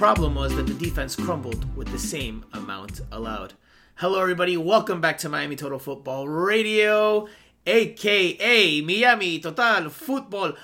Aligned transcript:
problem 0.00 0.34
was 0.34 0.56
that 0.56 0.66
the 0.66 0.72
defense 0.72 1.14
crumbled 1.14 1.76
with 1.76 1.86
the 1.88 1.98
same 1.98 2.42
amount 2.54 3.02
allowed. 3.12 3.52
Hello, 3.96 4.18
everybody. 4.18 4.56
Welcome 4.56 4.98
back 5.02 5.18
to 5.18 5.28
Miami 5.28 5.56
Total 5.56 5.78
Football 5.78 6.26
Radio, 6.26 7.28
aka 7.66 8.80
Miami 8.80 9.38
Total 9.40 9.90
Football 9.90 10.54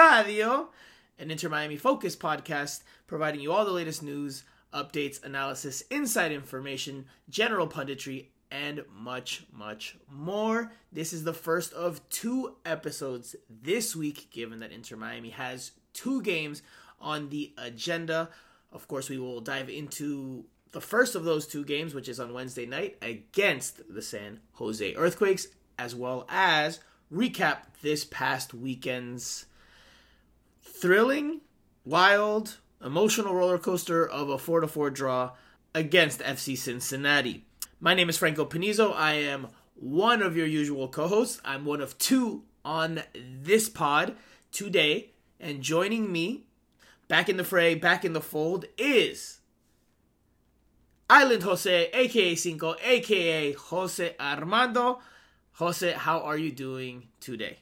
Radio, 0.00 0.70
an 1.18 1.30
Inter 1.30 1.50
Miami 1.50 1.76
Focus 1.76 2.16
podcast 2.16 2.84
providing 3.06 3.42
you 3.42 3.52
all 3.52 3.66
the 3.66 3.70
latest 3.70 4.02
news, 4.02 4.44
updates, 4.72 5.22
analysis, 5.22 5.82
inside 5.90 6.32
information, 6.32 7.04
general 7.28 7.68
punditry, 7.68 8.28
and 8.50 8.82
much, 8.90 9.44
much 9.52 9.98
more. 10.10 10.72
This 10.90 11.12
is 11.12 11.22
the 11.22 11.34
first 11.34 11.74
of 11.74 12.00
two 12.08 12.56
episodes 12.64 13.36
this 13.50 13.94
week, 13.94 14.30
given 14.30 14.60
that 14.60 14.72
Inter 14.72 14.96
Miami 14.96 15.28
has 15.28 15.72
two 15.92 16.22
games 16.22 16.62
on 17.00 17.28
the 17.30 17.52
agenda. 17.58 18.30
Of 18.72 18.88
course, 18.88 19.08
we 19.08 19.18
will 19.18 19.40
dive 19.40 19.68
into 19.68 20.44
the 20.72 20.80
first 20.80 21.14
of 21.14 21.24
those 21.24 21.46
two 21.46 21.64
games, 21.64 21.94
which 21.94 22.08
is 22.08 22.20
on 22.20 22.34
Wednesday 22.34 22.66
night 22.66 22.96
against 23.00 23.92
the 23.92 24.02
San 24.02 24.40
Jose 24.54 24.94
Earthquakes, 24.94 25.48
as 25.78 25.94
well 25.94 26.26
as 26.28 26.80
recap 27.12 27.58
this 27.82 28.04
past 28.04 28.52
weekend's 28.52 29.46
thrilling, 30.62 31.40
wild, 31.84 32.58
emotional 32.84 33.34
roller 33.34 33.58
coaster 33.58 34.06
of 34.06 34.28
a 34.28 34.38
4 34.38 34.66
4 34.66 34.90
draw 34.90 35.32
against 35.74 36.20
FC 36.20 36.56
Cincinnati. 36.56 37.44
My 37.80 37.94
name 37.94 38.08
is 38.08 38.18
Franco 38.18 38.44
Panizo. 38.44 38.94
I 38.94 39.14
am 39.14 39.48
one 39.74 40.22
of 40.22 40.36
your 40.36 40.46
usual 40.46 40.88
co 40.88 41.08
hosts. 41.08 41.40
I'm 41.44 41.64
one 41.64 41.80
of 41.80 41.96
two 41.98 42.42
on 42.64 43.02
this 43.14 43.68
pod 43.68 44.16
today. 44.50 45.12
And 45.40 45.62
joining 45.62 46.10
me, 46.10 46.47
back 47.08 47.28
in 47.28 47.36
the 47.36 47.44
fray, 47.44 47.74
back 47.74 48.04
in 48.04 48.12
the 48.12 48.20
fold, 48.20 48.66
is 48.76 49.40
Island 51.10 51.42
Jose, 51.42 51.90
aka 51.92 52.34
Cinco, 52.34 52.76
aka 52.82 53.52
Jose 53.52 54.14
Armando. 54.20 55.00
Jose, 55.54 55.92
how 55.92 56.20
are 56.20 56.38
you 56.38 56.52
doing 56.52 57.08
today? 57.18 57.58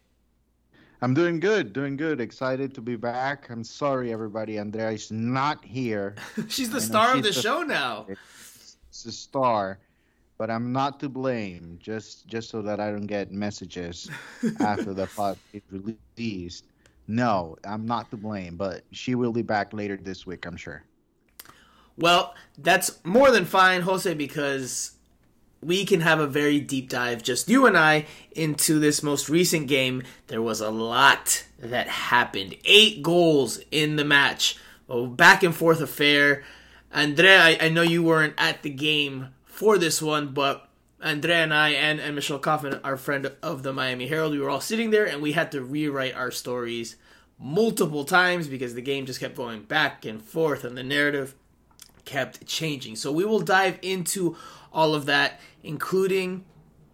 I'm 1.00 1.14
doing 1.14 1.40
good, 1.40 1.72
doing 1.72 1.96
good. 1.96 2.20
Excited 2.20 2.74
to 2.74 2.80
be 2.80 2.96
back. 2.96 3.48
I'm 3.50 3.64
sorry, 3.64 4.12
everybody. 4.12 4.58
Andrea 4.58 4.90
is 4.90 5.10
not 5.10 5.64
here. 5.64 6.14
she's 6.48 6.70
the 6.70 6.80
star 6.80 7.08
she's 7.08 7.16
of 7.16 7.22
the, 7.22 7.30
the 7.30 7.40
show 7.40 7.62
now. 7.62 8.06
It's 8.08 9.02
the 9.02 9.12
star 9.12 9.78
but 10.38 10.50
I'm 10.50 10.72
not 10.72 11.00
to 11.00 11.08
blame. 11.08 11.78
Just 11.80 12.26
just 12.26 12.50
so 12.50 12.62
that 12.62 12.80
I 12.80 12.90
don't 12.90 13.06
get 13.06 13.32
messages 13.32 14.10
after 14.60 14.92
the 14.92 15.06
pod 15.06 15.38
is 15.52 15.62
released. 15.70 16.64
No, 17.08 17.56
I'm 17.64 17.86
not 17.86 18.10
to 18.10 18.16
blame, 18.16 18.56
but 18.56 18.82
she 18.90 19.14
will 19.14 19.32
be 19.32 19.42
back 19.42 19.72
later 19.72 19.96
this 19.96 20.26
week, 20.26 20.44
I'm 20.44 20.56
sure. 20.56 20.82
Well, 21.96 22.34
that's 22.58 22.98
more 23.04 23.30
than 23.30 23.44
fine, 23.44 23.82
Jose, 23.82 24.12
because 24.14 24.92
we 25.62 25.84
can 25.84 26.00
have 26.00 26.20
a 26.20 26.26
very 26.26 26.60
deep 26.60 26.88
dive, 26.88 27.22
just 27.22 27.48
you 27.48 27.66
and 27.66 27.76
I, 27.76 28.06
into 28.32 28.78
this 28.78 29.02
most 29.02 29.28
recent 29.28 29.68
game. 29.68 30.02
There 30.26 30.42
was 30.42 30.60
a 30.60 30.70
lot 30.70 31.44
that 31.58 31.88
happened. 31.88 32.56
Eight 32.64 33.02
goals 33.02 33.60
in 33.70 33.96
the 33.96 34.04
match. 34.04 34.58
A 34.88 35.06
back 35.06 35.42
and 35.42 35.54
forth 35.54 35.80
affair. 35.80 36.44
Andrea, 36.92 37.42
I, 37.42 37.58
I 37.62 37.68
know 37.68 37.82
you 37.82 38.02
weren't 38.02 38.34
at 38.38 38.62
the 38.62 38.70
game 38.70 39.28
for 39.44 39.78
this 39.78 40.00
one, 40.00 40.28
but 40.32 40.68
Andrea 41.02 41.42
and 41.42 41.52
I 41.54 41.70
and, 41.70 41.98
and 41.98 42.14
Michelle 42.14 42.38
Kaufman, 42.38 42.80
our 42.84 42.96
friend 42.96 43.32
of 43.42 43.62
the 43.62 43.72
Miami 43.72 44.06
Herald, 44.06 44.32
we 44.32 44.38
were 44.38 44.50
all 44.50 44.60
sitting 44.60 44.90
there 44.90 45.06
and 45.06 45.20
we 45.20 45.32
had 45.32 45.50
to 45.52 45.62
rewrite 45.62 46.14
our 46.14 46.30
stories 46.30 46.96
multiple 47.38 48.04
times 48.04 48.48
because 48.48 48.74
the 48.74 48.82
game 48.82 49.06
just 49.06 49.20
kept 49.20 49.36
going 49.36 49.62
back 49.62 50.04
and 50.04 50.22
forth 50.22 50.64
and 50.64 50.76
the 50.76 50.82
narrative 50.82 51.34
kept 52.04 52.46
changing. 52.46 52.96
So 52.96 53.12
we 53.12 53.24
will 53.24 53.40
dive 53.40 53.78
into 53.82 54.36
all 54.72 54.94
of 54.94 55.06
that, 55.06 55.40
including 55.62 56.44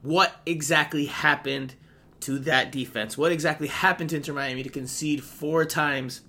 what 0.03 0.41
exactly 0.45 1.07
happened 1.07 1.75
to 2.21 2.39
that 2.41 2.73
defense. 2.73 3.17
What 3.17 3.33
exactly 3.33 3.69
happened 3.69 4.11
to 4.11 4.17
Inter 4.17 4.33
Miami 4.33 4.63
to 4.63 4.69
concede 4.69 5.23
four 5.23 5.65
times 5.65 6.23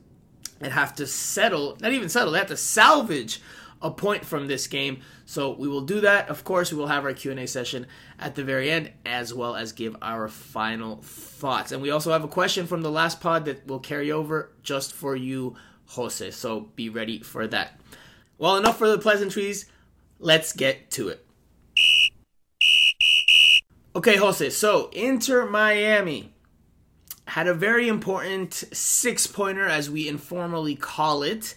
and 0.59 0.73
have 0.73 0.95
to 0.95 1.07
settle, 1.07 1.77
not 1.81 1.91
even 1.91 2.09
settle, 2.09 2.31
they 2.31 2.39
have 2.39 2.47
to 2.47 2.57
salvage 2.57 3.41
a 3.81 3.91
point 3.91 4.25
from 4.25 4.47
this 4.47 4.67
game. 4.67 5.01
So 5.25 5.51
we 5.51 5.67
will 5.67 5.81
do 5.81 6.01
that. 6.01 6.29
Of 6.29 6.43
course, 6.43 6.71
we 6.71 6.77
will 6.77 6.87
have 6.87 7.05
our 7.05 7.13
Q&A 7.13 7.47
session 7.47 7.87
at 8.19 8.35
the 8.35 8.43
very 8.43 8.69
end 8.69 8.91
as 9.05 9.33
well 9.33 9.55
as 9.55 9.71
give 9.71 9.95
our 10.01 10.27
final 10.27 10.97
thoughts. 11.01 11.71
And 11.71 11.81
we 11.81 11.91
also 11.91 12.11
have 12.11 12.23
a 12.23 12.27
question 12.27 12.67
from 12.67 12.81
the 12.81 12.91
last 12.91 13.21
pod 13.21 13.45
that 13.45 13.65
will 13.67 13.79
carry 13.79 14.11
over 14.11 14.51
just 14.61 14.93
for 14.93 15.15
you, 15.15 15.55
Jose. 15.87 16.31
So 16.31 16.71
be 16.75 16.89
ready 16.89 17.19
for 17.19 17.47
that. 17.47 17.79
Well, 18.37 18.57
enough 18.57 18.77
for 18.77 18.89
the 18.89 18.97
pleasantries. 18.97 19.65
Let's 20.19 20.53
get 20.53 20.91
to 20.91 21.09
it. 21.09 21.25
Okay, 23.95 24.15
Jose. 24.15 24.49
So, 24.49 24.89
Inter 24.91 25.45
Miami 25.45 26.33
had 27.27 27.47
a 27.47 27.53
very 27.53 27.87
important 27.87 28.53
six 28.53 29.27
pointer, 29.27 29.67
as 29.67 29.89
we 29.89 30.07
informally 30.07 30.75
call 30.75 31.21
it, 31.21 31.53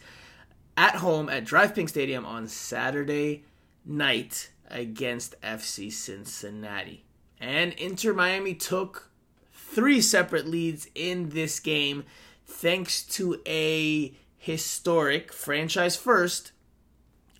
at 0.76 0.96
home 0.96 1.30
at 1.30 1.44
PNK 1.44 1.88
Stadium 1.88 2.26
on 2.26 2.46
Saturday 2.46 3.44
night 3.86 4.50
against 4.68 5.40
FC 5.40 5.92
Cincinnati. 5.92 7.04
And 7.40 7.72
Inter 7.74 8.12
Miami 8.12 8.54
took 8.54 9.10
three 9.52 10.00
separate 10.00 10.46
leads 10.46 10.88
in 10.94 11.30
this 11.30 11.60
game 11.60 12.04
thanks 12.44 13.02
to 13.02 13.40
a 13.46 14.14
historic 14.38 15.32
franchise 15.32 15.96
first 15.96 16.52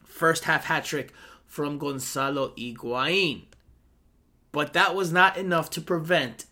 first 0.05 0.45
half 0.45 0.65
hat 0.65 0.85
trick 0.85 1.13
from 1.47 1.79
Gonzalo 1.79 2.49
Higuain. 2.57 3.45
But 4.53 4.73
that 4.73 4.95
was 4.95 5.13
not 5.13 5.37
enough 5.37 5.71
to 5.71 5.81
prevent 5.81 6.47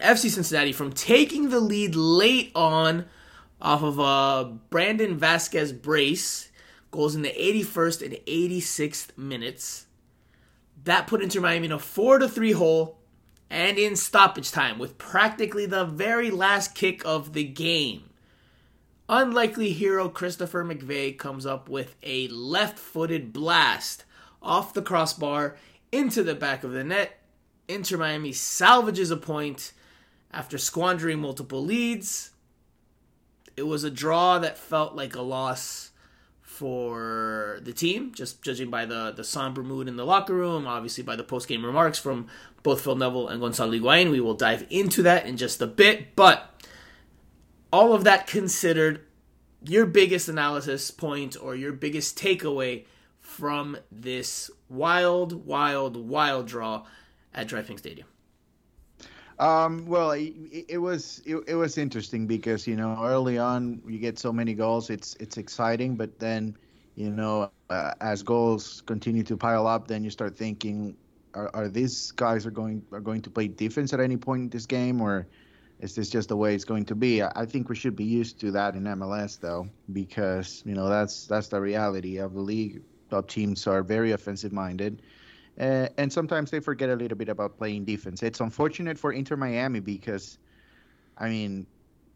FC 0.00 0.30
Cincinnati 0.30 0.72
from 0.72 0.92
taking 0.92 1.50
the 1.50 1.60
lead 1.60 1.94
late 1.94 2.50
on 2.54 3.06
off 3.60 3.82
of 3.82 3.98
a 3.98 4.58
Brandon 4.70 5.18
Vazquez 5.18 5.80
brace. 5.80 6.50
Goals 6.92 7.16
in 7.16 7.22
the 7.22 7.30
81st 7.32 8.04
and 8.04 8.14
86th 8.26 9.18
minutes. 9.18 9.86
That 10.84 11.08
put 11.08 11.22
Inter 11.22 11.40
Miami 11.40 11.66
in 11.66 11.72
a 11.72 11.78
4 11.80 12.20
to 12.20 12.28
3 12.28 12.52
hole 12.52 12.98
and 13.50 13.78
in 13.78 13.96
stoppage 13.96 14.52
time 14.52 14.78
with 14.78 14.98
practically 14.98 15.66
the 15.66 15.84
very 15.84 16.30
last 16.30 16.74
kick 16.76 17.02
of 17.04 17.32
the 17.32 17.44
game. 17.44 18.10
Unlikely 19.08 19.72
hero 19.72 20.08
Christopher 20.08 20.64
McVey 20.64 21.18
comes 21.18 21.44
up 21.44 21.68
with 21.68 21.96
a 22.04 22.28
left 22.28 22.78
footed 22.78 23.32
blast 23.32 24.04
off 24.40 24.72
the 24.72 24.82
crossbar 24.82 25.56
into 25.90 26.22
the 26.22 26.34
back 26.36 26.62
of 26.62 26.70
the 26.70 26.84
net. 26.84 27.18
Inter 27.66 27.96
Miami 27.96 28.32
salvages 28.32 29.10
a 29.10 29.16
point 29.16 29.72
after 30.30 30.56
squandering 30.56 31.18
multiple 31.18 31.62
leads 31.64 32.32
it 33.56 33.64
was 33.64 33.84
a 33.84 33.90
draw 33.90 34.38
that 34.38 34.58
felt 34.58 34.94
like 34.94 35.14
a 35.14 35.22
loss 35.22 35.90
for 36.62 37.58
the 37.62 37.72
team, 37.72 38.12
just 38.14 38.40
judging 38.40 38.70
by 38.70 38.84
the 38.84 39.12
the 39.16 39.24
somber 39.24 39.64
mood 39.64 39.88
in 39.88 39.96
the 39.96 40.06
locker 40.06 40.32
room, 40.32 40.64
obviously 40.64 41.02
by 41.02 41.16
the 41.16 41.24
post 41.24 41.48
game 41.48 41.66
remarks 41.66 41.98
from 41.98 42.28
both 42.62 42.82
Phil 42.82 42.94
Neville 42.94 43.26
and 43.26 43.40
Gonzalo 43.40 43.72
Higuain. 43.72 44.12
We 44.12 44.20
will 44.20 44.34
dive 44.34 44.64
into 44.70 45.02
that 45.02 45.26
in 45.26 45.36
just 45.36 45.60
a 45.60 45.66
bit, 45.66 46.14
but 46.14 46.64
all 47.72 47.92
of 47.92 48.04
that 48.04 48.28
considered, 48.28 49.04
your 49.64 49.86
biggest 49.86 50.28
analysis 50.28 50.92
point 50.92 51.36
or 51.42 51.56
your 51.56 51.72
biggest 51.72 52.16
takeaway 52.16 52.84
from 53.18 53.76
this 53.90 54.48
wild, 54.68 55.44
wild, 55.44 55.96
wild 55.96 56.46
draw 56.46 56.86
at 57.34 57.48
DRV 57.48 57.76
Stadium. 57.76 58.06
Um, 59.38 59.86
well, 59.86 60.12
it, 60.12 60.34
it 60.68 60.78
was 60.78 61.22
it, 61.24 61.36
it, 61.46 61.54
was 61.54 61.78
interesting 61.78 62.26
because 62.26 62.66
you 62.66 62.76
know 62.76 62.98
early 63.02 63.38
on 63.38 63.82
you 63.86 63.98
get 63.98 64.18
so 64.18 64.32
many 64.32 64.54
goals, 64.54 64.90
it's 64.90 65.14
it's 65.16 65.36
exciting, 65.36 65.96
but 65.96 66.18
then 66.18 66.56
you 66.94 67.10
know 67.10 67.50
uh, 67.70 67.92
as 68.00 68.22
goals 68.22 68.82
continue 68.86 69.22
to 69.24 69.36
pile 69.36 69.66
up, 69.66 69.88
then 69.88 70.04
you 70.04 70.10
start 70.10 70.36
thinking, 70.36 70.96
are, 71.34 71.50
are 71.54 71.68
these 71.68 72.10
guys 72.12 72.46
are 72.46 72.50
going 72.50 72.82
are 72.92 73.00
going 73.00 73.22
to 73.22 73.30
play 73.30 73.48
defense 73.48 73.92
at 73.92 74.00
any 74.00 74.16
point 74.16 74.42
in 74.42 74.48
this 74.50 74.66
game, 74.66 75.00
or 75.00 75.26
is 75.80 75.94
this 75.94 76.10
just 76.10 76.28
the 76.28 76.36
way 76.36 76.54
it's 76.54 76.64
going 76.64 76.84
to 76.86 76.94
be? 76.94 77.22
I, 77.22 77.32
I 77.34 77.46
think 77.46 77.68
we 77.68 77.74
should 77.74 77.96
be 77.96 78.04
used 78.04 78.38
to 78.40 78.50
that 78.52 78.74
in 78.74 78.84
MLS 78.84 79.40
though, 79.40 79.68
because 79.92 80.62
you 80.66 80.74
know 80.74 80.88
that's 80.88 81.26
that's 81.26 81.48
the 81.48 81.60
reality 81.60 82.18
of 82.18 82.34
the 82.34 82.40
league. 82.40 82.82
Top 83.10 83.28
teams 83.28 83.66
are 83.66 83.82
very 83.82 84.12
offensive 84.12 84.52
minded 84.52 85.02
uh, 85.58 85.88
and 85.98 86.12
sometimes 86.12 86.50
they 86.50 86.60
forget 86.60 86.88
a 86.88 86.94
little 86.94 87.16
bit 87.16 87.28
about 87.28 87.58
playing 87.58 87.84
defense. 87.84 88.22
It's 88.22 88.40
unfortunate 88.40 88.98
for 88.98 89.12
Inter 89.12 89.36
Miami 89.36 89.80
because, 89.80 90.38
I 91.18 91.28
mean, 91.28 91.66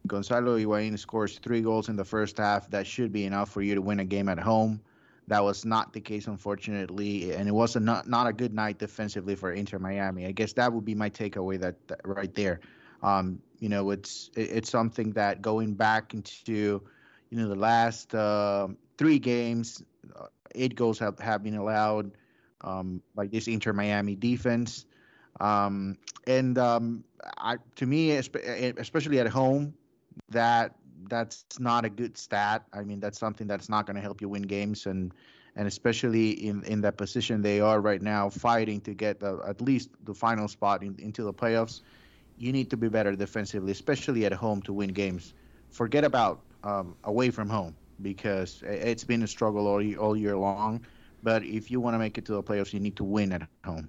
Gonzalo 0.07 0.59
Higuain 0.59 0.99
scores 0.99 1.39
three 1.39 1.61
goals 1.61 1.89
in 1.89 1.97
the 1.97 2.05
first 2.05 2.39
half. 2.39 2.71
That 2.71 2.87
should 2.87 3.13
be 3.13 3.25
enough 3.25 3.51
for 3.51 3.61
you 3.61 3.75
to 3.75 3.83
win 3.83 4.01
a 4.01 4.05
game 4.05 4.29
at 4.29 4.39
home. 4.39 4.81
That 5.29 5.43
was 5.43 5.65
not 5.65 5.93
the 5.93 6.01
case, 6.01 6.29
unfortunately, 6.29 7.33
and 7.35 7.49
it 7.49 7.53
was 7.53 7.75
a 7.75 7.81
not 7.81 8.09
not 8.09 8.29
a 8.29 8.33
good 8.33 8.55
night 8.55 8.79
defensively 8.79 9.35
for 9.35 9.53
Inter 9.53 9.81
Miami. 9.81 10.25
I 10.25 10.31
guess 10.31 10.53
that 10.53 10.73
would 10.73 10.85
be 10.85 10.95
my 10.95 11.11
takeaway 11.11 11.59
that, 11.61 11.89
that 11.89 12.01
right 12.05 12.33
there. 12.33 12.61
Um, 13.03 13.41
you 13.59 13.69
know, 13.69 13.91
it's 13.91 14.31
it's 14.37 14.71
something 14.71 15.11
that 15.13 15.43
going 15.43 15.75
back 15.75 16.15
into 16.15 16.81
you 17.31 17.39
know 17.39 17.49
the 17.49 17.57
last 17.57 18.15
uh, 18.15 18.69
three 18.99 19.19
games, 19.19 19.83
uh, 20.15 20.27
eight 20.55 20.77
goals 20.77 21.01
have, 21.01 21.19
have 21.19 21.43
been 21.43 21.57
allowed 21.57 22.13
um, 22.63 23.03
this 23.17 23.49
Inter 23.49 23.73
Miami 23.73 24.15
defense. 24.15 24.87
Um, 25.41 25.99
and 26.27 26.57
um, 26.59 27.05
I, 27.39 27.57
to 27.77 27.87
me, 27.87 28.13
especially 28.13 29.21
at 29.21 29.29
home, 29.29 29.75
that 30.31 30.75
that's 31.09 31.45
not 31.59 31.85
a 31.85 31.91
good 31.91 32.17
stat. 32.17 32.65
I 32.73 32.83
mean, 32.83 33.01
that's 33.01 33.19
something 33.19 33.47
that's 33.47 33.69
not 33.69 33.87
going 33.87 33.97
to 33.97 34.03
help 34.03 34.21
you 34.21 34.29
win 34.29 34.43
games, 34.43 34.87
and 34.87 35.13
and 35.55 35.69
especially 35.69 36.31
in 36.31 36.63
in 36.65 36.81
that 36.83 36.97
position 36.97 37.43
they 37.43 37.61
are 37.61 37.81
right 37.81 38.03
now, 38.03 38.29
fighting 38.29 38.81
to 38.83 38.95
get 38.95 39.21
the, 39.21 39.41
at 39.47 39.61
least 39.61 39.91
the 40.05 40.15
final 40.15 40.49
spot 40.49 40.83
in, 40.83 40.97
into 40.99 41.23
the 41.23 41.33
playoffs. 41.33 41.83
You 42.39 42.53
need 42.53 42.69
to 42.71 42.77
be 42.77 42.89
better 42.89 43.17
defensively, 43.17 43.73
especially 43.73 44.27
at 44.27 44.33
home, 44.33 44.61
to 44.63 44.73
win 44.73 44.91
games. 44.91 45.35
Forget 45.71 46.05
about 46.05 46.41
um, 46.65 46.95
away 47.05 47.31
from 47.31 47.49
home 47.49 47.75
because 48.03 48.63
it's 48.67 49.05
been 49.05 49.23
a 49.23 49.27
struggle 49.27 49.67
all, 49.67 49.97
all 49.97 50.17
year 50.17 50.37
long. 50.37 50.85
But 51.23 51.43
if 51.45 51.71
you 51.71 51.81
want 51.81 51.95
to 51.95 51.99
make 51.99 52.19
it 52.19 52.25
to 52.27 52.33
the 52.33 52.43
playoffs, 52.43 52.73
you 52.73 52.81
need 52.81 52.97
to 52.97 53.05
win 53.05 53.33
at 53.33 53.49
home. 53.65 53.89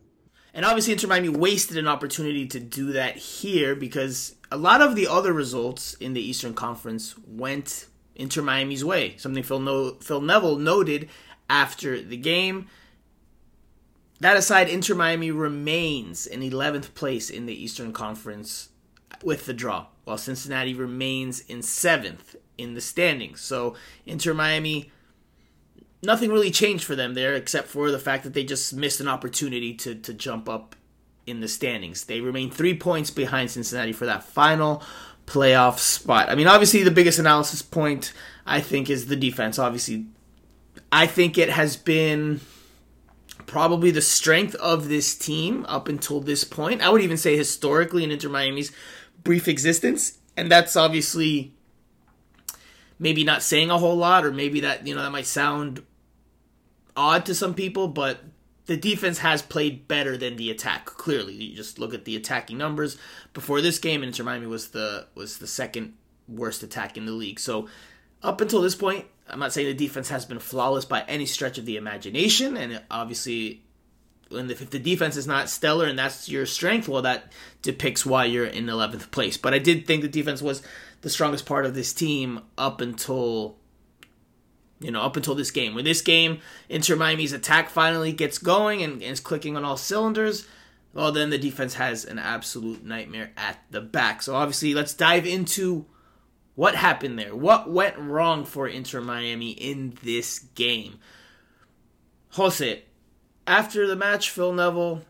And 0.54 0.66
obviously, 0.66 0.94
Inter 0.94 1.08
Miami 1.08 1.30
wasted 1.30 1.78
an 1.78 1.88
opportunity 1.88 2.48
to 2.48 2.60
do 2.60 2.94
that 2.94 3.16
here 3.18 3.76
because 3.76 4.36
a 4.52 4.58
lot 4.58 4.82
of 4.82 4.96
the 4.96 5.08
other 5.08 5.32
results 5.32 5.94
in 5.96 6.14
the 6.14 6.22
Eastern 6.22 6.54
Conference 6.54 7.16
went 7.28 7.88
Inter 8.16 8.42
Miami's 8.42 8.84
way. 8.84 9.16
Something 9.18 9.44
Phil, 9.44 9.60
no- 9.60 9.98
Phil 10.02 10.22
Neville 10.22 10.58
noted 10.58 11.10
after 11.50 12.02
the 12.02 12.18
game. 12.18 12.68
That 14.20 14.36
aside, 14.36 14.68
Inter 14.68 14.96
Miami 14.96 15.30
remains 15.30 16.26
in 16.26 16.42
11th 16.42 16.96
place 16.96 17.30
in 17.30 17.46
the 17.46 17.54
Eastern 17.54 17.94
Conference 17.94 18.70
with 19.24 19.46
the 19.46 19.54
draw, 19.54 19.88
while 20.06 20.18
Cincinnati 20.18 20.74
remains 20.74 21.40
in 21.42 21.60
7th 21.60 22.36
in 22.58 22.74
the 22.74 22.82
standings. 22.82 23.42
So, 23.42 23.76
Inter 24.08 24.34
Miami 24.34 24.92
nothing 26.04 26.32
really 26.32 26.52
changed 26.52 26.84
for 26.84 26.96
them 26.96 27.14
there 27.14 27.34
except 27.34 27.68
for 27.68 27.92
the 27.92 28.00
fact 28.00 28.24
that 28.24 28.34
they 28.34 28.44
just 28.44 28.74
missed 28.74 29.00
an 29.00 29.08
opportunity 29.08 29.74
to, 29.74 29.96
to 29.96 30.14
jump 30.14 30.48
up 30.48 30.76
in 31.26 31.40
the 31.40 31.48
standings. 31.48 32.06
They 32.06 32.22
remain 32.22 32.50
three 32.50 32.78
points 32.78 33.12
behind 33.12 33.52
Cincinnati 33.52 33.94
for 33.94 34.06
that 34.06 34.24
final 34.24 34.82
playoff 35.26 35.80
spot. 35.80 36.30
I 36.30 36.36
mean, 36.36 36.48
obviously, 36.48 36.84
the 36.84 36.92
biggest 36.92 37.20
analysis 37.20 37.62
point, 37.62 38.14
I 38.46 38.62
think, 38.62 38.90
is 38.90 39.08
the 39.08 39.16
defense. 39.16 39.60
Obviously, 39.60 40.06
I 40.92 41.06
think 41.06 41.38
it 41.38 41.50
has 41.50 41.76
been 41.76 42.40
probably 43.46 43.92
the 43.92 44.02
strength 44.02 44.56
of 44.56 44.88
this 44.88 45.16
team 45.16 45.66
up 45.68 45.88
until 45.88 46.22
this 46.22 46.44
point. 46.44 46.82
I 46.82 46.90
would 46.90 47.02
even 47.02 47.18
say 47.18 47.36
historically 47.36 48.04
in 48.04 48.12
Inter 48.12 48.30
Miami's 48.30 48.72
brief 49.24 49.48
existence. 49.48 50.18
And 50.38 50.52
that's 50.52 50.76
obviously 50.76 51.54
maybe 53.00 53.24
not 53.24 53.44
saying 53.44 53.70
a 53.70 53.78
whole 53.78 53.96
lot, 53.96 54.26
or 54.26 54.32
maybe 54.32 54.62
that 54.62 54.88
you 54.88 54.96
know 54.96 55.02
that 55.02 55.12
might 55.12 55.26
sound 55.26 55.84
odd 56.96 57.26
to 57.26 57.36
some 57.36 57.54
people, 57.54 57.88
but 57.88 58.20
the 58.66 58.78
defense 58.78 59.20
has 59.20 59.42
played 59.42 59.88
better 59.88 60.18
than 60.18 60.36
the 60.36 60.52
attack. 60.52 60.86
Clearly, 60.86 61.34
you 61.34 61.56
just 61.56 61.80
look 61.80 61.94
at 61.94 62.06
the 62.06 62.16
attacking 62.16 62.58
numbers 62.58 62.98
before 63.34 63.62
this 63.62 63.80
game, 63.80 64.02
and 64.02 64.10
Inter 64.10 64.24
Miami 64.24 64.48
was 64.48 64.70
the 64.70 65.08
was 65.16 65.38
the 65.38 65.48
second 65.48 65.94
worst 66.28 66.64
attack 66.64 66.98
in 66.98 67.06
the 67.06 67.14
league. 67.14 67.40
So 67.40 67.68
up 68.22 68.42
until 68.42 68.62
this 68.62 68.76
point, 68.76 69.06
I'm 69.30 69.40
not 69.40 69.54
saying 69.54 69.68
the 69.68 69.74
defense 69.74 70.10
has 70.10 70.26
been 70.26 70.40
flawless 70.40 70.86
by 70.86 71.02
any 71.02 71.26
stretch 71.26 71.58
of 71.58 71.66
the 71.66 71.78
imagination, 71.78 72.58
and 72.58 72.82
obviously. 72.92 73.64
And 74.30 74.52
if 74.52 74.70
the 74.70 74.78
defense 74.78 75.16
is 75.16 75.26
not 75.26 75.50
stellar 75.50 75.86
and 75.86 75.98
that's 75.98 76.28
your 76.28 76.46
strength, 76.46 76.90
well, 76.90 77.04
that 77.04 77.32
depicts 77.62 78.06
why 78.06 78.26
you're 78.26 78.46
in 78.46 78.66
11th 78.66 79.10
place. 79.10 79.38
But 79.38 79.54
I 79.54 79.60
did 79.60 79.88
think 79.88 80.02
the 80.02 80.10
defense 80.10 80.42
was 80.42 80.62
the 81.08 81.12
strongest 81.14 81.46
part 81.46 81.66
of 81.66 81.74
this 81.74 81.94
team 81.94 82.42
up 82.58 82.82
until 82.82 83.56
you 84.82 84.92
know, 84.92 85.02
up 85.02 85.16
until 85.16 85.36
this 85.36 85.52
game. 85.52 85.74
When 85.74 85.86
this 85.86 86.02
game, 86.02 86.42
Inter 86.68 86.98
Miami's 86.98 87.32
attack 87.32 87.70
finally 87.70 88.12
gets 88.12 88.38
going 88.38 88.84
and, 88.84 88.96
and 88.96 89.04
is 89.04 89.22
clicking 89.22 89.56
on 89.56 89.64
all 89.64 89.78
cylinders, 89.78 90.46
well, 90.94 91.14
then 91.14 91.30
the 91.30 91.38
defense 91.38 91.76
has 91.76 92.04
an 92.04 92.20
absolute 92.20 92.84
nightmare 92.84 93.32
at 93.38 93.64
the 93.72 93.80
back. 93.80 94.22
So, 94.22 94.36
obviously, 94.36 94.74
let's 94.74 94.94
dive 94.94 95.26
into 95.26 95.86
what 96.56 96.76
happened 96.76 97.18
there. 97.18 97.34
What 97.34 97.72
went 97.72 97.98
wrong 97.98 98.44
for 98.44 98.68
Inter 98.68 99.00
Miami 99.00 99.52
in 99.52 99.98
this 100.04 100.40
game? 100.40 101.00
Jose, 102.32 102.84
after 103.48 103.88
the 103.88 103.96
match, 103.96 104.30
Phil 104.30 104.52
Neville 104.52 105.04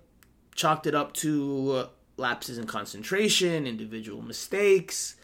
chalked 0.53 0.85
it 0.85 0.93
up 0.93 1.13
to 1.15 1.87
lapses 2.17 2.59
in 2.59 2.67
concentration, 2.67 3.65
individual 3.65 4.21
mistakes. 4.21 5.16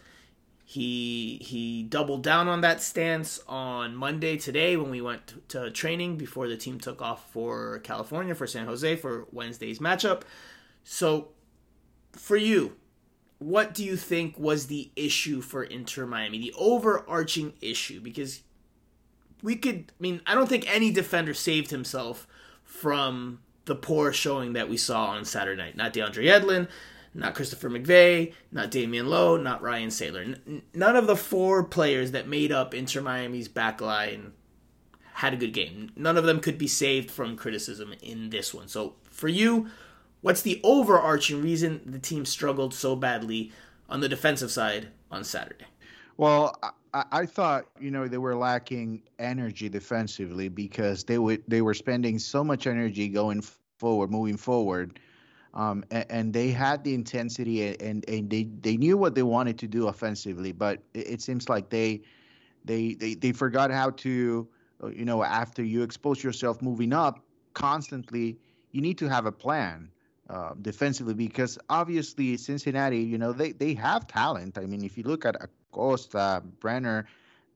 He 0.74 1.38
he 1.40 1.84
doubled 1.84 2.24
down 2.24 2.48
on 2.48 2.62
that 2.62 2.82
stance 2.82 3.40
on 3.46 3.94
Monday 3.94 4.36
today 4.36 4.76
when 4.76 4.90
we 4.90 5.00
went 5.00 5.48
to 5.50 5.70
training 5.70 6.16
before 6.16 6.48
the 6.48 6.56
team 6.56 6.80
took 6.80 7.00
off 7.00 7.30
for 7.30 7.78
California 7.84 8.34
for 8.34 8.48
San 8.48 8.66
Jose 8.66 8.96
for 8.96 9.28
Wednesday's 9.30 9.78
matchup. 9.78 10.22
So 10.82 11.28
for 12.10 12.36
you, 12.36 12.74
what 13.38 13.72
do 13.72 13.84
you 13.84 13.96
think 13.96 14.36
was 14.36 14.66
the 14.66 14.90
issue 14.96 15.40
for 15.42 15.62
Inter 15.62 16.06
Miami? 16.06 16.38
The 16.38 16.54
overarching 16.58 17.52
issue 17.60 18.00
because 18.00 18.42
we 19.44 19.54
could 19.54 19.92
I 19.92 20.02
mean, 20.02 20.22
I 20.26 20.34
don't 20.34 20.48
think 20.48 20.68
any 20.68 20.90
defender 20.90 21.34
saved 21.34 21.70
himself 21.70 22.26
from 22.64 23.38
the 23.66 23.76
poor 23.76 24.12
showing 24.12 24.54
that 24.54 24.68
we 24.68 24.76
saw 24.76 25.10
on 25.10 25.24
Saturday 25.24 25.62
night. 25.62 25.76
Not 25.76 25.94
DeAndre 25.94 26.24
Yedlin, 26.24 26.66
not 27.14 27.34
Christopher 27.34 27.70
McVey, 27.70 28.34
not 28.50 28.70
Damion 28.70 29.06
Lowe, 29.06 29.36
not 29.36 29.62
Ryan 29.62 29.90
Sailor. 29.90 30.22
N- 30.22 30.62
none 30.74 30.96
of 30.96 31.06
the 31.06 31.16
four 31.16 31.62
players 31.62 32.10
that 32.10 32.28
made 32.28 32.50
up 32.50 32.74
Inter 32.74 33.00
Miami's 33.00 33.48
backline 33.48 34.32
had 35.14 35.32
a 35.32 35.36
good 35.36 35.52
game. 35.52 35.92
None 35.96 36.16
of 36.16 36.24
them 36.24 36.40
could 36.40 36.58
be 36.58 36.66
saved 36.66 37.10
from 37.10 37.36
criticism 37.36 37.94
in 38.02 38.30
this 38.30 38.52
one. 38.52 38.66
So, 38.66 38.96
for 39.04 39.28
you, 39.28 39.68
what's 40.22 40.42
the 40.42 40.60
overarching 40.64 41.40
reason 41.40 41.80
the 41.86 42.00
team 42.00 42.26
struggled 42.26 42.74
so 42.74 42.96
badly 42.96 43.52
on 43.88 44.00
the 44.00 44.08
defensive 44.08 44.50
side 44.50 44.88
on 45.10 45.22
Saturday? 45.22 45.66
Well, 46.16 46.58
I, 46.92 47.04
I 47.12 47.26
thought 47.26 47.66
you 47.78 47.92
know 47.92 48.08
they 48.08 48.18
were 48.18 48.34
lacking 48.34 49.02
energy 49.20 49.68
defensively 49.68 50.48
because 50.48 51.04
they 51.04 51.18
would 51.18 51.44
they 51.46 51.62
were 51.62 51.74
spending 51.74 52.18
so 52.18 52.42
much 52.42 52.66
energy 52.66 53.08
going 53.08 53.42
forward, 53.78 54.10
moving 54.10 54.36
forward 54.36 54.98
um, 55.54 55.84
and, 55.90 56.06
and, 56.10 56.32
they 56.34 56.50
had 56.50 56.82
the 56.82 56.94
intensity 56.94 57.76
and, 57.78 58.04
and 58.08 58.28
they, 58.28 58.44
they 58.60 58.76
knew 58.76 58.96
what 58.96 59.14
they 59.14 59.22
wanted 59.22 59.56
to 59.60 59.68
do 59.68 59.86
offensively, 59.86 60.52
but 60.52 60.80
it, 60.94 61.06
it 61.12 61.22
seems 61.22 61.48
like 61.48 61.70
they, 61.70 62.02
they 62.64 62.94
they 62.94 63.14
they 63.14 63.32
forgot 63.32 63.70
how 63.70 63.90
to, 63.90 64.48
uh, 64.82 64.88
you 64.88 65.04
know, 65.04 65.22
after 65.22 65.62
you 65.62 65.82
expose 65.82 66.24
yourself 66.24 66.62
moving 66.62 66.92
up 66.92 67.20
constantly, 67.52 68.36
you 68.72 68.80
need 68.80 68.98
to 68.98 69.08
have 69.08 69.26
a 69.26 69.32
plan 69.32 69.90
uh, 70.30 70.54
defensively 70.62 71.14
because 71.14 71.58
obviously 71.68 72.36
Cincinnati, 72.36 72.98
you 72.98 73.18
know, 73.18 73.32
they 73.32 73.52
they 73.52 73.74
have 73.74 74.06
talent. 74.06 74.58
I 74.58 74.66
mean, 74.66 74.82
if 74.82 74.96
you 74.96 75.04
look 75.04 75.24
at 75.24 75.36
Acosta, 75.40 76.42
Brenner, 76.60 77.06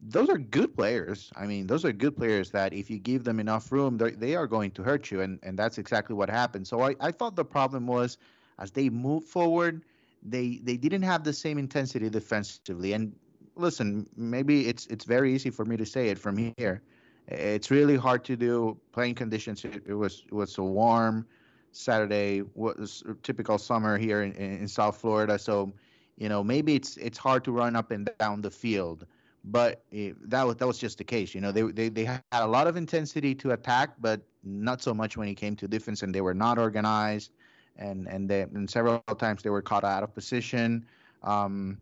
those 0.00 0.28
are 0.28 0.38
good 0.38 0.76
players. 0.76 1.32
I 1.36 1.46
mean, 1.46 1.66
those 1.66 1.84
are 1.84 1.92
good 1.92 2.16
players 2.16 2.50
that 2.50 2.72
if 2.72 2.88
you 2.88 2.98
give 2.98 3.24
them 3.24 3.40
enough 3.40 3.72
room, 3.72 3.98
they 3.98 4.36
are 4.36 4.46
going 4.46 4.70
to 4.72 4.82
hurt 4.82 5.10
you, 5.10 5.20
and, 5.20 5.38
and 5.42 5.58
that's 5.58 5.78
exactly 5.78 6.14
what 6.14 6.30
happened. 6.30 6.66
So 6.66 6.82
I, 6.82 6.94
I 7.00 7.10
thought 7.10 7.34
the 7.34 7.44
problem 7.44 7.86
was 7.86 8.18
as 8.58 8.70
they 8.70 8.88
moved 8.90 9.26
forward, 9.26 9.82
they 10.22 10.60
they 10.62 10.76
didn't 10.76 11.02
have 11.02 11.24
the 11.24 11.32
same 11.32 11.58
intensity 11.58 12.08
defensively. 12.10 12.92
And 12.92 13.14
listen, 13.56 14.08
maybe 14.16 14.68
it's 14.68 14.86
it's 14.86 15.04
very 15.04 15.34
easy 15.34 15.50
for 15.50 15.64
me 15.64 15.76
to 15.76 15.86
say 15.86 16.08
it 16.08 16.18
from 16.18 16.52
here. 16.56 16.82
It's 17.28 17.70
really 17.70 17.96
hard 17.96 18.24
to 18.24 18.36
do. 18.36 18.78
Playing 18.92 19.14
conditions. 19.14 19.64
It, 19.64 19.82
it 19.86 19.94
was 19.94 20.24
it 20.26 20.34
was 20.34 20.52
so 20.52 20.64
warm. 20.64 21.26
Saturday 21.72 22.42
was 22.54 23.04
typical 23.22 23.58
summer 23.58 23.98
here 23.98 24.22
in, 24.22 24.32
in 24.32 24.66
South 24.66 24.96
Florida. 24.96 25.38
So, 25.38 25.72
you 26.16 26.28
know, 26.28 26.42
maybe 26.42 26.74
it's 26.74 26.96
it's 26.96 27.18
hard 27.18 27.44
to 27.44 27.52
run 27.52 27.76
up 27.76 27.90
and 27.90 28.10
down 28.18 28.40
the 28.40 28.50
field 28.50 29.06
but 29.44 29.82
it, 29.90 30.16
that 30.30 30.46
was 30.46 30.56
that 30.56 30.66
was 30.66 30.78
just 30.78 30.98
the 30.98 31.04
case. 31.04 31.34
You 31.34 31.40
know, 31.40 31.52
they, 31.52 31.62
they 31.62 31.88
they 31.88 32.04
had 32.04 32.22
a 32.32 32.46
lot 32.46 32.66
of 32.66 32.76
intensity 32.76 33.34
to 33.36 33.52
attack, 33.52 33.90
but 34.00 34.20
not 34.44 34.82
so 34.82 34.92
much 34.94 35.16
when 35.16 35.28
it 35.28 35.34
came 35.34 35.56
to 35.56 35.68
defense, 35.68 36.02
and 36.02 36.14
they 36.14 36.20
were 36.20 36.34
not 36.34 36.58
organized, 36.58 37.32
and 37.76 38.06
and 38.08 38.28
they, 38.28 38.42
and 38.42 38.68
several 38.68 39.00
times 39.18 39.42
they 39.42 39.50
were 39.50 39.62
caught 39.62 39.84
out 39.84 40.02
of 40.02 40.14
position. 40.14 40.84
Um, 41.22 41.78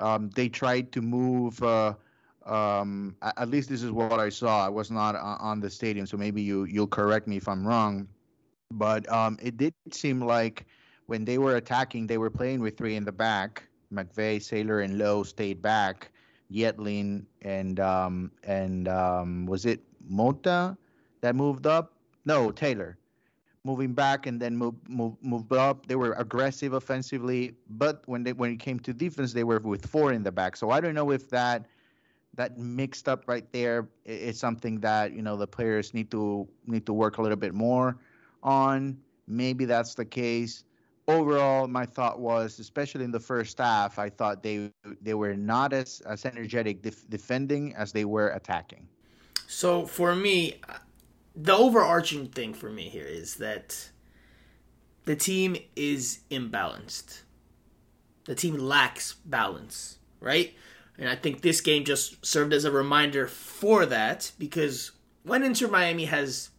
um, 0.00 0.30
they 0.30 0.48
tried 0.48 0.92
to 0.92 1.02
move. 1.02 1.62
Uh, 1.62 1.94
um, 2.46 3.16
at 3.22 3.48
least 3.48 3.70
this 3.70 3.82
is 3.82 3.90
what 3.90 4.20
I 4.20 4.28
saw. 4.28 4.66
I 4.66 4.68
was 4.68 4.90
not 4.90 5.16
on 5.16 5.60
the 5.60 5.70
stadium, 5.70 6.06
so 6.06 6.16
maybe 6.16 6.42
you 6.42 6.64
you'll 6.64 6.86
correct 6.86 7.26
me 7.26 7.36
if 7.36 7.48
I'm 7.48 7.66
wrong. 7.66 8.08
But 8.70 9.10
um, 9.10 9.38
it 9.40 9.56
did 9.56 9.74
seem 9.92 10.20
like 10.20 10.66
when 11.06 11.24
they 11.24 11.38
were 11.38 11.56
attacking, 11.56 12.06
they 12.06 12.18
were 12.18 12.30
playing 12.30 12.60
with 12.60 12.76
three 12.76 12.96
in 12.96 13.04
the 13.04 13.12
back. 13.12 13.62
McVey, 13.92 14.42
Sailor, 14.42 14.80
and 14.80 14.98
Lowe 14.98 15.22
stayed 15.22 15.62
back 15.62 16.10
Yedlin 16.54 17.26
and 17.42 17.80
um, 17.80 18.30
and 18.44 18.88
um, 18.88 19.46
was 19.46 19.66
it 19.66 19.82
Mota 20.08 20.76
that 21.22 21.34
moved 21.36 21.66
up? 21.66 21.92
No, 22.24 22.50
Taylor. 22.52 22.98
moving 23.64 23.94
back 23.94 24.26
and 24.26 24.40
then 24.40 24.56
move 24.56 24.74
move 24.88 25.16
move 25.22 25.52
up. 25.52 25.86
They 25.86 25.96
were 25.96 26.12
aggressive 26.14 26.72
offensively, 26.74 27.54
but 27.68 28.02
when 28.06 28.22
they 28.24 28.32
when 28.32 28.50
it 28.52 28.58
came 28.60 28.78
to 28.80 28.92
defense, 28.94 29.32
they 29.32 29.44
were 29.44 29.58
with 29.60 29.86
four 29.86 30.12
in 30.12 30.22
the 30.22 30.32
back. 30.32 30.56
So 30.56 30.70
I 30.70 30.80
don't 30.80 30.94
know 30.94 31.10
if 31.10 31.30
that 31.30 31.66
that 32.34 32.58
mixed 32.58 33.08
up 33.08 33.24
right 33.28 33.50
there 33.52 33.88
is 34.04 34.38
something 34.38 34.80
that 34.80 35.12
you 35.12 35.22
know 35.22 35.36
the 35.36 35.46
players 35.46 35.94
need 35.94 36.10
to 36.12 36.48
need 36.66 36.86
to 36.86 36.92
work 36.92 37.18
a 37.18 37.22
little 37.22 37.36
bit 37.38 37.54
more 37.54 37.98
on. 38.42 38.98
Maybe 39.26 39.64
that's 39.64 39.94
the 39.94 40.04
case. 40.04 40.64
Overall, 41.06 41.68
my 41.68 41.84
thought 41.84 42.18
was, 42.18 42.58
especially 42.58 43.04
in 43.04 43.10
the 43.10 43.20
first 43.20 43.58
half, 43.58 43.98
I 43.98 44.08
thought 44.08 44.42
they 44.42 44.70
they 45.02 45.14
were 45.14 45.34
not 45.34 45.72
as 45.72 46.00
as 46.06 46.24
energetic 46.24 46.82
def- 46.82 47.08
defending 47.10 47.74
as 47.76 47.92
they 47.92 48.04
were 48.04 48.28
attacking. 48.28 48.88
So 49.46 49.86
for 49.86 50.16
me, 50.16 50.60
the 51.36 51.54
overarching 51.54 52.28
thing 52.28 52.54
for 52.54 52.70
me 52.70 52.88
here 52.88 53.06
is 53.06 53.36
that 53.36 53.90
the 55.04 55.16
team 55.16 55.56
is 55.76 56.20
imbalanced. 56.30 57.22
The 58.24 58.34
team 58.34 58.56
lacks 58.56 59.14
balance, 59.24 59.98
right? 60.20 60.54
And 60.96 61.08
I 61.08 61.16
think 61.16 61.42
this 61.42 61.60
game 61.60 61.84
just 61.84 62.24
served 62.24 62.52
as 62.52 62.64
a 62.64 62.70
reminder 62.70 63.26
for 63.26 63.84
that 63.86 64.32
because 64.38 64.92
when 65.24 65.42
Inter 65.42 65.68
Miami 65.68 66.06
has 66.06 66.50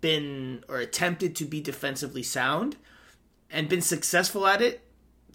been 0.00 0.64
or 0.68 0.78
attempted 0.78 1.36
to 1.36 1.44
be 1.44 1.60
defensively 1.60 2.22
sound 2.22 2.76
and 3.50 3.68
been 3.68 3.80
successful 3.80 4.46
at 4.46 4.62
it, 4.62 4.82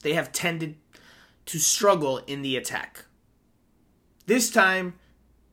they 0.02 0.14
have 0.14 0.32
tended 0.32 0.78
to 1.48 1.60
struggle 1.60 2.18
in 2.28 2.42
the 2.42 2.56
attack. 2.56 3.06
This 4.26 4.50
time, 4.50 4.96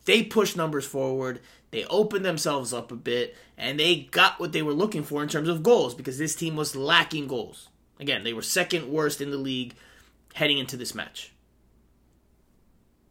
they 0.05 0.23
pushed 0.23 0.57
numbers 0.57 0.87
forward. 0.87 1.41
They 1.71 1.85
opened 1.87 2.25
themselves 2.25 2.73
up 2.73 2.93
a 2.93 2.97
bit 2.97 3.37
and 3.57 3.79
they 3.79 4.09
got 4.11 4.41
what 4.41 4.53
they 4.53 4.63
were 4.63 4.73
looking 4.73 5.03
for 5.03 5.23
in 5.23 5.29
terms 5.29 5.49
of 5.49 5.63
goals 5.63 5.95
because 5.95 6.19
this 6.19 6.35
team 6.35 6.57
was 6.57 6.77
lacking 6.77 7.29
goals. 7.29 7.69
Again, 8.01 8.25
they 8.25 8.33
were 8.33 8.43
second 8.43 8.91
worst 8.91 9.21
in 9.21 9.31
the 9.31 9.37
league 9.37 9.75
heading 10.35 10.59
into 10.59 10.77
this 10.77 10.95
match. 10.95 11.33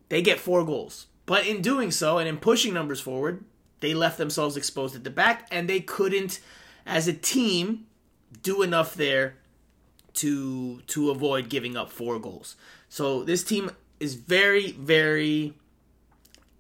They 0.10 0.22
get 0.22 0.40
four 0.40 0.66
goals. 0.66 1.08
But 1.26 1.46
in 1.48 1.62
doing 1.62 1.92
so 1.92 2.18
and 2.18 2.28
in 2.28 2.38
pushing 2.38 2.74
numbers 2.74 3.00
forward, 3.00 3.46
they 3.80 3.94
left 3.94 4.18
themselves 4.18 4.58
exposed 4.58 4.96
at 4.96 5.04
the 5.04 5.10
back 5.10 5.48
and 5.52 5.70
they 5.70 5.80
couldn't 5.80 6.40
as 6.86 7.08
a 7.08 7.14
team 7.14 7.86
do 8.44 8.62
enough 8.62 8.96
there 8.96 9.36
to 10.16 10.82
to 10.88 11.10
avoid 11.10 11.50
giving 11.50 11.78
up 11.78 11.92
four 11.92 12.20
goals. 12.20 12.56
So 12.90 13.24
this 13.24 13.44
team 13.44 13.72
is 14.00 14.16
very 14.16 14.72
very 14.72 15.54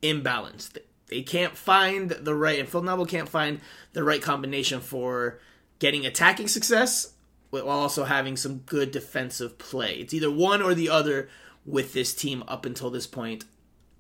imbalanced. 0.02 0.78
They 1.08 1.22
can't 1.22 1.58
find 1.58 2.10
the 2.10 2.34
right, 2.34 2.60
and 2.60 2.70
Phil 2.70 2.82
Neville 2.84 3.06
can't 3.06 3.28
find 3.30 3.60
the 3.94 4.04
right 4.04 4.22
combination 4.22 4.80
for 4.80 5.40
getting 5.80 6.06
attacking 6.06 6.48
success 6.48 7.14
while 7.50 7.68
also 7.70 8.06
having 8.06 8.38
some 8.38 8.60
good 8.60 8.92
defensive 8.92 9.58
play. 9.58 9.96
It's 9.96 10.14
either 10.14 10.32
one 10.32 10.62
or 10.62 10.74
the 10.74 10.90
other 10.90 11.28
with 11.66 11.94
this 11.94 12.16
team 12.16 12.44
up 12.48 12.66
until 12.66 12.90
this 12.90 13.08
point 13.08 13.44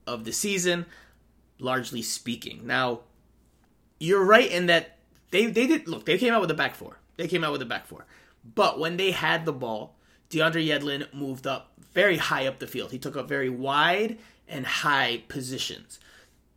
of 0.07 0.23
the 0.23 0.31
season, 0.31 0.85
largely 1.59 2.01
speaking. 2.01 2.65
Now, 2.65 3.01
you're 3.99 4.23
right 4.23 4.49
in 4.49 4.67
that 4.67 4.97
they 5.31 5.45
they 5.47 5.67
did 5.67 5.87
look. 5.87 6.05
They 6.05 6.17
came 6.17 6.33
out 6.33 6.41
with 6.41 6.51
a 6.51 6.55
back 6.55 6.75
four. 6.75 6.97
They 7.17 7.27
came 7.27 7.43
out 7.43 7.51
with 7.51 7.61
a 7.61 7.65
back 7.65 7.85
four, 7.87 8.05
but 8.43 8.79
when 8.79 8.97
they 8.97 9.11
had 9.11 9.45
the 9.45 9.53
ball, 9.53 9.95
DeAndre 10.29 10.65
Yedlin 10.65 11.13
moved 11.13 11.45
up 11.45 11.71
very 11.93 12.17
high 12.17 12.47
up 12.47 12.59
the 12.59 12.67
field. 12.67 12.91
He 12.91 12.99
took 12.99 13.17
up 13.17 13.27
very 13.27 13.49
wide 13.49 14.17
and 14.47 14.65
high 14.65 15.23
positions. 15.27 15.99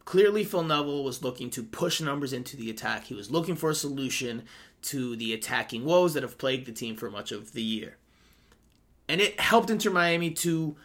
Clearly, 0.04 0.44
Phil 0.44 0.62
Neville 0.62 1.02
was 1.02 1.22
looking 1.22 1.50
to 1.50 1.62
push 1.62 2.00
numbers 2.00 2.32
into 2.32 2.56
the 2.56 2.70
attack. 2.70 3.04
He 3.04 3.14
was 3.14 3.30
looking 3.30 3.56
for 3.56 3.70
a 3.70 3.74
solution 3.74 4.44
to 4.82 5.16
the 5.16 5.32
attacking 5.32 5.84
woes 5.84 6.14
that 6.14 6.22
have 6.22 6.38
plagued 6.38 6.66
the 6.66 6.72
team 6.72 6.94
for 6.94 7.10
much 7.10 7.32
of 7.32 7.52
the 7.52 7.62
year. 7.62 7.96
And 9.08 9.20
it 9.20 9.40
helped 9.40 9.70
Inter 9.70 9.90
Miami 9.90 10.30
to 10.30 10.76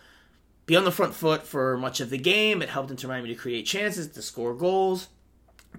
be 0.65 0.75
on 0.75 0.85
the 0.85 0.91
front 0.91 1.13
foot 1.13 1.45
for 1.45 1.77
much 1.77 1.99
of 1.99 2.09
the 2.09 2.17
game. 2.17 2.61
It 2.61 2.69
helped 2.69 2.91
Inter 2.91 3.07
Miami 3.07 3.29
to 3.29 3.35
create 3.35 3.65
chances, 3.65 4.07
to 4.07 4.21
score 4.21 4.53
goals, 4.53 5.09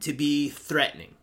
to 0.00 0.12
be 0.12 0.48
threatening. 0.48 1.14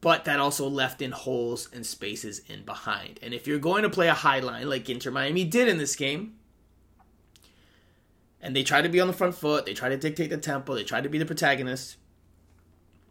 But 0.00 0.24
that 0.24 0.38
also 0.38 0.68
left 0.68 1.02
in 1.02 1.10
holes 1.10 1.68
and 1.72 1.84
spaces 1.84 2.42
in 2.48 2.64
behind. 2.64 3.18
And 3.22 3.32
if 3.32 3.46
you're 3.46 3.58
going 3.58 3.82
to 3.82 3.90
play 3.90 4.08
a 4.08 4.14
high 4.14 4.40
line 4.40 4.68
like 4.68 4.88
Inter 4.88 5.10
Miami 5.10 5.44
did 5.44 5.68
in 5.68 5.78
this 5.78 5.96
game, 5.96 6.36
and 8.40 8.54
they 8.54 8.62
try 8.62 8.82
to 8.82 8.88
be 8.88 9.00
on 9.00 9.06
the 9.06 9.12
front 9.12 9.34
foot, 9.34 9.66
they 9.66 9.74
try 9.74 9.88
to 9.88 9.96
dictate 9.96 10.30
the 10.30 10.36
tempo, 10.36 10.74
they 10.74 10.84
try 10.84 11.00
to 11.00 11.08
be 11.08 11.18
the 11.18 11.26
protagonist, 11.26 11.96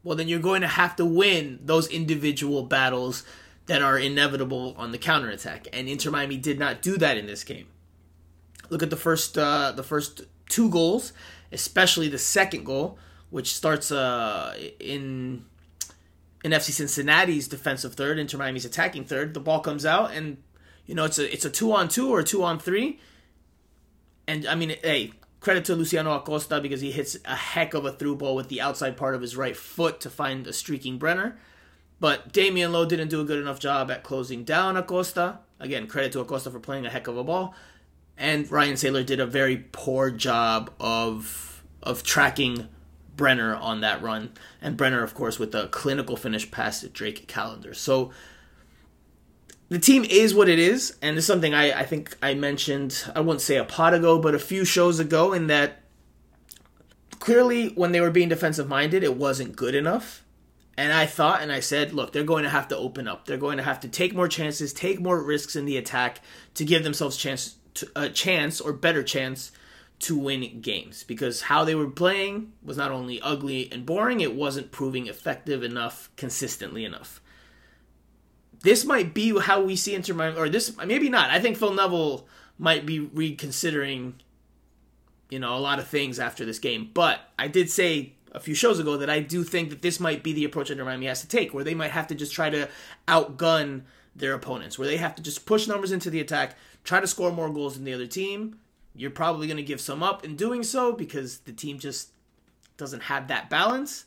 well, 0.05 0.15
then 0.15 0.27
you're 0.27 0.39
going 0.39 0.61
to 0.61 0.67
have 0.67 0.95
to 0.97 1.03
win 1.03 1.59
those 1.63 1.87
individual 1.87 2.61
battles 2.61 3.23
that 3.65 3.81
are 3.81 3.97
inevitable 3.97 4.75
on 4.77 4.91
the 4.91 4.99
counterattack. 4.99 5.67
And 5.73 5.89
Inter 5.89 6.11
Miami 6.11 6.37
did 6.37 6.59
not 6.59 6.83
do 6.83 6.95
that 6.97 7.17
in 7.17 7.25
this 7.25 7.43
game. 7.43 7.67
Look 8.69 8.83
at 8.83 8.91
the 8.91 8.97
first 8.97 9.35
uh, 9.37 9.73
the 9.75 9.83
first 9.83 10.21
two 10.47 10.69
goals, 10.69 11.11
especially 11.51 12.07
the 12.07 12.19
second 12.19 12.65
goal, 12.65 12.99
which 13.31 13.53
starts 13.53 13.91
uh, 13.91 14.55
in 14.79 15.45
in 16.45 16.51
FC 16.51 16.69
Cincinnati's 16.69 17.47
defensive 17.47 17.95
third, 17.95 18.19
Inter 18.19 18.37
Miami's 18.37 18.65
attacking 18.65 19.05
third. 19.05 19.33
The 19.33 19.39
ball 19.39 19.61
comes 19.61 19.83
out, 19.83 20.11
and 20.11 20.37
you 20.85 20.93
know 20.93 21.03
it's 21.03 21.17
a 21.17 21.33
it's 21.33 21.43
a 21.43 21.49
two 21.49 21.73
on 21.73 21.89
two 21.89 22.11
or 22.13 22.19
a 22.19 22.23
two 22.23 22.43
on 22.43 22.59
three. 22.59 22.99
And 24.27 24.45
I 24.45 24.53
mean, 24.53 24.75
hey, 24.83 25.13
credit 25.39 25.65
to 25.65 25.75
Luciano 25.75 26.15
Acosta 26.15 26.61
because 26.61 26.81
he 26.81 26.91
hits 26.91 27.17
a 27.25 27.35
heck 27.35 27.73
of 27.73 27.83
a 27.85 27.91
through 27.91 28.17
ball 28.17 28.35
with 28.35 28.49
the 28.49 28.61
outside 28.61 28.95
part 28.95 29.15
of 29.15 29.21
his 29.21 29.35
right 29.35 29.57
foot 29.57 29.99
to 30.01 30.09
find 30.11 30.45
a 30.45 30.53
streaking 30.53 30.99
Brenner. 30.99 31.35
But 31.99 32.31
Damion 32.31 32.71
Lowe 32.71 32.85
didn't 32.85 33.07
do 33.07 33.21
a 33.21 33.25
good 33.25 33.39
enough 33.39 33.59
job 33.59 33.89
at 33.89 34.03
closing 34.03 34.43
down 34.43 34.77
Acosta. 34.77 35.39
Again, 35.59 35.87
credit 35.87 36.11
to 36.11 36.19
Acosta 36.19 36.51
for 36.51 36.59
playing 36.59 36.85
a 36.85 36.91
heck 36.91 37.07
of 37.07 37.17
a 37.17 37.23
ball. 37.23 37.55
And 38.19 38.51
Ryan 38.51 38.77
Sailor 38.77 39.03
did 39.03 39.19
a 39.19 39.25
very 39.25 39.65
poor 39.71 40.11
job 40.11 40.71
of 40.79 41.63
of 41.81 42.03
tracking 42.03 42.67
Brenner 43.15 43.55
on 43.55 43.81
that 43.81 44.01
run. 44.01 44.31
And 44.61 44.77
Brenner, 44.77 45.03
of 45.03 45.13
course, 45.13 45.39
with 45.39 45.53
a 45.55 45.67
clinical 45.67 46.17
finish 46.17 46.49
past 46.49 46.91
Drake 46.93 47.27
Callender. 47.27 47.73
So 47.73 48.11
the 49.69 49.79
team 49.79 50.05
is 50.07 50.33
what 50.33 50.49
it 50.49 50.59
is, 50.59 50.95
and 51.01 51.17
it's 51.17 51.25
something 51.25 51.53
I, 51.53 51.79
I 51.79 51.83
think 51.83 52.15
I 52.21 52.35
mentioned, 52.35 53.03
I 53.15 53.19
wouldn't 53.21 53.41
say 53.41 53.57
a 53.57 53.63
pot 53.63 53.93
ago, 53.93 54.19
but 54.19 54.35
a 54.35 54.39
few 54.39 54.63
shows 54.63 54.99
ago, 54.99 55.33
in 55.33 55.47
that 55.47 55.81
clearly 57.19 57.69
when 57.69 57.91
they 57.91 58.01
were 58.01 58.11
being 58.11 58.29
defensive 58.29 58.67
minded, 58.67 59.03
it 59.03 59.17
wasn't 59.17 59.55
good 59.55 59.73
enough. 59.73 60.23
And 60.77 60.91
I 60.91 61.05
thought 61.05 61.41
and 61.41 61.51
I 61.51 61.61
said, 61.61 61.93
look, 61.93 62.11
they're 62.11 62.23
going 62.23 62.43
to 62.43 62.49
have 62.49 62.67
to 62.67 62.77
open 62.77 63.07
up. 63.07 63.25
They're 63.25 63.37
going 63.37 63.57
to 63.57 63.63
have 63.63 63.79
to 63.79 63.87
take 63.87 64.13
more 64.13 64.27
chances, 64.27 64.73
take 64.73 64.99
more 64.99 65.23
risks 65.23 65.55
in 65.55 65.65
the 65.65 65.77
attack 65.77 66.19
to 66.55 66.65
give 66.65 66.83
themselves 66.83 67.17
chance 67.17 67.55
to, 67.75 67.89
a 67.95 68.09
chance 68.09 68.59
or 68.59 68.73
better 68.73 69.01
chance 69.01 69.51
to 69.99 70.17
win 70.17 70.61
games 70.61 71.03
because 71.03 71.43
how 71.43 71.63
they 71.63 71.75
were 71.75 71.89
playing 71.89 72.51
was 72.63 72.77
not 72.77 72.91
only 72.91 73.21
ugly 73.21 73.71
and 73.71 73.85
boring, 73.85 74.19
it 74.19 74.35
wasn't 74.35 74.71
proving 74.71 75.07
effective 75.07 75.63
enough 75.63 76.09
consistently 76.15 76.83
enough 76.85 77.21
this 78.65 78.83
might 78.83 79.13
be 79.13 79.39
how 79.39 79.61
we 79.61 79.75
see 79.75 79.93
Inter 79.93 80.15
Miami, 80.15 80.37
or 80.37 80.49
this 80.49 80.75
maybe 80.83 81.07
not. 81.07 81.29
I 81.29 81.39
think 81.39 81.55
Phil 81.55 81.71
Neville 81.71 82.27
might 82.57 82.83
be 82.83 82.99
reconsidering, 82.99 84.15
you 85.29 85.37
know, 85.37 85.55
a 85.55 85.59
lot 85.59 85.77
of 85.77 85.87
things 85.87 86.19
after 86.19 86.45
this 86.45 86.57
game. 86.57 86.89
But 86.91 87.19
I 87.37 87.47
did 87.47 87.69
say 87.69 88.13
a 88.31 88.39
few 88.39 88.55
shows 88.55 88.79
ago 88.79 88.97
that 88.97 89.09
I 89.09 89.19
do 89.19 89.43
think 89.43 89.69
that 89.69 89.83
this 89.83 89.99
might 89.99 90.23
be 90.23 90.33
the 90.33 90.45
approach 90.45 90.71
Inter 90.71 90.83
Miami 90.83 91.05
has 91.05 91.21
to 91.21 91.27
take, 91.27 91.53
where 91.53 91.63
they 91.63 91.75
might 91.75 91.91
have 91.91 92.07
to 92.07 92.15
just 92.15 92.33
try 92.33 92.49
to 92.49 92.67
outgun 93.07 93.83
their 94.15 94.33
opponents, 94.33 94.79
where 94.79 94.87
they 94.87 94.97
have 94.97 95.13
to 95.13 95.21
just 95.21 95.45
push 95.45 95.67
numbers 95.67 95.91
into 95.91 96.09
the 96.09 96.19
attack, 96.19 96.57
try 96.83 96.99
to 96.99 97.05
score 97.05 97.31
more 97.31 97.53
goals 97.53 97.75
than 97.75 97.83
the 97.83 97.93
other 97.93 98.07
team. 98.07 98.57
You're 98.95 99.11
probably 99.11 99.47
going 99.47 99.57
to 99.57 99.63
give 99.63 99.81
some 99.81 100.01
up 100.01 100.23
in 100.23 100.35
doing 100.35 100.63
so 100.63 100.93
because 100.93 101.39
the 101.39 101.51
team 101.51 101.79
just 101.79 102.09
doesn't 102.77 103.03
have 103.03 103.27
that 103.27 103.49
balance 103.49 104.05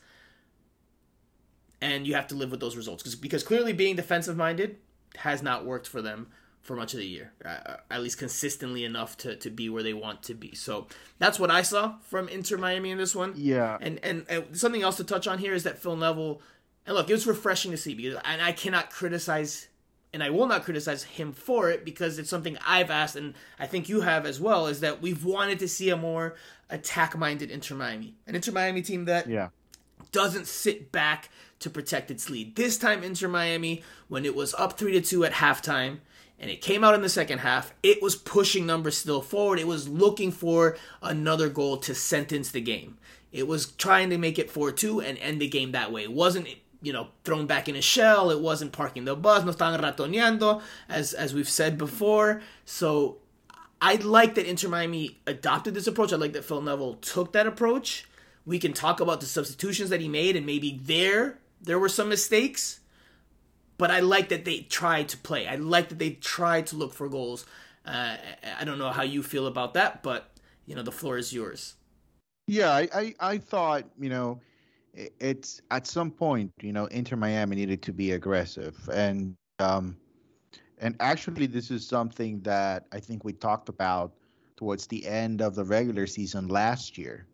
and 1.80 2.07
you 2.07 2.14
have 2.14 2.26
to 2.28 2.35
live 2.35 2.50
with 2.50 2.61
those 2.61 2.76
results 2.76 3.02
because 3.02 3.14
because 3.14 3.42
clearly 3.42 3.73
being 3.73 3.97
defensive 3.97 4.37
minded 4.37 4.76
has 5.16 5.42
not 5.42 5.64
worked 5.64 5.87
for 5.87 6.02
them 6.02 6.28
for 6.61 6.76
much 6.76 6.92
of 6.92 7.00
the 7.00 7.07
year, 7.07 7.33
uh, 7.45 7.76
at 7.90 8.02
least 8.02 8.18
consistently 8.18 8.85
enough 8.85 9.16
to, 9.16 9.35
to 9.37 9.49
be 9.49 9.71
where 9.71 9.83
they 9.83 9.95
want 9.95 10.23
to 10.25 10.35
be. 10.35 10.54
So 10.54 10.87
that's 11.18 11.38
what 11.38 11.50
I 11.50 11.62
saw 11.62 11.95
from 12.02 12.28
Inter 12.28 12.59
Miami 12.59 12.90
in 12.90 12.99
this 12.99 13.14
one. 13.14 13.33
Yeah, 13.37 13.78
and 13.80 13.99
and, 14.02 14.26
and 14.28 14.57
something 14.57 14.83
else 14.83 14.97
to 14.97 15.04
touch 15.04 15.26
on 15.26 15.38
here 15.38 15.54
is 15.54 15.64
that 15.64 15.78
Phil 15.78 15.97
Neville. 15.97 16.42
And 16.87 16.97
look, 16.97 17.11
it 17.11 17.12
was 17.12 17.26
refreshing 17.26 17.71
to 17.71 17.76
see 17.76 17.95
because 17.95 18.18
and 18.25 18.40
I 18.40 18.52
cannot 18.52 18.90
criticize 18.90 19.68
and 20.12 20.22
I 20.22 20.30
will 20.30 20.46
not 20.46 20.64
criticize 20.64 21.02
him 21.04 21.32
for 21.32 21.70
it 21.70 21.84
because 21.84 22.18
it's 22.18 22.30
something 22.30 22.56
I've 22.66 22.90
asked 22.90 23.16
and 23.16 23.34
I 23.58 23.66
think 23.66 23.88
you 23.88 24.00
have 24.00 24.26
as 24.26 24.40
well 24.40 24.66
is 24.66 24.80
that 24.80 25.02
we've 25.02 25.24
wanted 25.24 25.58
to 25.60 25.68
see 25.68 25.90
a 25.90 25.96
more 25.96 26.34
attack 26.70 27.16
minded 27.16 27.50
Inter 27.50 27.74
Miami. 27.74 28.14
An 28.26 28.34
Inter 28.34 28.52
Miami 28.52 28.82
team 28.82 29.04
that 29.06 29.28
yeah. 29.28 29.48
doesn't 30.12 30.46
sit 30.46 30.92
back 30.92 31.28
to 31.60 31.70
protect 31.70 32.10
its 32.10 32.30
lead. 32.30 32.56
This 32.56 32.78
time, 32.78 33.02
Inter 33.02 33.28
Miami, 33.28 33.82
when 34.08 34.24
it 34.24 34.34
was 34.34 34.54
up 34.54 34.78
3 34.78 34.92
to 34.92 35.00
2 35.00 35.24
at 35.24 35.32
halftime, 35.32 35.98
and 36.40 36.50
it 36.50 36.60
came 36.60 36.84
out 36.84 36.94
in 36.94 37.02
the 37.02 37.08
second 37.08 37.38
half, 37.38 37.74
it 37.82 38.00
was 38.00 38.14
pushing 38.14 38.64
numbers 38.64 38.96
still 38.96 39.20
forward. 39.20 39.58
It 39.58 39.66
was 39.66 39.88
looking 39.88 40.30
for 40.30 40.76
another 41.02 41.48
goal 41.48 41.78
to 41.78 41.94
sentence 41.94 42.52
the 42.52 42.60
game. 42.60 42.96
It 43.32 43.48
was 43.48 43.72
trying 43.72 44.10
to 44.10 44.18
make 44.18 44.38
it 44.38 44.50
4 44.50 44.70
2 44.70 45.00
and 45.00 45.18
end 45.18 45.40
the 45.40 45.48
game 45.48 45.72
that 45.72 45.92
way. 45.92 46.04
It 46.04 46.12
wasn't 46.12 46.48
you 46.80 46.92
know, 46.92 47.08
thrown 47.25 47.47
back 47.47 47.68
in 47.68 47.76
a 47.76 47.82
shell. 47.82 48.30
It 48.30 48.40
wasn't 48.40 48.73
parking 48.73 49.04
the 49.04 49.16
bus. 49.16 49.44
No 49.44 49.52
estaban 49.52 49.80
ratoneando, 49.80 50.62
as 50.88 51.12
as 51.12 51.35
we've 51.35 51.49
said 51.49 51.76
before. 51.76 52.40
So 52.64 53.18
I 53.80 53.97
like 53.97 54.35
that 54.35 54.47
Inter 54.47 54.68
Miami 54.68 55.18
adopted 55.26 55.75
this 55.75 55.87
approach. 55.87 56.12
I 56.12 56.16
like 56.16 56.32
that 56.32 56.44
Phil 56.44 56.61
Neville 56.61 56.94
took 56.94 57.32
that 57.32 57.47
approach. 57.47 58.08
We 58.44 58.58
can 58.58 58.73
talk 58.73 59.00
about 59.00 59.20
the 59.20 59.26
substitutions 59.26 59.90
that 59.90 60.00
he 60.00 60.08
made, 60.08 60.37
and 60.37 60.47
maybe 60.47 60.80
there 60.82 61.38
there 61.61 61.78
were 61.78 61.88
some 61.88 62.08
mistakes. 62.08 62.80
But 63.76 63.92
I 63.92 64.00
like 64.00 64.28
that 64.30 64.44
they 64.44 64.61
tried 64.61 65.08
to 65.11 65.16
play. 65.16 65.47
I 65.47 65.54
like 65.54 65.88
that 65.90 65.99
they 66.00 66.11
tried 66.11 66.66
to 66.68 66.76
look 66.76 66.92
for 66.92 67.08
goals. 67.08 67.47
Uh, 67.87 68.16
I 68.58 68.64
don't 68.64 68.78
know 68.78 68.90
how 68.90 69.04
you 69.04 69.23
feel 69.23 69.47
about 69.47 69.75
that, 69.75 70.02
but 70.02 70.30
you 70.66 70.75
know 70.75 70.82
the 70.82 70.92
floor 70.92 71.16
is 71.16 71.32
yours. 71.32 71.75
Yeah, 72.47 72.70
I, 72.70 72.88
I, 72.94 73.14
I 73.20 73.38
thought 73.38 73.85
you 73.99 74.08
know 74.08 74.40
it's 75.21 75.62
at 75.71 75.87
some 75.87 76.11
point 76.11 76.52
you 76.61 76.73
know 76.73 76.87
Inter 76.87 77.17
Miami 77.17 77.57
needed 77.57 77.83
to 77.83 77.93
be 77.93 78.12
aggressive. 78.12 78.76
And 78.93 79.35
um, 79.59 79.97
and 80.78 80.97
actually 81.00 81.47
this 81.47 81.71
is 81.71 81.87
something 81.87 82.40
that 82.40 82.87
I 82.93 83.00
think 83.00 83.25
we 83.25 83.33
talked 83.33 83.69
about 83.69 84.12
towards 84.57 84.87
the 84.87 85.07
end 85.07 85.40
of 85.40 85.55
the 85.55 85.64
regular 85.64 86.07
season 86.07 86.49
last 86.49 86.99
year, 86.99 87.26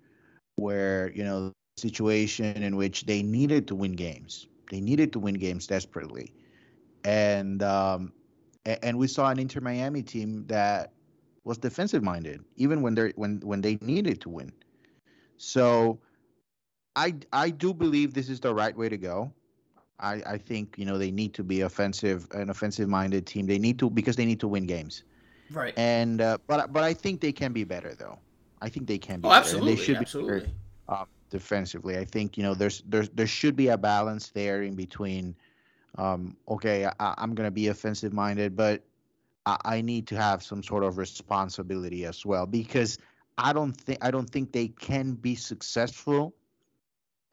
where 0.56 1.10
you 1.12 1.24
know 1.24 1.52
situation 1.76 2.62
in 2.62 2.76
which 2.76 3.06
they 3.06 3.22
needed 3.22 3.66
to 3.68 3.74
win 3.74 3.92
games, 3.92 4.46
they 4.70 4.80
needed 4.80 5.12
to 5.12 5.18
win 5.18 5.34
games 5.34 5.66
desperately, 5.66 6.32
and 7.04 7.62
um, 7.62 8.12
and 8.64 8.98
we 8.98 9.06
saw 9.06 9.30
an 9.30 9.38
Inter 9.38 9.60
Miami 9.60 10.02
team 10.02 10.46
that 10.48 10.92
was 11.44 11.58
defensive 11.58 12.02
minded 12.02 12.42
even 12.56 12.80
when 12.82 12.94
they 12.94 13.12
when 13.16 13.40
when 13.40 13.60
they 13.60 13.78
needed 13.80 14.20
to 14.22 14.28
win. 14.28 14.52
So 15.36 15.98
I 16.96 17.14
I 17.32 17.50
do 17.50 17.74
believe 17.74 18.14
this 18.14 18.28
is 18.28 18.40
the 18.40 18.54
right 18.54 18.76
way 18.76 18.88
to 18.88 18.96
go. 18.96 19.32
I, 20.00 20.22
I 20.26 20.38
think 20.38 20.74
you 20.76 20.84
know 20.84 20.98
they 20.98 21.10
need 21.10 21.34
to 21.34 21.44
be 21.44 21.62
offensive, 21.62 22.26
an 22.32 22.50
offensive 22.50 22.88
minded 22.88 23.26
team. 23.26 23.46
They 23.46 23.58
need 23.58 23.78
to 23.78 23.90
because 23.90 24.16
they 24.16 24.26
need 24.26 24.40
to 24.40 24.48
win 24.48 24.66
games. 24.66 25.04
Right. 25.50 25.74
And 25.76 26.20
uh, 26.20 26.38
but 26.46 26.72
but 26.72 26.82
I 26.82 26.94
think 26.94 27.20
they 27.20 27.32
can 27.32 27.52
be 27.52 27.64
better 27.64 27.94
though. 27.94 28.18
I 28.60 28.68
think 28.68 28.86
they 28.86 28.98
can 28.98 29.20
be. 29.20 29.28
Oh, 29.28 29.32
absolutely. 29.32 29.74
They 29.74 29.82
should 29.82 29.96
absolutely. 29.96 30.40
be 30.40 30.40
better, 30.40 30.52
uh, 30.88 31.04
defensively. 31.30 31.98
I 31.98 32.04
think 32.04 32.36
you 32.36 32.42
know 32.42 32.54
there's 32.54 32.82
there's 32.88 33.08
there 33.10 33.26
should 33.26 33.56
be 33.56 33.68
a 33.68 33.78
balance 33.78 34.30
there 34.30 34.62
in 34.62 34.74
between. 34.74 35.34
Um, 35.96 36.36
okay, 36.48 36.86
I, 36.98 37.14
am 37.18 37.34
gonna 37.34 37.52
be 37.52 37.68
offensive 37.68 38.12
minded, 38.12 38.56
but 38.56 38.82
I, 39.46 39.58
I 39.64 39.80
need 39.80 40.08
to 40.08 40.16
have 40.16 40.42
some 40.42 40.62
sort 40.62 40.82
of 40.82 40.98
responsibility 40.98 42.04
as 42.04 42.26
well 42.26 42.46
because 42.46 42.98
I 43.38 43.52
don't 43.52 43.72
think 43.72 44.04
I 44.04 44.10
don't 44.10 44.28
think 44.28 44.52
they 44.52 44.68
can 44.68 45.12
be 45.12 45.36
successful 45.36 46.34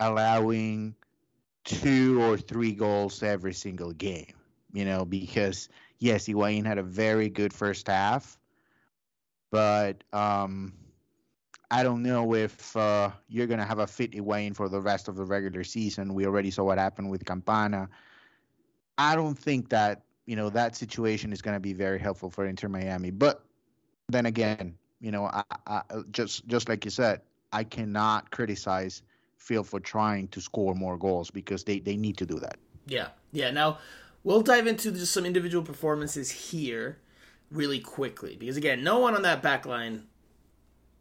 allowing 0.01 0.95
two 1.63 2.21
or 2.21 2.37
three 2.37 2.73
goals 2.73 3.23
every 3.23 3.53
single 3.53 3.93
game. 3.93 4.33
You 4.73 4.85
know, 4.85 5.05
because 5.05 5.69
yes, 5.99 6.25
Higuain 6.27 6.65
had 6.65 6.77
a 6.77 6.83
very 6.83 7.29
good 7.29 7.53
first 7.53 7.87
half, 7.87 8.37
but 9.51 10.03
um, 10.13 10.73
I 11.69 11.83
don't 11.83 12.03
know 12.03 12.33
if 12.35 12.75
uh, 12.75 13.11
you're 13.29 13.47
gonna 13.47 13.65
have 13.65 13.79
a 13.79 13.87
fit 13.87 14.11
Higuain 14.11 14.55
for 14.55 14.69
the 14.69 14.81
rest 14.81 15.07
of 15.07 15.15
the 15.15 15.25
regular 15.25 15.63
season. 15.63 16.13
We 16.13 16.25
already 16.25 16.51
saw 16.51 16.63
what 16.63 16.77
happened 16.77 17.09
with 17.09 17.25
Campana. 17.25 17.89
I 18.97 19.15
don't 19.15 19.37
think 19.37 19.69
that 19.69 20.03
you 20.25 20.35
know 20.35 20.49
that 20.49 20.75
situation 20.75 21.33
is 21.33 21.41
gonna 21.41 21.59
be 21.59 21.73
very 21.73 21.99
helpful 21.99 22.29
for 22.29 22.45
Inter 22.45 22.69
Miami. 22.69 23.11
But 23.11 23.43
then 24.07 24.25
again, 24.25 24.77
you 25.01 25.11
know, 25.11 25.25
I, 25.25 25.43
I, 25.67 25.81
just 26.11 26.47
just 26.47 26.69
like 26.69 26.85
you 26.85 26.91
said, 26.91 27.21
I 27.51 27.65
cannot 27.65 28.31
criticize 28.31 29.03
Phil 29.41 29.63
for 29.63 29.79
trying 29.79 30.27
to 30.29 30.39
score 30.39 30.75
more 30.75 30.97
goals 30.97 31.31
because 31.31 31.63
they, 31.63 31.79
they 31.79 31.97
need 31.97 32.15
to 32.17 32.25
do 32.25 32.39
that. 32.39 32.57
Yeah, 32.85 33.07
yeah. 33.31 33.49
Now 33.49 33.79
we'll 34.23 34.41
dive 34.41 34.67
into 34.67 34.91
just 34.91 35.13
some 35.13 35.25
individual 35.25 35.63
performances 35.63 36.29
here 36.29 36.99
really 37.49 37.79
quickly 37.79 38.37
because 38.39 38.55
again, 38.55 38.83
no 38.83 38.99
one 38.99 39.15
on 39.15 39.23
that 39.23 39.41
back 39.41 39.65
line 39.65 40.03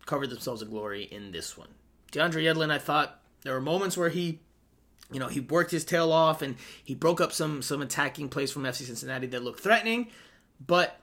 covered 0.06 0.30
themselves 0.30 0.62
in 0.62 0.70
glory 0.70 1.04
in 1.04 1.32
this 1.32 1.56
one. 1.56 1.68
DeAndre 2.12 2.42
Yedlin, 2.42 2.70
I 2.70 2.78
thought 2.78 3.20
there 3.42 3.52
were 3.52 3.60
moments 3.60 3.96
where 3.96 4.08
he, 4.08 4.40
you 5.12 5.20
know, 5.20 5.28
he 5.28 5.40
worked 5.40 5.70
his 5.70 5.84
tail 5.84 6.10
off 6.10 6.40
and 6.40 6.56
he 6.82 6.94
broke 6.94 7.20
up 7.20 7.32
some 7.32 7.60
some 7.60 7.82
attacking 7.82 8.30
plays 8.30 8.50
from 8.50 8.62
FC 8.62 8.82
Cincinnati 8.86 9.26
that 9.28 9.44
looked 9.44 9.60
threatening, 9.60 10.08
but 10.66 10.98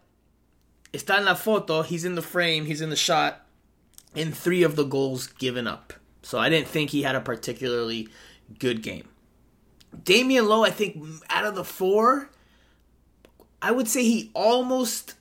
está 0.91 1.17
en 1.17 1.25
la 1.25 1.35
foto. 1.35 1.85
He's 1.85 2.03
in 2.03 2.15
the 2.15 2.21
frame. 2.23 2.65
He's 2.65 2.81
in 2.81 2.89
the 2.89 2.95
shot. 2.95 3.45
In 4.15 4.31
three 4.31 4.63
of 4.63 4.75
the 4.75 4.83
goals 4.85 5.27
given 5.27 5.67
up. 5.67 5.93
So 6.27 6.37
I 6.37 6.49
didn't 6.49 6.67
think 6.67 6.89
he 6.89 7.03
had 7.03 7.15
a 7.15 7.21
particularly 7.21 8.09
good 8.59 8.83
game. 8.83 9.07
Damion 9.95 10.45
Lowe, 10.45 10.65
I 10.65 10.71
think 10.71 11.01
out 11.29 11.45
of 11.45 11.55
the 11.55 11.63
four, 11.63 12.29
I 13.61 13.71
would 13.71 13.87
say 13.87 14.03
he 14.03 14.29
almost. 14.33 15.13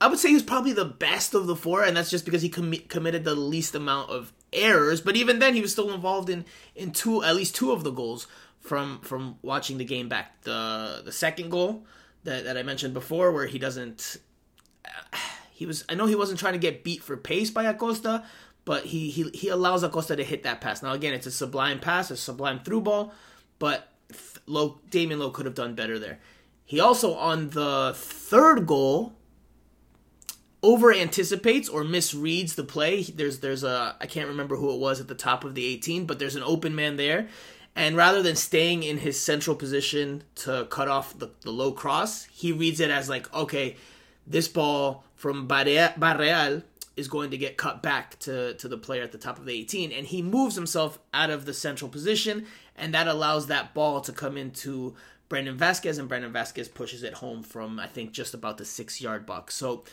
I 0.00 0.06
would 0.06 0.18
say 0.18 0.28
he 0.28 0.34
was 0.34 0.42
probably 0.42 0.72
the 0.72 0.86
best 0.86 1.34
of 1.34 1.46
the 1.46 1.54
four, 1.54 1.84
and 1.84 1.94
that's 1.94 2.08
just 2.08 2.24
because 2.24 2.40
he 2.40 2.48
com- 2.48 2.72
committed 2.88 3.24
the 3.24 3.34
least 3.34 3.74
amount 3.74 4.08
of 4.08 4.32
errors. 4.50 5.02
But 5.02 5.14
even 5.14 5.40
then, 5.40 5.52
he 5.52 5.60
was 5.60 5.72
still 5.72 5.92
involved 5.92 6.30
in 6.30 6.46
in 6.74 6.92
two, 6.92 7.22
at 7.22 7.36
least 7.36 7.54
two 7.54 7.72
of 7.72 7.84
the 7.84 7.90
goals 7.90 8.26
from 8.60 9.00
from 9.02 9.36
watching 9.42 9.76
the 9.76 9.84
game 9.84 10.08
back. 10.08 10.40
The 10.44 11.02
the 11.04 11.12
second 11.12 11.50
goal 11.50 11.84
that, 12.24 12.44
that 12.44 12.56
I 12.56 12.62
mentioned 12.62 12.94
before, 12.94 13.30
where 13.30 13.44
he 13.44 13.58
doesn't. 13.58 14.16
Uh, 14.86 15.18
he 15.52 15.66
was. 15.66 15.84
I 15.90 15.94
know 15.94 16.06
he 16.06 16.14
wasn't 16.14 16.40
trying 16.40 16.54
to 16.54 16.58
get 16.58 16.82
beat 16.82 17.02
for 17.02 17.18
pace 17.18 17.50
by 17.50 17.64
Acosta, 17.64 18.24
but 18.64 18.86
he, 18.86 19.10
he 19.10 19.30
he 19.32 19.48
allows 19.48 19.82
Acosta 19.82 20.16
to 20.16 20.24
hit 20.24 20.42
that 20.42 20.60
pass. 20.60 20.82
Now 20.82 20.92
again, 20.92 21.14
it's 21.14 21.26
a 21.26 21.30
sublime 21.30 21.80
pass, 21.80 22.10
a 22.10 22.16
sublime 22.16 22.60
through 22.60 22.82
ball, 22.82 23.12
but 23.58 23.88
Lowe, 24.46 24.80
Damion 24.90 25.18
Lowe 25.18 25.30
could 25.30 25.46
have 25.46 25.54
done 25.54 25.74
better 25.74 25.98
there. 25.98 26.18
He 26.64 26.80
also 26.80 27.14
on 27.14 27.50
the 27.50 27.92
third 27.96 28.66
goal 28.66 29.14
over 30.62 30.92
anticipates 30.92 31.68
or 31.68 31.82
misreads 31.82 32.54
the 32.54 32.64
play. 32.64 33.02
There's 33.02 33.40
there's 33.40 33.64
a 33.64 33.96
I 34.00 34.06
can't 34.06 34.28
remember 34.28 34.56
who 34.56 34.72
it 34.72 34.78
was 34.78 35.00
at 35.00 35.08
the 35.08 35.14
top 35.14 35.44
of 35.44 35.54
the 35.54 35.66
18, 35.66 36.06
but 36.06 36.18
there's 36.18 36.36
an 36.36 36.42
open 36.42 36.74
man 36.74 36.96
there. 36.96 37.28
And 37.76 37.96
rather 37.96 38.20
than 38.20 38.36
staying 38.36 38.82
in 38.82 38.98
his 38.98 39.20
central 39.20 39.54
position 39.54 40.24
to 40.36 40.66
cut 40.70 40.88
off 40.88 41.16
the, 41.18 41.30
the 41.42 41.52
low 41.52 41.72
cross, 41.72 42.24
he 42.24 42.50
reads 42.50 42.80
it 42.80 42.90
as 42.90 43.08
like, 43.08 43.32
okay, 43.32 43.76
this 44.26 44.48
ball 44.48 45.04
from 45.14 45.46
Barreal 45.46 46.62
is 47.00 47.08
going 47.08 47.30
to 47.30 47.38
get 47.38 47.56
cut 47.56 47.82
back 47.82 48.18
to, 48.20 48.54
to 48.54 48.68
the 48.68 48.76
player 48.78 49.02
at 49.02 49.10
the 49.10 49.18
top 49.18 49.38
of 49.38 49.44
the 49.44 49.52
18 49.54 49.90
and 49.90 50.06
he 50.06 50.22
moves 50.22 50.54
himself 50.54 51.00
out 51.12 51.30
of 51.30 51.46
the 51.46 51.54
central 51.54 51.88
position 51.88 52.46
and 52.76 52.94
that 52.94 53.08
allows 53.08 53.48
that 53.48 53.74
ball 53.74 54.00
to 54.00 54.12
come 54.12 54.36
into 54.36 54.94
Brandon 55.30 55.56
Vazquez, 55.56 55.98
and 55.98 56.08
Brandon 56.08 56.32
Vazquez 56.32 56.72
pushes 56.72 57.04
it 57.04 57.14
home 57.14 57.42
from 57.42 57.78
I 57.78 57.86
think 57.86 58.12
just 58.12 58.34
about 58.34 58.58
the 58.58 58.64
6 58.64 59.00
yard 59.00 59.24
box. 59.24 59.54
So 59.54 59.84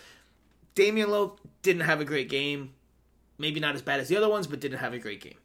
Damion 0.76 1.10
Lowe 1.10 1.38
didn't 1.62 1.84
have 1.84 2.02
a 2.02 2.06
great 2.06 2.28
game. 2.28 2.74
Maybe 3.38 3.60
not 3.60 3.76
as 3.76 3.84
bad 3.84 4.00
as 4.00 4.10
the 4.10 4.18
other 4.18 4.30
ones, 4.30 4.48
but 4.48 4.60
didn't 4.60 4.80
have 4.80 4.94
a 4.94 5.00
great 5.00 5.22
game. 5.22 5.38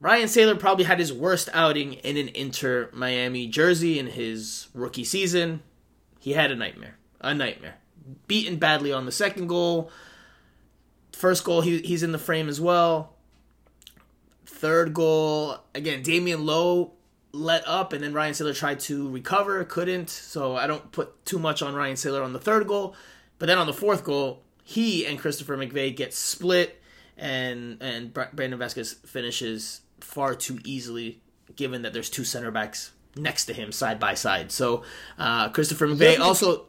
Ryan 0.00 0.28
Sailor 0.28 0.56
probably 0.56 0.84
had 0.84 0.98
his 0.98 1.12
worst 1.12 1.48
outing 1.52 1.94
in 1.94 2.16
an 2.16 2.28
Inter 2.28 2.88
Miami 2.92 3.46
jersey 3.46 3.98
in 3.98 4.06
his 4.08 4.68
rookie 4.74 5.04
season. 5.04 5.62
He 6.18 6.32
had 6.32 6.50
a 6.50 6.56
nightmare. 6.56 6.98
A 7.20 7.34
nightmare. 7.34 7.76
Beaten 8.26 8.56
badly 8.56 8.92
on 8.92 9.06
the 9.06 9.12
second 9.12 9.48
goal. 9.48 9.90
First 11.12 11.44
goal, 11.44 11.60
he, 11.60 11.78
he's 11.78 12.02
in 12.02 12.12
the 12.12 12.18
frame 12.18 12.48
as 12.48 12.60
well. 12.60 13.14
Third 14.46 14.94
goal, 14.94 15.58
again, 15.74 16.02
Damion 16.02 16.44
Lowe 16.44 16.92
let 17.32 17.66
up, 17.66 17.92
and 17.92 18.02
then 18.02 18.12
Ryan 18.12 18.34
Sailor 18.34 18.54
tried 18.54 18.80
to 18.80 19.08
recover, 19.10 19.64
couldn't. 19.64 20.10
So 20.10 20.56
I 20.56 20.66
don't 20.66 20.90
put 20.92 21.24
too 21.24 21.38
much 21.38 21.62
on 21.62 21.74
Ryan 21.74 21.96
Sailor 21.96 22.22
on 22.22 22.32
the 22.32 22.38
third 22.38 22.66
goal. 22.66 22.94
But 23.38 23.46
then 23.46 23.58
on 23.58 23.66
the 23.66 23.72
fourth 23.72 24.04
goal, 24.04 24.42
he 24.62 25.06
and 25.06 25.18
Christopher 25.18 25.56
McVey 25.56 25.94
get 25.94 26.14
split, 26.14 26.80
and 27.16 27.78
and 27.80 28.12
Brandon 28.12 28.58
Vazquez 28.58 29.04
finishes 29.06 29.80
far 30.00 30.34
too 30.34 30.60
easily, 30.64 31.20
given 31.56 31.82
that 31.82 31.92
there's 31.92 32.10
two 32.10 32.24
center 32.24 32.50
backs 32.50 32.92
next 33.16 33.46
to 33.46 33.52
him 33.52 33.72
side 33.72 33.98
by 33.98 34.14
side. 34.14 34.52
So 34.52 34.84
uh, 35.18 35.48
Christopher 35.48 35.88
McVey 35.88 36.18
also. 36.18 36.66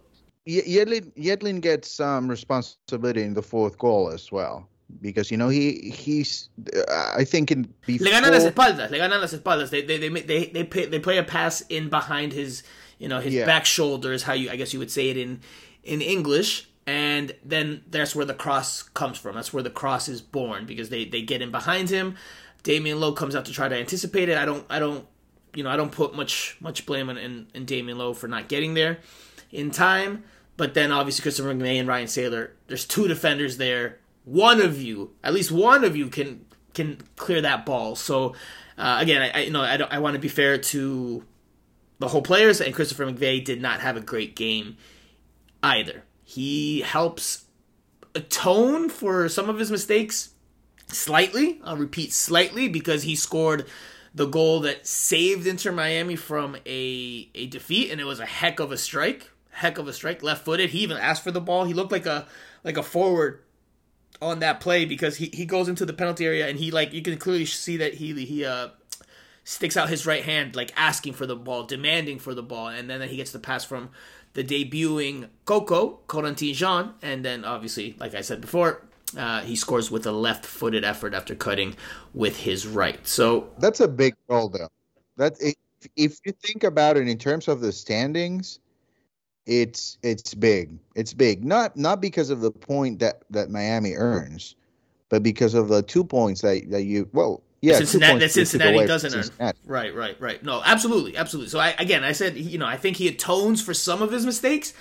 Yedlin, 0.48 1.12
Yedlin 1.16 1.62
gets 1.62 1.90
some 1.90 2.28
responsibility 2.28 3.24
in 3.24 3.34
the 3.34 3.42
fourth 3.42 3.78
goal 3.78 4.10
as 4.10 4.32
well 4.32 4.68
because 5.02 5.32
you 5.32 5.38
know 5.38 5.50
he 5.50 5.90
he's 5.90 6.50
uh, 6.76 7.14
I 7.16 7.24
think 7.24 7.52
in 7.52 7.74
before... 7.86 8.06
le 8.06 8.12
ganan 8.12 8.32
las 8.32 8.44
espaldas 8.44 8.92
le 8.92 8.98
ganan 8.98 9.22
las 9.22 9.34
espaldas. 9.34 9.70
They 9.70 9.82
they 9.82 9.98
they 9.98 10.10
they 10.10 10.46
they, 10.48 10.64
play, 10.64 10.86
they 10.86 11.00
play 11.00 11.18
a 11.18 11.24
pass 11.24 11.62
in 11.70 11.90
behind 11.90 12.34
his 12.34 12.64
you 13.00 13.08
know 13.08 13.20
his 13.20 13.34
yeah. 13.34 13.46
back 13.46 13.66
shoulders 13.66 14.24
how 14.24 14.34
you 14.34 14.50
I 14.50 14.56
guess 14.56 14.74
you 14.74 14.80
would 14.80 14.92
say 14.92 15.10
it 15.10 15.18
in 15.18 15.42
in 15.84 16.02
English 16.02 16.68
and 16.86 17.34
then 17.44 17.84
that's 17.90 18.16
where 18.16 18.26
the 18.26 18.34
cross 18.34 18.84
comes 18.84 19.18
from. 19.18 19.36
That's 19.36 19.54
where 19.54 19.64
the 19.64 19.70
cross 19.70 20.10
is 20.10 20.22
born 20.22 20.66
because 20.66 20.90
they 20.90 21.06
they 21.06 21.22
get 21.22 21.42
in 21.42 21.52
behind 21.52 21.90
him. 21.90 22.16
Damion 22.64 23.00
Lowe 23.00 23.14
comes 23.14 23.36
out 23.36 23.46
to 23.46 23.52
try 23.52 23.68
to 23.68 23.76
anticipate 23.76 24.30
it. 24.30 24.38
I 24.38 24.46
don't 24.46 24.66
I 24.70 24.80
don't 24.80 25.06
you 25.56 25.64
know 25.64 25.70
I 25.70 25.78
don't 25.78 25.92
put 25.92 26.16
much 26.16 26.58
much 26.60 26.86
blame 26.86 27.10
on 27.10 27.18
in, 27.18 27.48
in 27.54 27.66
Damion 27.66 27.98
Lowe 27.98 28.14
for 28.14 28.28
not 28.28 28.50
getting 28.50 28.74
there 28.74 29.00
in 29.52 29.72
time 29.72 30.24
but 30.58 30.74
then 30.74 30.92
obviously 30.92 31.22
Christopher 31.24 31.54
McVey 31.54 31.80
and 31.80 31.88
Ryan 31.88 32.08
Sailor 32.08 32.54
there's 32.68 32.86
two 32.86 33.08
defenders 33.08 33.58
there 33.58 34.00
one 34.26 34.62
of 34.62 34.82
you, 34.82 35.12
at 35.22 35.34
least 35.34 35.52
one 35.52 35.84
of 35.84 35.96
you, 35.98 36.08
can 36.08 36.46
can 36.74 36.98
clear 37.16 37.42
that 37.42 37.66
ball. 37.66 37.96
So 37.96 38.36
Uh, 38.78 38.98
again, 39.00 39.22
I, 39.22 39.30
I 39.30 39.40
you 39.44 39.52
know 39.52 39.62
I 39.62 39.76
I 39.76 40.00
want 40.00 40.16
to 40.16 40.20
be 40.20 40.28
fair 40.30 40.58
to 40.58 41.24
the 42.00 42.08
whole 42.08 42.22
players, 42.24 42.60
and 42.62 42.74
Christopher 42.74 43.06
McVey 43.06 43.44
did 43.44 43.62
not 43.62 43.82
have 43.82 43.98
a 43.98 44.02
great 44.02 44.36
game 44.36 44.78
either. 45.62 46.04
He 46.24 46.82
helps 46.82 47.46
atone 48.16 48.90
for 48.90 49.30
some 49.30 49.50
of 49.50 49.60
his 49.60 49.70
mistakes 49.70 50.32
slightly. 50.88 51.60
I'll 51.64 51.78
repeat 51.78 52.14
slightly 52.14 52.68
because 52.68 53.04
he 53.04 53.16
scored 53.16 53.66
the 54.16 54.26
goal 54.26 54.62
that 54.62 54.88
saved 54.88 55.46
Inter 55.46 55.72
Miami 55.72 56.16
from 56.16 56.56
a 56.66 57.30
a 57.36 57.48
defeat, 57.48 57.92
and 57.92 58.02
it 58.02 58.06
was 58.06 58.20
a 58.20 58.26
heck 58.26 58.60
of 58.60 58.72
a 58.72 58.78
strike. 58.78 59.30
Heck 59.54 59.78
of 59.78 59.88
a 59.88 59.94
strike, 59.94 60.24
left 60.24 60.46
footed. 60.46 60.72
He 60.72 60.80
even 60.80 60.98
asked 60.98 61.24
for 61.24 61.32
the 61.32 61.42
ball. 61.42 61.66
He 61.66 61.74
looked 61.74 61.92
like 61.92 62.06
a 62.06 62.28
like 62.64 62.78
a 62.78 62.84
forward 62.84 63.42
on 64.22 64.40
that 64.40 64.60
play 64.60 64.86
because 64.86 65.18
he, 65.18 65.28
he 65.34 65.46
goes 65.46 65.68
into 65.68 65.86
the 65.86 65.94
penalty 65.94 66.26
area 66.26 66.48
and 66.48 66.58
he 66.58 66.72
like 66.72 66.94
you 66.94 67.02
can 67.02 67.18
clearly 67.18 67.46
see 67.46 67.78
that 67.78 67.96
he 67.96 68.14
he 68.26 68.46
uh 68.46 68.70
sticks 69.44 69.76
out 69.76 69.90
his 69.90 70.06
right 70.06 70.24
hand 70.24 70.56
like 70.56 70.72
asking 70.76 71.14
for 71.14 71.26
the 71.26 71.36
ball, 71.36 71.64
demanding 71.64 72.20
for 72.20 72.34
the 72.34 72.44
ball, 72.44 72.68
and 72.68 72.90
then 72.90 73.02
he 73.02 73.18
gets 73.18 73.32
the 73.32 73.40
pass 73.40 73.64
from 73.64 73.90
the 74.34 74.44
debuting 74.44 75.30
Coco 75.46 76.00
Corentin 76.08 76.54
Jean, 76.54 76.94
and 77.02 77.24
then 77.24 77.46
obviously, 77.46 77.96
like 78.00 78.16
I 78.16 78.22
said 78.22 78.42
before, 78.42 78.82
uh, 79.18 79.42
he 79.42 79.56
scores 79.56 79.92
with 79.92 80.06
a 80.08 80.12
left-footed 80.12 80.84
effort 80.84 81.14
after 81.14 81.36
cutting 81.36 81.76
with 82.14 82.38
his 82.38 82.66
right. 82.66 83.06
So 83.08 83.50
that's 83.60 83.80
a 83.80 83.88
big 83.88 84.16
goal, 84.28 84.50
though. 84.50 84.70
That 85.18 85.36
if, 85.40 85.56
if 85.96 86.20
you 86.26 86.32
think 86.32 86.64
about 86.64 86.98
it 86.98 87.08
in 87.08 87.18
terms 87.18 87.48
of 87.48 87.62
the 87.62 87.72
standings, 87.72 88.60
it's 89.46 89.98
it's 90.04 90.34
big. 90.34 90.78
It's 90.96 91.14
big. 91.14 91.44
Not 91.44 91.76
not 91.76 92.02
because 92.02 92.30
of 92.30 92.42
the 92.42 92.52
point 92.52 93.00
that 93.00 93.24
that 93.30 93.50
Miami 93.50 93.94
earns, 93.94 94.56
but 95.10 95.24
because 95.24 95.54
of 95.54 95.68
the 95.68 95.82
two 95.82 96.04
points 96.04 96.42
that 96.42 96.70
that 96.70 96.84
you 96.84 97.10
well 97.14 97.42
yeah, 97.64 97.78
Cincinnati, 97.78 98.20
that 98.20 98.32
Cincinnati 98.32 98.86
doesn't 98.86 99.12
Cincinnati. 99.12 99.58
earn. 99.66 99.72
Right, 99.72 99.96
right, 99.96 100.20
right. 100.20 100.44
No, 100.44 100.62
absolutely, 100.66 101.16
absolutely. 101.16 101.50
So 101.50 101.60
I 101.60 101.70
again, 101.80 102.04
I 102.04 102.12
said, 102.12 102.36
you 102.36 102.58
know, 102.58 102.66
I 102.66 102.76
think 102.76 102.98
he 102.98 103.08
atones 103.08 103.62
for 103.62 103.74
some 103.74 104.02
of 104.02 104.12
his 104.12 104.26
mistakes, 104.26 104.74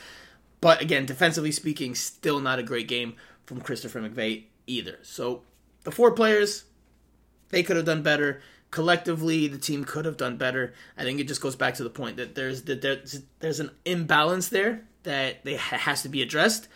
but 0.60 0.82
again, 0.82 1.06
defensively 1.06 1.52
speaking, 1.52 1.94
still 1.94 2.40
not 2.40 2.58
a 2.58 2.62
great 2.64 2.88
game 2.88 3.14
from 3.46 3.60
Christopher 3.60 4.00
McVey 4.00 4.44
either. 4.66 4.98
So 5.02 5.42
the 5.84 5.92
four 5.92 6.10
players, 6.10 6.64
they 7.50 7.62
could 7.62 7.76
have 7.76 7.84
done 7.84 8.02
better. 8.02 8.42
Collectively, 8.72 9.46
the 9.46 9.58
team 9.58 9.84
could 9.84 10.04
have 10.04 10.16
done 10.16 10.36
better. 10.36 10.74
I 10.98 11.04
think 11.04 11.20
it 11.20 11.28
just 11.28 11.40
goes 11.40 11.54
back 11.54 11.74
to 11.74 11.84
the 11.84 11.90
point 11.90 12.16
that 12.16 12.34
there's 12.34 12.62
that 12.62 12.82
there's, 12.82 13.22
there's 13.38 13.60
an 13.60 13.70
imbalance 13.84 14.48
there 14.48 14.82
that 15.04 15.44
they 15.44 15.54
has 15.54 16.02
to 16.02 16.08
be 16.08 16.22
addressed 16.22 16.66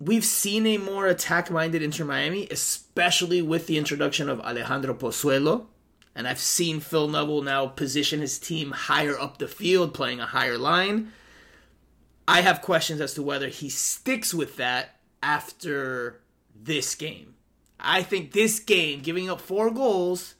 we've 0.00 0.24
seen 0.24 0.66
a 0.66 0.78
more 0.78 1.06
attack 1.06 1.50
minded 1.50 1.82
Inter 1.82 2.04
Miami, 2.04 2.48
especially 2.50 3.42
with 3.42 3.66
the 3.66 3.78
introduction 3.78 4.28
of 4.28 4.40
Alejandro 4.40 4.94
Pozuelo. 4.94 5.66
And 6.14 6.26
I've 6.26 6.40
seen 6.40 6.80
Phil 6.80 7.06
Neville 7.06 7.42
now 7.42 7.66
position 7.66 8.20
his 8.20 8.38
team 8.38 8.72
higher 8.72 9.18
up 9.18 9.38
the 9.38 9.46
field, 9.46 9.94
playing 9.94 10.18
a 10.20 10.26
higher 10.26 10.58
line. 10.58 11.12
I 12.26 12.40
have 12.40 12.62
questions 12.62 13.00
as 13.00 13.14
to 13.14 13.22
whether 13.22 13.48
he 13.48 13.68
sticks 13.68 14.34
with 14.34 14.56
that 14.56 14.96
after 15.22 16.20
this 16.54 16.94
game. 16.94 17.34
I 17.78 18.02
think 18.02 18.32
this 18.32 18.58
game, 18.58 19.00
giving 19.00 19.30
up 19.30 19.40
four 19.40 19.70
goals, 19.70 20.34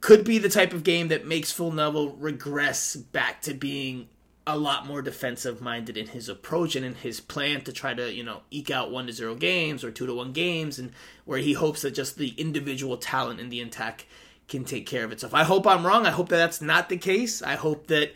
could 0.00 0.24
be 0.24 0.38
the 0.38 0.48
type 0.48 0.72
of 0.72 0.82
game 0.82 1.08
that 1.08 1.26
makes 1.26 1.52
Phil 1.52 1.70
Neville 1.70 2.12
regress 2.12 2.96
back 2.96 3.42
to 3.42 3.54
being 3.54 4.08
a 4.46 4.56
lot 4.56 4.86
more 4.86 5.02
defensive 5.02 5.60
minded 5.60 5.96
in 5.96 6.08
his 6.08 6.28
approach 6.28 6.74
and 6.74 6.84
in 6.84 6.94
his 6.94 7.20
plan 7.20 7.60
to 7.60 7.72
try 7.72 7.94
to 7.94 8.12
you 8.12 8.24
know 8.24 8.40
eke 8.50 8.70
out 8.70 8.90
one 8.90 9.06
to 9.06 9.12
zero 9.12 9.34
games 9.34 9.84
or 9.84 9.90
two 9.90 10.06
to 10.06 10.14
one 10.14 10.32
games 10.32 10.78
and 10.78 10.92
where 11.24 11.38
he 11.38 11.52
hopes 11.52 11.82
that 11.82 11.92
just 11.92 12.16
the 12.16 12.30
individual 12.30 12.96
talent 12.96 13.38
in 13.38 13.50
the 13.50 13.60
attack 13.60 14.06
can 14.48 14.64
take 14.64 14.86
care 14.86 15.04
of 15.04 15.12
itself. 15.12 15.32
I 15.32 15.44
hope 15.44 15.66
I'm 15.66 15.86
wrong. 15.86 16.06
I 16.06 16.10
hope 16.10 16.28
that 16.30 16.38
that's 16.38 16.60
not 16.60 16.88
the 16.88 16.96
case. 16.96 17.42
I 17.42 17.54
hope 17.54 17.86
that 17.86 18.12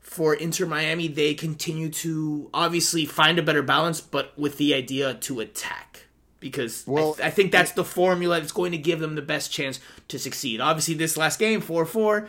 for 0.00 0.34
Inter 0.34 0.66
Miami 0.66 1.08
they 1.08 1.34
continue 1.34 1.90
to 1.90 2.50
obviously 2.54 3.04
find 3.04 3.38
a 3.38 3.42
better 3.42 3.62
balance, 3.62 4.00
but 4.00 4.36
with 4.38 4.56
the 4.56 4.74
idea 4.74 5.14
to 5.14 5.40
attack 5.40 6.05
because 6.50 6.84
well, 6.86 7.12
I, 7.12 7.16
th- 7.16 7.26
I, 7.26 7.30
think 7.30 7.52
that's 7.52 7.72
the 7.72 7.84
formula 7.84 8.40
that's 8.40 8.52
going 8.52 8.72
to 8.72 8.78
give 8.78 9.00
them 9.00 9.14
the 9.14 9.22
best 9.22 9.50
chance 9.50 9.80
to 10.08 10.18
succeed. 10.18 10.60
Obviously, 10.60 10.94
this 10.94 11.16
last 11.16 11.38
game, 11.38 11.60
4 11.60 11.84
4, 11.84 12.28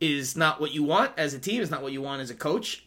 is 0.00 0.36
not 0.36 0.60
what 0.60 0.72
you 0.72 0.82
want 0.82 1.12
as 1.16 1.34
a 1.34 1.38
team, 1.38 1.60
is 1.60 1.70
not 1.70 1.82
what 1.82 1.92
you 1.92 2.00
want 2.00 2.22
as 2.22 2.30
a 2.30 2.34
coach. 2.34 2.86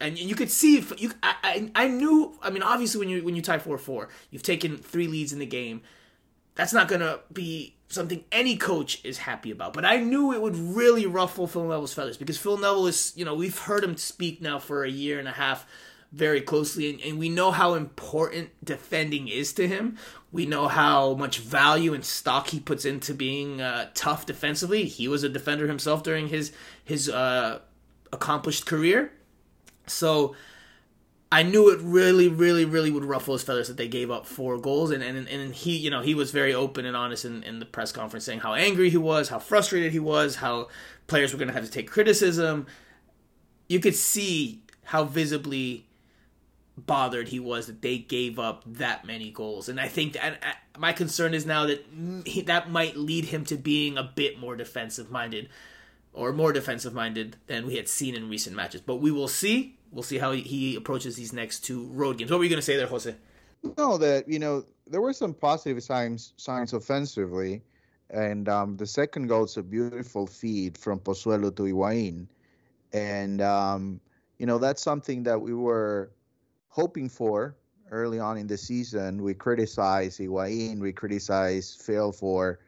And 0.00 0.18
you 0.18 0.34
could 0.34 0.50
see 0.50 0.78
if 0.78 1.00
you 1.00 1.10
I, 1.22 1.34
I, 1.42 1.70
I 1.74 1.88
knew 1.88 2.38
I 2.40 2.50
mean 2.50 2.62
obviously 2.62 3.00
when 3.00 3.08
you 3.08 3.22
when 3.24 3.36
you 3.36 3.42
tie 3.42 3.58
4-4, 3.58 4.08
you've 4.30 4.42
taken 4.42 4.76
three 4.76 5.08
leads 5.08 5.32
in 5.32 5.38
the 5.38 5.46
game. 5.46 5.82
That's 6.54 6.72
not 6.72 6.88
going 6.88 7.00
to 7.00 7.20
be 7.32 7.76
something 7.88 8.24
any 8.30 8.56
coach 8.56 9.00
is 9.04 9.18
happy 9.18 9.50
about. 9.50 9.72
But 9.72 9.84
I 9.84 9.98
knew 9.98 10.32
it 10.32 10.40
would 10.40 10.56
really 10.56 11.06
ruffle 11.06 11.46
Phil 11.46 11.62
Neville's 11.62 11.94
feathers 11.94 12.16
because 12.16 12.38
Phil 12.38 12.56
Neville 12.56 12.86
is, 12.86 13.12
you 13.16 13.24
know, 13.24 13.34
we've 13.34 13.58
heard 13.58 13.84
him 13.84 13.96
speak 13.96 14.40
now 14.40 14.58
for 14.58 14.84
a 14.84 14.90
year 14.90 15.18
and 15.18 15.28
a 15.28 15.32
half 15.32 15.66
very 16.12 16.40
closely, 16.40 16.90
and, 16.90 17.00
and, 17.02 17.18
we 17.18 17.28
know 17.28 17.50
how 17.50 17.74
important 17.74 18.50
defending 18.64 19.28
is 19.28 19.52
to 19.52 19.68
him. 19.68 19.98
We 20.32 20.46
know 20.46 20.66
how 20.66 21.14
much 21.14 21.38
value 21.38 21.92
and 21.92 22.04
stock 22.04 22.48
he 22.48 22.60
puts 22.60 22.86
into 22.86 23.12
being 23.12 23.60
uh, 23.60 23.90
tough 23.94 24.24
defensively. 24.24 24.86
He 24.86 25.06
was 25.06 25.22
a 25.22 25.28
defender 25.28 25.66
himself 25.66 26.02
during 26.02 26.28
his 26.28 26.52
his 26.82 27.08
uh, 27.08 27.60
accomplished 28.12 28.66
career, 28.66 29.12
so. 29.86 30.34
I 31.30 31.42
knew 31.42 31.68
it 31.68 31.78
really, 31.82 32.26
really, 32.26 32.64
really 32.64 32.90
would 32.90 33.04
ruffle 33.04 33.34
his 33.34 33.42
feathers 33.42 33.68
that 33.68 33.76
they 33.76 33.86
gave 33.86 34.10
up 34.10 34.24
four 34.24 34.56
goals, 34.56 34.90
and 34.90 35.02
and, 35.02 35.28
and 35.28 35.54
he, 35.54 35.76
you 35.76 35.90
know, 35.90 36.00
he 36.00 36.14
was 36.14 36.30
very 36.30 36.54
open 36.54 36.86
and 36.86 36.96
honest 36.96 37.26
in, 37.26 37.42
in 37.42 37.58
the 37.58 37.66
press 37.66 37.92
conference, 37.92 38.24
saying 38.24 38.40
how 38.40 38.54
angry 38.54 38.88
he 38.88 38.96
was, 38.96 39.28
how 39.28 39.38
frustrated 39.38 39.92
he 39.92 39.98
was, 39.98 40.36
how 40.36 40.68
players 41.06 41.34
were 41.34 41.38
going 41.38 41.48
to 41.48 41.52
have 41.52 41.66
to 41.66 41.70
take 41.70 41.90
criticism. 41.90 42.66
You 43.68 43.78
could 43.78 43.94
see 43.94 44.62
how 44.84 45.04
visibly 45.04 45.87
bothered 46.86 47.28
he 47.28 47.40
was 47.40 47.66
that 47.66 47.82
they 47.82 47.98
gave 47.98 48.38
up 48.38 48.62
that 48.66 49.04
many 49.04 49.30
goals. 49.30 49.68
And 49.68 49.80
I 49.80 49.88
think 49.88 50.14
that 50.14 50.42
uh, 50.42 50.78
my 50.78 50.92
concern 50.92 51.34
is 51.34 51.44
now 51.44 51.66
that 51.66 51.84
he, 52.24 52.42
that 52.42 52.70
might 52.70 52.96
lead 52.96 53.26
him 53.26 53.44
to 53.46 53.56
being 53.56 53.98
a 53.98 54.02
bit 54.02 54.38
more 54.38 54.56
defensive 54.56 55.10
minded 55.10 55.48
or 56.12 56.32
more 56.32 56.52
defensive 56.52 56.94
minded 56.94 57.36
than 57.46 57.66
we 57.66 57.76
had 57.76 57.88
seen 57.88 58.14
in 58.14 58.28
recent 58.28 58.54
matches. 58.56 58.80
But 58.80 58.96
we 58.96 59.10
will 59.10 59.28
see. 59.28 59.76
We'll 59.90 60.02
see 60.02 60.18
how 60.18 60.32
he, 60.32 60.42
he 60.42 60.76
approaches 60.76 61.16
these 61.16 61.32
next 61.32 61.60
two 61.60 61.86
road 61.86 62.18
games. 62.18 62.30
What 62.30 62.38
were 62.38 62.44
you 62.44 62.50
going 62.50 62.58
to 62.58 62.66
say 62.66 62.76
there, 62.76 62.86
Jose? 62.86 63.14
No, 63.76 63.98
that 63.98 64.28
you 64.28 64.38
know 64.38 64.64
there 64.86 65.00
were 65.00 65.12
some 65.12 65.34
positive 65.34 65.82
signs 65.82 66.32
signs 66.36 66.72
offensively, 66.72 67.62
and 68.10 68.48
um, 68.48 68.76
the 68.76 68.86
second 68.86 69.26
goal 69.26 69.44
is 69.44 69.56
a 69.56 69.62
beautiful 69.62 70.26
feed 70.26 70.78
from 70.78 71.00
Pozuelo 71.00 71.54
to 71.56 71.62
Higuain, 71.62 72.26
and 72.92 73.40
um, 73.40 74.00
you 74.38 74.46
know 74.46 74.58
that's 74.58 74.82
something 74.82 75.24
that 75.24 75.40
we 75.40 75.54
were 75.54 76.10
hoping 76.68 77.08
for 77.08 77.56
early 77.90 78.18
on 78.18 78.36
in 78.36 78.46
the 78.46 78.56
season. 78.56 79.22
We 79.22 79.34
criticized 79.34 80.20
Higuain, 80.20 80.80
we 80.80 80.92
criticized 80.92 81.82
Phil 81.82 82.12
for, 82.12 82.60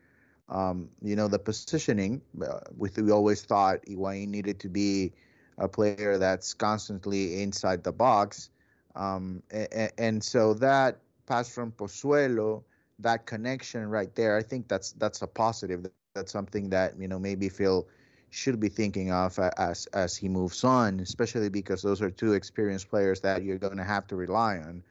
um, 0.49 0.89
you 1.03 1.17
know, 1.17 1.29
the 1.29 1.39
positioning. 1.39 2.23
Uh, 2.41 2.61
with 2.77 2.99
we 2.99 3.11
always 3.11 3.43
thought 3.43 3.85
Higuain 3.87 4.29
needed 4.29 4.59
to 4.61 4.69
be 4.69 5.13
a 5.59 5.69
player 5.69 6.19
that's 6.19 6.55
constantly 6.55 7.43
inside 7.43 7.85
the 7.85 7.93
box, 7.93 8.51
um, 8.97 9.43
and, 9.51 9.93
and, 9.99 10.25
so 10.25 10.55
that 10.55 10.99
pass 11.27 11.49
from 11.49 11.71
Pozuelo, 11.73 12.65
that 12.99 13.27
connection 13.27 13.89
right 13.89 14.13
there, 14.15 14.37
I 14.37 14.43
think 14.43 14.69
that's 14.69 14.93
that's 14.93 15.23
a 15.23 15.27
positive. 15.27 15.87
That's 16.15 16.33
something 16.33 16.71
that 16.71 16.99
you 16.99 17.07
know 17.07 17.19
maybe 17.19 17.49
Phil 17.49 17.87
should 18.31 18.61
be 18.61 18.69
thinking 18.69 19.11
of 19.11 19.39
as 19.59 19.87
as 19.87 20.17
he 20.17 20.29
moves 20.29 20.65
on, 20.65 21.01
especially 21.01 21.49
because 21.49 21.83
those 21.83 22.01
are 22.01 22.11
two 22.11 22.33
experienced 22.33 22.89
players 22.89 23.21
that 23.21 23.43
you're 23.43 23.59
going 23.59 23.77
to 23.77 23.85
have 23.85 24.07
to 24.07 24.17
rely 24.17 24.59
on 24.59 24.83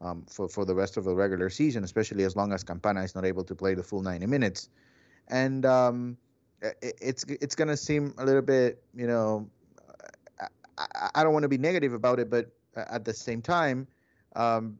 um, 0.00 0.24
for 0.28 0.48
for 0.48 0.64
the 0.64 0.74
rest 0.74 0.96
of 0.96 1.04
the 1.04 1.14
regular 1.14 1.50
season, 1.50 1.84
especially 1.84 2.24
as 2.24 2.34
long 2.34 2.52
as 2.52 2.64
Campana 2.64 3.02
is 3.02 3.14
not 3.14 3.24
able 3.24 3.44
to 3.44 3.54
play 3.54 3.74
the 3.74 3.82
full 3.82 4.02
90 4.02 4.26
minutes. 4.26 4.70
And 5.28 5.66
um, 5.66 6.16
it, 6.62 6.96
it's 7.00 7.24
it's 7.24 7.54
going 7.54 7.68
to 7.68 7.76
seem 7.76 8.14
a 8.18 8.24
little 8.24 8.42
bit, 8.42 8.82
you 8.94 9.06
know, 9.06 9.48
I, 10.78 11.10
I 11.14 11.22
don't 11.22 11.32
want 11.32 11.42
to 11.42 11.48
be 11.48 11.58
negative 11.58 11.92
about 11.92 12.18
it, 12.18 12.30
but 12.30 12.50
at 12.74 13.04
the 13.04 13.12
same 13.12 13.42
time, 13.42 13.86
um, 14.34 14.78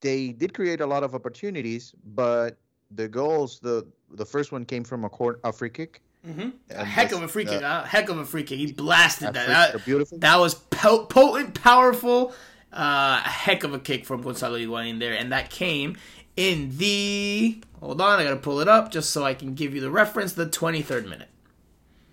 they 0.00 0.32
did 0.32 0.54
create 0.54 0.80
a 0.80 0.86
lot 0.86 1.04
of 1.04 1.14
opportunities, 1.14 1.94
but 2.04 2.58
the 2.90 3.08
goals 3.08 3.60
the 3.60 3.86
the 4.10 4.26
first 4.26 4.52
one 4.52 4.64
came 4.64 4.84
from 4.84 5.04
a 5.04 5.08
court 5.08 5.40
a 5.44 5.52
free 5.52 5.70
kick 5.70 6.02
Mm-hmm. 6.26 6.50
A 6.70 6.84
heck 6.84 7.12
of 7.12 7.22
a 7.22 7.28
free 7.28 7.44
kick. 7.44 7.62
Uh, 7.62 7.82
a 7.84 7.86
heck 7.86 8.08
of 8.08 8.18
a 8.18 8.24
free 8.24 8.44
kick. 8.44 8.58
He 8.58 8.72
blasted 8.72 9.34
that. 9.34 9.72
That, 9.72 9.84
beautiful. 9.84 10.18
that 10.18 10.38
was 10.38 10.54
po- 10.54 11.06
potent, 11.06 11.60
powerful. 11.60 12.32
Uh, 12.72 13.20
a 13.24 13.28
heck 13.28 13.64
of 13.64 13.74
a 13.74 13.78
kick 13.78 14.06
from 14.06 14.22
Gonzalo 14.22 14.56
Higuain 14.56 14.98
there, 15.00 15.14
and 15.14 15.32
that 15.32 15.50
came 15.50 15.96
in 16.36 16.76
the. 16.78 17.60
Hold 17.80 18.00
on, 18.00 18.20
I 18.20 18.24
gotta 18.24 18.36
pull 18.36 18.60
it 18.60 18.68
up 18.68 18.92
just 18.92 19.10
so 19.10 19.24
I 19.24 19.34
can 19.34 19.54
give 19.54 19.74
you 19.74 19.80
the 19.80 19.90
reference. 19.90 20.34
The 20.34 20.46
23rd 20.46 21.08
minute. 21.08 21.28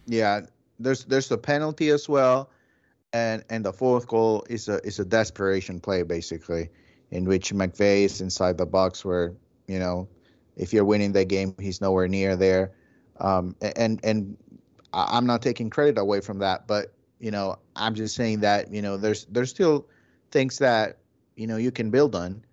Yeah, 0.07 0.41
there's 0.79 1.05
there's 1.05 1.31
a 1.31 1.37
penalty 1.37 1.89
as 1.89 2.09
well, 2.09 2.49
and 3.13 3.43
and 3.49 3.63
the 3.63 3.71
fourth 3.71 4.07
goal 4.07 4.43
is 4.49 4.67
a 4.67 4.83
is 4.85 4.97
a 4.99 5.05
desperation 5.05 5.79
play 5.79 6.01
basically, 6.01 6.69
in 7.11 7.25
which 7.25 7.53
McVey 7.53 8.05
is 8.05 8.19
inside 8.21 8.57
the 8.57 8.65
box 8.65 9.05
where 9.05 9.33
you 9.67 9.77
know 9.77 10.07
If 10.57 10.73
you're 10.73 10.83
winning 10.83 11.13
the 11.13 11.23
game, 11.23 11.55
he's 11.59 11.79
nowhere 11.79 12.07
near 12.09 12.35
there. 12.35 12.71
Um, 13.19 13.55
and 13.75 13.99
and 14.03 14.37
I'm 14.93 15.25
not 15.25 15.41
taking 15.41 15.69
credit 15.69 15.97
away 15.97 16.21
from 16.21 16.39
that, 16.39 16.67
but 16.67 16.93
you 17.19 17.31
know, 17.31 17.57
I'm 17.75 17.95
just 17.95 18.15
saying 18.15 18.39
that 18.41 18.71
you 18.73 18.81
know 18.81 18.97
there's 18.97 19.25
there's 19.25 19.49
still 19.49 19.87
things 20.31 20.57
that 20.59 20.97
you 21.35 21.47
know 21.47 21.57
you 21.57 21.71
can 21.71 21.89
build 21.91 22.15
on, 22.15 22.43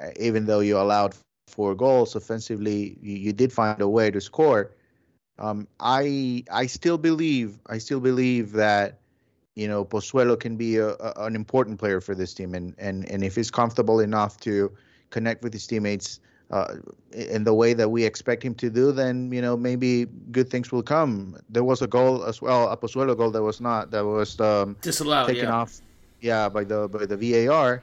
uh, 0.00 0.10
even 0.18 0.46
though 0.46 0.60
you 0.60 0.78
allowed 0.78 1.14
four 1.48 1.74
goals 1.74 2.16
offensively. 2.16 2.98
You, 3.00 3.16
you 3.16 3.32
did 3.32 3.52
find 3.52 3.80
a 3.80 3.88
way 3.88 4.10
to 4.10 4.20
score. 4.20 4.72
Um, 5.38 5.68
I 5.80 6.44
I 6.50 6.66
still 6.66 6.98
believe 6.98 7.58
I 7.66 7.78
still 7.78 8.00
believe 8.00 8.52
that 8.52 9.00
you 9.54 9.68
know 9.68 9.84
Pozuelo 9.84 10.38
can 10.38 10.56
be 10.56 10.76
a, 10.78 10.90
a, 10.94 11.12
an 11.18 11.34
important 11.34 11.78
player 11.78 12.00
for 12.00 12.14
this 12.14 12.32
team, 12.32 12.54
and 12.54 12.74
and 12.78 13.08
and 13.10 13.22
if 13.22 13.36
he's 13.36 13.50
comfortable 13.50 14.00
enough 14.00 14.40
to 14.40 14.72
connect 15.10 15.42
with 15.42 15.52
his 15.52 15.66
teammates 15.66 16.20
uh, 16.50 16.74
in 17.12 17.44
the 17.44 17.54
way 17.54 17.72
that 17.72 17.90
we 17.90 18.04
expect 18.04 18.42
him 18.42 18.54
to 18.54 18.70
do, 18.70 18.92
then 18.92 19.32
you 19.32 19.42
know 19.42 19.56
maybe 19.56 20.06
good 20.30 20.48
things 20.48 20.70
will 20.70 20.82
come. 20.82 21.36
There 21.48 21.64
was 21.64 21.82
a 21.82 21.86
goal 21.86 22.24
as 22.24 22.40
well, 22.40 22.68
a 22.68 22.76
Pozuelo 22.76 23.16
goal 23.16 23.30
that 23.32 23.42
was 23.42 23.60
not 23.60 23.90
that 23.90 24.04
was 24.04 24.38
um, 24.40 24.76
disallowed, 24.80 25.28
taken 25.28 25.44
yeah. 25.44 25.54
off, 25.54 25.80
yeah, 26.20 26.48
by 26.48 26.64
the 26.64 26.88
by 26.88 27.06
the 27.06 27.16
VAR. 27.16 27.82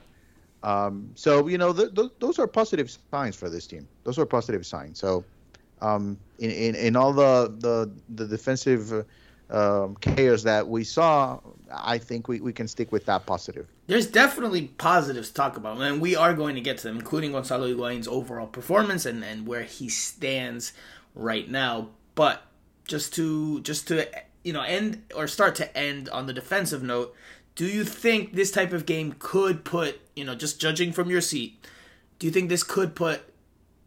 Um, 0.64 1.12
so 1.16 1.48
you 1.48 1.58
know 1.58 1.74
th- 1.74 1.94
th- 1.94 2.12
those 2.20 2.40
are 2.40 2.48
positive 2.48 2.96
signs 3.12 3.36
for 3.36 3.50
this 3.50 3.68
team. 3.68 3.88
Those 4.06 4.18
are 4.18 4.26
positive 4.26 4.66
signs. 4.66 4.98
So 4.98 5.26
um, 5.82 6.18
in, 6.40 6.52
in 6.52 6.76
in 6.76 6.96
all 6.96 7.12
the 7.12 7.54
the 7.60 7.92
the 8.16 8.26
defensive 8.26 9.06
um, 9.50 9.96
chaos 10.02 10.44
that 10.44 10.68
we 10.68 10.84
saw, 10.84 11.40
I 11.72 11.98
think 11.98 12.28
we, 12.28 12.40
we 12.40 12.54
can 12.54 12.68
stick 12.68 12.92
with 12.92 13.06
that 13.06 13.26
positive. 13.26 13.68
There's 13.88 14.08
definitely 14.08 14.68
positives 14.68 15.30
to 15.30 15.34
talk 15.34 15.58
about, 15.58 15.82
and 15.82 16.02
we 16.02 16.16
are 16.16 16.34
going 16.34 16.56
to 16.56 16.62
get 16.62 16.78
to 16.80 16.84
them, 16.84 16.98
including 16.98 17.34
Gonzalo 17.34 17.68
Higuain's 17.68 18.08
overall 18.08 18.48
performance 18.48 19.06
and, 19.06 19.24
and 19.24 19.46
where 19.48 19.64
he 19.64 19.90
stands 19.90 20.74
right 21.16 21.50
now. 21.50 21.90
But 22.16 22.44
just 22.88 23.14
to 23.16 23.62
just 23.62 23.88
to 23.90 24.08
you 24.44 24.54
know 24.54 24.62
end 24.62 25.04
or 25.16 25.28
start 25.28 25.56
to 25.56 25.78
end 25.78 26.10
on 26.10 26.28
the 26.28 26.34
defensive 26.34 26.84
note, 26.84 27.16
do 27.56 27.66
you 27.66 27.84
think 27.84 28.34
this 28.34 28.52
type 28.52 28.74
of 28.74 28.86
game 28.86 29.16
could 29.20 29.64
put 29.64 30.00
you 30.16 30.24
know 30.24 30.36
just 30.36 30.60
judging 30.60 30.92
from 30.92 31.10
your 31.10 31.22
seat, 31.22 31.66
do 32.20 32.28
you 32.28 32.32
think 32.32 32.50
this 32.50 32.64
could 32.64 32.96
put 32.96 33.22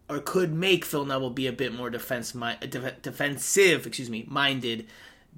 or 0.08 0.18
could 0.20 0.52
make 0.52 0.84
Phil 0.84 1.04
Neville 1.04 1.30
be 1.30 1.46
a 1.46 1.52
bit 1.52 1.74
more 1.74 1.90
defense 1.90 2.34
mi- 2.34 2.56
def- 2.60 3.02
defensive, 3.02 3.86
excuse 3.86 4.08
me, 4.08 4.24
minded 4.28 4.86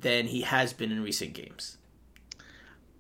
than 0.00 0.26
he 0.26 0.42
has 0.42 0.72
been 0.72 0.92
in 0.92 1.02
recent 1.02 1.32
games? 1.32 1.78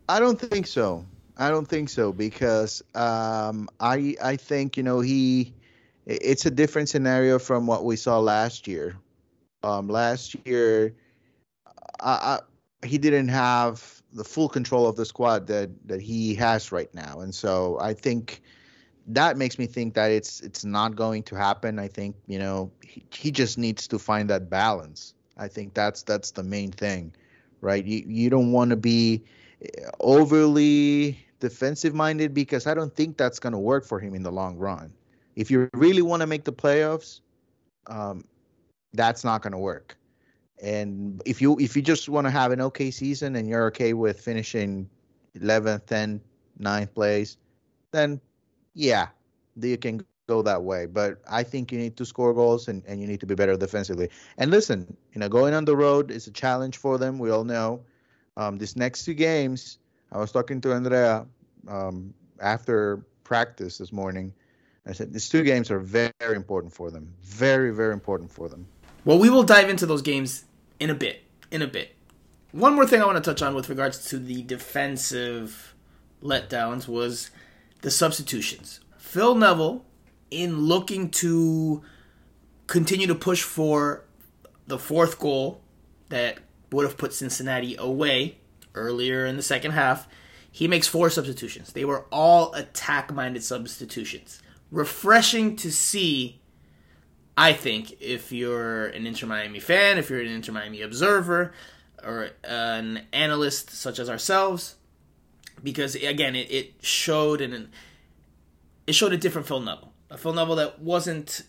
I 0.08 0.20
don't 0.20 0.40
think 0.40 0.66
so. 0.66 1.04
I 1.36 1.50
don't 1.50 1.68
think 1.68 1.88
so 1.88 2.12
because 2.12 2.82
um, 2.94 3.68
I 3.78 4.16
I 4.22 4.36
think 4.36 4.76
you 4.76 4.82
know 4.82 5.00
he 5.00 5.54
it's 6.06 6.46
a 6.46 6.50
different 6.50 6.88
scenario 6.88 7.38
from 7.38 7.66
what 7.66 7.84
we 7.84 7.96
saw 7.96 8.18
last 8.18 8.66
year. 8.66 8.96
Um, 9.62 9.88
last 9.88 10.34
year, 10.44 10.94
I, 12.00 12.40
I, 12.82 12.86
he 12.86 12.96
didn't 12.98 13.28
have 13.28 14.02
the 14.12 14.24
full 14.24 14.48
control 14.48 14.86
of 14.86 14.96
the 14.96 15.04
squad 15.04 15.46
that 15.48 15.70
that 15.86 16.00
he 16.00 16.34
has 16.36 16.72
right 16.72 16.92
now, 16.94 17.20
and 17.20 17.34
so 17.34 17.78
I 17.80 17.94
think 17.94 18.42
that 19.06 19.36
makes 19.36 19.58
me 19.58 19.66
think 19.66 19.94
that 19.94 20.10
it's 20.10 20.40
it's 20.40 20.64
not 20.64 20.96
going 20.96 21.22
to 21.24 21.36
happen. 21.36 21.78
I 21.78 21.88
think 21.88 22.16
you 22.26 22.38
know 22.38 22.72
he, 22.82 23.04
he 23.12 23.30
just 23.30 23.58
needs 23.58 23.86
to 23.88 23.98
find 23.98 24.28
that 24.30 24.50
balance. 24.50 25.14
I 25.38 25.48
think 25.48 25.74
that's 25.74 26.02
that's 26.02 26.32
the 26.32 26.42
main 26.42 26.72
thing, 26.72 27.14
right? 27.60 27.84
You 27.84 28.04
you 28.06 28.30
don't 28.30 28.52
want 28.52 28.70
to 28.70 28.76
be 28.76 29.24
overly 30.00 31.18
defensive 31.40 31.94
minded 31.94 32.34
because 32.34 32.66
I 32.66 32.74
don't 32.74 32.94
think 32.94 33.16
that's 33.16 33.38
going 33.38 33.52
to 33.52 33.58
work 33.58 33.84
for 33.84 33.98
him 34.00 34.14
in 34.14 34.22
the 34.22 34.32
long 34.32 34.56
run. 34.56 34.92
If 35.36 35.50
you 35.50 35.68
really 35.72 36.02
want 36.02 36.20
to 36.20 36.26
make 36.26 36.44
the 36.44 36.52
playoffs, 36.52 37.20
um, 37.86 38.24
that's 38.92 39.24
not 39.24 39.42
going 39.42 39.52
to 39.52 39.58
work. 39.58 39.96
And 40.60 41.22
if 41.24 41.40
you 41.40 41.56
if 41.60 41.76
you 41.76 41.82
just 41.82 42.08
want 42.08 42.26
to 42.26 42.30
have 42.30 42.50
an 42.50 42.60
okay 42.60 42.90
season 42.90 43.36
and 43.36 43.48
you're 43.48 43.66
okay 43.66 43.92
with 43.92 44.20
finishing 44.20 44.88
11th, 45.36 45.84
10th, 45.86 46.20
9th 46.60 46.94
place, 46.94 47.36
then 47.92 48.20
yeah, 48.74 49.08
you 49.60 49.76
can 49.76 50.04
go 50.28 50.42
that 50.42 50.62
way. 50.62 50.86
But 50.86 51.20
I 51.28 51.42
think 51.42 51.72
you 51.72 51.78
need 51.78 51.96
to 51.96 52.04
score 52.04 52.32
goals 52.32 52.68
and, 52.68 52.84
and 52.86 53.00
you 53.00 53.08
need 53.08 53.20
to 53.20 53.26
be 53.26 53.34
better 53.34 53.56
defensively. 53.56 54.10
And 54.36 54.50
listen, 54.50 54.96
you 55.12 55.20
know, 55.20 55.28
going 55.28 55.54
on 55.54 55.64
the 55.64 55.76
road 55.76 56.10
is 56.10 56.28
a 56.28 56.30
challenge 56.30 56.76
for 56.76 56.98
them. 56.98 57.18
We 57.18 57.30
all 57.30 57.44
know. 57.44 57.80
Um, 58.36 58.58
these 58.58 58.76
next 58.76 59.04
two 59.04 59.14
games, 59.14 59.78
I 60.12 60.18
was 60.18 60.30
talking 60.30 60.60
to 60.60 60.72
Andrea 60.72 61.26
um, 61.66 62.14
after 62.40 63.04
practice 63.24 63.78
this 63.78 63.92
morning. 63.92 64.32
I 64.86 64.92
said 64.92 65.12
these 65.12 65.28
two 65.28 65.42
games 65.42 65.70
are 65.70 65.80
very, 65.80 66.12
very 66.20 66.36
important 66.36 66.72
for 66.72 66.90
them. 66.90 67.12
Very, 67.22 67.74
very 67.74 67.92
important 67.92 68.30
for 68.30 68.48
them. 68.48 68.66
Well, 69.04 69.18
we 69.18 69.28
will 69.28 69.42
dive 69.42 69.68
into 69.68 69.86
those 69.86 70.02
games 70.02 70.44
in 70.78 70.90
a 70.90 70.94
bit. 70.94 71.22
In 71.50 71.62
a 71.62 71.66
bit. 71.66 71.96
One 72.52 72.74
more 72.74 72.86
thing 72.86 73.02
I 73.02 73.06
want 73.06 73.22
to 73.22 73.30
touch 73.30 73.42
on 73.42 73.54
with 73.54 73.68
regards 73.68 74.08
to 74.10 74.18
the 74.18 74.42
defensive 74.42 75.74
letdowns 76.22 76.88
was 76.88 77.30
the 77.82 77.90
substitutions. 77.90 78.80
Phil 78.96 79.34
Neville, 79.34 79.84
in 80.30 80.60
looking 80.60 81.10
to 81.10 81.82
continue 82.66 83.06
to 83.06 83.14
push 83.14 83.42
for 83.42 84.04
the 84.66 84.78
fourth 84.78 85.18
goal 85.18 85.60
that 86.08 86.38
would 86.70 86.84
have 86.84 86.98
put 86.98 87.14
Cincinnati 87.14 87.76
away 87.78 88.38
earlier 88.74 89.26
in 89.26 89.36
the 89.36 89.42
second 89.42 89.72
half, 89.72 90.06
he 90.50 90.68
makes 90.68 90.86
four 90.86 91.10
substitutions. 91.10 91.72
They 91.72 91.84
were 91.84 92.06
all 92.10 92.52
attack 92.54 93.12
minded 93.12 93.42
substitutions. 93.42 94.42
Refreshing 94.70 95.56
to 95.56 95.70
see, 95.70 96.40
I 97.36 97.52
think, 97.52 98.00
if 98.00 98.32
you're 98.32 98.86
an 98.86 99.06
Inter 99.06 99.26
Miami 99.26 99.60
fan, 99.60 99.98
if 99.98 100.10
you're 100.10 100.20
an 100.20 100.26
Inter 100.26 100.52
Miami 100.52 100.82
observer, 100.82 101.52
or 102.04 102.30
uh, 102.44 102.48
an 102.48 103.06
analyst 103.12 103.70
such 103.70 103.98
as 103.98 104.10
ourselves, 104.10 104.76
because 105.62 105.94
again, 105.94 106.36
it, 106.36 106.50
it 106.50 106.74
showed 106.80 107.40
an 107.40 107.70
it 108.86 108.94
showed 108.94 109.12
a 109.12 109.16
different 109.16 109.46
Phil 109.46 109.60
Neville, 109.60 109.92
a 110.10 110.16
Phil 110.16 110.32
Neville 110.32 110.56
that 110.56 110.80
wasn't 110.80 111.42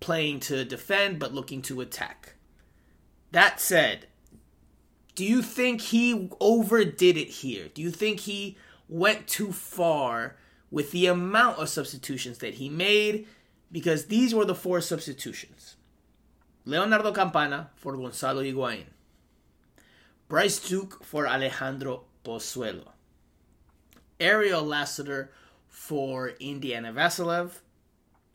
playing 0.00 0.40
to 0.40 0.64
defend 0.64 1.18
but 1.18 1.34
looking 1.34 1.62
to 1.62 1.80
attack. 1.80 2.34
That 3.32 3.60
said, 3.60 4.06
do 5.14 5.24
you 5.24 5.42
think 5.42 5.80
he 5.80 6.30
overdid 6.40 7.16
it 7.16 7.28
here? 7.28 7.68
Do 7.72 7.82
you 7.82 7.90
think 7.90 8.20
he 8.20 8.56
went 8.88 9.26
too 9.26 9.52
far 9.52 10.36
with 10.70 10.90
the 10.90 11.06
amount 11.06 11.58
of 11.58 11.68
substitutions 11.68 12.38
that 12.38 12.54
he 12.54 12.68
made? 12.68 13.26
Because 13.72 14.06
these 14.06 14.34
were 14.34 14.44
the 14.44 14.54
four 14.54 14.80
substitutions 14.80 15.76
Leonardo 16.64 17.12
Campana 17.12 17.70
for 17.76 17.96
Gonzalo 17.96 18.42
Higuain, 18.42 18.84
Bryce 20.28 20.58
Duke 20.58 21.04
for 21.04 21.26
Alejandro 21.26 22.04
Pozuelo, 22.24 22.88
Ariel 24.20 24.64
Lassiter 24.64 25.30
for 25.76 26.30
Indiana 26.40 26.92
Vassilev, 26.92 27.60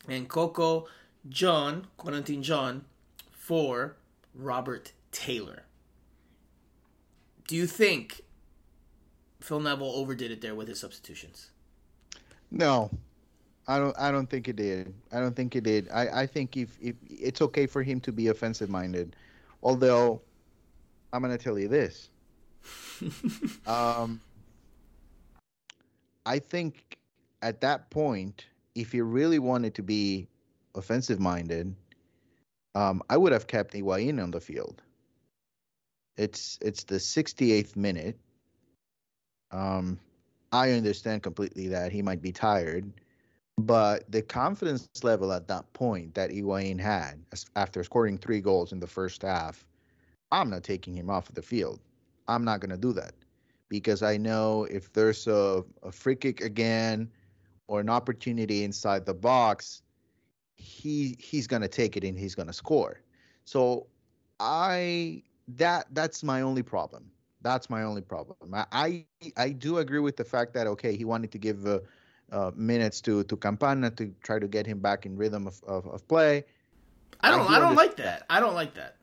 and 0.08 0.30
Coco 0.30 0.88
Jean, 1.28 1.88
Corentin 1.98 2.44
Jean, 2.44 2.86
for 3.32 3.96
Robert 4.36 4.92
Taylor 5.12 5.64
do 7.52 7.58
you 7.58 7.68
think 7.68 8.22
Phil 9.42 9.60
Neville 9.60 9.92
overdid 9.94 10.32
it 10.32 10.40
there 10.40 10.56
with 10.56 10.70
his 10.70 10.80
substitutions? 10.80 11.52
No, 12.50 12.90
I 13.68 13.78
don't. 13.78 13.94
I 14.00 14.10
don't 14.10 14.30
think 14.30 14.48
it 14.48 14.56
did. 14.56 14.94
I 15.12 15.20
don't 15.20 15.36
think 15.36 15.58
it 15.58 15.66
did. 15.66 15.90
I, 15.94 16.22
I 16.22 16.28
think 16.28 16.56
if, 16.56 16.78
if 16.82 16.96
it's 17.10 17.42
okay 17.42 17.68
for 17.68 17.84
him 17.84 18.00
to 18.02 18.14
be 18.14 18.30
offensive 18.30 18.70
minded, 18.70 19.18
although 19.64 20.22
I'm 21.12 21.22
gonna 21.22 21.38
tell 21.38 21.60
you 21.60 21.68
this. 21.68 22.08
um, 23.68 24.22
I 26.26 26.40
think 26.40 26.98
at 27.42 27.62
that 27.62 27.90
point, 27.90 28.46
if 28.76 28.92
he 28.92 29.02
really 29.02 29.40
wanted 29.40 29.76
to 29.76 29.84
be 29.84 30.28
offensive 30.76 31.20
minded, 31.20 31.76
um, 32.76 33.02
I 33.10 33.18
would 33.18 33.34
have 33.34 33.48
kept 33.48 33.74
Higuain 33.74 34.22
on 34.22 34.32
the 34.32 34.40
field. 34.40 34.82
It's 36.18 36.58
it's 36.62 36.84
the 36.84 36.96
68th 36.96 37.76
minute. 37.76 38.18
Um, 39.52 40.00
I 40.52 40.72
understand 40.72 41.24
completely 41.24 41.68
that 41.70 41.92
he 41.92 42.02
might 42.02 42.22
be 42.22 42.32
tired, 42.32 42.92
but 43.58 44.10
the 44.12 44.22
confidence 44.22 44.88
level 45.04 45.32
at 45.32 45.48
that 45.48 45.72
point 45.74 46.14
that 46.16 46.30
Higuain 46.30 46.80
had 46.80 47.20
after 47.56 47.84
scoring 47.84 48.18
three 48.18 48.42
goals 48.42 48.72
in 48.72 48.80
the 48.80 48.88
first 48.88 49.24
half, 49.24 49.66
I'm 50.32 50.50
not 50.50 50.64
taking 50.64 50.96
him 50.96 51.10
off 51.10 51.30
of 51.30 51.36
the 51.36 51.42
field. 51.42 51.80
I'm 52.28 52.46
not 52.46 52.60
going 52.60 52.70
to 52.70 52.78
do 52.78 52.94
that 52.94 53.14
because 53.68 54.04
I 54.04 54.18
know 54.18 54.66
if 54.66 54.92
there's 54.94 55.28
a, 55.28 55.64
a 55.84 55.92
free 55.92 56.16
kick 56.16 56.42
again 56.42 57.10
or 57.72 57.80
an 57.80 57.90
opportunity 57.90 58.66
inside 58.66 59.06
the 59.06 59.14
box, 59.14 59.82
he 60.56 61.16
he's 61.20 61.48
going 61.48 61.62
to 61.62 61.70
take 61.70 61.96
it 61.96 62.04
and 62.04 62.20
he's 62.20 62.36
going 62.36 62.48
to 62.48 62.54
score. 62.54 63.00
So 63.46 63.88
I 64.42 65.24
that 65.48 65.86
that's 65.92 66.22
my 66.22 66.42
only 66.42 66.64
problem. 66.64 67.10
That's 67.42 67.70
my 67.70 67.84
only 67.84 68.02
problem. 68.02 68.36
I 68.54 68.66
I, 68.74 69.06
I 69.38 69.50
do 69.52 69.78
agree 69.78 70.00
with 70.00 70.18
the 70.18 70.26
fact 70.26 70.54
that 70.56 70.68
okay, 70.68 70.98
he 70.98 71.06
wanted 71.06 71.32
to 71.32 71.38
give 71.38 71.66
uh, 71.66 71.80
uh, 72.34 72.52
minutes 72.56 73.00
to 73.02 73.24
to 73.24 73.38
Campana 73.38 73.90
to 73.92 74.14
try 74.22 74.38
to 74.38 74.50
get 74.50 74.68
him 74.68 74.80
back 74.80 75.06
in 75.06 75.16
rhythm 75.16 75.48
of, 75.48 75.64
of, 75.64 75.88
of 75.88 76.06
play. 76.10 76.44
I 77.22 77.32
don't. 77.32 77.50
I 77.50 77.58
don't 77.58 77.76
like 77.76 77.96
that. 77.96 78.26
I 78.30 78.42
don't 78.42 78.56
like 78.56 78.74
that. 78.74 78.98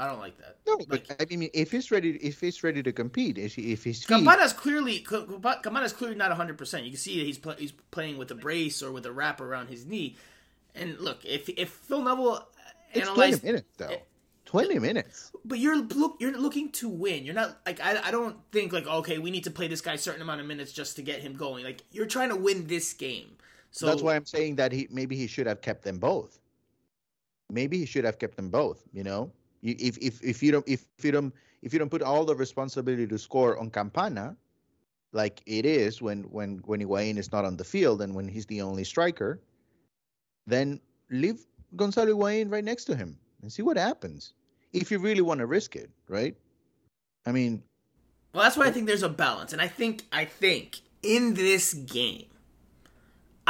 I 0.00 0.06
don't 0.06 0.18
like 0.18 0.38
that. 0.38 0.56
No, 0.66 0.78
but 0.78 0.88
like, 1.10 1.30
I 1.30 1.36
mean, 1.36 1.50
if 1.52 1.70
he's 1.70 1.90
ready, 1.90 2.16
if 2.22 2.40
he's 2.40 2.64
ready 2.64 2.82
to 2.82 2.90
compete, 2.90 3.36
if, 3.36 3.54
he, 3.54 3.70
if 3.72 3.84
he's 3.84 4.06
Campana's 4.06 4.54
clearly 4.54 5.00
Campana's 5.00 5.92
clearly 5.92 6.16
not 6.16 6.30
100. 6.30 6.56
percent 6.56 6.84
You 6.84 6.92
can 6.92 6.98
see 6.98 7.18
that 7.18 7.26
he's 7.26 7.36
play, 7.36 7.56
he's 7.58 7.72
playing 7.90 8.16
with 8.16 8.30
a 8.30 8.34
brace 8.34 8.82
or 8.82 8.92
with 8.92 9.04
a 9.04 9.12
wrap 9.12 9.42
around 9.42 9.68
his 9.68 9.84
knee. 9.84 10.16
And 10.74 10.98
look, 10.98 11.22
if 11.26 11.50
if 11.50 11.68
Phil 11.68 12.02
Neville 12.02 12.48
it's 12.94 13.08
analyzed, 13.08 13.42
20 13.42 13.46
minutes 13.46 13.68
though. 13.76 13.88
It, 13.88 14.06
20 14.46 14.78
minutes. 14.78 15.32
But 15.44 15.58
you're 15.58 15.76
look 15.76 16.16
you're 16.18 16.32
looking 16.32 16.72
to 16.72 16.88
win. 16.88 17.26
You're 17.26 17.34
not 17.34 17.58
like 17.66 17.78
I, 17.80 18.00
I 18.02 18.10
don't 18.10 18.38
think 18.52 18.72
like 18.72 18.86
okay, 18.86 19.18
we 19.18 19.30
need 19.30 19.44
to 19.44 19.50
play 19.50 19.68
this 19.68 19.82
guy 19.82 19.92
a 19.92 19.98
certain 19.98 20.22
amount 20.22 20.40
of 20.40 20.46
minutes 20.46 20.72
just 20.72 20.96
to 20.96 21.02
get 21.02 21.20
him 21.20 21.34
going. 21.34 21.62
Like 21.62 21.82
you're 21.92 22.06
trying 22.06 22.30
to 22.30 22.36
win 22.36 22.66
this 22.66 22.94
game. 22.94 23.36
So 23.70 23.84
That's 23.84 24.00
why 24.00 24.16
I'm 24.16 24.24
saying 24.24 24.56
that 24.56 24.72
he 24.72 24.88
maybe 24.90 25.14
he 25.14 25.26
should 25.26 25.46
have 25.46 25.60
kept 25.60 25.84
them 25.84 25.98
both. 25.98 26.38
Maybe 27.50 27.76
he 27.76 27.84
should 27.84 28.04
have 28.04 28.18
kept 28.18 28.36
them 28.36 28.48
both, 28.48 28.82
you 28.94 29.04
know? 29.04 29.30
If 29.62 29.98
if 29.98 30.22
if 30.22 30.42
you 30.42 30.52
don't 30.52 30.68
if 30.68 30.86
you 31.02 31.12
don't 31.12 31.34
if 31.62 31.72
you 31.72 31.78
don't 31.78 31.90
put 31.90 32.02
all 32.02 32.24
the 32.24 32.34
responsibility 32.34 33.06
to 33.06 33.18
score 33.18 33.58
on 33.58 33.70
Campana, 33.70 34.36
like 35.12 35.42
it 35.46 35.66
is 35.66 36.00
when 36.00 36.22
when 36.24 36.58
when 36.64 36.80
Higuain 36.80 37.18
is 37.18 37.32
not 37.32 37.44
on 37.44 37.56
the 37.56 37.64
field 37.64 38.02
and 38.02 38.14
when 38.14 38.28
he's 38.28 38.46
the 38.46 38.62
only 38.62 38.84
striker, 38.84 39.40
then 40.46 40.80
leave 41.10 41.46
Gonzalo 41.76 42.14
Higuain 42.14 42.50
right 42.50 42.64
next 42.64 42.84
to 42.86 42.96
him 42.96 43.18
and 43.42 43.52
see 43.52 43.62
what 43.62 43.76
happens 43.76 44.34
if 44.72 44.90
you 44.90 44.98
really 44.98 45.22
want 45.22 45.40
to 45.40 45.46
risk 45.46 45.76
it, 45.76 45.90
right? 46.08 46.36
I 47.26 47.32
mean, 47.32 47.62
well, 48.32 48.44
that's 48.44 48.56
why 48.56 48.66
I 48.66 48.70
think 48.70 48.86
there's 48.86 49.02
a 49.02 49.08
balance, 49.08 49.52
and 49.52 49.60
I 49.60 49.68
think 49.68 50.04
I 50.12 50.24
think 50.24 50.80
in 51.02 51.34
this 51.34 51.74
game, 51.74 52.29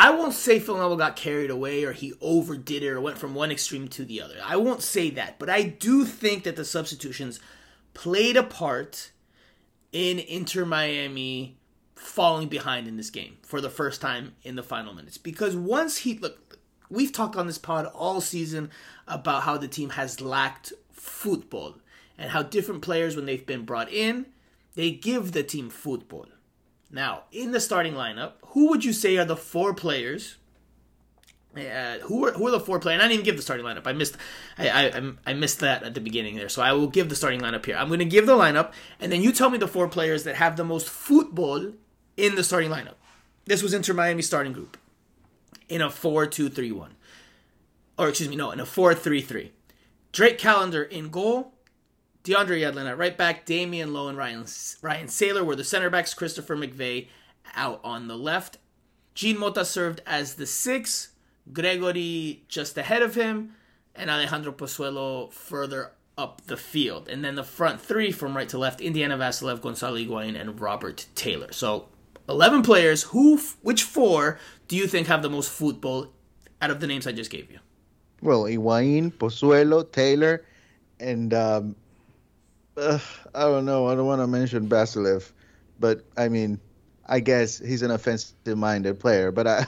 I 0.03 0.09
won't 0.13 0.33
say 0.33 0.59
Phil 0.59 0.79
Neville 0.79 0.97
got 0.97 1.15
carried 1.15 1.51
away 1.51 1.85
or 1.85 1.93
he 1.93 2.15
overdid 2.23 2.83
it 2.83 2.89
or 2.89 3.03
went 3.03 3.19
from 3.19 3.35
one 3.35 3.51
extreme 3.53 3.87
to 3.89 4.05
the 4.07 4.23
other. 4.23 4.37
I 4.43 4.57
won't 4.57 4.81
say 4.81 5.11
that, 5.11 5.39
but 5.39 5.51
I 5.51 5.63
do 5.63 6.07
think 6.07 6.45
that 6.45 6.57
the 6.57 6.65
substitutions 6.65 7.39
played 7.93 8.39
a 8.39 8.43
part 8.43 9.11
in 9.93 10.19
Inter 10.19 10.65
Miami 10.65 11.59
falling 11.97 12.49
behind 12.49 12.89
in 12.89 12.97
this 12.97 13.11
game 13.11 13.37
for 13.43 13.61
the 13.61 13.69
first 13.69 14.01
time 14.01 14.35
in 14.43 14.57
the 14.57 14.63
final 14.63 14.95
minutes 14.95 15.19
because 15.19 15.55
once 15.55 15.99
he 15.99 16.19
look 16.19 16.59
we've 16.89 17.13
talked 17.13 17.37
on 17.37 17.47
this 17.47 17.59
pod 17.59 17.85
all 17.85 18.23
season 18.23 18.71
about 19.07 19.43
how 19.43 19.59
the 19.59 19.69
team 19.69 19.91
has 19.91 20.23
lacked 20.23 20.73
football 20.93 21.77
and 22.17 22.31
how 22.31 22.43
different 22.43 22.81
players, 22.81 23.17
when 23.17 23.27
they've 23.27 23.45
been 23.45 23.67
brought 23.67 23.93
in, 23.93 24.25
they 24.77 24.93
give 24.93 25.33
the 25.33 25.43
team 25.43 25.69
football. 25.69 26.27
Now, 26.91 27.25
in 27.31 27.53
the 27.53 27.61
starting 27.61 27.95
lineup, 27.95 28.33
who 28.47 28.69
would 28.69 28.85
you 28.85 28.93
say 28.93 29.17
are 29.17 29.25
the 29.25 29.37
four 29.37 29.75
players? 29.75 30.37
Uh, 31.57 31.99
who 32.03 32.27
are 32.27 32.33
who 32.33 32.47
are 32.47 32.51
the 32.51 32.61
four 32.61 32.79
players? 32.79 33.01
I 33.01 33.05
didn't 33.05 33.15
even 33.15 33.25
give 33.25 33.37
the 33.37 33.43
starting 33.43 33.67
lineup. 33.67 33.87
I 33.87 33.93
missed, 33.93 34.17
I, 34.59 34.71
I 34.71 35.13
I 35.27 35.35
missed 35.35 35.61
that 35.61 35.83
at 35.83 35.95
the 35.95 36.01
beginning 36.01 36.37
there. 36.37 36.49
So 36.49 36.63
I 36.63 36.73
will 36.73 36.87
give 36.87 37.09
the 37.09 37.17
starting 37.17 37.41
lineup 37.41 37.65
here. 37.65 37.77
I'm 37.77 37.89
going 37.89 37.99
to 38.01 38.05
give 38.05 38.27
the 38.27 38.37
lineup, 38.37 38.73
and 39.01 39.11
then 39.11 39.23
you 39.23 39.33
tell 39.33 39.51
me 39.51 39.59
the 39.59 39.67
four 39.69 39.89
players 39.89 40.25
that 40.25 40.37
have 40.37 40.57
the 40.57 40.65
most 40.65 40.89
football 40.89 41.73
in 42.17 42.35
the 42.35 42.45
starting 42.45 42.71
lineup. 42.71 42.95
This 43.47 43.63
was 43.63 43.75
Inter 43.75 43.95
Miami 43.95 44.23
starting 44.23 44.53
group 44.53 44.77
in 45.69 45.81
a 45.81 45.91
four-two-three-one, 45.91 46.95
or 47.99 48.09
excuse 48.09 48.29
me, 48.29 48.37
no, 48.37 48.51
in 48.53 48.61
a 48.61 48.67
four-three-three. 48.67 49.53
Drake 50.13 50.39
Callender 50.39 50.83
in 50.83 51.09
goal. 51.11 51.55
DeAndre 52.25 52.61
Yedlin 52.61 52.89
at 52.89 52.99
right 52.99 53.17
back. 53.17 53.47
Damion 53.47 53.93
Lowe 53.93 54.09
and 54.09 54.19
Ryan, 54.19 54.45
Ryan 54.83 55.09
Sailor 55.09 55.45
were 55.45 55.57
the 55.57 55.65
center 55.65 55.91
backs. 55.91 56.15
Christopher 56.15 56.57
McVey 56.57 57.09
out 57.55 57.81
on 57.83 58.09
the 58.09 58.17
left. 58.17 58.59
Jean 59.15 59.39
Mota 59.39 59.65
served 59.65 60.03
as 60.07 60.35
the 60.35 60.47
six. 60.47 61.11
Gregore 61.53 62.41
just 62.49 62.77
ahead 62.79 63.03
of 63.03 63.15
him. 63.15 63.55
And 63.95 64.11
Alejandro 64.11 64.53
Pozuelo 64.53 65.33
further 65.33 65.93
up 66.17 66.43
the 66.47 66.57
field. 66.57 67.09
And 67.09 67.25
then 67.25 67.35
the 67.35 67.45
front 67.45 67.81
three 67.81 68.13
from 68.13 68.37
right 68.37 68.49
to 68.51 68.59
left 68.59 68.81
Indiana 68.81 69.17
Vassilev, 69.17 69.63
Gonzalo 69.63 69.97
Higuain, 69.97 70.39
and 70.41 70.61
Robert 70.61 71.07
Taylor. 71.15 71.53
So 71.53 71.89
11 72.29 72.63
players. 72.63 73.05
Who, 73.05 73.39
which 73.63 73.83
four 73.83 74.39
do 74.69 74.77
you 74.77 74.87
think 74.87 75.07
have 75.09 75.23
the 75.23 75.31
most 75.31 75.51
football 75.51 76.09
out 76.63 76.71
of 76.71 76.81
the 76.81 76.87
names 76.87 77.07
I 77.07 77.13
just 77.13 77.31
gave 77.31 77.51
you? 77.51 77.59
well, 78.23 78.45
Higuain, 78.45 79.13
Pozuelo, 79.13 79.91
Taylor, 79.91 80.45
and 80.99 81.33
um, 81.33 81.77
uh, 82.81 82.99
I 83.35 83.43
don't 83.43 83.65
know. 83.65 83.89
I 83.89 83.95
don't 83.95 84.07
want 84.07 84.21
to 84.21 84.27
mention 84.27 84.69
Vassilev, 84.69 85.31
but 85.79 86.05
I 86.17 86.29
mean, 86.29 86.61
I 87.07 87.19
guess 87.19 87.59
he's 87.59 87.83
an 87.83 87.91
offensive-minded 87.91 89.01
player. 89.01 89.33
But 89.33 89.47
I, 89.47 89.67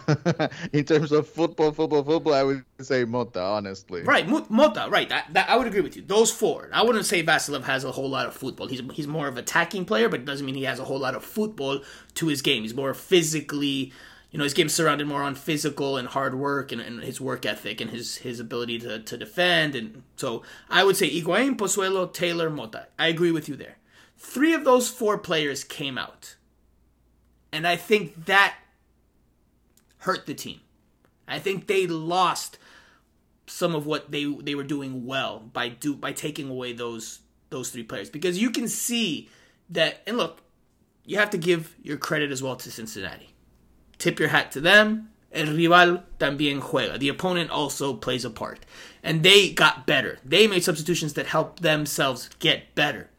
in 0.73 0.85
terms 0.85 1.11
of 1.11 1.29
football, 1.29 1.73
football, 1.73 2.05
football, 2.05 2.35
I 2.35 2.45
would 2.45 2.65
say 2.81 3.05
Mota, 3.05 3.43
honestly. 3.43 4.03
Right, 4.03 4.29
Mota. 4.29 4.87
Right, 4.89 5.09
that, 5.09 5.27
that, 5.33 5.51
I 5.51 5.57
would 5.57 5.67
agree 5.67 5.81
with 5.81 5.97
you. 5.97 6.03
Those 6.03 6.31
four. 6.31 6.71
I 6.73 6.83
wouldn't 6.83 7.05
say 7.05 7.23
Vassilev 7.23 7.65
has 7.65 7.83
a 7.85 7.91
whole 7.91 8.09
lot 8.09 8.27
of 8.27 8.35
football. 8.35 8.69
He's 8.69 8.81
he's 8.93 9.09
more 9.09 9.27
of 9.27 9.37
attacking 9.37 9.87
player, 9.87 10.09
but 10.09 10.21
it 10.21 10.27
doesn't 10.27 10.47
mean 10.47 10.55
he 10.55 10.65
has 10.65 10.79
a 10.79 10.85
whole 10.85 11.01
lot 11.01 11.17
of 11.17 11.25
football 11.25 11.81
to 12.15 12.27
his 12.29 12.43
game. 12.43 12.63
He's 12.63 12.75
more 12.75 12.95
physically 12.95 13.93
you 14.33 14.39
know 14.39 14.45
his 14.45 14.55
game's 14.55 14.75
surrounded 14.75 15.07
more 15.07 15.23
on 15.23 15.35
physical 15.35 15.97
and 15.97 16.09
hard 16.09 16.35
work 16.35 16.73
and, 16.73 16.81
and, 16.81 17.03
his 17.03 17.21
work 17.21 17.47
ethic 17.47 17.81
and 17.81 17.91
his 17.91 18.17
his 18.17 18.41
ability 18.41 18.79
to, 18.81 18.99
to 18.99 19.17
defend 19.17 19.77
and 19.77 20.03
so 20.17 20.43
I 20.69 20.83
would 20.83 20.97
say 20.97 21.09
Higuain, 21.09 21.57
Pozuelo, 21.57 22.13
Taylor, 22.13 22.51
Mota. 22.51 22.89
I 22.99 23.09
agree 23.09 23.31
with 23.31 23.49
you 23.49 23.55
there. 23.55 23.77
Three 24.17 24.55
of 24.55 24.65
those 24.65 24.89
four 24.89 25.19
players 25.19 25.65
came 25.65 25.99
out, 25.99 26.37
and 27.53 27.67
I 27.67 27.77
think 27.77 28.27
that 28.27 28.57
hurt 29.99 30.27
the 30.27 30.35
team. 30.35 30.61
I 31.29 31.39
think 31.39 31.67
they 31.67 31.87
lost 31.87 32.59
some 33.47 33.75
of 33.75 33.87
what 33.87 34.11
they 34.11 34.25
they 34.25 34.55
were 34.55 34.65
doing 34.65 35.05
well 35.07 35.41
by 35.53 35.69
do 35.69 35.95
by 35.95 36.13
taking 36.13 36.49
away 36.49 36.73
those 36.73 37.21
those 37.51 37.71
three 37.71 37.83
players 37.83 38.09
because 38.09 38.39
you 38.39 38.51
can 38.51 38.67
see 38.67 39.29
that 39.69 40.01
and 40.07 40.17
look 40.17 40.41
you 41.05 41.19
have 41.19 41.31
to 41.31 41.39
give 41.39 41.75
your 41.83 41.97
credit 41.97 42.31
as 42.31 42.43
well 42.43 42.57
to 42.57 42.71
Cincinnati 42.71 43.32
Tip 44.03 44.19
your 44.19 44.31
hat 44.31 44.51
to 44.51 44.61
them. 44.61 45.11
El 45.33 45.57
rival 45.57 46.03
también 46.19 46.61
juega. 46.61 46.99
The 46.99 47.09
opponent 47.09 47.51
also 47.51 47.95
plays 47.95 48.25
a 48.25 48.31
part. 48.31 48.59
And 49.01 49.23
they 49.23 49.53
got 49.53 49.87
better. 49.87 50.19
They 50.25 50.49
made 50.49 50.65
substitutions 50.65 51.13
that 51.13 51.27
helped 51.27 51.63
themselves 51.63 52.29
get 52.41 52.75
better. 52.75 53.11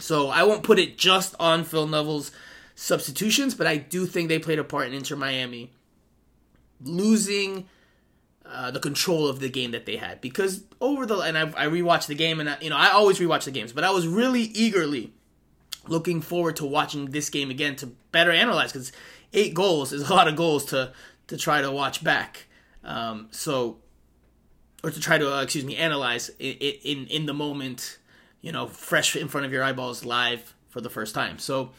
So 0.00 0.30
I 0.30 0.42
won't 0.42 0.62
put 0.62 0.78
it 0.78 0.96
just 0.96 1.34
on 1.38 1.64
Phil 1.64 1.86
Neville's 1.86 2.32
substitutions, 2.74 3.54
but 3.54 3.66
I 3.66 3.76
do 3.76 4.06
think 4.06 4.30
they 4.30 4.38
played 4.38 4.58
a 4.58 4.64
part 4.64 4.86
in 4.86 4.94
Inter 4.94 5.16
Miami 5.16 5.70
losing 6.82 7.68
uh, 8.46 8.70
the 8.70 8.80
control 8.80 9.28
of 9.28 9.40
the 9.40 9.50
game 9.50 9.72
that 9.72 9.84
they 9.84 9.96
had. 9.96 10.22
Because 10.22 10.64
over 10.80 11.04
the 11.04 11.18
and 11.18 11.36
I, 11.36 11.42
I 11.42 11.66
rewatched 11.66 12.06
the 12.06 12.14
game, 12.14 12.40
and 12.40 12.48
I, 12.48 12.56
you 12.62 12.70
know 12.70 12.76
I 12.78 12.88
always 12.88 13.18
rewatch 13.18 13.44
the 13.44 13.50
games, 13.50 13.74
but 13.74 13.84
I 13.84 13.90
was 13.90 14.08
really 14.08 14.44
eagerly 14.44 15.12
looking 15.88 16.22
forward 16.22 16.56
to 16.56 16.64
watching 16.64 17.10
this 17.10 17.28
game 17.28 17.50
again 17.50 17.76
to 17.76 17.86
better 18.12 18.30
analyze 18.30 18.72
because 18.72 18.92
eight 19.32 19.54
goals 19.54 19.92
is 19.92 20.08
a 20.08 20.14
lot 20.14 20.28
of 20.28 20.36
goals 20.36 20.66
to 20.66 20.92
to 21.28 21.36
try 21.36 21.60
to 21.60 21.70
watch 21.70 22.04
back. 22.04 22.46
Um, 22.84 23.28
so, 23.30 23.78
or 24.84 24.90
to 24.90 25.00
try 25.00 25.18
to 25.18 25.36
uh, 25.36 25.42
excuse 25.42 25.64
me 25.64 25.76
analyze 25.76 26.30
in, 26.38 26.54
in 26.54 27.06
in 27.08 27.26
the 27.26 27.34
moment, 27.34 27.98
you 28.40 28.52
know, 28.52 28.66
fresh 28.66 29.16
in 29.16 29.28
front 29.28 29.46
of 29.46 29.52
your 29.52 29.62
eyeballs, 29.62 30.04
live 30.04 30.54
for 30.68 30.80
the 30.80 30.90
first 30.90 31.14
time. 31.14 31.38
So, 31.38 31.70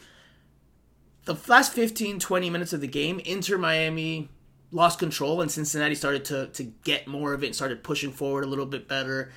the 1.24 1.36
last 1.46 1.72
15, 1.72 2.18
20 2.18 2.50
minutes 2.50 2.72
of 2.72 2.80
the 2.80 2.88
game, 2.88 3.20
Inter 3.20 3.58
Miami 3.58 4.28
lost 4.70 4.98
control 4.98 5.40
and 5.40 5.50
Cincinnati 5.50 5.94
started 5.94 6.24
to 6.26 6.46
to 6.48 6.64
get 6.84 7.06
more 7.06 7.32
of 7.32 7.42
it 7.42 7.46
and 7.46 7.56
started 7.56 7.82
pushing 7.82 8.12
forward 8.12 8.44
a 8.44 8.46
little 8.46 8.66
bit 8.66 8.86
better. 8.86 9.32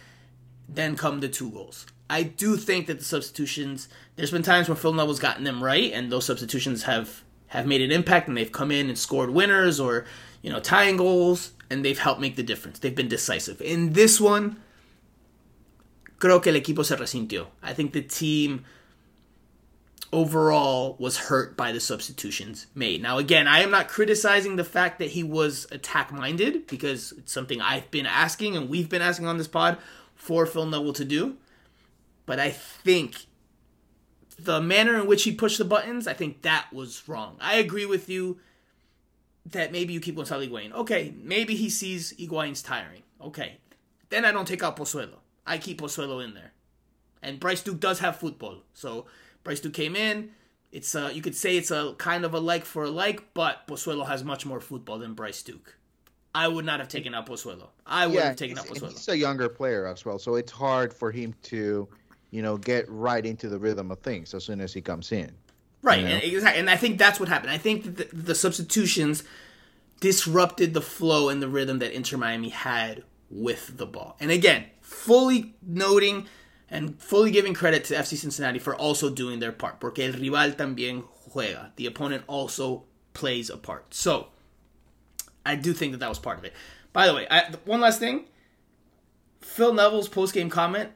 Then 0.67 0.95
come 0.95 1.19
the 1.19 1.27
two 1.29 1.51
goals. 1.51 1.85
I 2.09 2.23
do 2.23 2.57
think 2.57 2.87
that 2.87 2.99
the 2.99 3.05
substitutions. 3.05 3.87
There's 4.17 4.31
been 4.31 4.43
times 4.43 4.67
when 4.67 4.77
Phil 4.77 4.93
Neville's 4.93 5.19
gotten 5.19 5.45
them 5.45 5.63
right, 5.63 5.91
and 5.93 6.11
those 6.11 6.25
substitutions 6.25 6.83
have 6.83 7.23
have 7.51 7.67
made 7.67 7.81
an 7.81 7.91
impact 7.91 8.29
and 8.29 8.37
they've 8.37 8.51
come 8.51 8.71
in 8.71 8.87
and 8.87 8.97
scored 8.97 9.29
winners 9.29 9.77
or 9.77 10.05
you 10.41 10.49
know 10.49 10.61
tying 10.61 10.95
goals 10.95 11.51
and 11.69 11.83
they've 11.83 11.99
helped 11.99 12.21
make 12.21 12.37
the 12.37 12.43
difference. 12.43 12.79
They've 12.79 12.95
been 12.95 13.09
decisive. 13.09 13.61
In 13.61 13.93
this 13.93 14.21
one, 14.21 14.57
creo 16.17 16.41
que 16.41 16.51
el 16.51 16.59
equipo 16.59 16.85
se 16.85 16.95
resintió. 16.95 17.47
I 17.61 17.73
think 17.73 17.91
the 17.91 18.01
team 18.01 18.63
overall 20.13 20.95
was 20.97 21.17
hurt 21.17 21.57
by 21.57 21.73
the 21.73 21.79
substitutions 21.81 22.67
made. 22.73 23.01
Now, 23.01 23.17
again, 23.17 23.47
I 23.47 23.59
am 23.59 23.71
not 23.71 23.89
criticizing 23.89 24.55
the 24.55 24.63
fact 24.63 24.99
that 24.99 25.11
he 25.11 25.23
was 25.23 25.67
attack 25.71 26.11
minded 26.11 26.67
because 26.67 27.11
it's 27.13 27.33
something 27.33 27.59
I've 27.59 27.91
been 27.91 28.05
asking 28.05 28.55
and 28.55 28.69
we've 28.69 28.89
been 28.89 29.01
asking 29.01 29.27
on 29.27 29.37
this 29.37 29.47
pod 29.47 29.77
for 30.15 30.45
Phil 30.45 30.65
Neville 30.65 30.93
to 30.93 31.05
do. 31.05 31.37
But 32.25 32.39
I 32.39 32.49
think 32.49 33.25
the 34.43 34.61
manner 34.61 34.99
in 34.99 35.07
which 35.07 35.23
he 35.23 35.31
pushed 35.31 35.57
the 35.57 35.65
buttons, 35.65 36.07
I 36.07 36.13
think 36.13 36.41
that 36.41 36.67
was 36.71 37.07
wrong. 37.07 37.37
I 37.39 37.55
agree 37.55 37.85
with 37.85 38.09
you 38.09 38.39
that 39.45 39.71
maybe 39.71 39.93
you 39.93 39.99
keep 39.99 40.15
Gonzalo 40.15 40.45
Higuain. 40.45 40.71
Okay, 40.73 41.13
maybe 41.21 41.55
he 41.55 41.69
sees 41.69 42.13
Higuain's 42.13 42.61
tiring. 42.61 43.03
Okay, 43.21 43.57
then 44.09 44.25
I 44.25 44.31
don't 44.31 44.47
take 44.47 44.63
out 44.63 44.77
Pozuelo. 44.77 45.19
I 45.45 45.57
keep 45.57 45.81
Pozuelo 45.81 46.23
in 46.23 46.33
there. 46.33 46.53
And 47.21 47.39
Bryce 47.39 47.61
Duke 47.61 47.79
does 47.79 47.99
have 47.99 48.15
football. 48.15 48.63
So 48.73 49.05
Bryce 49.43 49.59
Duke 49.59 49.73
came 49.73 49.95
in, 49.95 50.31
it's 50.71 50.95
uh 50.95 51.11
you 51.13 51.21
could 51.21 51.35
say 51.35 51.57
it's 51.57 51.71
a 51.71 51.93
kind 51.97 52.25
of 52.25 52.33
a 52.33 52.39
like 52.39 52.65
for 52.65 52.83
a 52.83 52.89
like, 52.89 53.33
but 53.33 53.67
Pozuelo 53.67 54.07
has 54.07 54.23
much 54.23 54.45
more 54.45 54.59
football 54.59 54.99
than 54.99 55.13
Bryce 55.13 55.41
Duke. 55.41 55.77
I 56.33 56.47
would 56.47 56.65
not 56.65 56.79
have 56.79 56.87
taken 56.87 57.13
out 57.13 57.25
Pozuelo. 57.25 57.67
I 57.85 58.07
would 58.07 58.15
yeah, 58.15 58.27
have 58.27 58.35
taken 58.37 58.57
out 58.57 58.65
Pozuelo. 58.65 58.91
He's 58.91 59.09
a 59.09 59.17
younger 59.17 59.49
player 59.49 59.85
as 59.85 60.05
well, 60.05 60.17
so 60.17 60.35
it's 60.35 60.51
hard 60.51 60.93
for 60.93 61.11
him 61.11 61.35
to, 61.43 61.89
you 62.31 62.41
know, 62.41 62.57
get 62.57 62.89
right 62.89 63.25
into 63.25 63.47
the 63.47 63.59
rhythm 63.59 63.91
of 63.91 63.99
things 63.99 64.33
as 64.33 64.43
soon 64.43 64.59
as 64.61 64.73
he 64.73 64.81
comes 64.81 65.11
in. 65.11 65.31
Right, 65.83 65.99
you 65.99 66.05
know? 66.05 66.13
and, 66.15 66.23
exactly, 66.23 66.59
and 66.59 66.69
I 66.69 66.77
think 66.77 66.97
that's 66.97 67.19
what 67.19 67.29
happened. 67.29 67.51
I 67.51 67.57
think 67.57 67.97
the, 67.97 68.07
the 68.13 68.35
substitutions 68.35 69.23
disrupted 69.99 70.73
the 70.73 70.81
flow 70.81 71.29
and 71.29 71.41
the 71.41 71.47
rhythm 71.47 71.79
that 71.79 71.91
Inter 71.93 72.17
Miami 72.17 72.49
had 72.49 73.03
with 73.29 73.77
the 73.77 73.85
ball. 73.85 74.17
And 74.19 74.31
again, 74.31 74.65
fully 74.81 75.53
noting 75.61 76.27
and 76.69 76.99
fully 77.01 77.31
giving 77.31 77.53
credit 77.53 77.83
to 77.85 77.95
FC 77.95 78.17
Cincinnati 78.17 78.59
for 78.59 78.75
also 78.75 79.09
doing 79.09 79.39
their 79.39 79.51
part. 79.51 79.79
Porque 79.79 79.99
el 79.99 80.13
rival 80.13 80.51
también 80.51 81.03
juega. 81.29 81.71
The 81.75 81.85
opponent 81.85 82.23
also 82.27 82.83
plays 83.13 83.49
a 83.49 83.57
part. 83.57 83.93
So, 83.93 84.27
I 85.45 85.55
do 85.55 85.73
think 85.73 85.91
that 85.91 85.99
that 85.99 86.09
was 86.09 86.19
part 86.19 86.37
of 86.37 86.45
it. 86.45 86.53
By 86.93 87.07
the 87.07 87.13
way, 87.13 87.27
I, 87.29 87.53
one 87.65 87.81
last 87.81 87.99
thing. 87.99 88.25
Phil 89.41 89.73
Neville's 89.73 90.07
post 90.07 90.33
game 90.33 90.49
comment. 90.49 90.91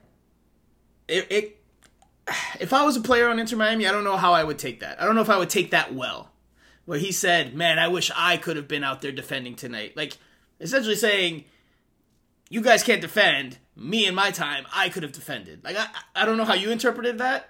It, 1.08 1.28
it, 1.30 1.62
if 2.60 2.74
I 2.74 2.84
was 2.84 2.95
a 2.95 3.01
player 3.01 3.30
on 3.30 3.39
Inter 3.39 3.58
Miami, 3.58 3.88
I 3.88 3.91
don't 3.91 4.03
know 4.03 4.18
how 4.18 4.34
I 4.34 4.43
would 4.43 4.58
take 4.58 4.80
that. 4.80 5.01
I 5.01 5.06
don't 5.06 5.16
know 5.16 5.22
if 5.22 5.30
I 5.30 5.38
would 5.38 5.49
take 5.49 5.72
that 5.72 5.93
well. 5.93 6.32
Where 6.86 6.99
he 6.99 7.12
said, 7.12 7.56
"Man, 7.56 7.80
I 7.80 7.88
wish 7.88 8.12
I 8.16 8.38
could 8.38 8.58
have 8.58 8.68
been 8.68 8.84
out 8.84 9.01
there 9.01 9.12
defending 9.12 9.56
tonight." 9.56 9.97
Like 9.97 10.18
essentially 10.60 10.95
saying, 10.95 11.45
"You 12.49 12.62
guys 12.62 12.84
can't 12.84 13.01
defend. 13.01 13.58
Me 13.76 14.06
in 14.06 14.16
my 14.16 14.32
time, 14.32 14.66
I 14.74 14.89
could 14.89 15.03
have 15.03 15.12
defended." 15.12 15.64
Like 15.64 15.78
I, 15.78 15.88
I 16.16 16.26
don't 16.26 16.38
know 16.38 16.45
how 16.45 16.53
you 16.53 16.72
interpreted 16.72 17.18
that, 17.18 17.49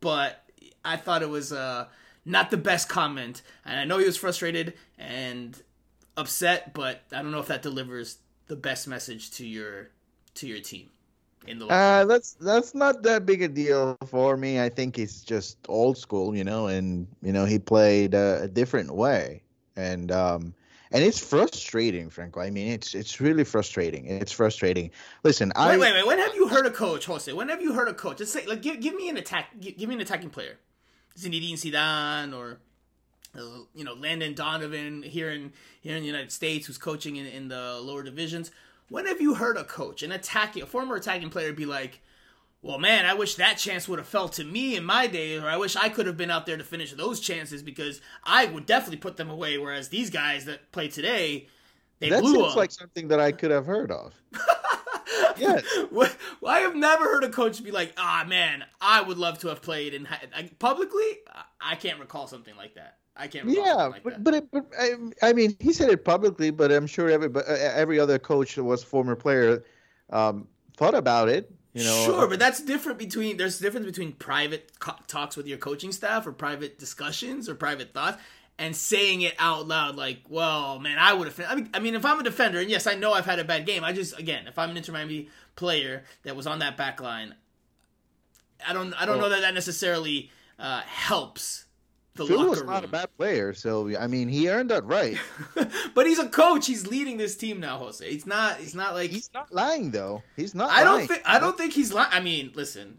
but 0.00 0.44
I 0.84 0.96
thought 0.96 1.22
it 1.22 1.30
was 1.30 1.52
uh, 1.52 1.86
not 2.24 2.50
the 2.50 2.56
best 2.56 2.88
comment, 2.88 3.42
and 3.64 3.78
I 3.78 3.84
know 3.84 3.98
he 3.98 4.04
was 4.04 4.16
frustrated, 4.16 4.74
and 4.98 5.60
upset, 6.16 6.74
but 6.74 7.02
I 7.12 7.22
don't 7.22 7.30
know 7.30 7.40
if 7.40 7.46
that 7.46 7.62
delivers 7.62 8.18
the 8.48 8.56
best 8.56 8.88
message 8.88 9.30
to 9.32 9.46
your 9.46 9.90
to 10.34 10.46
your 10.46 10.60
team 10.60 10.90
in 11.48 11.58
the. 11.58 11.66
Uh, 11.66 12.04
that's 12.04 12.32
that's 12.34 12.74
not 12.74 13.02
that 13.02 13.26
big 13.26 13.42
a 13.42 13.48
deal 13.48 13.96
for 14.06 14.36
me. 14.36 14.60
I 14.60 14.68
think 14.68 14.96
he's 14.96 15.22
just 15.22 15.58
old 15.68 15.98
school, 15.98 16.36
you 16.36 16.44
know, 16.44 16.66
and 16.66 17.06
you 17.22 17.32
know 17.32 17.44
he 17.44 17.58
played 17.58 18.14
a, 18.14 18.42
a 18.42 18.48
different 18.48 18.94
way, 18.94 19.42
and 19.76 20.10
um, 20.12 20.54
and 20.92 21.04
it's 21.04 21.18
frustrating, 21.18 22.10
Franco. 22.10 22.40
I 22.40 22.50
mean, 22.50 22.68
it's 22.68 22.94
it's 22.94 23.20
really 23.20 23.44
frustrating. 23.44 24.06
It's 24.06 24.32
frustrating. 24.32 24.90
Listen, 25.24 25.52
wait, 25.56 25.62
I 25.62 25.78
wait, 25.78 25.92
wait. 25.92 26.06
When 26.06 26.18
have 26.18 26.34
you 26.34 26.48
heard 26.48 26.66
a 26.66 26.70
coach, 26.70 27.06
Jose? 27.06 27.32
When 27.32 27.48
have 27.48 27.62
you 27.62 27.72
heard 27.72 27.88
a 27.88 27.94
coach? 27.94 28.18
Just 28.18 28.32
say, 28.32 28.46
like, 28.46 28.62
give, 28.62 28.80
give 28.80 28.94
me 28.94 29.08
an 29.08 29.16
attack. 29.16 29.48
Give, 29.60 29.76
give 29.76 29.88
me 29.88 29.96
an 29.96 30.00
attacking 30.00 30.30
player. 30.30 30.58
Zinedine 31.18 31.54
Zidane 31.54 32.36
or 32.36 32.58
you 33.74 33.84
know 33.84 33.94
Landon 33.94 34.34
Donovan 34.34 35.02
here 35.02 35.30
in 35.30 35.52
here 35.80 35.96
in 35.96 36.02
the 36.02 36.06
United 36.06 36.32
States, 36.32 36.66
who's 36.66 36.78
coaching 36.78 37.16
in, 37.16 37.26
in 37.26 37.48
the 37.48 37.80
lower 37.80 38.02
divisions. 38.02 38.50
When 38.88 39.06
have 39.06 39.20
you 39.20 39.34
heard 39.34 39.56
a 39.56 39.64
coach, 39.64 40.02
an 40.02 40.12
attacking, 40.12 40.62
a 40.62 40.66
former 40.66 40.96
attacking 40.96 41.30
player, 41.30 41.52
be 41.52 41.66
like, 41.66 42.00
"Well, 42.62 42.78
man, 42.78 43.04
I 43.04 43.14
wish 43.14 43.34
that 43.34 43.58
chance 43.58 43.88
would 43.88 43.98
have 43.98 44.08
fell 44.08 44.28
to 44.30 44.44
me 44.44 44.76
in 44.76 44.84
my 44.84 45.06
day, 45.06 45.38
or 45.38 45.48
I 45.48 45.56
wish 45.56 45.76
I 45.76 45.88
could 45.88 46.06
have 46.06 46.16
been 46.16 46.30
out 46.30 46.46
there 46.46 46.56
to 46.56 46.64
finish 46.64 46.92
those 46.92 47.20
chances 47.20 47.62
because 47.62 48.00
I 48.22 48.46
would 48.46 48.66
definitely 48.66 48.98
put 48.98 49.16
them 49.16 49.30
away." 49.30 49.58
Whereas 49.58 49.88
these 49.88 50.10
guys 50.10 50.44
that 50.44 50.70
play 50.72 50.88
today, 50.88 51.48
they 51.98 52.10
that 52.10 52.22
blew 52.22 52.34
seems 52.34 52.56
like 52.56 52.70
something 52.70 53.08
that 53.08 53.20
I 53.20 53.32
could 53.32 53.50
have 53.50 53.66
heard 53.66 53.90
of. 53.90 54.14
yes. 55.36 55.64
Well, 55.90 56.10
I 56.46 56.60
have 56.60 56.76
never 56.76 57.04
heard 57.04 57.24
a 57.24 57.30
coach 57.30 57.62
be 57.64 57.72
like, 57.72 57.92
"Ah, 57.96 58.24
man, 58.26 58.64
I 58.80 59.02
would 59.02 59.18
love 59.18 59.38
to 59.40 59.48
have 59.48 59.62
played." 59.62 59.94
And 59.94 60.08
publicly, 60.58 61.18
I 61.60 61.74
can't 61.74 61.98
recall 61.98 62.28
something 62.28 62.56
like 62.56 62.74
that. 62.74 62.98
I 63.18 63.28
can't. 63.28 63.48
Yeah, 63.48 63.74
like 63.74 64.02
but 64.02 64.22
but, 64.22 64.34
it, 64.34 64.50
but 64.50 64.66
I, 64.78 64.94
I, 65.22 65.32
mean, 65.32 65.56
he 65.58 65.72
said 65.72 65.90
it 65.90 66.04
publicly, 66.04 66.50
but 66.50 66.70
I'm 66.70 66.86
sure 66.86 67.08
every 67.08 67.30
uh, 67.34 67.40
every 67.74 67.98
other 67.98 68.18
coach 68.18 68.56
that 68.56 68.64
was 68.64 68.84
former 68.84 69.16
player 69.16 69.64
um, 70.10 70.46
thought 70.76 70.94
about 70.94 71.28
it. 71.28 71.50
You 71.72 71.84
know, 71.84 72.04
sure, 72.04 72.28
but 72.28 72.38
that's 72.38 72.62
different 72.62 72.98
between. 72.98 73.36
There's 73.36 73.60
a 73.60 73.62
difference 73.62 73.86
between 73.86 74.12
private 74.12 74.72
co- 74.78 74.96
talks 75.06 75.36
with 75.36 75.46
your 75.46 75.58
coaching 75.58 75.92
staff, 75.92 76.26
or 76.26 76.32
private 76.32 76.78
discussions, 76.78 77.48
or 77.48 77.54
private 77.54 77.92
thoughts, 77.92 78.18
and 78.58 78.74
saying 78.74 79.22
it 79.22 79.34
out 79.38 79.66
loud. 79.66 79.96
Like, 79.96 80.22
well, 80.28 80.78
man, 80.78 80.98
I 80.98 81.12
would 81.12 81.28
have. 81.28 81.40
I 81.48 81.54
mean, 81.54 81.70
I 81.74 81.80
mean, 81.80 81.94
if 81.94 82.04
I'm 82.04 82.20
a 82.20 82.22
defender, 82.22 82.60
and 82.60 82.70
yes, 82.70 82.86
I 82.86 82.94
know 82.94 83.12
I've 83.12 83.26
had 83.26 83.38
a 83.38 83.44
bad 83.44 83.66
game. 83.66 83.84
I 83.84 83.92
just, 83.92 84.18
again, 84.18 84.46
if 84.46 84.58
I'm 84.58 84.70
an 84.70 84.76
Inter 84.76 84.92
Miami 84.92 85.28
player 85.54 86.04
that 86.22 86.36
was 86.36 86.46
on 86.46 86.58
that 86.60 86.76
back 86.76 87.00
line, 87.00 87.34
I 88.66 88.72
don't, 88.72 88.94
I 88.94 89.04
don't 89.04 89.18
well, 89.18 89.28
know 89.28 89.34
that 89.34 89.42
that 89.42 89.54
necessarily 89.54 90.30
uh, 90.58 90.80
helps 90.80 91.65
the 92.16 92.26
Phil 92.26 92.48
was 92.48 92.62
not 92.64 92.84
a 92.84 92.88
bad 92.88 93.14
player, 93.16 93.52
so 93.52 93.96
I 93.96 94.06
mean, 94.06 94.28
he 94.28 94.48
earned 94.48 94.70
that 94.70 94.84
right. 94.84 95.18
but 95.94 96.06
he's 96.06 96.18
a 96.18 96.28
coach. 96.28 96.66
He's 96.66 96.86
leading 96.86 97.16
this 97.16 97.36
team 97.36 97.60
now, 97.60 97.78
Jose. 97.78 98.06
It's 98.06 98.26
not. 98.26 98.56
He's 98.56 98.74
not 98.74 98.94
like 98.94 99.10
he's 99.10 99.30
not 99.32 99.52
lying 99.52 99.90
though. 99.90 100.22
He's 100.36 100.54
not. 100.54 100.70
I 100.70 100.82
lying. 100.84 100.98
don't 100.98 101.08
think. 101.08 101.22
I 101.26 101.38
don't 101.38 101.56
think 101.56 101.72
he's 101.72 101.92
lying. 101.92 102.10
I 102.12 102.20
mean, 102.20 102.52
listen. 102.54 102.98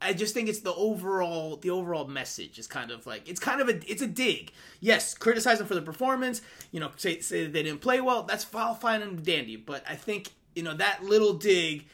I 0.00 0.12
just 0.12 0.34
think 0.34 0.48
it's 0.48 0.60
the 0.60 0.74
overall 0.74 1.56
the 1.56 1.70
overall 1.70 2.06
message 2.06 2.58
is 2.58 2.66
kind 2.66 2.90
of 2.90 3.06
like 3.06 3.28
it's 3.28 3.38
kind 3.38 3.60
of 3.60 3.68
a 3.68 3.90
it's 3.90 4.02
a 4.02 4.06
dig. 4.06 4.52
Yes, 4.80 5.14
criticize 5.14 5.58
them 5.58 5.66
for 5.66 5.74
the 5.74 5.82
performance. 5.82 6.42
You 6.72 6.80
know, 6.80 6.90
say 6.96 7.20
say 7.20 7.46
they 7.46 7.62
didn't 7.62 7.80
play 7.80 8.00
well. 8.00 8.24
That's 8.24 8.44
fine 8.44 9.02
and 9.02 9.24
dandy. 9.24 9.56
But 9.56 9.84
I 9.88 9.94
think 9.94 10.30
you 10.54 10.62
know 10.62 10.74
that 10.74 11.04
little 11.04 11.34
dig. 11.34 11.86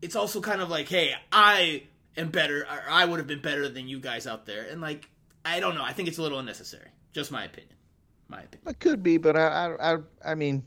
It's 0.00 0.14
also 0.14 0.40
kind 0.40 0.60
of 0.60 0.68
like, 0.68 0.88
hey, 0.88 1.14
I 1.32 1.84
am 2.16 2.30
better, 2.30 2.62
or 2.62 2.82
I 2.90 3.04
would 3.04 3.18
have 3.18 3.26
been 3.26 3.42
better 3.42 3.68
than 3.68 3.88
you 3.88 4.00
guys 4.00 4.26
out 4.26 4.46
there. 4.46 4.66
And 4.70 4.80
like, 4.80 5.08
I 5.44 5.60
don't 5.60 5.74
know. 5.74 5.84
I 5.84 5.92
think 5.92 6.08
it's 6.08 6.18
a 6.18 6.22
little 6.22 6.38
unnecessary. 6.38 6.88
Just 7.12 7.30
my 7.30 7.44
opinion. 7.44 7.74
My 8.28 8.40
opinion. 8.40 8.68
It 8.68 8.80
could 8.80 9.02
be, 9.02 9.16
but 9.16 9.36
I, 9.36 9.74
I, 9.80 9.96
I 10.24 10.34
mean, 10.34 10.62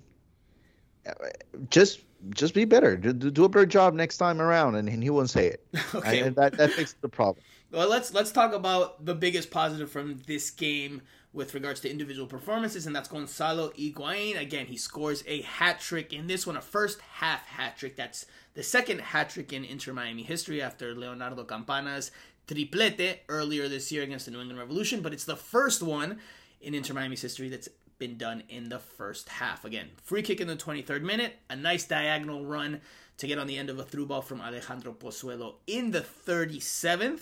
just 1.69 2.01
just 2.29 2.53
be 2.53 2.65
better. 2.65 2.95
Do, 2.95 3.13
do 3.13 3.45
a 3.45 3.49
better 3.49 3.65
job 3.65 3.93
next 3.93 4.17
time 4.17 4.41
around, 4.41 4.75
and, 4.75 4.87
and 4.87 5.01
he 5.03 5.09
won't 5.09 5.29
say 5.29 5.47
it. 5.47 5.65
okay, 5.95 6.23
I, 6.23 6.29
that 6.29 6.57
that 6.57 6.71
fixes 6.71 6.95
the 7.01 7.09
problem. 7.09 7.43
Well, 7.71 7.89
let's 7.89 8.13
let's 8.13 8.31
talk 8.31 8.53
about 8.53 9.05
the 9.05 9.15
biggest 9.15 9.51
positive 9.51 9.89
from 9.89 10.19
this 10.27 10.51
game 10.51 11.01
with 11.33 11.53
regards 11.53 11.79
to 11.81 11.89
individual 11.89 12.27
performances, 12.27 12.85
and 12.85 12.95
that's 12.95 13.07
Gonzalo 13.07 13.69
Higuain. 13.69 14.39
Again, 14.39 14.65
he 14.65 14.77
scores 14.77 15.23
a 15.25 15.41
hat 15.41 15.79
trick 15.79 16.11
in 16.11 16.27
this 16.27 16.45
one, 16.45 16.57
a 16.57 16.61
first 16.61 16.99
half 17.01 17.45
hat 17.45 17.77
trick. 17.77 17.95
That's 17.95 18.25
the 18.53 18.63
second 18.63 18.99
hat 18.99 19.29
trick 19.29 19.53
in 19.53 19.63
Inter 19.63 19.93
Miami 19.93 20.23
history 20.23 20.61
after 20.61 20.93
Leonardo 20.93 21.43
Campana's 21.45 22.11
triplete 22.47 23.19
earlier 23.29 23.69
this 23.69 23.91
year 23.91 24.03
against 24.03 24.25
the 24.25 24.31
New 24.31 24.41
England 24.41 24.59
Revolution, 24.59 25.01
but 25.01 25.13
it's 25.13 25.25
the 25.25 25.37
first 25.37 25.81
one 25.81 26.19
in 26.59 26.73
Inter 26.73 26.93
Miami's 26.93 27.21
history 27.21 27.47
that's 27.47 27.69
been 27.97 28.17
done 28.17 28.43
in 28.49 28.67
the 28.67 28.79
first 28.79 29.29
half. 29.29 29.63
Again, 29.63 29.89
free 30.03 30.21
kick 30.23 30.41
in 30.41 30.47
the 30.47 30.55
23rd 30.55 31.03
minute, 31.03 31.35
a 31.49 31.55
nice 31.55 31.85
diagonal 31.85 32.45
run 32.45 32.81
to 33.17 33.27
get 33.27 33.37
on 33.37 33.47
the 33.47 33.57
end 33.57 33.69
of 33.69 33.79
a 33.79 33.83
through 33.83 34.07
ball 34.07 34.21
from 34.21 34.41
Alejandro 34.41 34.91
Pozuelo 34.91 35.55
in 35.67 35.91
the 35.91 36.01
37th, 36.01 37.21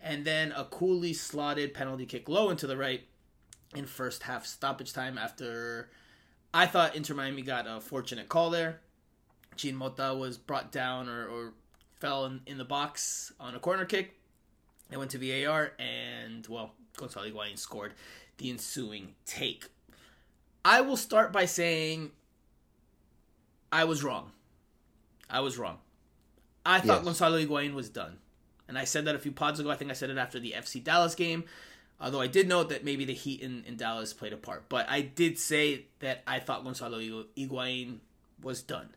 and 0.00 0.24
then 0.24 0.52
a 0.52 0.64
coolly 0.64 1.12
slotted 1.12 1.74
penalty 1.74 2.06
kick 2.06 2.28
low 2.28 2.48
into 2.48 2.66
the 2.66 2.76
right 2.76 3.02
in 3.74 3.86
first 3.86 4.24
half 4.24 4.46
stoppage 4.46 4.92
time 4.92 5.18
after 5.18 5.88
I 6.54 6.66
thought 6.66 6.94
Inter 6.94 7.14
Miami 7.14 7.42
got 7.42 7.66
a 7.66 7.80
fortunate 7.80 8.28
call 8.28 8.50
there. 8.50 8.80
Jean 9.56 9.76
Mota 9.76 10.14
was 10.14 10.38
brought 10.38 10.72
down 10.72 11.08
or, 11.08 11.26
or 11.26 11.52
fell 12.00 12.26
in, 12.26 12.40
in, 12.46 12.58
the 12.58 12.64
box 12.64 13.32
on 13.38 13.54
a 13.54 13.58
corner 13.58 13.84
kick. 13.84 14.18
It 14.90 14.98
went 14.98 15.10
to 15.12 15.18
VAR, 15.18 15.72
and, 15.78 16.46
well, 16.46 16.72
Gonzalo 16.96 17.26
Higuain 17.26 17.58
scored 17.58 17.94
the 18.38 18.50
ensuing 18.50 19.14
take. 19.24 19.66
I 20.64 20.80
will 20.80 20.96
start 20.96 21.32
by 21.32 21.46
saying 21.46 22.10
I 23.70 23.84
was 23.84 24.04
wrong. 24.04 24.32
I 25.30 25.40
was 25.40 25.56
wrong. 25.58 25.78
I 26.64 26.80
thought 26.80 26.98
yes. 26.98 27.04
Gonzalo 27.04 27.38
Higuain 27.38 27.74
was 27.74 27.88
done. 27.88 28.18
And 28.68 28.78
I 28.78 28.84
said 28.84 29.06
that 29.06 29.14
a 29.14 29.18
few 29.18 29.32
pods 29.32 29.60
ago. 29.60 29.70
I 29.70 29.76
think 29.76 29.90
I 29.90 29.94
said 29.94 30.10
it 30.10 30.18
after 30.18 30.38
the 30.38 30.54
FC 30.56 30.82
Dallas 30.82 31.14
game. 31.14 31.44
Although 32.02 32.20
I 32.20 32.26
did 32.26 32.48
note 32.48 32.68
that 32.70 32.84
maybe 32.84 33.04
the 33.04 33.14
heat 33.14 33.40
in, 33.40 33.62
in 33.64 33.76
Dallas 33.76 34.12
played 34.12 34.32
a 34.32 34.36
part. 34.36 34.68
But 34.68 34.90
I 34.90 35.02
did 35.02 35.38
say 35.38 35.86
that 36.00 36.24
I 36.26 36.40
thought 36.40 36.64
Gonzalo 36.64 36.98
Higuain 37.38 37.98
was 38.42 38.60
done. 38.60 38.88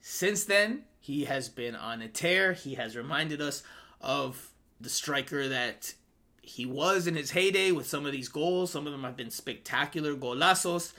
Since 0.00 0.44
then, 0.44 0.82
he 0.98 1.26
has 1.26 1.48
been 1.48 1.76
on 1.76 2.02
a 2.02 2.08
tear. 2.08 2.52
He 2.52 2.74
has 2.74 2.96
reminded 2.96 3.40
us 3.40 3.62
of 4.00 4.50
the 4.80 4.88
striker 4.88 5.48
that 5.48 5.94
he 6.42 6.66
was 6.66 7.06
in 7.06 7.14
his 7.14 7.30
heyday 7.30 7.70
with 7.70 7.86
some 7.86 8.04
of 8.06 8.10
these 8.10 8.28
goals. 8.28 8.72
Some 8.72 8.88
of 8.88 8.92
them 8.92 9.04
have 9.04 9.16
been 9.16 9.30
spectacular 9.30 10.16
golazos. 10.16 10.92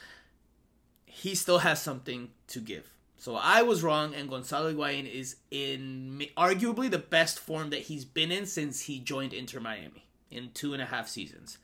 He 1.06 1.36
still 1.36 1.60
has 1.60 1.82
something 1.82 2.30
to 2.48 2.62
give. 2.62 2.90
So 3.18 3.36
I 3.36 3.64
was 3.64 3.84
wrong, 3.84 4.16
and 4.16 4.30
Gonzalo 4.30 4.74
Higuain 4.74 5.14
is 5.14 5.36
in 5.52 6.26
arguably 6.38 6.90
the 6.90 6.98
best 6.98 7.38
form 7.38 7.70
that 7.72 7.82
he's 7.82 8.06
been 8.06 8.32
in 8.32 8.46
since 8.46 8.82
he 8.82 9.00
joined 9.00 9.34
Inter 9.34 9.60
Miami 9.60 10.06
in 10.34 10.52
two 10.54 10.74
and 10.74 10.82
a 10.82 10.86
half 10.86 11.08
seasons. 11.08 11.58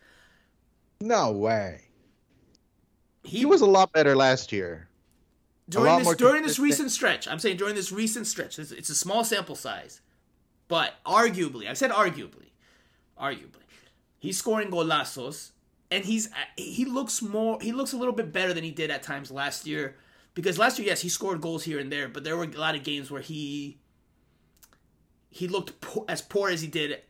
No 1.02 1.32
way. 1.32 1.82
He, 3.24 3.40
he 3.40 3.46
was 3.46 3.62
a 3.62 3.66
lot 3.66 3.92
better 3.92 4.16
last 4.16 4.52
year 4.52 4.90
during 5.70 6.00
this 6.00 6.16
during 6.16 6.44
this 6.44 6.60
recent 6.60 6.92
stretch. 6.92 7.28
I'm 7.28 7.40
saying 7.40 7.58
during 7.58 7.76
this 7.76 7.92
recent 7.92 8.28
stretch. 8.28 8.60
It's, 8.60 8.72
it's 8.72 8.90
a 8.90 8.96
small 8.96 9.24
sample 9.24 9.56
size, 9.56 10.02
but 10.68 10.94
arguably, 11.06 11.70
I 11.70 11.74
said 11.74 11.92
arguably, 11.92 12.52
arguably. 13.20 13.56
He's 14.18 14.38
scoring 14.38 14.70
golazos, 14.70 15.52
and 15.92 16.04
he's 16.04 16.30
he 16.58 16.86
looks 16.86 17.22
more 17.22 17.60
he 17.62 17.72
looks 17.72 17.94
a 17.94 17.98
little 17.98 18.14
bit 18.14 18.34
better 18.34 18.54
than 18.54 18.64
he 18.64 18.72
did 18.72 18.90
at 18.90 19.04
times 19.04 19.32
last 19.32 19.68
year. 19.68 19.96
Because 20.34 20.58
last 20.58 20.80
year, 20.80 20.88
yes, 20.88 21.02
he 21.02 21.10
scored 21.10 21.42
goals 21.42 21.64
here 21.64 21.80
and 21.80 21.92
there, 21.92 22.08
but 22.08 22.24
there 22.24 22.38
were 22.38 22.44
a 22.44 22.58
lot 22.58 22.76
of 22.76 22.84
games 22.84 23.12
where 23.12 23.22
he 23.22 23.80
he 25.30 25.48
looked 25.48 25.80
po- 25.82 26.06
as 26.08 26.22
poor 26.22 26.50
as 26.50 26.62
he 26.62 26.68
did 26.68 27.02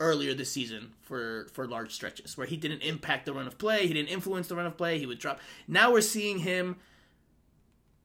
earlier 0.00 0.34
this 0.34 0.52
season 0.52 0.92
for 1.02 1.46
for 1.52 1.66
large 1.66 1.92
stretches, 1.92 2.36
where 2.36 2.46
he 2.46 2.56
didn't 2.56 2.82
impact 2.82 3.26
the 3.26 3.32
run 3.32 3.46
of 3.46 3.58
play, 3.58 3.86
he 3.86 3.94
didn't 3.94 4.08
influence 4.08 4.48
the 4.48 4.56
run 4.56 4.66
of 4.66 4.76
play, 4.76 4.98
he 4.98 5.06
would 5.06 5.18
drop. 5.18 5.40
Now 5.66 5.92
we're 5.92 6.00
seeing 6.00 6.40
him 6.40 6.76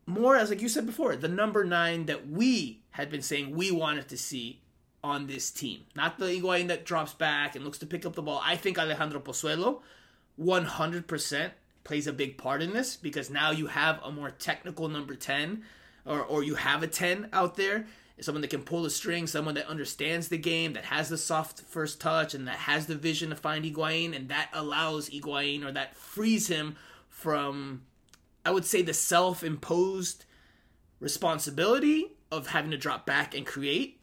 more 0.06 0.36
as 0.36 0.50
like 0.50 0.62
you 0.62 0.70
said 0.70 0.86
before, 0.86 1.16
the 1.16 1.28
number 1.28 1.64
nine 1.64 2.06
that 2.06 2.28
we 2.28 2.82
had 2.92 3.10
been 3.10 3.22
saying 3.22 3.56
we 3.56 3.72
wanted 3.72 4.08
to 4.10 4.18
see 4.18 4.62
on 5.04 5.28
this 5.28 5.52
team. 5.52 5.82
Not 5.96 6.18
the 6.20 6.26
Higuain 6.26 6.68
that 6.68 6.86
drops 6.86 7.14
back 7.14 7.56
and 7.56 7.66
looks 7.66 7.80
to 7.80 7.86
pick 7.86 8.06
up 8.06 8.14
the 8.14 8.22
ball. 8.22 8.42
I 8.44 8.56
think 8.56 8.78
Alejandro 8.78 9.20
Pozuelo, 9.20 9.82
100% 10.40 11.52
plays 11.84 12.08
a 12.08 12.14
big 12.14 12.38
part 12.38 12.62
in 12.62 12.74
this 12.74 12.96
because 12.96 13.30
now 13.30 13.52
you 13.52 13.68
have 13.68 14.00
a 14.04 14.12
more 14.12 14.30
technical 14.30 14.88
number 14.88 15.16
10 15.16 15.64
or, 16.06 16.22
or 16.22 16.44
you 16.44 16.56
have 16.56 16.84
a 16.84 16.88
10 16.88 17.30
out 17.34 17.56
there 17.56 17.86
someone 18.20 18.42
that 18.42 18.50
can 18.50 18.64
pull 18.64 18.84
the 18.84 18.90
string, 18.90 19.28
someone 19.28 19.56
that 19.56 19.68
understands 19.68 20.28
the 20.28 20.38
game, 20.38 20.74
that 20.74 20.86
has 20.86 21.10
the 21.10 21.18
soft 21.18 21.62
first 21.62 22.00
touch, 22.02 22.34
and 22.34 22.48
that 22.48 22.56
has 22.56 22.88
the 22.88 22.96
vision 22.96 23.30
to 23.30 23.36
find 23.36 23.66
Higuain, 23.66 24.16
and 24.16 24.30
that 24.30 24.50
allows 24.54 25.10
Higuain 25.10 25.66
or 25.66 25.72
that 25.72 25.96
frees 25.96 26.48
him 26.48 26.76
from, 27.10 27.84
I 28.46 28.52
would 28.52 28.66
say, 28.66 28.82
the 28.82 28.94
self 28.94 29.44
imposed 29.44 30.26
responsibility 31.00 32.14
of 32.32 32.48
having 32.48 32.72
to 32.72 32.78
drop 32.78 33.06
back 33.06 33.36
and 33.36 33.46
create. 33.46 34.00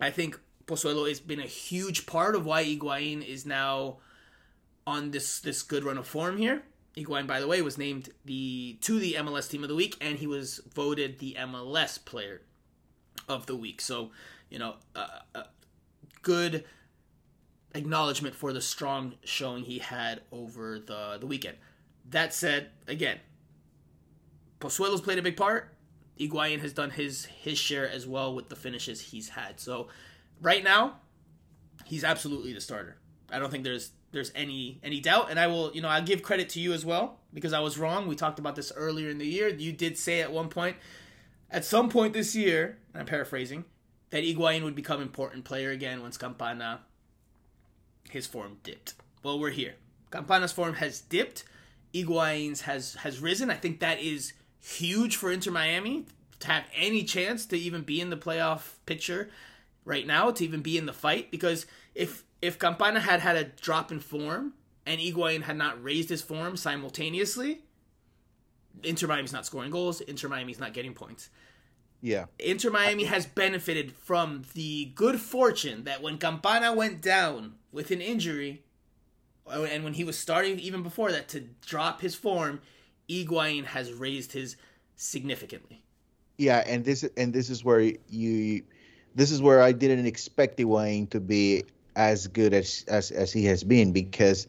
I 0.00 0.10
think 0.10 0.38
Pozuelo 0.66 1.08
has 1.08 1.20
been 1.20 1.40
a 1.40 1.46
huge 1.46 2.06
part 2.06 2.36
of 2.36 2.46
why 2.46 2.64
Higuain 2.64 3.26
is 3.26 3.46
now 3.46 3.98
on 4.86 5.10
this 5.10 5.40
this 5.40 5.62
good 5.62 5.84
run 5.84 5.98
of 5.98 6.06
form 6.06 6.36
here. 6.36 6.62
Higuain, 6.96 7.26
by 7.26 7.40
the 7.40 7.46
way, 7.46 7.62
was 7.62 7.78
named 7.78 8.10
the 8.24 8.78
to 8.82 8.98
the 8.98 9.14
MLS 9.14 9.50
Team 9.50 9.62
of 9.62 9.68
the 9.68 9.74
Week, 9.74 9.96
and 10.00 10.18
he 10.18 10.26
was 10.26 10.60
voted 10.72 11.18
the 11.18 11.36
MLS 11.38 12.04
Player 12.04 12.42
of 13.28 13.46
the 13.46 13.56
week. 13.56 13.80
So, 13.80 14.10
you 14.50 14.58
know, 14.58 14.76
uh, 14.94 15.06
uh, 15.34 15.42
good 16.22 16.64
acknowledgement 17.74 18.34
for 18.34 18.52
the 18.52 18.60
strong 18.60 19.14
showing 19.24 19.64
he 19.64 19.78
had 19.78 20.22
over 20.32 20.78
the, 20.78 21.18
the 21.20 21.26
weekend. 21.26 21.56
That 22.10 22.32
said, 22.32 22.70
again, 22.86 23.18
Pozuelo's 24.60 25.00
played 25.00 25.18
a 25.18 25.22
big 25.22 25.36
part. 25.36 25.74
Higuain 26.18 26.60
has 26.60 26.72
done 26.72 26.90
his 26.90 27.26
his 27.26 27.58
share 27.58 27.88
as 27.88 28.06
well 28.06 28.34
with 28.34 28.48
the 28.48 28.56
finishes 28.56 29.00
he's 29.00 29.28
had. 29.28 29.60
So 29.60 29.88
right 30.40 30.64
now, 30.64 30.96
he's 31.84 32.02
absolutely 32.02 32.52
the 32.52 32.60
starter. 32.60 32.96
I 33.30 33.38
don't 33.38 33.50
think 33.50 33.62
there's 33.62 33.92
there's 34.10 34.32
any 34.34 34.80
any 34.82 35.00
doubt, 35.00 35.30
and 35.30 35.38
I 35.38 35.46
will 35.46 35.70
you 35.74 35.80
know 35.80 35.88
I'll 35.88 36.02
give 36.02 36.22
credit 36.22 36.48
to 36.50 36.60
you 36.60 36.72
as 36.72 36.84
well 36.84 37.20
because 37.32 37.52
I 37.52 37.60
was 37.60 37.78
wrong. 37.78 38.08
We 38.08 38.16
talked 38.16 38.38
about 38.38 38.56
this 38.56 38.72
earlier 38.74 39.10
in 39.10 39.18
the 39.18 39.26
year. 39.26 39.48
You 39.48 39.72
did 39.72 39.96
say 39.96 40.20
at 40.20 40.32
one 40.32 40.48
point 40.48 40.76
at 41.50 41.64
some 41.64 41.88
point 41.88 42.12
this 42.12 42.34
year, 42.34 42.78
and 42.92 43.00
I'm 43.00 43.06
paraphrasing, 43.06 43.64
that 44.10 44.24
Higuain 44.24 44.62
would 44.64 44.74
become 44.74 45.00
important 45.00 45.44
player 45.44 45.70
again 45.70 46.02
once 46.02 46.16
Campana 46.16 46.80
his 48.10 48.26
form 48.26 48.58
dipped. 48.62 48.94
Well, 49.22 49.38
we're 49.38 49.50
here. 49.50 49.74
Campana's 50.10 50.52
form 50.52 50.74
has 50.74 51.00
dipped. 51.00 51.44
Higuain's 51.94 52.62
has 52.62 52.94
has 52.96 53.20
risen. 53.20 53.50
I 53.50 53.56
think 53.56 53.80
that 53.80 54.00
is 54.00 54.32
huge 54.60 55.16
for 55.16 55.30
Inter 55.30 55.50
Miami 55.50 56.06
to 56.40 56.46
have 56.48 56.64
any 56.74 57.02
chance 57.04 57.46
to 57.46 57.58
even 57.58 57.82
be 57.82 58.00
in 58.00 58.10
the 58.10 58.16
playoff 58.16 58.74
picture 58.86 59.28
right 59.84 60.06
now, 60.06 60.30
to 60.30 60.44
even 60.44 60.62
be 60.62 60.78
in 60.78 60.86
the 60.86 60.92
fight. 60.92 61.30
Because 61.30 61.66
if 61.94 62.24
if 62.40 62.58
Campana 62.58 63.00
had 63.00 63.20
had 63.20 63.36
a 63.36 63.44
drop 63.44 63.90
in 63.90 64.00
form 64.00 64.54
and 64.86 65.00
Higuain 65.00 65.42
had 65.42 65.56
not 65.56 65.82
raised 65.82 66.08
his 66.08 66.22
form 66.22 66.56
simultaneously, 66.56 67.62
Inter 68.82 69.06
Miami's 69.06 69.32
not 69.32 69.46
scoring 69.46 69.70
goals. 69.70 70.00
Inter 70.02 70.28
Miami's 70.28 70.60
not 70.60 70.72
getting 70.72 70.94
points. 70.94 71.30
Yeah. 72.00 72.26
Inter 72.38 72.70
Miami 72.70 73.04
has 73.04 73.26
benefited 73.26 73.92
from 73.92 74.44
the 74.54 74.86
good 74.94 75.20
fortune 75.20 75.84
that 75.84 76.02
when 76.02 76.18
Campana 76.18 76.72
went 76.72 77.00
down 77.00 77.54
with 77.72 77.90
an 77.90 78.00
injury, 78.00 78.62
uh, 79.46 79.62
and 79.64 79.82
when 79.84 79.94
he 79.94 80.04
was 80.04 80.18
starting 80.18 80.58
even 80.60 80.82
before 80.82 81.10
that 81.10 81.28
to 81.28 81.40
drop 81.66 82.00
his 82.00 82.14
form, 82.14 82.60
Higuain 83.08 83.64
has 83.64 83.92
raised 83.92 84.32
his 84.32 84.56
significantly. 84.96 85.82
Yeah, 86.36 86.62
and 86.66 86.84
this 86.84 87.04
and 87.16 87.32
this 87.32 87.50
is 87.50 87.64
where 87.64 87.80
you, 87.80 88.62
this 89.14 89.32
is 89.32 89.42
where 89.42 89.60
I 89.60 89.72
didn't 89.72 90.06
expect 90.06 90.58
Higuain 90.58 91.10
to 91.10 91.20
be 91.20 91.64
as 91.96 92.28
good 92.28 92.54
as 92.54 92.84
as 92.86 93.10
as 93.10 93.32
he 93.32 93.44
has 93.46 93.64
been 93.64 93.92
because 93.92 94.46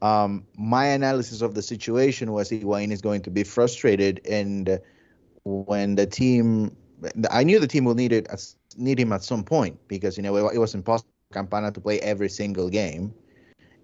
um, 0.00 0.46
my 0.56 0.86
analysis 0.86 1.42
of 1.42 1.54
the 1.54 1.62
situation 1.62 2.32
was 2.32 2.48
Higuain 2.48 2.92
is 2.92 3.02
going 3.02 3.22
to 3.22 3.30
be 3.30 3.44
frustrated, 3.44 4.20
and 4.26 4.80
when 5.48 5.94
the 5.94 6.06
team, 6.06 6.76
I 7.30 7.42
knew 7.44 7.58
the 7.58 7.66
team 7.66 7.84
will 7.84 7.94
need 7.94 8.12
it 8.12 8.28
need 8.76 8.98
him 8.98 9.12
at 9.12 9.22
some 9.22 9.42
point 9.42 9.78
because 9.88 10.16
you 10.16 10.22
know 10.22 10.36
it, 10.36 10.54
it 10.54 10.58
was 10.58 10.74
impossible 10.74 11.10
for 11.28 11.34
Campana 11.34 11.72
to 11.72 11.80
play 11.80 12.00
every 12.00 12.28
single 12.28 12.68
game, 12.68 13.12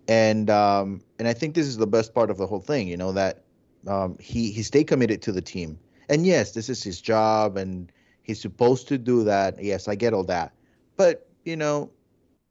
and 0.08 0.50
um, 0.50 1.02
and 1.18 1.26
I 1.26 1.32
think 1.32 1.54
this 1.54 1.66
is 1.66 1.76
the 1.76 1.86
best 1.86 2.14
part 2.14 2.30
of 2.30 2.38
the 2.38 2.46
whole 2.46 2.60
thing. 2.60 2.88
You 2.88 2.96
know 2.96 3.12
that 3.12 3.44
um, 3.86 4.16
he 4.20 4.50
he 4.50 4.62
stayed 4.62 4.86
committed 4.86 5.22
to 5.22 5.32
the 5.32 5.40
team, 5.42 5.78
and 6.08 6.26
yes, 6.26 6.52
this 6.52 6.68
is 6.68 6.82
his 6.82 7.00
job, 7.00 7.56
and 7.56 7.90
he's 8.22 8.40
supposed 8.40 8.88
to 8.88 8.98
do 8.98 9.24
that. 9.24 9.62
Yes, 9.62 9.88
I 9.88 9.94
get 9.94 10.12
all 10.12 10.24
that, 10.24 10.52
but 10.96 11.26
you 11.44 11.56
know 11.56 11.90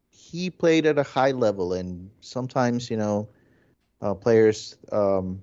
he 0.09 0.49
played 0.49 0.85
at 0.85 0.97
a 0.97 1.03
high 1.03 1.31
level, 1.31 1.73
and 1.73 2.09
sometimes 2.21 2.89
you 2.89 2.97
know 2.97 3.27
uh, 4.01 4.13
players 4.13 4.75
um, 4.91 5.41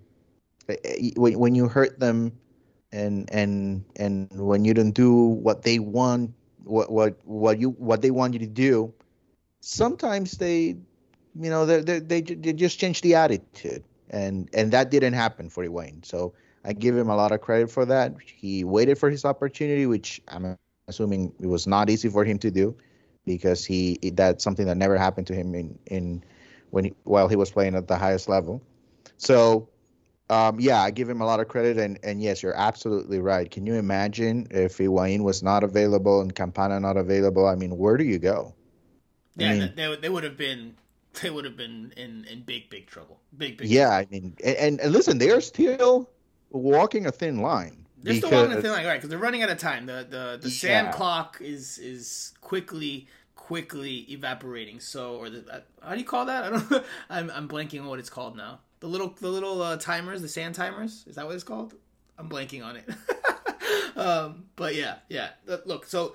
eh, 0.69 0.77
eh, 0.85 1.11
when 1.17 1.39
when 1.39 1.55
you 1.55 1.69
hurt 1.69 1.99
them 2.01 2.33
and 2.93 3.29
and 3.33 3.85
and 3.97 4.29
when 4.33 4.65
you 4.65 4.75
don't 4.75 4.93
do 4.93 5.15
what 5.15 5.63
they 5.63 5.79
want 5.79 6.33
what 6.65 6.91
what 6.91 7.17
what 7.25 7.59
you 7.61 7.71
what 7.71 8.03
they 8.03 8.11
want 8.11 8.33
you 8.33 8.39
to 8.41 8.47
do 8.47 8.93
sometimes 9.61 10.33
they 10.39 10.77
you 11.39 11.51
know 11.51 11.65
they 11.67 11.81
they 12.01 12.21
they, 12.21 12.53
just 12.53 12.79
change 12.79 13.01
the 13.03 13.15
attitude. 13.15 13.85
And 14.13 14.49
and 14.53 14.73
that 14.73 14.91
didn't 14.91 15.13
happen 15.13 15.49
for 15.49 15.69
Wayne 15.71 16.03
so 16.03 16.35
I 16.65 16.73
give 16.73 16.97
him 16.97 17.09
a 17.09 17.17
lot 17.17 17.33
of 17.33 17.41
credit 17.41 17.71
for 17.71 17.87
that. 17.87 18.15
He 18.25 18.65
waited 18.65 18.99
for 18.99 19.09
his 19.09 19.25
opportunity 19.25 19.87
which 19.87 20.21
I'm 20.29 20.59
assuming 20.89 21.33
it 21.41 21.47
was 21.47 21.67
not 21.67 21.89
easy 21.89 22.09
for 22.09 22.25
him 22.25 22.39
to 22.41 22.51
do 22.51 22.77
because 23.25 23.65
he 23.65 23.99
that's 24.15 24.43
something 24.43 24.67
that 24.67 24.77
never 24.77 24.99
happened 24.99 25.29
to 25.29 25.35
him 25.35 25.55
in 25.55 25.79
in 25.87 26.25
when 26.71 26.87
he, 26.87 26.95
while 27.05 27.29
he 27.29 27.37
was 27.37 27.51
playing 27.51 27.77
at 27.77 27.87
the 27.87 27.97
highest 27.97 28.29
level. 28.29 28.63
So, 29.17 29.69
um, 30.31 30.61
yeah, 30.61 30.81
I 30.81 30.93
give 30.93 31.09
him 31.09 31.21
a 31.21 31.27
lot 31.27 31.41
of 31.41 31.49
credit, 31.49 31.77
and 31.77 31.99
and 32.05 32.23
yes, 32.23 32.43
you're 32.43 32.57
absolutely 32.57 33.19
right. 33.19 33.51
Can 33.51 33.67
you 33.67 33.75
imagine 33.75 34.47
if 34.53 34.79
Higuain 34.79 35.23
was 35.23 35.43
not 35.43 35.65
available 35.65 36.21
and 36.21 36.33
Campana 36.33 36.79
not 36.79 36.97
available? 36.97 37.47
I 37.47 37.57
mean, 37.57 37.77
where 37.77 37.97
do 37.97 38.05
you 38.05 38.19
go? 38.19 38.55
I 39.39 39.43
yeah, 39.43 39.53
mean, 39.53 39.73
they, 39.75 39.97
they 39.97 40.09
would 40.09 40.23
have 40.23 40.37
been 40.37 40.77
they 41.21 41.31
would 41.31 41.45
have 41.45 41.57
been 41.57 41.93
in, 41.97 42.25
in 42.31 42.43
big 42.43 42.71
big 42.71 42.87
trouble. 42.87 43.21
Big 43.37 43.57
big. 43.57 43.69
Yeah, 43.69 43.89
trouble. 43.89 43.97
I 43.97 44.07
mean, 44.11 44.37
and, 44.45 44.81
and 44.81 44.93
listen, 44.93 45.19
they're 45.19 45.41
still 45.41 46.09
walking 46.51 47.07
a 47.07 47.13
thin 47.13 47.41
line. 47.41 47.85
They're 48.03 48.15
because, 48.15 48.29
still 48.29 48.43
walking 48.43 48.57
a 48.57 48.63
thin 48.63 48.71
line, 48.71 48.87
right? 48.87 48.95
Because 48.95 49.11
they're 49.11 49.19
running 49.19 49.43
out 49.43 49.51
of 49.51 49.59
time. 49.59 49.87
The 49.87 50.07
the 50.09 50.39
the 50.41 50.51
sand 50.51 50.89
yeah. 50.89 50.93
clock 50.93 51.39
is 51.41 51.77
is 51.79 52.35
quickly 52.41 53.09
quickly 53.35 54.07
evaporating. 54.13 54.79
So, 54.79 55.17
or 55.17 55.29
the 55.29 55.45
uh, 55.53 55.61
how 55.83 55.95
do 55.95 55.99
you 55.99 56.07
call 56.07 56.27
that? 56.27 56.45
I 56.45 56.51
don't. 56.51 56.85
I'm 57.11 57.31
I'm 57.31 57.49
blanking 57.49 57.81
on 57.81 57.89
what 57.89 57.99
it's 57.99 58.11
called 58.11 58.37
now. 58.37 58.61
The 58.81 58.87
little 58.87 59.09
the 59.21 59.29
little 59.29 59.63
uh, 59.63 59.77
timers, 59.77 60.23
the 60.23 60.29
sand 60.29 60.55
timers. 60.55 61.05
Is 61.07 61.17
that 61.17 61.27
what 61.27 61.35
it's 61.35 61.45
called? 61.45 61.75
I'm 62.19 62.29
blanking 62.29 62.65
on 62.65 62.77
it. 62.77 62.89
um, 63.97 64.45
but 64.57 64.75
yeah, 64.75 64.97
yeah. 65.09 65.31
Look, 65.65 65.87
so 65.87 66.15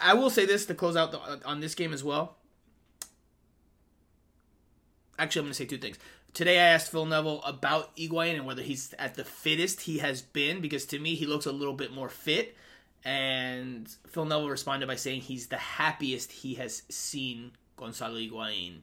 I 0.00 0.14
will 0.14 0.30
say 0.30 0.46
this 0.46 0.66
to 0.66 0.74
close 0.74 0.96
out 0.96 1.12
the, 1.12 1.20
uh, 1.20 1.38
on 1.44 1.60
this 1.60 1.74
game 1.74 1.92
as 1.92 2.04
well. 2.04 2.36
Actually, 5.18 5.40
I'm 5.40 5.44
going 5.46 5.52
to 5.52 5.58
say 5.58 5.64
two 5.64 5.78
things. 5.78 5.98
Today, 6.34 6.58
I 6.58 6.68
asked 6.74 6.90
Phil 6.90 7.06
Neville 7.06 7.42
about 7.42 7.96
Higuain 7.96 8.36
and 8.36 8.46
whether 8.46 8.62
he's 8.62 8.94
at 8.98 9.14
the 9.14 9.24
fittest 9.24 9.82
he 9.82 9.98
has 9.98 10.22
been, 10.22 10.60
because 10.60 10.86
to 10.86 10.98
me, 10.98 11.14
he 11.14 11.26
looks 11.26 11.46
a 11.46 11.52
little 11.52 11.74
bit 11.74 11.92
more 11.92 12.08
fit. 12.08 12.56
And 13.04 13.88
Phil 14.06 14.24
Neville 14.24 14.50
responded 14.50 14.86
by 14.86 14.96
saying 14.96 15.22
he's 15.22 15.46
the 15.48 15.56
happiest 15.56 16.30
he 16.30 16.54
has 16.54 16.82
seen 16.88 17.52
Gonzalo 17.76 18.16
Higuain 18.16 18.80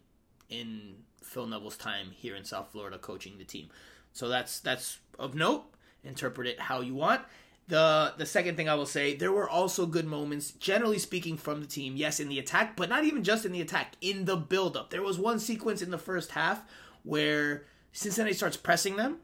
in 0.49 0.95
Phil 1.25 1.47
Neville's 1.47 1.77
time 1.77 2.11
here 2.11 2.35
in 2.35 2.45
South 2.45 2.69
Florida 2.71 2.97
coaching 2.97 3.37
the 3.37 3.43
team. 3.43 3.69
So 4.13 4.29
that's 4.29 4.59
that's 4.59 4.99
of 5.19 5.35
note. 5.35 5.65
Interpret 6.03 6.47
it 6.47 6.59
how 6.59 6.81
you 6.81 6.93
want. 6.95 7.21
The 7.67 8.13
the 8.17 8.25
second 8.25 8.55
thing 8.55 8.69
I 8.69 8.75
will 8.75 8.85
say, 8.85 9.15
there 9.15 9.31
were 9.31 9.49
also 9.49 9.87
good 9.87 10.05
moments, 10.05 10.51
generally 10.51 10.99
speaking, 10.99 11.35
from 11.35 11.61
the 11.61 11.67
team. 11.67 11.97
Yes, 11.97 12.19
in 12.19 12.29
the 12.29 12.39
attack, 12.39 12.77
but 12.77 12.89
not 12.89 13.03
even 13.03 13.23
just 13.23 13.43
in 13.43 13.51
the 13.51 13.61
attack. 13.61 13.95
In 14.01 14.25
the 14.25 14.37
build-up, 14.37 14.91
there 14.91 15.01
was 15.01 15.17
one 15.17 15.39
sequence 15.39 15.81
in 15.81 15.89
the 15.89 15.97
first 15.97 16.31
half 16.31 16.63
where 17.03 17.65
Cincinnati 17.91 18.35
starts 18.35 18.55
pressing 18.55 18.97
them, 18.97 19.17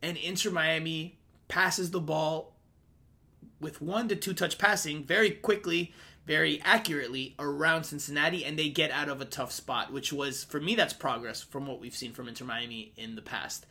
and 0.00 0.16
Inter 0.16 0.50
Miami 0.50 1.18
passes 1.48 1.90
the 1.90 2.00
ball 2.00 2.54
with 3.60 3.82
one 3.82 4.08
to 4.08 4.16
two 4.16 4.32
touch 4.34 4.58
passing 4.58 5.02
very 5.04 5.30
quickly, 5.30 5.92
very 6.24 6.60
accurately 6.62 7.34
around 7.38 7.84
Cincinnati 7.84 8.44
and 8.44 8.58
they 8.58 8.68
get 8.68 8.90
out 8.90 9.08
of 9.08 9.20
a 9.20 9.26
tough 9.26 9.52
spot, 9.52 9.92
which 9.92 10.12
was, 10.12 10.44
for 10.44 10.60
me, 10.60 10.74
that's 10.74 10.92
progress 10.92 11.42
from 11.42 11.66
what 11.66 11.80
we've 11.80 11.96
seen 11.96 12.12
from 12.12 12.28
Inter 12.28 12.44
Miami 12.44 12.92
in 12.96 13.16
the 13.16 13.22
past. 13.22 13.66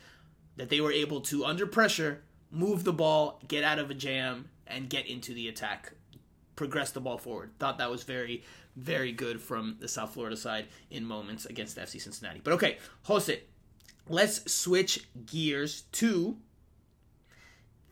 That 0.58 0.70
they 0.70 0.82
were 0.82 0.92
able 0.92 1.22
to, 1.22 1.46
under 1.46 1.66
pressure, 1.66 2.24
move 2.52 2.84
the 2.84 2.94
ball, 2.94 3.42
get 3.48 3.64
out 3.64 3.80
of 3.80 3.90
a 3.90 3.94
jam, 3.94 4.50
and 4.68 4.90
get 4.90 5.08
into 5.08 5.34
the 5.34 5.48
attack, 5.48 5.94
progress 6.56 6.92
the 6.92 7.00
ball 7.00 7.18
forward. 7.18 7.52
Thought 7.58 7.78
that 7.78 7.90
was 7.90 8.04
very, 8.04 8.44
very 8.76 9.14
good 9.14 9.42
from 9.42 9.78
the 9.80 9.88
South 9.88 10.14
Florida 10.14 10.36
side 10.36 10.68
in 10.90 11.06
moments 11.06 11.46
against 11.46 11.78
FC 11.78 12.02
Cincinnati. 12.02 12.42
But 12.44 12.54
okay, 12.54 12.78
Jose, 13.04 13.42
let's 14.10 14.52
switch 14.52 15.08
gears 15.26 15.84
to 15.94 16.38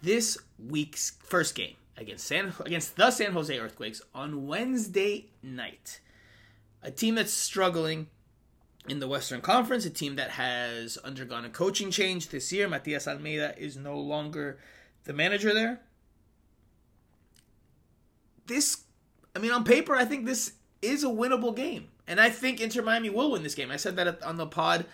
this 0.02 0.38
week's 0.58 1.14
first 1.24 1.56
game 1.56 1.76
against 2.00 2.26
San 2.26 2.54
against 2.66 2.96
the 2.96 3.12
San 3.12 3.34
Jose 3.34 3.58
Earthquakes 3.58 4.02
on 4.14 4.48
Wednesday 4.48 5.28
night. 5.44 6.00
A 6.82 6.92
team 6.92 7.16
that's 7.16 7.34
struggling 7.34 8.08
in 8.88 9.00
the 9.00 9.08
Western 9.08 9.42
Conference, 9.42 9.86
a 9.86 9.90
team 9.90 10.16
that 10.16 10.32
has 10.32 10.98
undergone 10.98 11.46
a 11.46 11.50
coaching 11.50 11.92
change 11.92 12.30
this 12.30 12.52
year. 12.52 12.68
Matias 12.68 13.08
Almeyda 13.08 13.56
is 13.58 13.76
no 13.76 14.00
longer 14.00 14.58
the 15.04 15.14
manager 15.14 15.54
there. 15.54 15.82
This, 18.48 18.84
I 19.36 19.40
mean, 19.40 19.52
on 19.52 19.64
paper, 19.64 19.96
I 19.96 20.06
think 20.06 20.26
this 20.26 20.54
is 20.82 21.04
a 21.04 21.08
winnable 21.08 21.56
game. 21.56 21.90
And 22.08 22.20
I 22.20 22.30
think 22.30 22.60
Inter 22.60 22.82
Miami 22.82 23.10
will 23.10 23.32
win 23.32 23.44
this 23.44 23.54
game. 23.54 23.70
I 23.70 23.76
said 23.76 23.96
that 23.98 24.24
on 24.24 24.38
the 24.38 24.48
pod 24.48 24.86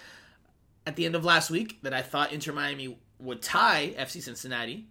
at 0.85 0.95
the 0.95 1.05
end 1.05 1.15
of 1.15 1.23
last 1.23 1.49
week 1.49 1.81
that 1.83 1.93
I 1.93 2.01
thought 2.01 2.33
Inter 2.33 2.51
Miami 2.51 2.97
would 3.19 3.41
tie 3.41 3.95
FC 3.97 4.21
Cincinnati 4.21 4.87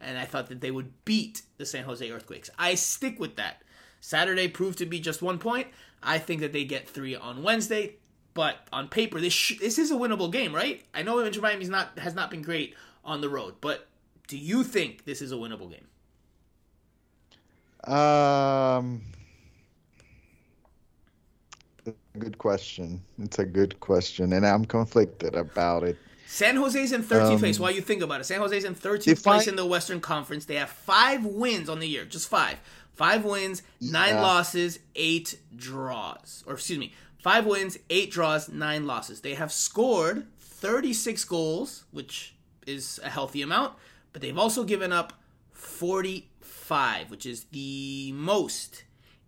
and 0.00 0.18
I 0.18 0.24
thought 0.24 0.48
that 0.48 0.60
they 0.60 0.70
would 0.70 0.92
beat 1.04 1.42
the 1.56 1.66
San 1.66 1.84
Jose 1.84 2.08
Earthquakes. 2.10 2.50
I 2.58 2.74
stick 2.74 3.18
with 3.18 3.36
that. 3.36 3.62
Saturday 4.00 4.48
proved 4.48 4.78
to 4.78 4.86
be 4.86 5.00
just 5.00 5.22
one 5.22 5.38
point. 5.38 5.68
I 6.02 6.18
think 6.18 6.40
that 6.40 6.52
they 6.52 6.64
get 6.64 6.88
three 6.88 7.16
on 7.16 7.42
Wednesday, 7.42 7.96
but 8.34 8.58
on 8.72 8.88
paper, 8.88 9.20
this 9.20 9.32
sh- 9.32 9.58
this 9.58 9.78
is 9.78 9.90
a 9.90 9.94
winnable 9.94 10.30
game, 10.30 10.54
right? 10.54 10.84
I 10.94 11.02
know 11.02 11.18
Inter 11.18 11.40
Miami's 11.40 11.70
not 11.70 11.98
has 11.98 12.14
not 12.14 12.30
been 12.30 12.42
great 12.42 12.74
on 13.04 13.20
the 13.20 13.28
road, 13.28 13.54
but 13.60 13.88
do 14.28 14.36
you 14.36 14.62
think 14.62 15.04
this 15.04 15.22
is 15.22 15.32
a 15.32 15.36
winnable 15.36 15.70
game? 15.70 15.86
Um, 17.92 19.00
good 22.18 22.38
question. 22.38 23.00
It's 23.18 23.38
a 23.38 23.44
good 23.44 23.78
question, 23.80 24.32
and 24.32 24.46
I'm 24.46 24.64
conflicted 24.64 25.34
about 25.34 25.84
it. 25.84 25.96
San 26.26 26.56
Jose's 26.56 26.92
in 26.92 27.02
13th 27.02 27.32
um, 27.32 27.38
place. 27.38 27.60
While 27.60 27.70
you 27.70 27.80
think 27.80 28.02
about 28.02 28.20
it, 28.20 28.24
San 28.24 28.40
Jose's 28.40 28.64
in 28.64 28.74
13th 28.74 29.22
place 29.22 29.46
in 29.46 29.56
the 29.56 29.64
Western 29.64 30.00
Conference. 30.00 30.44
They 30.44 30.56
have 30.56 30.70
five 30.70 31.24
wins 31.24 31.68
on 31.68 31.78
the 31.78 31.86
year, 31.86 32.04
just 32.04 32.28
five. 32.28 32.58
Five 32.94 33.24
wins, 33.24 33.62
nine 33.80 34.14
yeah. 34.14 34.22
losses, 34.22 34.78
eight 34.94 35.38
draws. 35.54 36.42
Or 36.46 36.54
excuse 36.54 36.78
me, 36.78 36.94
five 37.18 37.46
wins, 37.46 37.78
eight 37.90 38.10
draws, 38.10 38.48
nine 38.48 38.86
losses. 38.86 39.20
They 39.20 39.34
have 39.34 39.52
scored 39.52 40.26
36 40.38 41.24
goals, 41.24 41.84
which 41.90 42.34
is 42.66 42.98
a 43.04 43.10
healthy 43.10 43.42
amount, 43.42 43.74
but 44.12 44.22
they've 44.22 44.38
also 44.38 44.64
given 44.64 44.92
up 44.92 45.12
45, 45.52 47.10
which 47.10 47.26
is 47.26 47.44
the 47.52 48.12
most 48.12 48.84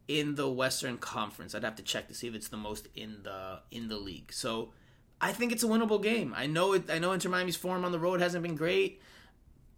in 0.08 0.34
the 0.34 0.48
Western 0.48 0.96
Conference. 0.96 1.54
I'd 1.54 1.62
have 1.62 1.76
to 1.76 1.82
check 1.82 2.08
to 2.08 2.14
see 2.14 2.26
if 2.26 2.34
it's 2.34 2.48
the 2.48 2.56
most 2.56 2.88
in 2.96 3.22
the 3.22 3.60
in 3.70 3.88
the 3.88 3.98
league. 3.98 4.32
So 4.32 4.72
I 5.20 5.32
think 5.32 5.52
it's 5.52 5.64
a 5.64 5.66
winnable 5.66 6.02
game. 6.02 6.34
I 6.36 6.46
know 6.46 6.74
it. 6.74 6.90
I 6.90 6.98
know 6.98 7.12
Inter 7.12 7.28
Miami's 7.28 7.56
form 7.56 7.84
on 7.84 7.92
the 7.92 7.98
road 7.98 8.20
hasn't 8.20 8.42
been 8.42 8.54
great, 8.54 9.00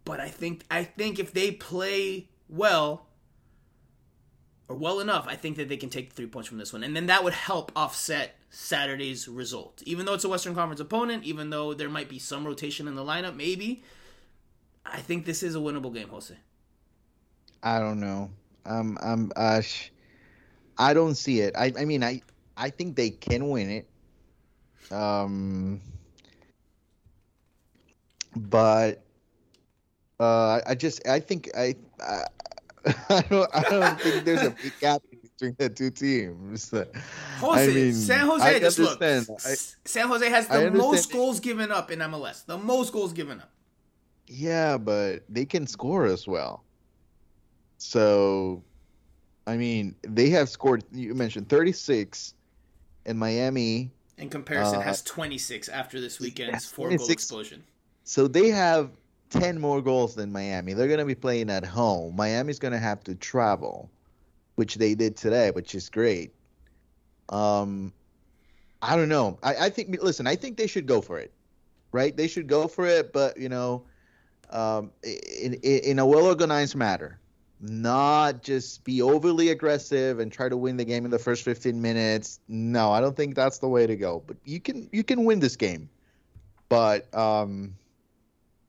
but 0.04 0.20
I 0.20 0.28
think 0.28 0.64
I 0.70 0.84
think 0.84 1.18
if 1.18 1.32
they 1.32 1.50
play 1.50 2.28
well 2.48 3.06
or 4.68 4.76
well 4.76 5.00
enough, 5.00 5.26
I 5.28 5.36
think 5.36 5.56
that 5.56 5.68
they 5.68 5.76
can 5.76 5.88
take 5.88 6.12
three 6.12 6.26
points 6.26 6.48
from 6.48 6.58
this 6.58 6.72
one, 6.72 6.82
and 6.82 6.94
then 6.94 7.06
that 7.06 7.24
would 7.24 7.32
help 7.32 7.72
offset 7.74 8.36
Saturday's 8.50 9.28
result. 9.28 9.82
Even 9.86 10.06
though 10.06 10.14
it's 10.14 10.24
a 10.24 10.28
Western 10.28 10.54
Conference 10.54 10.80
opponent, 10.80 11.24
even 11.24 11.50
though 11.50 11.74
there 11.74 11.88
might 11.88 12.08
be 12.08 12.18
some 12.18 12.46
rotation 12.46 12.86
in 12.86 12.94
the 12.94 13.04
lineup, 13.04 13.34
maybe 13.34 13.82
I 14.84 14.98
think 15.00 15.24
this 15.24 15.42
is 15.42 15.54
a 15.54 15.58
winnable 15.58 15.92
game, 15.94 16.08
Jose. 16.08 16.34
I 17.62 17.78
don't 17.78 18.00
know. 18.00 18.30
Um, 18.64 18.98
I'm. 19.02 19.32
Uh, 19.36 19.62
I 20.78 20.94
don't 20.94 21.14
see 21.14 21.40
it. 21.40 21.54
I. 21.56 21.72
I 21.78 21.84
mean, 21.84 22.02
I. 22.02 22.22
I 22.56 22.70
think 22.70 22.96
they 22.96 23.10
can 23.10 23.48
win 23.48 23.70
it. 23.70 23.89
Um, 24.90 25.80
but 28.36 29.02
uh, 30.18 30.60
I 30.66 30.74
just 30.74 31.06
I 31.08 31.20
think 31.20 31.50
I 31.56 31.74
I, 32.00 32.24
I 33.08 33.22
don't 33.22 33.50
I 33.54 33.62
don't 33.62 34.00
think 34.00 34.24
there's 34.24 34.42
a 34.42 34.50
big 34.50 34.72
gap 34.80 35.02
between 35.40 35.56
the 35.58 35.68
two 35.68 35.90
teams. 35.90 36.70
Jose, 36.70 36.90
I 37.42 37.66
mean, 37.66 37.94
San 37.94 38.26
Jose 38.26 38.60
just 38.60 38.78
look. 38.78 39.02
I, 39.02 39.22
San 39.84 40.08
Jose 40.08 40.28
has 40.28 40.48
the 40.48 40.70
most 40.70 41.10
goals 41.12 41.40
given 41.40 41.72
up 41.72 41.90
in 41.90 42.00
MLS. 42.00 42.44
The 42.44 42.58
most 42.58 42.92
goals 42.92 43.12
given 43.12 43.40
up. 43.40 43.50
Yeah, 44.26 44.76
but 44.76 45.24
they 45.28 45.44
can 45.44 45.66
score 45.66 46.06
as 46.06 46.28
well. 46.28 46.62
So, 47.78 48.62
I 49.46 49.56
mean, 49.56 49.94
they 50.02 50.28
have 50.30 50.48
scored. 50.48 50.84
You 50.92 51.14
mentioned 51.14 51.48
36, 51.48 52.34
and 53.06 53.18
Miami 53.18 53.90
in 54.20 54.28
comparison, 54.28 54.76
uh, 54.76 54.82
has 54.82 55.02
26 55.02 55.68
after 55.68 56.00
this 56.00 56.20
weekend's 56.20 56.66
four 56.66 56.94
goal 56.94 57.10
explosion. 57.10 57.64
So 58.04 58.28
they 58.28 58.48
have 58.48 58.90
10 59.30 59.60
more 59.60 59.80
goals 59.80 60.14
than 60.14 60.30
Miami. 60.30 60.74
They're 60.74 60.88
going 60.88 60.98
to 60.98 61.04
be 61.04 61.14
playing 61.14 61.50
at 61.50 61.64
home. 61.64 62.16
Miami's 62.16 62.58
going 62.58 62.72
to 62.72 62.78
have 62.78 63.02
to 63.04 63.14
travel, 63.14 63.90
which 64.56 64.74
they 64.76 64.94
did 64.94 65.16
today, 65.16 65.50
which 65.50 65.74
is 65.74 65.88
great. 65.88 66.34
Um, 67.28 67.92
I 68.82 68.96
don't 68.96 69.08
know. 69.08 69.38
I, 69.42 69.66
I 69.66 69.70
think, 69.70 69.96
listen, 70.02 70.26
I 70.26 70.36
think 70.36 70.56
they 70.56 70.66
should 70.66 70.86
go 70.86 71.00
for 71.00 71.18
it, 71.18 71.32
right? 71.92 72.16
They 72.16 72.28
should 72.28 72.46
go 72.46 72.68
for 72.68 72.86
it, 72.86 73.12
but, 73.12 73.38
you 73.38 73.48
know, 73.48 73.84
um, 74.50 74.90
in, 75.02 75.54
in 75.54 75.98
a 76.00 76.06
well 76.06 76.26
organized 76.26 76.74
matter 76.74 77.19
not 77.60 78.42
just 78.42 78.84
be 78.84 79.02
overly 79.02 79.50
aggressive 79.50 80.18
and 80.18 80.32
try 80.32 80.48
to 80.48 80.56
win 80.56 80.76
the 80.76 80.84
game 80.84 81.04
in 81.04 81.10
the 81.10 81.18
first 81.18 81.44
15 81.44 81.80
minutes. 81.80 82.40
No, 82.48 82.90
I 82.90 83.00
don't 83.00 83.16
think 83.16 83.34
that's 83.34 83.58
the 83.58 83.68
way 83.68 83.86
to 83.86 83.96
go. 83.96 84.22
But 84.26 84.36
you 84.44 84.60
can 84.60 84.88
you 84.92 85.04
can 85.04 85.24
win 85.24 85.40
this 85.40 85.56
game. 85.56 85.88
But 86.68 87.12
um 87.14 87.74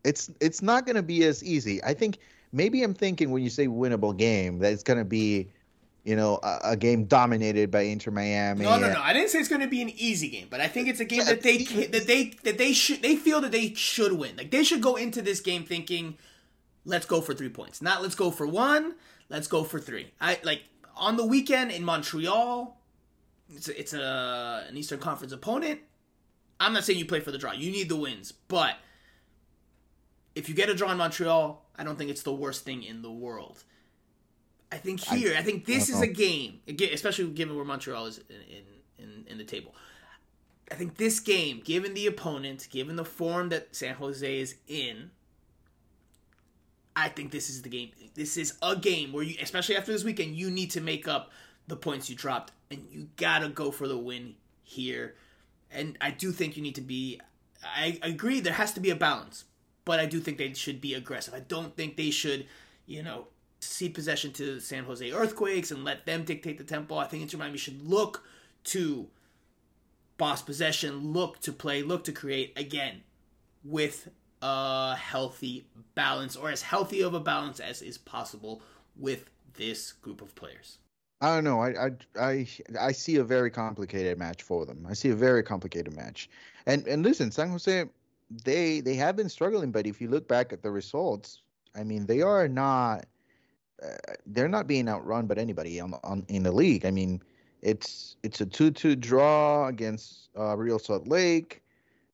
it's 0.03 0.29
it's 0.39 0.61
not 0.61 0.85
going 0.85 0.95
to 0.95 1.03
be 1.03 1.23
as 1.23 1.43
easy. 1.43 1.83
I 1.83 1.93
think 1.93 2.17
maybe 2.51 2.83
I'm 2.83 2.93
thinking 2.93 3.31
when 3.31 3.43
you 3.43 3.49
say 3.49 3.67
winnable 3.67 4.17
game 4.17 4.59
that 4.59 4.73
it's 4.73 4.83
going 4.83 4.99
to 4.99 5.05
be 5.05 5.49
you 6.03 6.15
know, 6.15 6.39
a, 6.41 6.59
a, 6.63 6.75
game 6.75 7.05
dominated 7.05 7.69
by 7.69 7.81
Inter 7.81 8.09
Miami. 8.09 8.65
No, 8.65 8.79
no, 8.79 8.91
no. 8.91 8.99
I 8.99 9.13
didn't 9.13 9.29
say 9.29 9.37
it's 9.37 9.47
going 9.47 9.61
to 9.61 9.67
be 9.67 9.83
an 9.83 9.89
easy 9.89 10.29
game, 10.29 10.47
but 10.49 10.59
I 10.59 10.67
think 10.67 10.87
it's 10.87 10.99
a 10.99 11.05
game 11.05 11.19
yeah, 11.19 11.25
that 11.25 11.43
they 11.43 11.57
that 11.59 12.07
they 12.07 12.33
that 12.43 12.57
they 12.57 12.73
should 12.73 13.03
they 13.03 13.15
feel 13.15 13.39
that 13.41 13.51
they 13.51 13.75
should 13.75 14.13
win. 14.13 14.35
Like 14.35 14.49
they 14.49 14.63
should 14.63 14.81
go 14.81 14.95
into 14.95 15.21
this 15.21 15.41
game 15.41 15.63
thinking 15.63 16.17
let's 16.85 17.05
go 17.05 17.21
for 17.21 17.33
three 17.33 17.49
points. 17.49 17.81
Not 17.81 18.01
let's 18.01 18.15
go 18.15 18.31
for 18.31 18.47
one, 18.47 18.95
let's 19.29 19.47
go 19.47 19.63
for 19.63 19.79
three. 19.79 20.11
I 20.19 20.39
like 20.43 20.63
on 20.95 21.17
the 21.17 21.25
weekend 21.25 21.71
in 21.71 21.83
Montreal. 21.83 22.77
It's 23.53 23.67
a, 23.67 23.79
it's 23.79 23.93
a 23.93 24.65
an 24.67 24.77
Eastern 24.77 24.99
Conference 24.99 25.33
opponent. 25.33 25.81
I'm 26.59 26.73
not 26.73 26.83
saying 26.83 26.99
you 26.99 27.05
play 27.05 27.19
for 27.19 27.31
the 27.31 27.37
draw. 27.37 27.51
You 27.51 27.71
need 27.71 27.89
the 27.89 27.95
wins, 27.95 28.31
but 28.31 28.75
if 30.35 30.47
you 30.47 30.55
get 30.55 30.69
a 30.69 30.75
draw 30.75 30.91
in 30.91 30.97
Montreal, 30.97 31.65
I 31.75 31.83
don't 31.83 31.97
think 31.97 32.11
it's 32.11 32.23
the 32.23 32.33
worst 32.33 32.63
thing 32.63 32.83
in 32.83 33.01
the 33.01 33.11
world. 33.11 33.63
I 34.71 34.77
think 34.77 35.01
here, 35.01 35.33
I, 35.35 35.39
I 35.39 35.43
think 35.43 35.65
this 35.65 35.91
I 35.91 35.95
is 35.95 36.01
a 36.01 36.07
game, 36.07 36.61
especially 36.67 37.29
given 37.31 37.55
where 37.55 37.65
Montreal 37.65 38.05
is 38.05 38.21
in, 38.29 39.03
in, 39.03 39.25
in 39.27 39.37
the 39.37 39.43
table. 39.43 39.75
I 40.71 40.75
think 40.75 40.95
this 40.95 41.19
game, 41.19 41.61
given 41.65 41.93
the 41.93 42.07
opponent, 42.07 42.67
given 42.69 42.95
the 42.95 43.03
form 43.03 43.49
that 43.49 43.75
San 43.75 43.95
Jose 43.95 44.39
is 44.39 44.55
in, 44.67 45.11
I 46.95 47.09
think 47.09 47.31
this 47.31 47.49
is 47.49 47.61
the 47.61 47.69
game. 47.69 47.91
This 48.13 48.37
is 48.37 48.57
a 48.61 48.75
game 48.75 49.13
where 49.13 49.23
you, 49.23 49.35
especially 49.41 49.77
after 49.77 49.91
this 49.91 50.03
weekend, 50.03 50.35
you 50.35 50.51
need 50.51 50.71
to 50.71 50.81
make 50.81 51.07
up 51.07 51.31
the 51.67 51.75
points 51.75 52.09
you 52.09 52.15
dropped, 52.15 52.51
and 52.69 52.85
you 52.89 53.07
gotta 53.15 53.49
go 53.49 53.71
for 53.71 53.87
the 53.87 53.97
win 53.97 54.35
here. 54.63 55.15
And 55.71 55.97
I 56.01 56.11
do 56.11 56.31
think 56.31 56.57
you 56.57 56.63
need 56.63 56.75
to 56.75 56.81
be. 56.81 57.19
I 57.63 57.99
agree 58.01 58.39
there 58.39 58.53
has 58.53 58.73
to 58.73 58.79
be 58.79 58.89
a 58.89 58.95
balance, 58.95 59.45
but 59.85 59.99
I 59.99 60.05
do 60.05 60.19
think 60.19 60.37
they 60.37 60.53
should 60.53 60.81
be 60.81 60.93
aggressive. 60.93 61.33
I 61.33 61.39
don't 61.39 61.75
think 61.77 61.95
they 61.95 62.09
should, 62.09 62.47
you 62.85 63.03
know, 63.03 63.27
cede 63.59 63.93
possession 63.93 64.33
to 64.33 64.59
San 64.59 64.83
Jose 64.83 65.11
Earthquakes 65.11 65.71
and 65.71 65.83
let 65.83 66.05
them 66.05 66.25
dictate 66.25 66.57
the 66.57 66.63
tempo. 66.63 66.97
I 66.97 67.05
think 67.05 67.21
Inter 67.21 67.37
Miami 67.37 67.57
should 67.57 67.87
look 67.87 68.23
to 68.65 69.07
boss 70.17 70.41
possession, 70.41 71.13
look 71.13 71.39
to 71.41 71.53
play, 71.53 71.83
look 71.83 72.03
to 72.05 72.11
create 72.11 72.53
again 72.57 73.01
with 73.63 74.09
a 74.41 74.95
healthy 74.95 75.67
balance 75.95 76.35
or 76.35 76.49
as 76.49 76.61
healthy 76.61 77.01
of 77.01 77.13
a 77.13 77.19
balance 77.19 77.59
as 77.59 77.81
is 77.81 77.97
possible 77.97 78.61
with 78.95 79.25
this 79.53 79.91
group 79.91 80.21
of 80.21 80.33
players. 80.35 80.77
I 81.21 81.35
don't 81.35 81.43
know. 81.43 81.61
I, 81.61 81.69
I 81.69 81.91
I 82.19 82.47
I 82.79 82.91
see 82.91 83.17
a 83.17 83.23
very 83.23 83.51
complicated 83.51 84.17
match 84.17 84.41
for 84.41 84.65
them. 84.65 84.87
I 84.89 84.93
see 84.93 85.09
a 85.09 85.15
very 85.15 85.43
complicated 85.43 85.95
match. 85.95 86.29
And 86.65 86.87
and 86.87 87.03
listen, 87.03 87.31
San 87.31 87.49
Jose, 87.49 87.85
they 88.43 88.79
they 88.81 88.95
have 88.95 89.15
been 89.15 89.29
struggling, 89.29 89.71
but 89.71 89.85
if 89.85 90.01
you 90.01 90.07
look 90.07 90.27
back 90.27 90.51
at 90.51 90.63
the 90.63 90.71
results, 90.71 91.41
I 91.75 91.83
mean, 91.83 92.07
they 92.07 92.21
are 92.21 92.47
not 92.47 93.05
uh, 93.83 94.13
they're 94.25 94.47
not 94.47 94.65
being 94.67 94.87
outrun 94.87 95.27
by 95.27 95.35
anybody 95.35 95.79
on, 95.79 95.93
on 96.03 96.25
in 96.27 96.41
the 96.43 96.51
league. 96.51 96.85
I 96.85 96.91
mean, 96.91 97.21
it's 97.61 98.15
it's 98.23 98.41
a 98.41 98.45
two-two 98.45 98.95
draw 98.95 99.67
against 99.67 100.29
uh, 100.37 100.57
Real 100.57 100.79
Salt 100.79 101.07
Lake. 101.07 101.61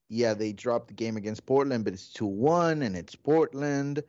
Yeah, 0.09 0.33
they 0.33 0.53
dropped 0.53 0.87
the 0.87 0.93
game 0.93 1.17
against 1.17 1.45
Portland, 1.45 1.83
but 1.83 1.93
it's 1.93 2.07
two-one, 2.07 2.81
and 2.81 2.95
it's 2.95 3.15
Portland. 3.15 4.03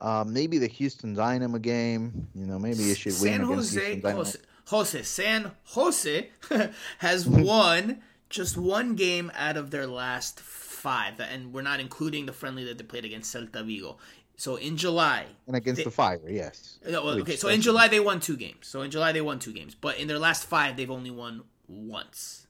Um, 0.00 0.32
maybe 0.32 0.58
the 0.58 0.66
Houston 0.66 1.14
Dynamo 1.14 1.58
game. 1.58 2.28
You 2.34 2.46
know, 2.46 2.58
maybe 2.58 2.82
you 2.82 2.94
should 2.94 3.12
San 3.12 3.42
win 3.46 3.50
against 3.52 3.74
Jose, 3.74 3.80
Houston 3.84 4.00
Dynamo. 4.00 4.24
Jose, 4.24 4.38
Jose, 4.66 5.02
San 5.02 5.50
Jose 5.64 6.30
has 6.98 7.26
won 7.26 8.02
just 8.30 8.56
one 8.56 8.94
game 8.96 9.30
out 9.36 9.56
of 9.56 9.70
their 9.70 9.86
last 9.86 10.40
five, 10.40 11.20
and 11.20 11.52
we're 11.52 11.62
not 11.62 11.78
including 11.80 12.26
the 12.26 12.32
friendly 12.32 12.64
that 12.64 12.78
they 12.78 12.84
played 12.84 13.04
against 13.04 13.34
Celta 13.34 13.64
Vigo. 13.64 13.98
So 14.36 14.56
in 14.56 14.76
July, 14.76 15.26
And 15.46 15.54
against 15.56 15.78
They- 15.78 15.84
the 15.84 15.90
Fire, 15.90 16.20
yes. 16.28 16.78
no, 16.88 17.04
well, 17.04 17.20
okay, 17.20 17.36
so 17.36 17.48
in 17.48 17.60
July 17.60 17.86
they 17.88 18.00
won 18.00 18.18
two 18.18 18.36
games. 18.36 18.66
So 18.66 18.82
in 18.82 18.90
July 18.90 19.12
they 19.12 19.20
won 19.20 19.38
two 19.38 19.52
games, 19.52 19.74
but 19.76 19.96
in 19.98 20.08
their 20.08 20.18
last 20.18 20.44
five 20.46 20.76
they've 20.76 20.90
only 20.90 21.10
won 21.12 21.42
once, 21.68 22.46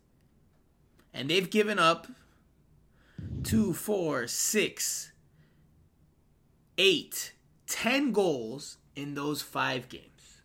and 1.13 1.29
they've 1.29 1.51
given 1.51 1.79
up 1.79 2.07
two, 3.43 3.73
four, 3.73 4.27
six, 4.27 5.13
eight, 6.79 7.33
ten 7.67 8.13
goals 8.13 8.79
in 8.97 9.15
those 9.15 9.43
five 9.43 9.89
games. 9.89 10.43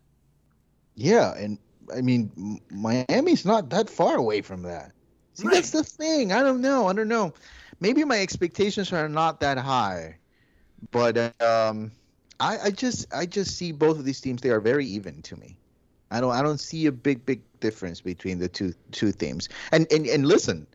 Yeah, 0.96 1.34
and 1.38 1.58
I 1.96 2.02
mean, 2.02 2.60
Miami's 2.72 3.46
not 3.46 3.70
that 3.70 3.90
far 3.90 4.18
away 4.18 4.42
from 4.42 4.64
that. 4.64 4.92
See, 5.34 5.48
Right. 5.48 5.56
that's 5.56 5.72
the 5.72 5.84
thing. 5.84 6.32
I 6.32 6.42
don't 6.44 6.62
know. 6.62 6.88
I 6.88 6.94
don't 6.94 7.08
know. 7.08 7.34
Maybe 7.80 8.04
my 8.04 8.20
expectations 8.20 8.92
are 8.92 9.08
not 9.08 9.40
that 9.40 9.58
high, 9.58 10.18
but 10.92 11.18
um, 11.42 11.92
I, 12.40 12.58
I 12.66 12.72
just 12.72 13.14
I 13.14 13.26
just 13.26 13.56
see 13.58 13.72
both 13.72 13.98
of 13.98 14.06
these 14.06 14.20
teams. 14.20 14.42
They 14.42 14.50
are 14.50 14.60
very 14.60 14.86
even 14.86 15.22
to 15.24 15.38
me. 15.38 15.56
I 16.12 16.20
don't 16.20 16.32
I 16.32 16.42
don't 16.42 16.60
see 16.60 16.88
a 16.88 16.92
big 16.92 17.26
big 17.26 17.42
difference 17.62 18.02
between 18.02 18.40
the 18.40 18.50
two 18.50 18.74
two 18.92 19.12
teams. 19.14 19.48
And 19.72 19.88
and 19.92 20.06
and 20.08 20.28
listen, 20.28 20.68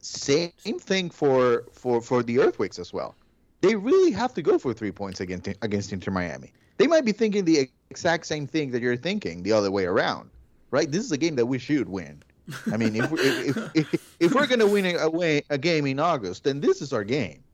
same 0.00 0.50
thing 0.80 1.10
for 1.10 1.64
for 1.72 2.00
for 2.00 2.22
the 2.22 2.38
Earthquakes 2.38 2.78
as 2.78 2.92
well. 2.92 3.14
They 3.60 3.74
really 3.74 4.10
have 4.12 4.32
to 4.34 4.42
go 4.42 4.58
for 4.58 4.72
three 4.72 4.92
points 4.92 5.20
against 5.20 5.48
against 5.62 5.92
Inter 5.92 6.10
Miami. 6.10 6.52
They 6.78 6.86
might 6.86 7.04
be 7.04 7.12
thinking 7.12 7.44
the 7.44 7.68
exact 7.90 8.26
same 8.26 8.46
thing 8.46 8.70
that 8.70 8.80
you're 8.80 8.96
thinking 8.96 9.42
the 9.42 9.52
other 9.52 9.70
way 9.70 9.84
around, 9.84 10.30
right? 10.70 10.90
This 10.90 11.04
is 11.04 11.12
a 11.12 11.18
game 11.18 11.36
that 11.36 11.46
we 11.46 11.58
should 11.58 11.88
win. 11.88 12.22
I 12.72 12.76
mean, 12.78 12.96
if 12.96 13.10
we- 13.10 13.20
if 13.20 13.56
if, 13.76 13.94
if, 13.94 14.16
if 14.20 14.34
we're 14.34 14.46
gonna 14.46 14.66
win 14.66 14.86
a, 14.86 14.96
a, 14.96 15.42
a 15.50 15.58
game 15.58 15.86
in 15.86 15.98
August, 16.00 16.44
then 16.44 16.60
this 16.60 16.80
is 16.80 16.92
our 16.92 17.04
game. 17.04 17.44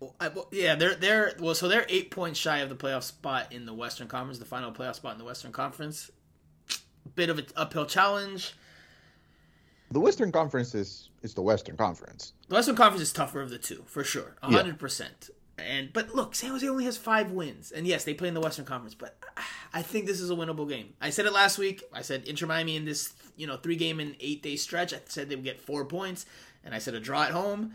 Well, 0.00 0.14
I, 0.20 0.28
well, 0.28 0.48
yeah, 0.52 0.74
they're 0.74 0.94
they're 0.94 1.34
well, 1.38 1.54
so 1.54 1.68
they're 1.68 1.86
eight 1.88 2.10
points 2.10 2.38
shy 2.38 2.58
of 2.58 2.68
the 2.68 2.76
playoff 2.76 3.02
spot 3.02 3.52
in 3.52 3.66
the 3.66 3.74
Western 3.74 4.08
Conference, 4.08 4.38
the 4.38 4.44
final 4.44 4.72
playoff 4.72 4.96
spot 4.96 5.12
in 5.12 5.18
the 5.18 5.24
Western 5.24 5.52
Conference. 5.52 6.10
Bit 7.14 7.30
of 7.30 7.38
an 7.38 7.46
uphill 7.56 7.86
challenge. 7.86 8.54
The 9.92 10.00
Western 10.00 10.32
Conference 10.32 10.74
is 10.74 11.05
is 11.22 11.34
the 11.34 11.42
Western 11.42 11.76
Conference. 11.76 12.32
The 12.48 12.54
Western 12.54 12.76
Conference 12.76 13.02
is 13.02 13.12
tougher 13.12 13.40
of 13.40 13.50
the 13.50 13.58
two, 13.58 13.84
for 13.86 14.04
sure, 14.04 14.36
a 14.42 14.50
Yeah. 14.50 14.58
hundred 14.58 14.78
percent. 14.78 15.30
And 15.58 15.90
but 15.92 16.14
look, 16.14 16.34
San 16.34 16.50
Jose 16.50 16.68
only 16.68 16.84
has 16.84 16.98
five 16.98 17.30
wins, 17.30 17.72
and 17.72 17.86
yes, 17.86 18.04
they 18.04 18.12
play 18.12 18.28
in 18.28 18.34
the 18.34 18.40
Western 18.40 18.66
Conference. 18.66 18.94
But 18.94 19.18
I 19.72 19.80
think 19.82 20.04
this 20.06 20.20
is 20.20 20.30
a 20.30 20.34
winnable 20.34 20.68
game. 20.68 20.92
I 21.00 21.08
said 21.10 21.24
it 21.24 21.32
last 21.32 21.56
week. 21.56 21.82
I 21.94 22.02
said 22.02 22.24
Inter 22.28 22.46
Miami 22.46 22.76
in 22.76 22.84
this 22.84 23.14
you 23.36 23.46
know 23.46 23.56
three 23.56 23.76
game 23.76 23.98
and 23.98 24.14
eight 24.20 24.42
day 24.42 24.56
stretch. 24.56 24.92
I 24.92 25.00
said 25.06 25.28
they 25.30 25.34
would 25.36 25.44
get 25.44 25.60
four 25.60 25.86
points, 25.86 26.26
and 26.62 26.74
I 26.74 26.78
said 26.78 26.94
a 26.94 27.00
draw 27.00 27.22
at 27.22 27.30
home, 27.30 27.72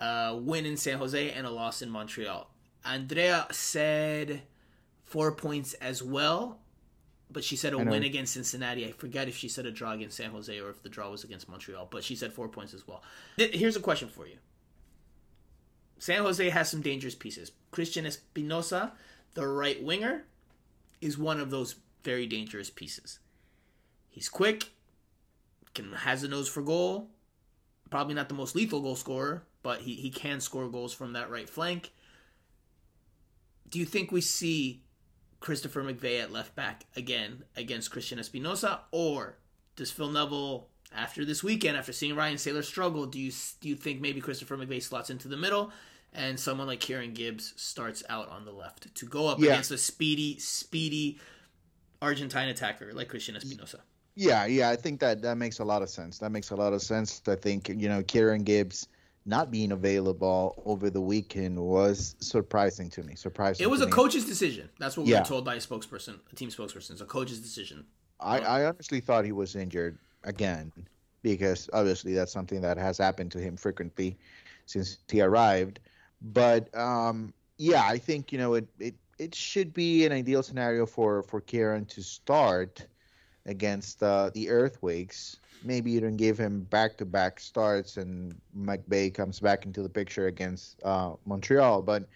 a 0.00 0.34
win 0.40 0.64
in 0.64 0.78
San 0.78 0.96
Jose, 0.98 1.30
and 1.30 1.46
a 1.46 1.50
loss 1.50 1.82
in 1.82 1.90
Montreal. 1.90 2.50
Andrea 2.84 3.46
said 3.50 4.42
four 5.04 5.32
points 5.32 5.74
as 5.74 6.02
well, 6.02 6.60
but 7.30 7.44
she 7.44 7.56
said 7.56 7.72
a 7.72 7.78
win 7.78 8.02
against 8.02 8.34
Cincinnati. 8.34 8.86
I 8.86 8.92
forget 8.92 9.28
if 9.28 9.36
she 9.36 9.48
said 9.48 9.66
a 9.66 9.70
draw 9.70 9.92
against 9.92 10.16
San 10.16 10.30
Jose 10.30 10.58
or 10.58 10.70
if 10.70 10.82
the 10.82 10.88
draw 10.88 11.10
was 11.10 11.24
against 11.24 11.48
Montreal, 11.48 11.88
but 11.90 12.02
she 12.04 12.16
said 12.16 12.32
four 12.32 12.48
points 12.48 12.74
as 12.74 12.86
well. 12.86 13.02
Here's 13.36 13.76
a 13.76 13.80
question 13.80 14.08
for 14.08 14.26
you. 14.26 14.36
San 15.98 16.22
Jose 16.22 16.48
has 16.48 16.70
some 16.70 16.80
dangerous 16.80 17.14
pieces. 17.14 17.52
Cristian 17.72 18.06
Espinoza, 18.06 18.92
the 19.34 19.46
right 19.46 19.82
winger, 19.82 20.24
is 21.00 21.18
one 21.18 21.40
of 21.40 21.50
those 21.50 21.76
very 22.04 22.26
dangerous 22.26 22.70
pieces. 22.70 23.18
He's 24.08 24.28
quick, 24.28 24.70
can 25.74 25.92
has 25.92 26.22
a 26.22 26.28
nose 26.28 26.48
for 26.48 26.62
goal. 26.62 27.08
Probably 27.90 28.14
not 28.14 28.28
the 28.28 28.34
most 28.34 28.54
lethal 28.54 28.80
goal 28.80 28.96
scorer, 28.96 29.44
but 29.62 29.80
he, 29.80 29.94
he 29.94 30.10
can 30.10 30.40
score 30.40 30.68
goals 30.68 30.94
from 30.94 31.12
that 31.14 31.30
right 31.30 31.48
flank. 31.48 31.92
Do 33.68 33.78
you 33.78 33.84
think 33.84 34.10
we 34.10 34.20
see 34.20 34.82
Christopher 35.40 35.82
McVey 35.82 36.20
at 36.22 36.32
left 36.32 36.54
back 36.56 36.84
again 36.96 37.44
against 37.56 37.90
Cristian 37.92 38.18
Espinoza, 38.18 38.80
or 38.90 39.36
does 39.76 39.90
Phil 39.90 40.10
Neville, 40.10 40.66
after 40.92 41.24
this 41.24 41.44
weekend, 41.44 41.76
after 41.76 41.92
seeing 41.92 42.16
Ryan 42.16 42.38
Sailor 42.38 42.62
struggle, 42.62 43.06
do 43.06 43.18
you 43.20 43.30
do 43.60 43.68
you 43.68 43.76
think 43.76 44.00
maybe 44.00 44.20
Christopher 44.20 44.56
McVey 44.56 44.82
slots 44.82 45.10
into 45.10 45.28
the 45.28 45.36
middle, 45.36 45.70
and 46.12 46.38
someone 46.40 46.66
like 46.66 46.80
Kieran 46.80 47.12
Gibbs 47.14 47.52
starts 47.56 48.02
out 48.08 48.28
on 48.30 48.44
the 48.44 48.52
left 48.52 48.94
to 48.94 49.06
go 49.06 49.28
up 49.28 49.38
Yeah. 49.38 49.52
against 49.52 49.70
a 49.70 49.78
speedy, 49.78 50.38
speedy 50.38 51.18
Argentine 52.00 52.48
attacker 52.48 52.92
like 52.92 53.08
Cristian 53.10 53.36
Espinoza? 53.36 53.80
Yeah, 54.14 54.46
yeah, 54.46 54.70
I 54.70 54.76
think 54.76 54.98
that 55.00 55.22
that 55.22 55.36
makes 55.36 55.60
a 55.60 55.64
lot 55.64 55.82
of 55.82 55.88
sense. 55.90 56.18
That 56.18 56.30
makes 56.30 56.50
a 56.50 56.56
lot 56.56 56.72
of 56.72 56.82
sense. 56.82 57.22
I 57.28 57.36
think 57.36 57.68
you 57.68 57.88
know 57.88 58.02
Kieran 58.02 58.42
Gibbs 58.42 58.88
not 59.28 59.50
being 59.50 59.72
available 59.72 60.60
over 60.64 60.88
the 60.88 61.00
weekend 61.00 61.58
was 61.58 62.16
surprising 62.18 62.88
to 62.88 63.02
me. 63.02 63.14
Surprising. 63.14 63.62
It 63.62 63.70
was 63.70 63.82
a 63.82 63.86
me. 63.86 63.92
coach's 63.92 64.24
decision. 64.24 64.70
That's 64.78 64.96
what 64.96 65.04
we 65.04 65.12
Yeah. 65.12 65.20
were 65.20 65.26
told 65.26 65.44
by 65.44 65.54
a 65.56 65.58
spokesperson, 65.58 66.18
a 66.32 66.34
team 66.34 66.48
spokesperson. 66.48 66.92
It's 66.92 67.02
a 67.02 67.04
coach's 67.04 67.38
decision. 67.38 67.84
I, 68.20 68.40
I 68.40 68.64
honestly 68.64 69.00
thought 69.00 69.26
he 69.26 69.32
was 69.32 69.54
injured 69.54 69.98
again 70.24 70.72
because 71.22 71.68
obviously 71.74 72.14
that's 72.14 72.32
something 72.32 72.62
that 72.62 72.78
has 72.78 72.96
happened 72.96 73.30
to 73.32 73.38
him 73.38 73.56
frequently 73.56 74.16
since 74.64 74.96
he 75.08 75.20
arrived. 75.20 75.78
But 76.22 76.74
um, 76.74 77.34
yeah, 77.58 77.84
I 77.84 77.98
think 77.98 78.32
you 78.32 78.38
know 78.38 78.54
it, 78.54 78.66
it 78.80 78.94
it 79.18 79.34
should 79.34 79.74
be 79.74 80.06
an 80.06 80.12
ideal 80.12 80.42
scenario 80.42 80.86
for 80.86 81.22
for 81.22 81.40
Kieran 81.42 81.84
to 81.86 82.02
start 82.02 82.86
against 83.48 84.02
uh, 84.02 84.30
the 84.34 84.48
Earthquakes. 84.48 85.40
Maybe 85.64 85.90
you 85.90 86.00
don't 86.00 86.16
give 86.16 86.38
him 86.38 86.60
back-to-back 86.70 87.40
starts 87.40 87.96
and 87.96 88.40
McVey 88.56 89.12
comes 89.12 89.40
back 89.40 89.66
into 89.66 89.82
the 89.82 89.88
picture 89.88 90.28
against 90.28 90.80
uh, 90.84 91.14
Montreal. 91.26 91.82
But 91.82 92.08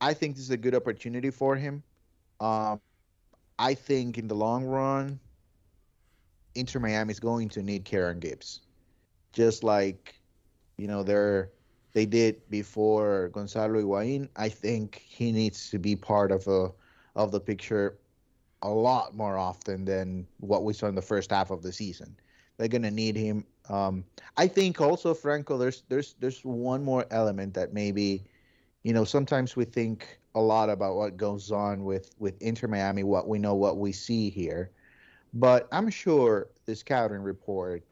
I 0.00 0.14
think 0.14 0.36
this 0.36 0.44
is 0.44 0.50
a 0.50 0.56
good 0.56 0.74
opportunity 0.74 1.30
for 1.30 1.56
him. 1.56 1.82
Um, 2.40 2.80
I 3.58 3.74
think 3.74 4.16
in 4.16 4.28
the 4.28 4.34
long 4.34 4.64
run, 4.64 5.18
Inter 6.54 6.80
Miami 6.80 7.10
is 7.10 7.20
going 7.20 7.48
to 7.50 7.62
need 7.62 7.84
Kieran 7.84 8.18
Gibbs, 8.18 8.60
just 9.32 9.62
like 9.62 10.14
you 10.78 10.86
know 10.86 11.02
they're 11.02 11.50
they 11.92 12.06
did 12.06 12.48
before 12.50 13.28
Gonzalo 13.32 13.80
Higuain. 13.80 14.28
I 14.36 14.48
think 14.48 15.02
he 15.06 15.32
needs 15.32 15.70
to 15.70 15.78
be 15.78 15.96
part 15.96 16.30
of 16.30 16.46
a 16.46 16.70
of 17.14 17.32
the 17.32 17.40
picture 17.40 17.98
a 18.62 18.68
lot 18.70 19.14
more 19.14 19.36
often 19.36 19.84
than 19.84 20.26
what 20.38 20.64
we 20.64 20.72
saw 20.72 20.86
in 20.86 20.94
the 20.94 21.02
first 21.02 21.30
half 21.30 21.50
of 21.50 21.62
the 21.62 21.72
season. 21.72 22.16
They're 22.56 22.68
gonna 22.68 22.90
need 22.90 23.16
him. 23.16 23.44
Um, 23.68 24.04
I 24.36 24.48
think 24.48 24.80
also 24.80 25.14
Franco, 25.14 25.58
there's 25.58 25.82
there's 25.88 26.14
there's 26.20 26.40
one 26.44 26.82
more 26.82 27.06
element 27.10 27.54
that 27.54 27.72
maybe, 27.72 28.24
you 28.82 28.92
know, 28.92 29.04
sometimes 29.04 29.56
we 29.56 29.64
think 29.64 30.18
a 30.34 30.40
lot 30.40 30.70
about 30.70 30.96
what 30.96 31.16
goes 31.16 31.50
on 31.52 31.84
with 31.84 32.10
with 32.18 32.40
Inter 32.40 32.68
Miami, 32.68 33.02
what 33.02 33.28
we 33.28 33.38
know, 33.38 33.54
what 33.54 33.78
we 33.78 33.92
see 33.92 34.30
here, 34.30 34.70
but 35.34 35.68
I'm 35.72 35.90
sure 35.90 36.48
the 36.64 36.74
scouting 36.74 37.20
report 37.20 37.84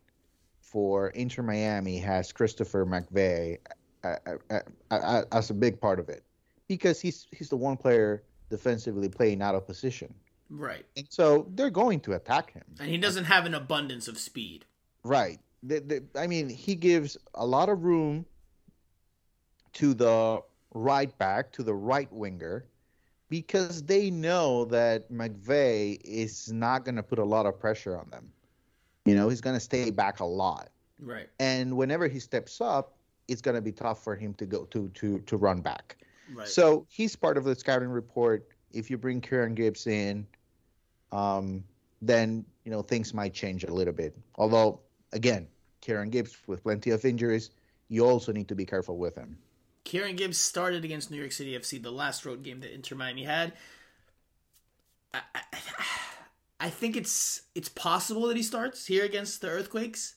for 0.61 1.09
Inter 1.11 1.43
Miami 1.43 1.99
has 1.99 2.33
Christopher 2.33 2.85
McVey 2.85 3.59
uh, 4.03 4.17
uh, 4.51 4.61
uh, 4.91 5.23
as 5.33 5.51
a 5.51 5.55
big 5.55 5.81
part 5.81 6.01
of 6.01 6.09
it 6.09 6.25
because 6.69 7.01
he's 7.01 7.27
he's 7.37 7.49
the 7.49 7.57
one 7.57 7.77
player 7.77 8.23
defensively 8.51 9.09
playing 9.09 9.43
out 9.43 9.55
of 9.55 9.67
position. 9.67 10.13
Right. 10.51 10.85
And 10.97 11.07
so 11.09 11.47
they're 11.55 11.71
going 11.71 12.01
to 12.01 12.13
attack 12.13 12.53
him. 12.53 12.65
And 12.79 12.89
he 12.89 12.99
doesn't 12.99 13.25
have 13.25 13.47
an 13.47 13.55
abundance 13.55 14.09
of 14.09 14.19
speed. 14.19 14.65
Right. 15.03 15.41
The, 15.63 15.81
the, 15.81 16.05
I 16.19 16.27
mean, 16.27 16.49
he 16.49 16.75
gives 16.75 17.17
a 17.35 17.47
lot 17.47 17.69
of 17.69 17.83
room 17.85 18.27
to 19.75 19.95
the 19.95 20.43
right 20.73 21.17
back, 21.19 21.53
to 21.53 21.63
the 21.63 21.75
right 21.75 22.13
winger, 22.13 22.67
because 23.29 23.83
they 23.83 24.11
know 24.11 24.67
that 24.67 25.11
McVey 25.11 25.99
is 26.05 26.53
not 26.53 26.85
going 26.85 26.97
to 26.97 27.03
put 27.03 27.19
a 27.19 27.25
lot 27.25 27.47
of 27.47 27.59
pressure 27.59 27.97
on 27.97 28.09
them. 28.11 28.31
You 29.05 29.15
know, 29.15 29.29
he's 29.29 29.41
going 29.41 29.57
to 29.57 29.61
stay 29.61 29.91
back 29.91 30.21
a 30.21 30.25
lot. 30.25 30.69
Right. 31.01 31.29
And 31.41 31.77
whenever 31.77 32.07
he 32.07 32.21
steps 32.21 32.61
up, 32.61 32.97
it's 33.29 33.41
going 33.41 33.55
to 33.55 33.63
be 33.63 33.73
tough 33.73 34.05
for 34.05 34.15
him 34.15 34.35
to 34.35 34.47
go 34.47 34.65
to 34.67 34.89
to 34.95 35.19
to 35.21 35.37
run 35.37 35.61
back. 35.61 35.97
Right. 36.33 36.49
So 36.49 36.87
he's 36.89 37.17
part 37.17 37.37
of 37.37 37.45
the 37.45 37.55
scouting 37.55 37.89
report. 37.89 38.49
If 38.75 38.91
you 38.91 38.99
bring 38.99 39.21
Kieran 39.21 39.55
Gibbs 39.55 39.87
in, 39.87 40.27
um, 41.13 41.65
then 42.03 42.45
you 42.65 42.71
know 42.71 42.83
things 42.83 43.15
might 43.15 43.33
change 43.33 43.65
a 43.65 43.73
little 43.73 43.95
bit. 43.95 44.17
Although, 44.37 44.81
again, 45.13 45.47
Kieran 45.81 46.11
Gibbs 46.11 46.37
with 46.47 46.63
plenty 46.63 46.91
of 46.91 47.05
injuries, 47.05 47.51
you 47.89 48.05
also 48.05 48.33
need 48.33 48.49
to 48.49 48.55
be 48.55 48.67
careful 48.67 48.99
with 48.99 49.15
him. 49.15 49.39
Kieran 49.85 50.17
Gibbs 50.17 50.39
started 50.39 50.85
against 50.85 51.11
New 51.11 51.19
York 51.19 51.33
City 51.33 51.57
FC, 51.57 51.83
the 51.83 51.93
last 51.93 52.25
road 52.25 52.43
game 52.43 52.61
that 52.61 52.73
Inter 52.73 52.97
Miami 52.97 53.25
had. 53.25 53.53
I, 55.13 55.21
I, 55.35 55.41
I 56.61 56.71
think 56.71 56.97
it's 56.97 57.43
it's 57.55 57.69
possible 57.69 58.27
that 58.29 58.37
he 58.37 58.43
starts 58.43 58.87
here 58.87 59.05
against 59.05 59.41
the 59.41 59.49
Earthquakes, 59.49 60.15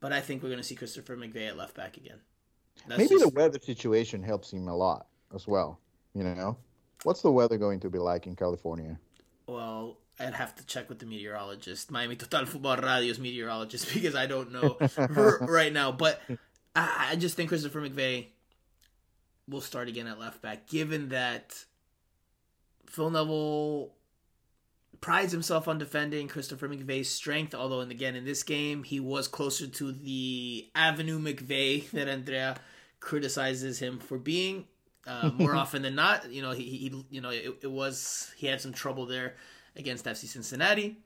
but 0.00 0.12
I 0.12 0.20
think 0.20 0.42
we're 0.42 0.48
going 0.48 0.60
to 0.60 0.66
see 0.66 0.74
Christopher 0.74 1.16
McVey 1.16 1.48
at 1.48 1.56
left 1.56 1.74
back 1.74 1.96
again. 1.96 2.18
That's 2.88 2.98
Maybe 2.98 3.10
just... 3.10 3.22
the 3.22 3.28
weather 3.28 3.60
situation 3.60 4.22
helps 4.22 4.52
him 4.52 4.68
a 4.68 4.74
lot 4.74 5.06
as 5.34 5.46
well. 5.46 5.78
You 6.14 6.24
know, 6.24 6.58
what's 7.02 7.22
the 7.22 7.30
weather 7.30 7.58
going 7.58 7.80
to 7.80 7.90
be 7.90 7.98
like 7.98 8.26
in 8.26 8.36
California? 8.36 8.98
Well, 9.46 9.98
I'd 10.18 10.34
have 10.34 10.54
to 10.56 10.66
check 10.66 10.88
with 10.88 10.98
the 10.98 11.06
meteorologist, 11.06 11.90
Miami 11.90 12.16
Total 12.16 12.46
Football 12.46 12.78
Radio's 12.78 13.18
meteorologist, 13.18 13.92
because 13.94 14.14
I 14.14 14.26
don't 14.26 14.52
know 14.52 14.78
right 15.40 15.72
now. 15.72 15.92
But 15.92 16.20
I, 16.74 17.08
I 17.10 17.16
just 17.16 17.36
think 17.36 17.48
Christopher 17.48 17.80
McVey 17.80 18.26
will 19.48 19.60
start 19.60 19.88
again 19.88 20.06
at 20.06 20.18
left 20.18 20.42
back, 20.42 20.66
given 20.66 21.10
that 21.10 21.64
Phil 22.86 23.10
Neville 23.10 23.92
prides 25.00 25.32
himself 25.32 25.68
on 25.68 25.78
defending 25.78 26.28
Christopher 26.28 26.68
McVey's 26.68 27.08
strength. 27.08 27.54
Although, 27.54 27.80
and 27.80 27.90
again, 27.92 28.16
in 28.16 28.24
this 28.24 28.42
game, 28.42 28.82
he 28.82 29.00
was 29.00 29.28
closer 29.28 29.66
to 29.66 29.92
the 29.92 30.68
Avenue 30.74 31.18
McVey 31.18 31.90
that 31.92 32.08
Andrea 32.08 32.56
criticizes 33.00 33.78
him 33.78 33.98
for 33.98 34.18
being. 34.18 34.66
Uh, 35.06 35.30
more 35.34 35.54
often 35.62 35.82
than 35.82 35.94
not, 35.94 36.30
you 36.30 36.42
know, 36.42 36.50
he, 36.50 36.64
he 36.64 37.04
you 37.10 37.20
know, 37.20 37.30
it, 37.30 37.58
it 37.62 37.70
was 37.70 38.32
he 38.36 38.46
had 38.46 38.60
some 38.60 38.72
trouble 38.72 39.06
there 39.06 39.36
against 39.76 40.04
FC 40.04 40.26
Cincinnati. 40.26 40.96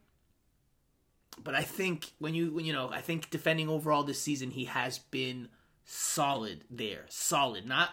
But 1.42 1.54
I 1.54 1.62
think 1.62 2.12
when 2.18 2.34
you 2.34 2.52
when 2.52 2.64
you 2.64 2.72
know, 2.72 2.90
I 2.90 3.00
think 3.00 3.30
defending 3.30 3.68
overall 3.68 4.02
this 4.02 4.20
season, 4.20 4.50
he 4.50 4.64
has 4.64 4.98
been 4.98 5.48
solid 5.84 6.64
there, 6.70 7.04
solid, 7.08 7.66
not 7.66 7.90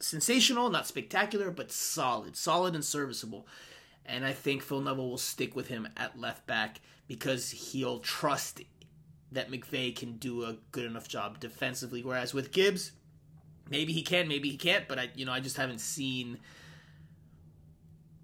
sensational, 0.00 0.70
not 0.70 0.86
spectacular, 0.86 1.50
but 1.50 1.72
solid, 1.72 2.36
solid 2.36 2.74
and 2.74 2.84
serviceable. 2.84 3.46
And 4.06 4.24
I 4.24 4.32
think 4.32 4.62
Phil 4.62 4.80
Neville 4.80 5.10
will 5.10 5.18
stick 5.18 5.54
with 5.54 5.68
him 5.68 5.88
at 5.96 6.18
left 6.18 6.46
back 6.46 6.80
because 7.06 7.50
he'll 7.50 7.98
trust 7.98 8.62
that 9.32 9.50
McVey 9.50 9.94
can 9.94 10.16
do 10.16 10.44
a 10.44 10.56
good 10.72 10.84
enough 10.84 11.08
job 11.08 11.40
defensively. 11.40 12.02
Whereas 12.02 12.32
with 12.32 12.52
Gibbs, 12.52 12.92
maybe 13.70 13.92
he 13.92 14.02
can, 14.02 14.28
maybe 14.28 14.50
he 14.50 14.56
can't, 14.56 14.88
but 14.88 14.98
I 14.98 15.10
you 15.14 15.24
know 15.24 15.32
I 15.32 15.40
just 15.40 15.56
haven't 15.56 15.80
seen 15.80 16.38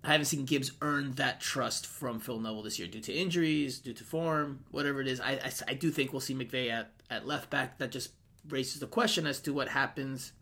I 0.04 0.12
haven't 0.12 0.26
seen 0.26 0.44
Gibbs 0.44 0.72
earn 0.82 1.12
that 1.12 1.40
trust 1.40 1.86
from 1.86 2.20
Phil 2.20 2.38
Neville 2.38 2.62
this 2.62 2.78
year 2.78 2.86
due 2.86 3.00
to 3.00 3.12
injuries, 3.12 3.78
due 3.78 3.94
to 3.94 4.04
form, 4.04 4.64
whatever 4.70 5.00
it 5.00 5.08
is. 5.08 5.20
I, 5.20 5.32
I, 5.32 5.52
I 5.68 5.74
do 5.74 5.90
think 5.90 6.12
we'll 6.12 6.20
see 6.20 6.34
McVey 6.34 6.70
at, 6.70 6.90
at 7.10 7.26
left 7.26 7.48
back. 7.48 7.78
That 7.78 7.90
just 7.90 8.10
raises 8.48 8.80
the 8.80 8.86
question 8.86 9.26
as 9.26 9.40
to 9.40 9.52
what 9.54 9.68
happens 9.68 10.32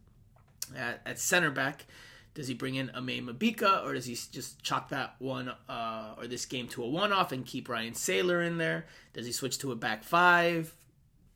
at, 0.76 1.00
at 1.06 1.18
center 1.18 1.50
back. 1.50 1.86
Does 2.34 2.48
he 2.48 2.54
bring 2.54 2.74
in 2.74 2.88
Aimé 2.88 3.24
Mabika 3.24 3.84
or 3.84 3.94
does 3.94 4.06
he 4.06 4.14
just 4.14 4.62
chalk 4.62 4.88
that 4.88 5.14
one 5.18 5.52
uh, 5.68 6.14
or 6.16 6.26
this 6.26 6.46
game 6.46 6.66
to 6.68 6.82
a 6.82 6.88
one 6.88 7.12
off 7.12 7.30
and 7.30 7.46
keep 7.46 7.68
Ryan 7.68 7.94
Sailor 7.94 8.42
in 8.42 8.58
there? 8.58 8.86
Does 9.12 9.26
he 9.26 9.32
switch 9.32 9.58
to 9.58 9.70
a 9.70 9.76
back 9.76 10.02
five? 10.02 10.74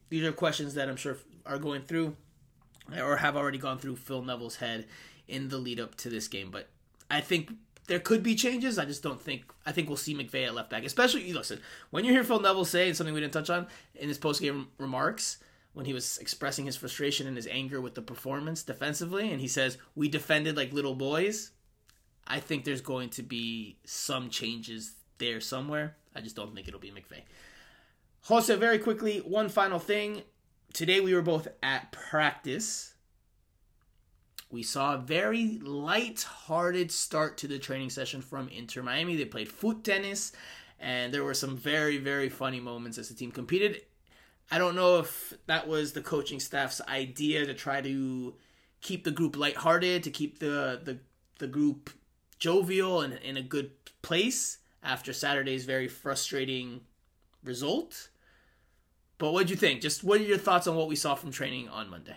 These 0.08 0.24
are 0.24 0.32
questions 0.32 0.74
that 0.74 0.88
I'm 0.88 0.96
sure 0.96 1.18
are 1.44 1.58
going 1.58 1.82
through 1.82 2.16
or 3.00 3.16
have 3.16 3.36
already 3.36 3.58
gone 3.58 3.78
through 3.78 3.96
Phil 3.96 4.22
Neville's 4.22 4.56
head 4.56 4.86
in 5.28 5.48
the 5.48 5.58
lead 5.58 5.80
up 5.80 5.94
to 5.96 6.08
this 6.08 6.28
game. 6.28 6.50
But 6.50 6.68
I 7.10 7.20
think 7.20 7.50
there 7.86 7.98
could 8.00 8.22
be 8.22 8.34
changes. 8.34 8.78
I 8.78 8.84
just 8.84 9.02
don't 9.02 9.20
think. 9.20 9.44
I 9.64 9.72
think 9.72 9.88
we'll 9.88 9.96
see 9.96 10.14
McVey 10.14 10.46
at 10.46 10.54
left 10.54 10.70
back. 10.70 10.84
Especially, 10.84 11.32
listen, 11.32 11.60
when 11.90 12.04
you 12.04 12.12
hear 12.12 12.24
Phil 12.24 12.40
Neville 12.40 12.64
say 12.64 12.92
something 12.92 13.14
we 13.14 13.20
didn't 13.20 13.32
touch 13.32 13.50
on 13.50 13.66
in 13.94 14.08
his 14.08 14.18
post 14.18 14.40
game 14.40 14.68
remarks 14.78 15.38
when 15.72 15.86
he 15.86 15.92
was 15.92 16.18
expressing 16.18 16.64
his 16.64 16.76
frustration 16.76 17.26
and 17.26 17.36
his 17.36 17.46
anger 17.48 17.80
with 17.80 17.94
the 17.94 18.02
performance 18.02 18.62
defensively, 18.62 19.30
and 19.30 19.40
he 19.40 19.48
says 19.48 19.78
we 19.94 20.08
defended 20.08 20.56
like 20.56 20.72
little 20.72 20.94
boys. 20.94 21.50
I 22.26 22.40
think 22.40 22.64
there's 22.64 22.80
going 22.80 23.10
to 23.10 23.22
be 23.22 23.76
some 23.84 24.30
changes 24.30 24.94
there 25.18 25.40
somewhere. 25.40 25.96
I 26.14 26.20
just 26.20 26.34
don't 26.34 26.54
think 26.54 26.66
it'll 26.66 26.80
be 26.80 26.90
McVey. 26.90 27.22
Jose, 28.22 28.54
very 28.56 28.78
quickly, 28.78 29.18
one 29.18 29.48
final 29.48 29.78
thing. 29.78 30.22
Today 30.76 31.00
we 31.00 31.14
were 31.14 31.22
both 31.22 31.48
at 31.62 31.90
practice 31.90 32.92
we 34.50 34.62
saw 34.62 34.92
a 34.92 34.98
very 34.98 35.58
light-hearted 35.58 36.92
start 36.92 37.38
to 37.38 37.48
the 37.48 37.58
training 37.58 37.88
session 37.88 38.20
from 38.20 38.50
Inter 38.50 38.82
Miami. 38.82 39.16
They 39.16 39.24
played 39.24 39.48
foot 39.48 39.84
tennis, 39.84 40.32
and 40.78 41.14
there 41.14 41.24
were 41.24 41.32
some 41.32 41.56
very, 41.56 41.96
very 41.96 42.28
funny 42.28 42.60
moments 42.60 42.98
as 42.98 43.08
the 43.08 43.14
team 43.14 43.32
competed. 43.32 43.80
I 44.50 44.58
don't 44.58 44.76
know 44.76 44.98
if 44.98 45.32
that 45.46 45.66
was 45.66 45.94
the 45.94 46.02
coaching 46.02 46.40
staff's 46.40 46.82
idea 46.86 47.46
to 47.46 47.54
try 47.54 47.80
to 47.80 48.34
keep 48.82 49.02
the 49.04 49.10
group 49.10 49.34
lighthearted, 49.34 50.02
to 50.02 50.10
keep 50.10 50.40
the 50.40 50.82
the, 50.84 50.98
the 51.38 51.46
group 51.46 51.88
jovial 52.38 53.00
and 53.00 53.14
in 53.14 53.38
a 53.38 53.42
good 53.42 53.70
place 54.02 54.58
after 54.82 55.14
Saturday's 55.14 55.64
very 55.64 55.88
frustrating 55.88 56.82
result. 57.42 58.10
But 59.18 59.32
what 59.32 59.46
do 59.46 59.52
you 59.52 59.56
think? 59.56 59.80
Just 59.80 60.04
what 60.04 60.20
are 60.20 60.24
your 60.24 60.38
thoughts 60.38 60.66
on 60.66 60.76
what 60.76 60.88
we 60.88 60.96
saw 60.96 61.14
from 61.14 61.30
training 61.30 61.68
on 61.68 61.88
Monday? 61.88 62.16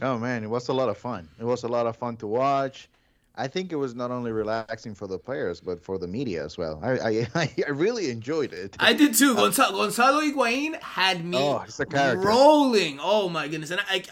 Oh 0.00 0.18
man, 0.18 0.44
it 0.44 0.50
was 0.50 0.68
a 0.68 0.72
lot 0.72 0.88
of 0.88 0.96
fun. 0.96 1.28
It 1.38 1.44
was 1.44 1.64
a 1.64 1.68
lot 1.68 1.86
of 1.86 1.96
fun 1.96 2.16
to 2.18 2.26
watch. 2.26 2.88
I 3.34 3.46
think 3.46 3.70
it 3.70 3.76
was 3.76 3.94
not 3.94 4.10
only 4.10 4.32
relaxing 4.32 4.94
for 4.96 5.06
the 5.06 5.18
players, 5.18 5.60
but 5.60 5.80
for 5.80 5.96
the 5.96 6.08
media 6.08 6.44
as 6.44 6.58
well. 6.58 6.80
I 6.82 7.26
I, 7.34 7.50
I 7.66 7.70
really 7.70 8.10
enjoyed 8.10 8.52
it. 8.52 8.76
I 8.78 8.92
did 8.92 9.14
too. 9.14 9.32
Uh, 9.32 9.42
Gonzalo, 9.42 9.78
Gonzalo 9.78 10.20
Higuain 10.20 10.80
had 10.80 11.24
me 11.24 11.38
oh, 11.38 11.64
rolling. 12.16 12.98
Oh 13.00 13.28
my 13.28 13.48
goodness! 13.48 13.70
And 13.70 13.80
I, 13.88 14.04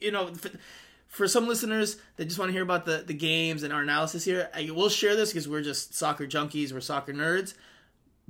you 0.00 0.10
know, 0.10 0.34
for, 0.34 0.50
for, 1.06 1.28
some 1.28 1.46
listeners 1.48 1.96
that 2.16 2.26
just 2.26 2.38
want 2.38 2.48
to 2.48 2.52
hear 2.52 2.62
about 2.62 2.84
the, 2.84 3.04
the 3.06 3.14
games 3.14 3.62
and 3.62 3.72
our 3.72 3.82
analysis 3.82 4.24
here, 4.24 4.48
I 4.54 4.70
will 4.70 4.88
share 4.88 5.16
this 5.16 5.30
because 5.30 5.48
we're 5.48 5.62
just 5.62 5.94
soccer 5.94 6.26
junkies, 6.26 6.72
we're 6.72 6.80
soccer 6.80 7.12
nerds. 7.12 7.54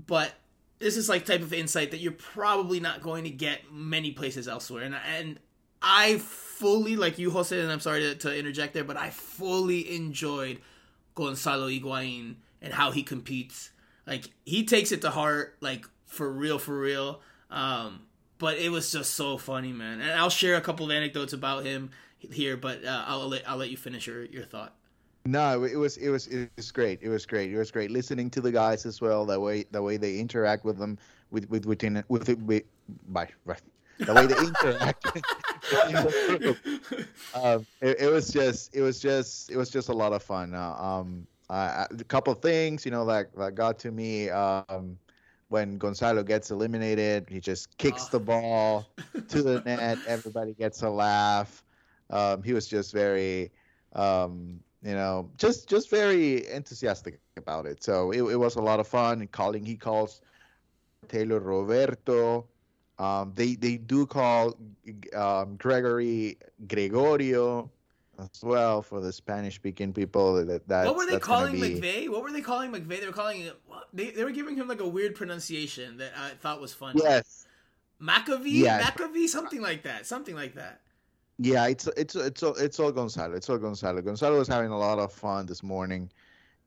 But 0.07 0.33
this 0.81 0.97
is 0.97 1.09
like 1.09 1.25
type 1.25 1.43
of 1.43 1.53
insight 1.53 1.93
that 1.93 1.99
you're 1.99 2.13
probably 2.13 2.81
not 2.81 3.03
going 3.03 3.25
to 3.25 3.31
get 3.31 3.73
many 3.73 4.11
places 4.11 4.49
elsewhere. 4.49 4.83
And 4.83 4.97
and 5.17 5.39
I 5.81 6.19
fully, 6.19 6.97
like 6.97 7.19
you, 7.19 7.31
Jose, 7.31 7.59
and 7.59 7.71
I'm 7.71 7.81
sorry 7.81 8.01
to, 8.01 8.15
to 8.17 8.37
interject 8.37 8.75
there, 8.75 8.85
but 8.85 8.97
I 8.97 9.11
fully 9.11 9.95
enjoyed 9.95 10.61
Gonzalo 11.15 11.69
Higuain 11.69 12.37
and 12.61 12.73
how 12.73 12.91
he 12.91 13.03
competes. 13.03 13.71
Like 14.07 14.31
he 14.45 14.65
takes 14.65 14.91
it 14.91 15.03
to 15.03 15.11
heart, 15.11 15.57
like 15.61 15.87
for 16.07 16.31
real, 16.31 16.59
for 16.59 16.79
real. 16.79 17.21
Um, 17.51 18.01
but 18.39 18.59
it 18.59 18.71
was 18.71 18.91
just 18.91 19.15
so 19.15 19.37
funny, 19.37 19.73
man. 19.73 20.01
And 20.01 20.13
I'll 20.13 20.31
share 20.31 20.57
a 20.57 20.61
couple 20.61 20.87
of 20.87 20.93
anecdotes 20.93 21.33
about 21.33 21.65
him 21.65 21.91
here, 22.19 22.57
but 22.57 22.85
uh, 22.85 23.05
I'll 23.07 23.29
let 23.29 23.49
I'll 23.49 23.59
let 23.59 23.71
you 23.71 23.77
finish 23.77 24.07
your, 24.07 24.25
your 24.25 24.45
thought. 24.45 24.75
No, 25.31 25.63
it 25.63 25.77
was 25.77 25.97
it 25.97 26.09
was 26.09 26.27
it 26.27 26.51
was 26.57 26.73
great. 26.73 26.99
It 27.03 27.09
was 27.09 27.25
great. 27.25 27.53
It 27.53 27.57
was 27.57 27.71
great 27.71 27.93
listening 27.93 28.31
to 28.31 28.41
the 28.41 28.51
guys 28.51 28.85
as 28.85 29.01
well. 29.01 29.25
That 29.27 29.41
way, 29.41 29.65
the 29.71 29.81
way 29.81 29.97
they 29.97 30.19
interact 30.19 30.65
with 30.65 30.77
them, 30.77 30.99
with 31.31 31.49
with 31.49 31.67
within 31.67 32.03
with, 32.09 32.29
with, 32.29 32.43
with 32.43 32.65
by 33.09 33.29
the 33.99 34.15
way 34.15 34.27
they 34.27 34.37
interact. 34.49 35.07
um, 37.35 37.67
it, 37.81 38.01
it, 38.01 38.11
was 38.11 38.31
just, 38.33 38.75
it 38.75 38.81
was 38.81 38.99
just, 38.99 39.51
it 39.51 39.57
was 39.57 39.71
just 39.71 39.89
a 39.89 39.93
lot 39.93 40.13
of 40.13 40.23
fun. 40.23 40.55
Uh, 40.55 40.75
um, 40.75 41.27
uh, 41.49 41.87
a 41.91 42.05
couple 42.05 42.33
of 42.33 42.41
things, 42.41 42.85
you 42.85 42.91
know, 42.91 43.05
that 43.05 43.35
that 43.37 43.55
got 43.55 43.79
to 43.81 43.91
me. 43.91 44.31
Um, 44.31 44.99
when 45.49 45.79
Gonzalo 45.79 46.23
gets 46.23 46.51
eliminated, 46.51 47.27
he 47.29 47.41
just 47.41 47.77
kicks 47.77 48.07
oh. 48.07 48.19
the 48.19 48.21
ball 48.21 48.89
to 49.29 49.43
the 49.43 49.61
net. 49.63 49.99
Everybody 50.07 50.55
gets 50.55 50.83
a 50.83 50.91
laugh. 50.91 51.65
Um, 52.09 52.43
he 52.43 52.53
was 52.53 52.67
just 52.67 52.93
very, 52.93 53.51
um, 53.95 54.61
you 54.83 54.95
know, 54.95 55.31
just 55.37 55.69
just 55.69 55.91
very 55.91 56.49
enthusiastic 56.49 57.21
about 57.37 57.67
it. 57.67 57.83
So 57.83 58.13
it, 58.13 58.23
it 58.23 58.37
was 58.37 58.57
a 58.57 58.63
lot 58.63 58.81
of 58.81 58.89
fun. 58.89 59.21
And 59.21 59.31
calling, 59.31 59.65
he 59.65 59.77
calls 59.77 60.23
Taylor 61.09 61.41
Roberto. 61.41 62.47
Um, 62.99 63.33
they 63.35 63.55
they 63.55 63.77
do 63.77 64.07
call 64.07 64.57
um, 65.15 65.57
Gregore 65.57 66.37
Gregorio 66.69 67.71
as 68.19 68.43
well 68.43 68.83
for 68.83 69.01
the 69.01 69.13
Spanish 69.13 69.55
speaking 69.55 69.93
people. 69.93 70.45
That 70.45 70.69
that's, 70.69 70.87
what 70.87 70.97
were 70.97 71.07
they 71.07 71.19
calling 71.19 71.55
be... 71.55 71.81
McVey? 71.81 72.09
What 72.09 72.23
were 72.23 72.33
they 72.33 72.43
calling 72.43 72.71
McVey? 72.73 73.01
They 73.01 73.07
were 73.07 73.13
calling 73.13 73.41
it. 73.41 73.57
They 73.93 74.11
they 74.11 74.25
were 74.25 74.31
giving 74.31 74.57
him 74.57 74.69
like 74.69 74.81
a 74.81 74.89
weird 74.89 75.15
pronunciation 75.15 75.97
that 75.99 76.13
I 76.17 76.31
thought 76.41 76.61
was 76.61 76.75
funny. 76.75 77.01
Yes. 77.03 77.47
McAvee, 78.01 78.45
yes. 78.45 78.91
McAvee, 78.91 79.29
something 79.29 79.61
like 79.61 79.83
that, 79.83 80.07
something 80.07 80.35
like 80.35 80.55
that. 80.55 80.81
Yeah, 81.43 81.67
it's 81.69 81.87
it's 81.97 82.15
it's 82.15 82.43
all, 82.43 82.55
it's 82.57 82.79
all 82.79 82.93
Gonzalo. 82.93 83.35
It's 83.35 83.49
all 83.49 83.57
Gonzalo. 83.57 84.03
Gonzalo 84.03 84.39
was 84.39 84.49
having 84.49 84.71
a 84.71 84.79
lot 84.79 84.99
of 84.99 85.11
fun 85.11 85.47
this 85.47 85.63
morning, 85.63 86.11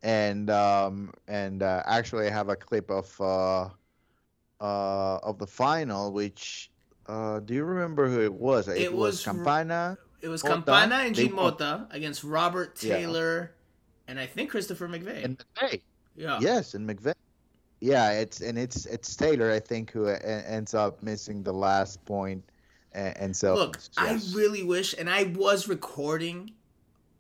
and 0.01 0.49
um 0.49 1.13
and 1.27 1.61
uh, 1.61 1.83
actually 1.85 2.27
I 2.27 2.31
have 2.31 2.49
a 2.49 2.55
clip 2.55 2.89
of 2.89 3.21
uh 3.21 3.69
uh, 4.63 5.17
of 5.21 5.37
the 5.37 5.45
final, 5.45 6.11
which 6.11 6.71
uh, 7.07 7.39
do 7.41 7.53
you 7.53 7.65
remember 7.65 8.07
who 8.07 8.21
it 8.21 8.33
was? 8.33 8.67
It, 8.67 8.77
it 8.77 8.93
was, 8.93 9.15
was, 9.15 9.23
Campana. 9.23 9.97
It 10.21 10.29
was 10.29 10.41
Mota, 10.43 10.55
Campana 10.55 10.95
and 10.95 11.13
Jean 11.13 11.33
Mota 11.33 11.85
against 11.91 12.23
Robert 12.23 12.75
Taylor, 12.77 13.51
yeah. 13.51 14.11
and 14.11 14.19
I 14.19 14.25
think 14.25 14.49
Christopher 14.49 14.87
McVey. 14.87 15.25
And 15.25 15.43
McVey. 15.55 15.81
Yeah. 16.15 16.39
Yes, 16.41 16.75
and 16.75 16.89
McVey. 16.89 17.13
Yeah, 17.81 18.11
it's 18.11 18.39
and 18.39 18.57
it's 18.57 18.85
it's 18.85 19.13
Taylor 19.17 19.51
I 19.51 19.59
think 19.59 19.91
who 19.91 20.07
ends 20.07 20.73
up 20.73 21.03
missing 21.03 21.43
the 21.43 21.51
last 21.51 22.03
point, 22.05 22.41
and, 22.93 23.17
and 23.17 23.35
so 23.35 23.55
look, 23.55 23.79
I 23.97 24.19
really 24.33 24.63
wish, 24.63 24.93
and 24.97 25.09
I 25.09 25.23
was 25.23 25.67
recording 25.67 26.51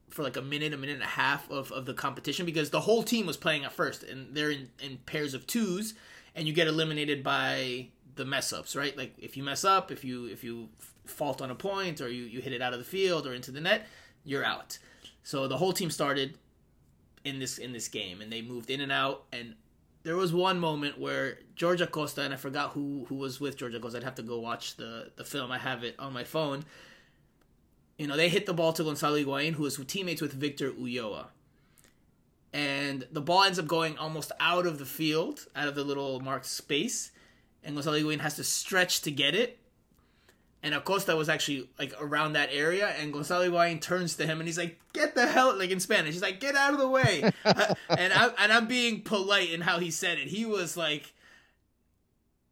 for 0.09 0.23
like 0.23 0.37
a 0.37 0.41
minute, 0.41 0.73
a 0.73 0.77
minute 0.77 0.93
and 0.93 1.03
a 1.03 1.07
half 1.07 1.49
of, 1.49 1.71
of 1.71 1.85
the 1.85 1.93
competition 1.93 2.45
because 2.45 2.69
the 2.69 2.81
whole 2.81 3.01
team 3.03 3.25
was 3.25 3.35
playing 3.35 3.65
at 3.65 3.71
first 3.71 4.03
and 4.03 4.35
they're 4.35 4.51
in, 4.51 4.69
in 4.79 4.97
pairs 5.05 5.33
of 5.33 5.47
twos 5.47 5.95
and 6.35 6.47
you 6.47 6.53
get 6.53 6.67
eliminated 6.67 7.23
by 7.23 7.87
the 8.15 8.25
mess 8.25 8.53
ups, 8.53 8.75
right? 8.75 8.95
Like 8.95 9.15
if 9.17 9.35
you 9.35 9.43
mess 9.43 9.65
up, 9.65 9.91
if 9.91 10.03
you 10.03 10.27
if 10.27 10.43
you 10.43 10.69
fault 11.05 11.41
on 11.41 11.49
a 11.49 11.55
point 11.55 11.99
or 11.99 12.09
you, 12.09 12.23
you 12.23 12.41
hit 12.41 12.53
it 12.53 12.61
out 12.61 12.73
of 12.73 12.79
the 12.79 12.85
field 12.85 13.25
or 13.25 13.33
into 13.33 13.51
the 13.51 13.59
net, 13.59 13.87
you're 14.23 14.45
out. 14.45 14.77
So 15.23 15.47
the 15.47 15.57
whole 15.57 15.73
team 15.73 15.89
started 15.89 16.37
in 17.25 17.39
this 17.39 17.57
in 17.57 17.73
this 17.73 17.87
game 17.87 18.21
and 18.21 18.31
they 18.31 18.41
moved 18.41 18.69
in 18.69 18.81
and 18.81 18.91
out 18.91 19.23
and 19.33 19.55
there 20.03 20.17
was 20.17 20.33
one 20.33 20.59
moment 20.59 20.99
where 20.99 21.39
Georgia 21.55 21.87
Costa 21.87 22.21
and 22.21 22.33
I 22.33 22.37
forgot 22.37 22.71
who 22.71 23.05
who 23.07 23.15
was 23.15 23.39
with 23.39 23.57
Georgia 23.57 23.79
Costa. 23.79 23.97
I'd 23.97 24.03
have 24.03 24.15
to 24.15 24.23
go 24.23 24.39
watch 24.39 24.75
the 24.75 25.11
the 25.15 25.23
film. 25.23 25.51
I 25.51 25.57
have 25.57 25.83
it 25.83 25.95
on 25.97 26.13
my 26.13 26.23
phone. 26.23 26.65
You 27.97 28.07
know, 28.07 28.17
they 28.17 28.29
hit 28.29 28.45
the 28.45 28.53
ball 28.53 28.73
to 28.73 28.83
Gonzalo 28.83 29.17
Higuain, 29.17 29.53
who 29.53 29.63
was 29.63 29.77
teammates 29.87 30.21
with 30.21 30.33
Victor 30.33 30.71
Ulloa. 30.71 31.27
And 32.51 33.07
the 33.11 33.21
ball 33.21 33.43
ends 33.43 33.59
up 33.59 33.67
going 33.67 33.97
almost 33.97 34.31
out 34.39 34.65
of 34.65 34.77
the 34.77 34.85
field, 34.85 35.47
out 35.55 35.67
of 35.67 35.75
the 35.75 35.83
little 35.83 36.19
marked 36.19 36.45
space. 36.45 37.11
And 37.63 37.75
Gonzalo 37.75 37.97
Higuain 37.97 38.19
has 38.19 38.35
to 38.35 38.43
stretch 38.43 39.01
to 39.03 39.11
get 39.11 39.35
it 39.35 39.59
and 40.63 40.73
Acosta 40.73 41.15
was 41.15 41.27
actually 41.27 41.67
like 41.77 41.93
around 41.99 42.33
that 42.33 42.49
area, 42.51 42.87
and 42.99 43.11
Gonzalo 43.11 43.49
Higuain 43.49 43.81
turns 43.81 44.15
to 44.15 44.25
him 44.25 44.39
and 44.39 44.47
he's 44.47 44.57
like, 44.57 44.79
"Get 44.93 45.13
the 45.13 45.27
hell!" 45.27 45.55
Like 45.57 45.69
in 45.69 45.81
Spanish, 45.81 46.13
he's 46.13 46.21
like, 46.21 46.39
"Get 46.39 46.55
out 46.55 46.73
of 46.73 46.79
the 46.79 46.87
way!" 46.87 47.29
uh, 47.45 47.75
and 47.89 48.13
I 48.13 48.29
and 48.39 48.51
I'm 48.51 48.67
being 48.67 49.01
polite 49.01 49.51
in 49.51 49.61
how 49.61 49.79
he 49.79 49.91
said 49.91 50.17
it. 50.17 50.29
He 50.29 50.45
was 50.45 50.77
like, 50.77 51.13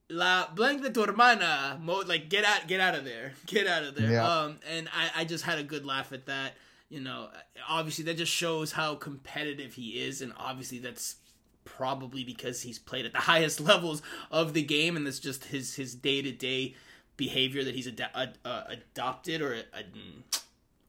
"La 0.10 0.50
blank 0.54 0.84
de 0.84 0.92
tu 0.92 1.06
hermana," 1.06 1.80
like 2.06 2.28
get 2.30 2.44
out, 2.44 2.68
get 2.68 2.82
out 2.82 2.96
of 2.96 3.06
there, 3.06 3.32
get 3.46 3.66
out 3.66 3.84
of 3.84 3.96
there. 3.96 4.12
Yeah. 4.12 4.28
Um, 4.28 4.60
and 4.70 4.90
I 4.94 5.22
I 5.22 5.26
just 5.26 5.46
had 5.46 5.58
a 5.58 5.64
good 5.64 5.86
laugh 5.86 6.12
at 6.12 6.26
that. 6.26 6.56
You 6.90 7.00
know, 7.00 7.30
obviously 7.70 8.04
that 8.06 8.18
just 8.18 8.34
shows 8.34 8.74
how 8.74 8.96
competitive 8.96 9.76
he 9.76 10.02
is, 10.02 10.22
and 10.22 10.34
obviously 10.38 10.80
that's 10.80 11.16
probably 11.64 12.26
because 12.26 12.64
he's 12.64 12.78
played 12.78 13.06
at 13.06 13.14
the 13.14 13.20
highest 13.32 13.62
levels 13.62 14.02
of 14.30 14.54
the 14.54 14.64
game, 14.64 14.98
and 14.98 15.08
that's 15.08 15.20
just 15.20 15.46
his 15.46 15.76
his 15.76 15.96
day 15.96 16.22
to 16.22 16.34
day 16.34 16.76
behavior 17.22 17.64
that 17.64 17.76
he's 17.76 17.88
ad- 17.88 18.10
ad- 18.16 18.38
uh, 18.44 18.64
adopted 18.68 19.44
or 19.44 19.56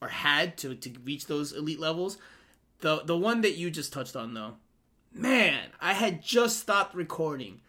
or 0.01 0.09
had 0.09 0.57
to 0.57 0.75
to 0.75 0.91
reach 1.05 1.27
those 1.27 1.53
elite 1.53 1.79
levels. 1.79 2.17
The 2.81 3.03
the 3.05 3.17
one 3.17 3.43
that 3.43 3.59
you 3.59 3.71
just 3.71 3.93
touched 3.93 4.17
on 4.17 4.33
though, 4.33 4.55
man, 5.13 5.69
I 5.79 5.93
had 5.93 6.23
just 6.23 6.59
stopped 6.59 6.95
recording 6.95 7.61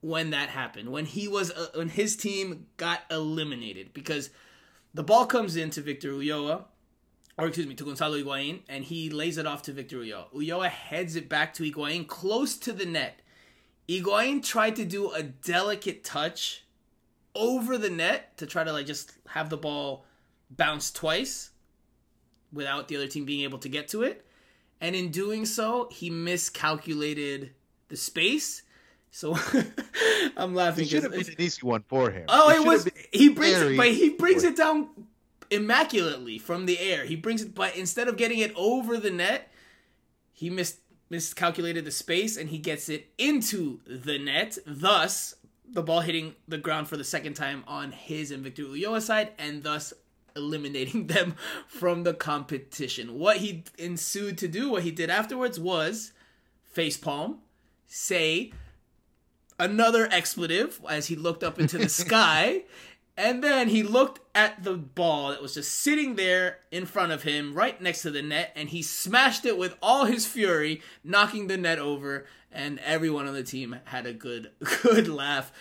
when 0.00 0.30
that 0.30 0.48
happened. 0.48 0.88
When 0.88 1.04
he 1.04 1.28
was 1.28 1.50
uh, 1.50 1.68
when 1.74 1.90
his 1.90 2.16
team 2.16 2.66
got 2.78 3.02
eliminated 3.10 3.92
because 3.92 4.30
the 4.94 5.02
ball 5.02 5.26
comes 5.26 5.54
into 5.54 5.82
Victor 5.82 6.12
Ulloa 6.12 6.64
or 7.36 7.46
excuse 7.46 7.66
me, 7.66 7.74
to 7.74 7.84
Gonzalo 7.84 8.18
Higuain, 8.18 8.60
and 8.68 8.84
he 8.84 9.08
lays 9.08 9.38
it 9.38 9.46
off 9.46 9.62
to 9.62 9.72
Victor 9.72 9.98
Ulloa. 9.98 10.24
Ulloa 10.34 10.68
heads 10.68 11.16
it 11.16 11.28
back 11.28 11.54
to 11.54 11.62
Higuain, 11.62 12.06
close 12.06 12.56
to 12.58 12.72
the 12.72 12.84
net. 12.84 13.20
Higuain 13.88 14.42
tried 14.42 14.76
to 14.76 14.84
do 14.84 15.10
a 15.12 15.22
delicate 15.22 16.04
touch 16.04 16.64
over 17.34 17.78
the 17.78 17.90
net 17.90 18.36
to 18.38 18.46
try 18.46 18.64
to 18.64 18.72
like 18.72 18.86
just 18.86 19.12
have 19.28 19.50
the 19.50 19.56
ball 19.56 20.04
bounce 20.50 20.90
twice 20.90 21.50
without 22.52 22.88
the 22.88 22.96
other 22.96 23.06
team 23.06 23.24
being 23.24 23.42
able 23.42 23.58
to 23.58 23.68
get 23.68 23.88
to 23.88 24.02
it. 24.02 24.26
And 24.80 24.96
in 24.96 25.10
doing 25.10 25.44
so, 25.44 25.88
he 25.92 26.10
miscalculated 26.10 27.52
the 27.88 27.96
space. 27.96 28.62
So 29.10 29.36
I'm 30.36 30.54
laughing. 30.54 30.84
It 30.84 30.88
should 30.88 31.02
have 31.02 31.12
been 31.12 31.20
an 31.20 31.34
easy 31.38 31.60
one 31.62 31.84
for 31.86 32.10
him. 32.10 32.24
Oh, 32.28 32.50
it, 32.50 32.56
it 32.56 32.66
was. 32.66 32.88
He 33.12 33.28
brings 33.28 33.60
it, 33.60 33.76
but 33.76 33.88
he 33.88 34.10
brings 34.10 34.44
it 34.44 34.56
down 34.56 34.88
immaculately 35.50 36.38
from 36.38 36.66
the 36.66 36.78
air. 36.78 37.04
He 37.04 37.16
brings 37.16 37.42
it, 37.42 37.54
but 37.54 37.76
instead 37.76 38.08
of 38.08 38.16
getting 38.16 38.38
it 38.38 38.52
over 38.56 38.96
the 38.96 39.10
net, 39.10 39.50
he 40.32 40.48
mis- 40.48 40.78
miscalculated 41.10 41.84
the 41.84 41.90
space 41.90 42.36
and 42.36 42.48
he 42.48 42.58
gets 42.58 42.88
it 42.88 43.12
into 43.18 43.80
the 43.86 44.18
net. 44.18 44.56
Thus, 44.64 45.34
the 45.72 45.82
ball 45.82 46.00
hitting 46.00 46.34
the 46.48 46.58
ground 46.58 46.88
for 46.88 46.96
the 46.96 47.04
second 47.04 47.34
time 47.34 47.64
on 47.66 47.92
his 47.92 48.30
and 48.30 48.42
Victor 48.42 48.62
Ulloa 48.62 49.00
side, 49.00 49.32
and 49.38 49.62
thus 49.62 49.92
eliminating 50.36 51.06
them 51.08 51.34
from 51.68 52.04
the 52.04 52.14
competition. 52.14 53.18
What 53.18 53.38
he 53.38 53.64
ensued 53.78 54.38
to 54.38 54.48
do, 54.48 54.70
what 54.70 54.82
he 54.82 54.90
did 54.90 55.10
afterwards, 55.10 55.58
was 55.58 56.12
facepalm, 56.74 57.38
say 57.86 58.52
another 59.58 60.08
expletive 60.10 60.80
as 60.88 61.06
he 61.06 61.16
looked 61.16 61.44
up 61.44 61.60
into 61.60 61.78
the 61.78 61.88
sky, 61.88 62.62
and 63.20 63.44
then 63.44 63.68
he 63.68 63.82
looked 63.82 64.20
at 64.34 64.64
the 64.64 64.74
ball 64.74 65.28
that 65.28 65.42
was 65.42 65.52
just 65.52 65.70
sitting 65.72 66.16
there 66.16 66.58
in 66.70 66.86
front 66.86 67.12
of 67.12 67.22
him, 67.22 67.52
right 67.52 67.80
next 67.80 68.00
to 68.02 68.10
the 68.10 68.22
net, 68.22 68.50
and 68.56 68.70
he 68.70 68.80
smashed 68.80 69.44
it 69.44 69.58
with 69.58 69.76
all 69.82 70.06
his 70.06 70.26
fury, 70.26 70.80
knocking 71.04 71.46
the 71.46 71.58
net 71.58 71.78
over 71.78 72.24
and 72.50 72.78
everyone 72.80 73.28
on 73.28 73.34
the 73.34 73.42
team 73.42 73.76
had 73.84 74.06
a 74.06 74.14
good 74.14 74.50
good 74.82 75.06
laugh. 75.06 75.52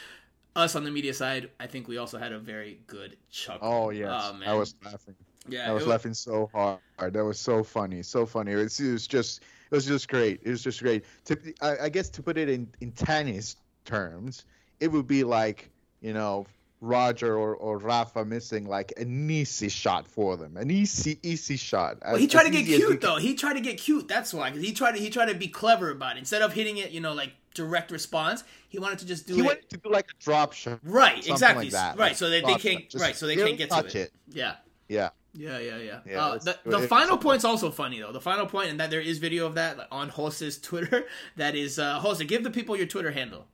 Us 0.55 0.75
on 0.75 0.83
the 0.83 0.91
media 0.91 1.13
side, 1.13 1.49
I 1.59 1.67
think 1.67 1.87
we 1.87 1.97
also 1.97 2.17
had 2.17 2.31
a 2.31 2.39
very 2.39 2.79
good 2.87 3.17
chuckle. 3.29 3.67
Oh 3.67 3.89
yes, 3.91 4.09
oh, 4.09 4.39
I 4.45 4.53
was 4.53 4.75
laughing. 4.83 5.15
Yeah, 5.47 5.69
I 5.69 5.73
was, 5.73 5.81
was, 5.81 5.89
laughing 5.89 6.13
so 6.13 6.49
hard. 6.53 6.79
That 7.13 7.23
was 7.23 7.39
so 7.39 7.63
funny, 7.63 8.03
so 8.03 8.25
funny. 8.25 8.53
It 8.53 8.55
was, 8.55 8.79
it 8.79 8.91
was 8.91 9.07
just, 9.07 9.41
it 9.41 9.75
was 9.75 9.85
just 9.85 10.07
great. 10.07 10.41
It 10.43 10.49
was 10.49 10.63
just 10.63 10.81
great. 10.81 11.05
To, 11.25 11.37
I, 11.61 11.85
I 11.85 11.89
guess 11.89 12.09
to 12.09 12.23
put 12.23 12.37
it 12.37 12.49
in 12.49 12.69
in 12.81 12.91
tennis 12.93 13.57
terms, 13.85 14.45
it 14.79 14.87
would 14.87 15.07
be 15.07 15.23
like 15.23 15.69
you 16.01 16.13
know 16.13 16.45
Roger 16.81 17.37
or, 17.37 17.55
or 17.55 17.77
Rafa 17.77 18.23
missing 18.23 18.65
like 18.65 18.93
an 18.97 19.29
easy 19.29 19.69
shot 19.69 20.07
for 20.07 20.37
them, 20.37 20.55
an 20.55 20.71
easy 20.71 21.19
easy 21.23 21.57
shot. 21.57 21.97
As, 22.01 22.13
well, 22.13 22.21
he 22.21 22.27
tried 22.27 22.43
to 22.43 22.51
get 22.51 22.65
cute 22.65 23.01
though. 23.01 23.17
He 23.17 23.35
tried 23.35 23.53
to 23.53 23.61
get 23.61 23.77
cute. 23.77 24.07
That's 24.07 24.33
why, 24.33 24.49
because 24.49 24.65
he 24.65 24.71
tried 24.71 24.93
to 24.93 24.99
he 24.99 25.09
tried 25.09 25.27
to 25.27 25.35
be 25.35 25.47
clever 25.47 25.91
about 25.91 26.15
it. 26.15 26.19
Instead 26.19 26.41
of 26.41 26.53
hitting 26.53 26.77
it, 26.77 26.91
you 26.91 27.01
know, 27.01 27.13
like 27.13 27.33
direct 27.53 27.91
response, 27.91 28.43
he 28.69 28.79
wanted 28.79 28.99
to 28.99 29.05
just 29.05 29.27
do. 29.27 29.35
He 29.35 29.41
it. 29.41 29.45
wanted 29.45 29.69
to 29.69 29.77
do 29.77 29.89
like 29.89 30.05
a 30.05 30.23
drop 30.23 30.53
shot, 30.53 30.79
right? 30.83 31.27
Exactly, 31.27 31.65
like 31.65 31.73
that. 31.73 31.97
right. 31.97 32.07
Like 32.09 32.15
so 32.15 32.29
that 32.29 32.45
they 32.45 32.55
can't, 32.55 32.85
right? 32.97 33.15
So 33.15 33.27
they 33.27 33.35
can't 33.35 33.57
get 33.57 33.69
to 33.71 33.85
it. 33.85 33.95
it. 33.95 34.11
Yeah. 34.29 34.55
Yeah. 34.87 35.09
Yeah, 35.33 35.59
yeah, 35.59 35.77
yeah. 35.77 35.99
yeah 36.07 36.25
uh, 36.25 36.37
the 36.39 36.57
the 36.65 36.79
final 36.87 37.17
point's 37.17 37.45
also 37.45 37.69
funny 37.69 37.99
though. 37.99 38.11
The 38.11 38.21
final 38.21 38.47
point, 38.47 38.71
and 38.71 38.79
that 38.79 38.89
there 38.89 39.01
is 39.01 39.19
video 39.19 39.45
of 39.45 39.55
that 39.55 39.87
on 39.91 40.09
Jose's 40.09 40.59
Twitter. 40.59 41.05
That 41.35 41.55
is, 41.55 41.77
uh, 41.77 41.99
Jose, 41.99 42.23
give 42.25 42.43
the 42.43 42.49
people 42.49 42.75
your 42.75 42.87
Twitter 42.87 43.11
handle. 43.11 43.45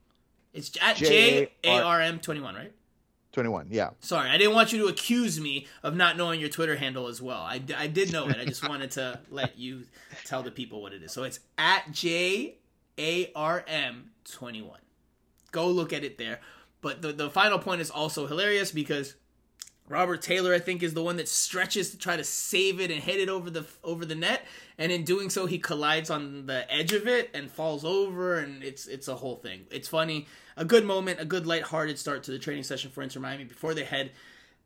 It's 0.54 0.72
at 0.80 0.96
J 0.96 1.50
A 1.64 1.80
R 1.82 2.00
M 2.00 2.18
twenty 2.18 2.40
one, 2.40 2.54
right? 2.54 2.72
21, 3.36 3.66
yeah. 3.68 3.90
Sorry, 4.00 4.30
I 4.30 4.38
didn't 4.38 4.54
want 4.54 4.72
you 4.72 4.78
to 4.78 4.86
accuse 4.86 5.38
me 5.38 5.66
of 5.82 5.94
not 5.94 6.16
knowing 6.16 6.40
your 6.40 6.48
Twitter 6.48 6.74
handle 6.74 7.06
as 7.06 7.20
well. 7.20 7.42
I, 7.42 7.60
I 7.76 7.86
did 7.86 8.10
know 8.10 8.26
it. 8.28 8.38
I 8.38 8.46
just 8.46 8.66
wanted 8.66 8.92
to 8.92 9.20
let 9.30 9.58
you 9.58 9.84
tell 10.24 10.42
the 10.42 10.50
people 10.50 10.80
what 10.80 10.94
it 10.94 11.02
is. 11.02 11.12
So 11.12 11.22
it's 11.22 11.38
at 11.58 11.92
J 11.92 12.54
A 12.96 13.30
R 13.34 13.62
M 13.68 14.12
21. 14.32 14.78
Go 15.52 15.68
look 15.68 15.92
at 15.92 16.02
it 16.02 16.16
there. 16.16 16.40
But 16.80 17.02
the, 17.02 17.12
the 17.12 17.28
final 17.28 17.58
point 17.58 17.82
is 17.82 17.90
also 17.90 18.26
hilarious 18.26 18.72
because 18.72 19.16
Robert 19.88 20.20
Taylor, 20.20 20.52
I 20.52 20.58
think, 20.58 20.82
is 20.82 20.94
the 20.94 21.02
one 21.02 21.16
that 21.16 21.28
stretches 21.28 21.90
to 21.90 21.98
try 21.98 22.16
to 22.16 22.24
save 22.24 22.80
it 22.80 22.90
and 22.90 23.00
hit 23.00 23.20
it 23.20 23.28
over 23.28 23.50
the 23.50 23.64
over 23.84 24.04
the 24.04 24.14
net, 24.14 24.44
and 24.78 24.90
in 24.90 25.04
doing 25.04 25.30
so, 25.30 25.46
he 25.46 25.58
collides 25.58 26.10
on 26.10 26.46
the 26.46 26.70
edge 26.72 26.92
of 26.92 27.06
it 27.06 27.30
and 27.34 27.50
falls 27.50 27.84
over, 27.84 28.38
and 28.38 28.64
it's 28.64 28.86
it's 28.86 29.06
a 29.08 29.14
whole 29.14 29.36
thing. 29.36 29.66
It's 29.70 29.88
funny, 29.88 30.26
a 30.56 30.64
good 30.64 30.84
moment, 30.84 31.20
a 31.20 31.24
good 31.24 31.46
light-hearted 31.46 31.98
start 31.98 32.24
to 32.24 32.32
the 32.32 32.38
training 32.38 32.64
session 32.64 32.90
for 32.90 33.02
Inter 33.02 33.20
Miami 33.20 33.44
before 33.44 33.74
they 33.74 33.84
head, 33.84 34.10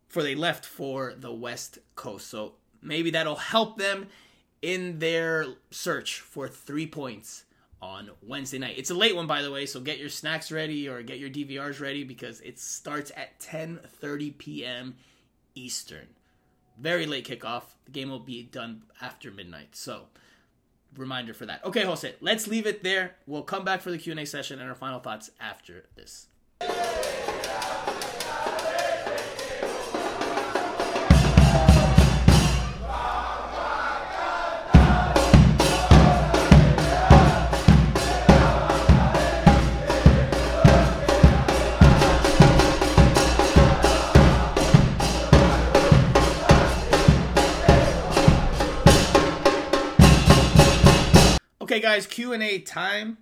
before 0.08 0.22
they 0.22 0.34
left 0.34 0.64
for 0.64 1.14
the 1.16 1.32
West 1.32 1.78
Coast. 1.96 2.28
So 2.28 2.54
maybe 2.80 3.10
that'll 3.10 3.36
help 3.36 3.76
them 3.76 4.08
in 4.62 4.98
their 4.98 5.46
search 5.70 6.20
for 6.20 6.48
three 6.48 6.86
points 6.86 7.44
on 7.82 8.10
Wednesday 8.22 8.58
night. 8.58 8.74
It's 8.76 8.90
a 8.90 8.94
late 8.94 9.16
one, 9.16 9.26
by 9.26 9.42
the 9.42 9.50
way, 9.50 9.64
so 9.66 9.80
get 9.80 9.98
your 9.98 10.10
snacks 10.10 10.52
ready 10.52 10.88
or 10.88 11.02
get 11.02 11.18
your 11.18 11.30
DVRs 11.30 11.80
ready 11.80 12.04
because 12.04 12.40
it 12.40 12.58
starts 12.58 13.10
at 13.16 13.38
10:30 13.40 14.36
p.m. 14.38 14.96
Eastern. 15.54 16.08
Very 16.78 17.06
late 17.06 17.26
kickoff. 17.26 17.62
The 17.84 17.90
game 17.90 18.10
will 18.10 18.20
be 18.20 18.42
done 18.42 18.82
after 19.00 19.30
midnight. 19.30 19.76
So, 19.76 20.06
reminder 20.96 21.34
for 21.34 21.46
that. 21.46 21.64
Okay, 21.64 21.84
Jose, 21.84 22.14
let's 22.20 22.46
leave 22.46 22.66
it 22.66 22.82
there. 22.82 23.16
We'll 23.26 23.42
come 23.42 23.64
back 23.64 23.82
for 23.82 23.90
the 23.90 23.98
Q&A 23.98 24.24
session 24.24 24.60
and 24.60 24.68
our 24.68 24.74
final 24.74 25.00
thoughts 25.00 25.30
after 25.40 25.84
this. 25.96 26.26
Guys, 51.80 52.06
Q 52.06 52.34
and 52.34 52.42
A 52.42 52.58
time. 52.58 53.16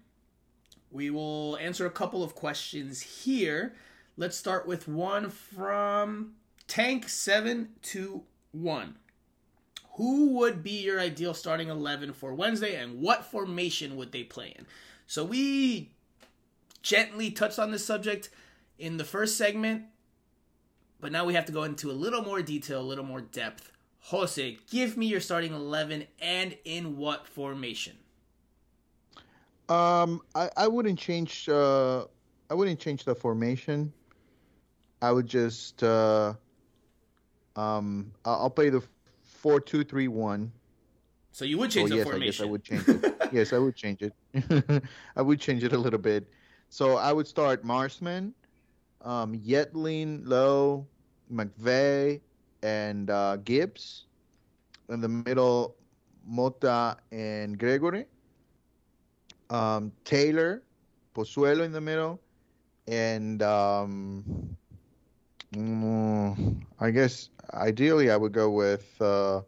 We 0.91 1.11
will 1.11 1.57
answer 1.59 1.87
a 1.87 1.91
couple 1.91 2.25
of 2.25 2.35
questions 2.35 3.01
here. 3.01 3.75
Let's 4.17 4.37
start 4.37 4.67
with 4.67 4.89
one 4.89 5.31
from 5.31 6.33
Tank 6.67 7.09
Seven 7.09 7.69
Two 7.83 8.25
One. 8.51 8.97
who 9.93 10.31
would 10.39 10.63
be 10.63 10.83
your 10.83 10.99
ideal 11.01 11.35
starting 11.35 11.69
11 11.69 12.15
for 12.15 12.35
Wednesday 12.35 12.75
and 12.77 13.01
what 13.01 13.25
formation 13.25 13.97
would 13.97 14.11
they 14.11 14.25
play 14.25 14.55
in? 14.59 14.67
So 15.07 15.25
we 15.25 15.93
gently 16.83 17.31
touched 17.31 17.59
on 17.59 17.71
this 17.71 17.85
subject 17.85 18.31
in 18.79 18.97
the 18.97 19.05
first 19.05 19.37
segment, 19.37 19.85
but 21.01 21.13
now 21.13 21.25
we 21.25 21.35
have 21.35 21.47
to 21.47 21.53
go 21.53 21.63
into 21.63 21.91
a 21.91 21.93
little 21.93 22.23
more 22.23 22.43
detail, 22.43 22.81
a 22.81 22.83
little 22.83 23.05
more 23.05 23.21
depth. 23.21 23.71
Jose, 24.01 24.59
give 24.71 24.97
me 24.97 25.07
your 25.07 25.21
starting 25.21 25.53
11 25.53 26.07
and 26.21 26.57
in 26.65 26.97
what 26.97 27.27
formation? 27.27 27.99
Um, 29.69 30.23
I, 30.35 30.51
I 30.57 30.69
wouldn't 30.69 30.99
change. 30.99 31.49
Uh, 31.49 32.05
I 32.51 32.55
wouldn't 32.55 32.81
change 32.81 33.05
the 33.05 33.15
formation. 33.15 33.93
I 35.03 35.13
would 35.13 35.27
just. 35.27 35.83
Uh, 35.83 36.35
um, 37.57 38.13
I'll 38.25 38.51
play 38.51 38.71
the 38.71 38.83
four 39.23 39.61
two 39.61 39.85
three 39.85 40.09
one. 40.09 40.53
So 41.33 41.45
you 41.45 41.59
would 41.59 41.71
change 41.71 41.91
oh, 41.91 41.95
the 41.95 41.97
yes, 41.97 42.07
formation. 42.09 42.23
I 42.23 42.27
guess 42.27 42.41
I 42.41 42.51
would 42.51 42.65
change 42.65 42.89
it. 42.89 43.17
yes, 43.33 43.53
I 43.53 43.59
would 43.59 43.77
change 43.77 44.03
it. 44.03 44.83
I 45.17 45.23
would 45.23 45.41
change 45.41 45.63
it 45.63 45.73
a 45.73 45.79
little 45.79 45.99
bit. 45.99 46.27
So 46.69 46.97
I 46.97 47.13
would 47.13 47.27
start 47.27 47.65
Marsman, 47.65 48.33
um, 49.03 49.35
Yedlin, 49.35 50.23
Lowe, 50.25 50.87
McVey, 51.33 52.21
and 52.63 53.11
uh, 53.11 53.37
Gibbs. 53.37 54.07
In 54.89 55.01
the 55.01 55.09
middle, 55.09 55.77
Mota 56.27 56.97
and 57.13 57.59
Gregore. 57.59 58.07
Um, 59.51 59.93
Taylor, 60.05 60.63
Pozuelo 61.15 61.65
in 61.65 61.73
the 61.73 61.81
middle, 61.81 62.21
and 62.87 63.43
um, 63.43 64.57
mm, 65.53 66.63
I 66.81 66.91
guess 66.91 67.31
ideally 67.55 68.11
I 68.11 68.17
would 68.17 68.33
go 68.33 68.51
with 68.51 68.95
uh, 69.01 69.43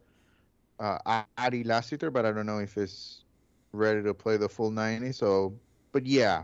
uh, 0.79 1.23
Ariel 1.37 1.67
Lassiter, 1.67 2.09
but 2.09 2.25
I 2.25 2.31
don't 2.31 2.45
know 2.45 2.59
if 2.59 2.75
he's 2.75 3.23
ready 3.73 4.01
to 4.03 4.13
play 4.13 4.37
the 4.37 4.49
full 4.49 4.71
90. 4.71 5.11
So, 5.11 5.53
but 5.91 6.05
yeah, 6.05 6.43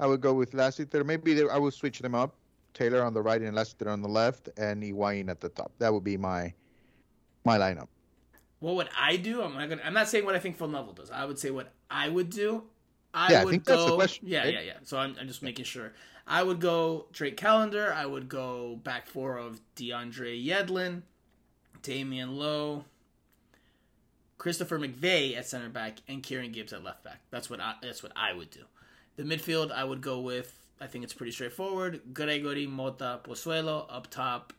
I 0.00 0.06
would 0.06 0.20
go 0.20 0.34
with 0.34 0.54
Lassiter. 0.54 1.04
Maybe 1.04 1.34
they, 1.34 1.48
I 1.48 1.58
would 1.58 1.74
switch 1.74 2.00
them 2.00 2.14
up. 2.14 2.34
Taylor 2.74 3.02
on 3.02 3.14
the 3.14 3.22
right 3.22 3.40
and 3.40 3.56
Lassiter 3.56 3.88
on 3.88 4.02
the 4.02 4.08
left, 4.08 4.50
and 4.58 4.82
Higuain 4.82 5.30
at 5.30 5.40
the 5.40 5.48
top. 5.48 5.72
That 5.78 5.92
would 5.94 6.04
be 6.04 6.18
my 6.18 6.52
my 7.44 7.56
lineup. 7.58 7.88
What 8.60 8.74
would 8.76 8.88
I 8.98 9.16
do? 9.16 9.42
I'm 9.42 9.54
not 9.54 9.68
gonna. 9.70 9.82
I'm 9.82 9.94
not 9.94 10.08
saying 10.08 10.26
what 10.26 10.34
I 10.34 10.38
think 10.38 10.58
Phil 10.58 10.68
Neville 10.68 10.92
does. 10.92 11.10
I 11.10 11.24
would 11.24 11.38
say 11.38 11.50
what 11.50 11.72
I 11.90 12.10
would 12.10 12.28
do. 12.28 12.64
I 13.16 13.32
Yeah, 13.32 13.40
I 13.40 13.44
would 13.44 13.50
think 13.50 13.64
go. 13.64 13.74
that's 13.76 13.90
the 13.90 13.96
question, 13.96 14.28
yeah, 14.28 14.44
right? 14.44 14.54
yeah, 14.54 14.60
yeah. 14.60 14.72
So 14.84 14.98
I'm, 14.98 15.16
I'm 15.18 15.26
just 15.26 15.42
making 15.42 15.64
sure. 15.64 15.92
I 16.26 16.42
would 16.42 16.60
go 16.60 17.06
Drake 17.12 17.36
Callender. 17.36 17.92
I 17.92 18.04
would 18.04 18.28
go 18.28 18.76
back 18.84 19.06
four 19.06 19.38
of 19.38 19.60
DeAndre 19.74 20.44
Yedlin, 20.44 21.02
Damion 21.82 22.36
Lowe, 22.36 22.84
Christopher 24.38 24.78
McVey 24.78 25.36
at 25.36 25.46
center 25.46 25.68
back, 25.70 25.98
and 26.08 26.22
Kieran 26.22 26.52
Gibbs 26.52 26.72
at 26.72 26.84
left 26.84 27.02
back. 27.04 27.20
That's 27.30 27.48
what 27.48 27.60
I. 27.60 27.74
That's 27.82 28.02
what 28.02 28.12
I 28.14 28.32
would 28.34 28.50
do. 28.50 28.64
The 29.16 29.22
midfield, 29.22 29.72
I 29.72 29.84
would 29.84 30.02
go 30.02 30.20
with. 30.20 30.52
I 30.78 30.86
think 30.86 31.04
it's 31.04 31.14
pretty 31.14 31.32
straightforward. 31.32 32.02
Gregore 32.12 32.68
Mota 32.68 33.20
Pozuelo 33.24 33.86
up 33.88 34.10
top. 34.10 34.52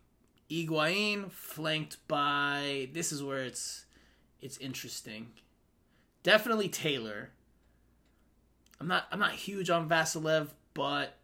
Higuain 0.50 1.30
flanked 1.32 1.98
by. 2.08 2.90
This 2.94 3.12
is 3.12 3.22
where 3.22 3.44
it's 3.44 3.86
it's 4.42 4.58
interesting. 4.58 5.28
Definitely 6.24 6.70
Taylor. 6.70 7.30
I'm 8.80 8.88
not 8.88 9.08
I'm 9.12 9.20
not 9.20 9.32
huge 9.32 9.70
on 9.70 9.90
Vassilev, 9.90 10.50
but 10.74 11.18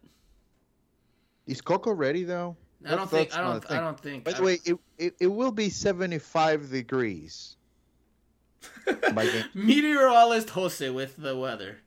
Is 1.46 1.60
Coco 1.60 1.92
ready 1.92 2.24
though? 2.24 2.56
I 2.84 2.90
don't 2.90 2.98
That's- 2.98 3.10
think 3.10 3.30
that's 3.30 3.38
I 3.38 3.42
don't 3.42 3.70
I 3.70 3.80
don't 3.80 4.00
think. 4.00 4.24
By 4.24 4.32
the 4.32 4.42
way, 4.42 4.58
it, 4.64 4.78
it, 4.98 5.14
it 5.18 5.26
will 5.28 5.52
be 5.52 5.70
75 5.70 6.70
degrees. 6.70 7.56
meteorologist 9.54 10.50
Jose 10.50 10.90
with 10.90 11.16
the 11.16 11.36
weather. 11.36 11.78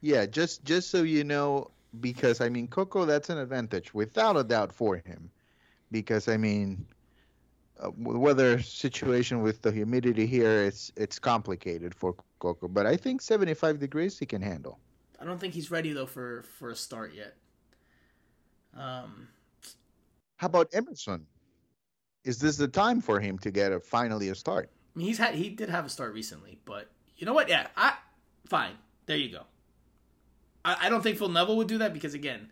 Yeah, 0.00 0.26
just 0.26 0.64
just 0.64 0.90
so 0.90 1.02
you 1.02 1.24
know, 1.24 1.70
because 2.00 2.40
I 2.40 2.48
mean, 2.48 2.68
Coco, 2.68 3.04
that's 3.04 3.28
an 3.28 3.38
advantage 3.38 3.92
without 3.92 4.36
a 4.36 4.44
doubt 4.44 4.72
for 4.72 4.96
him, 4.96 5.30
because 5.90 6.28
I 6.28 6.36
mean, 6.38 6.86
uh, 7.82 7.90
weather 7.96 8.62
situation 8.62 9.42
with 9.42 9.60
the 9.60 9.72
humidity 9.72 10.26
here, 10.26 10.62
it's 10.62 10.90
it's 10.96 11.18
complicated 11.18 11.94
for 11.94 12.14
Coco. 12.38 12.68
But 12.68 12.86
I 12.86 12.96
think 12.96 13.20
75 13.20 13.78
degrees 13.78 14.18
he 14.18 14.24
can 14.24 14.40
handle. 14.40 14.78
I 15.20 15.24
don't 15.24 15.38
think 15.38 15.54
he's 15.54 15.70
ready 15.70 15.92
though 15.92 16.06
for 16.06 16.44
for 16.58 16.70
a 16.70 16.76
start 16.76 17.12
yet. 17.14 17.36
Um, 18.76 19.28
How 20.36 20.46
about 20.46 20.68
Emerson? 20.72 21.26
Is 22.24 22.38
this 22.38 22.56
the 22.56 22.68
time 22.68 23.00
for 23.00 23.20
him 23.20 23.38
to 23.38 23.50
get 23.50 23.72
a 23.72 23.80
finally 23.80 24.28
a 24.28 24.34
start? 24.34 24.70
I 24.94 24.98
mean, 24.98 25.06
he's 25.06 25.18
had 25.18 25.34
he 25.34 25.50
did 25.50 25.68
have 25.68 25.86
a 25.86 25.88
start 25.88 26.14
recently, 26.14 26.58
but 26.64 26.90
you 27.16 27.26
know 27.26 27.34
what? 27.34 27.48
Yeah, 27.48 27.66
I 27.76 27.94
fine. 28.46 28.72
There 29.06 29.16
you 29.16 29.30
go. 29.30 29.42
I, 30.64 30.86
I 30.86 30.88
don't 30.88 31.02
think 31.02 31.18
Phil 31.18 31.28
Neville 31.28 31.56
would 31.56 31.68
do 31.68 31.78
that 31.78 31.92
because 31.92 32.14
again, 32.14 32.50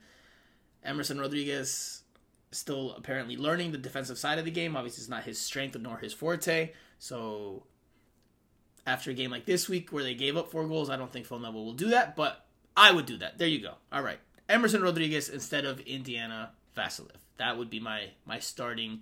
Emerson 0.84 1.20
Rodriguez 1.20 2.02
still 2.50 2.92
apparently 2.92 3.36
learning 3.36 3.72
the 3.72 3.78
defensive 3.78 4.18
side 4.18 4.38
of 4.38 4.44
the 4.44 4.50
game. 4.50 4.76
Obviously, 4.76 5.02
it's 5.02 5.10
not 5.10 5.24
his 5.24 5.38
strength 5.38 5.76
nor 5.78 5.98
his 5.98 6.12
forte. 6.12 6.72
So 6.98 7.64
after 8.86 9.10
a 9.10 9.14
game 9.14 9.30
like 9.30 9.44
this 9.44 9.68
week 9.68 9.92
where 9.92 10.02
they 10.02 10.14
gave 10.14 10.36
up 10.36 10.50
four 10.50 10.66
goals, 10.66 10.90
I 10.90 10.96
don't 10.96 11.12
think 11.12 11.26
Phil 11.26 11.38
Neville 11.38 11.64
will 11.64 11.72
do 11.74 11.90
that, 11.90 12.16
but 12.16 12.47
I 12.78 12.92
would 12.92 13.06
do 13.06 13.18
that. 13.18 13.38
There 13.38 13.48
you 13.48 13.60
go. 13.60 13.74
All 13.92 14.02
right. 14.02 14.20
Emerson 14.48 14.82
Rodriguez 14.82 15.28
instead 15.28 15.64
of 15.64 15.80
Indiana 15.80 16.50
Vassilev. 16.76 17.10
That 17.36 17.58
would 17.58 17.68
be 17.68 17.80
my 17.80 18.10
my 18.24 18.38
starting 18.38 19.00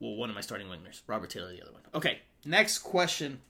well, 0.00 0.16
one 0.16 0.30
of 0.30 0.34
my 0.34 0.40
starting 0.40 0.68
wingers. 0.68 1.02
Robert 1.06 1.30
Taylor, 1.30 1.52
the 1.52 1.62
other 1.62 1.72
one. 1.72 1.82
Okay, 1.94 2.20
next 2.44 2.78
question. 2.78 3.40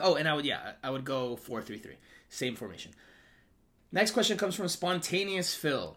Oh, 0.00 0.14
and 0.14 0.26
I 0.26 0.34
would 0.34 0.46
yeah, 0.46 0.72
I 0.82 0.90
would 0.90 1.04
go 1.04 1.36
four 1.36 1.60
three 1.60 1.78
three, 1.78 1.96
same 2.30 2.56
formation. 2.56 2.92
Next 3.92 4.12
question 4.12 4.38
comes 4.38 4.54
from 4.54 4.68
spontaneous 4.68 5.54
Phil. 5.54 5.96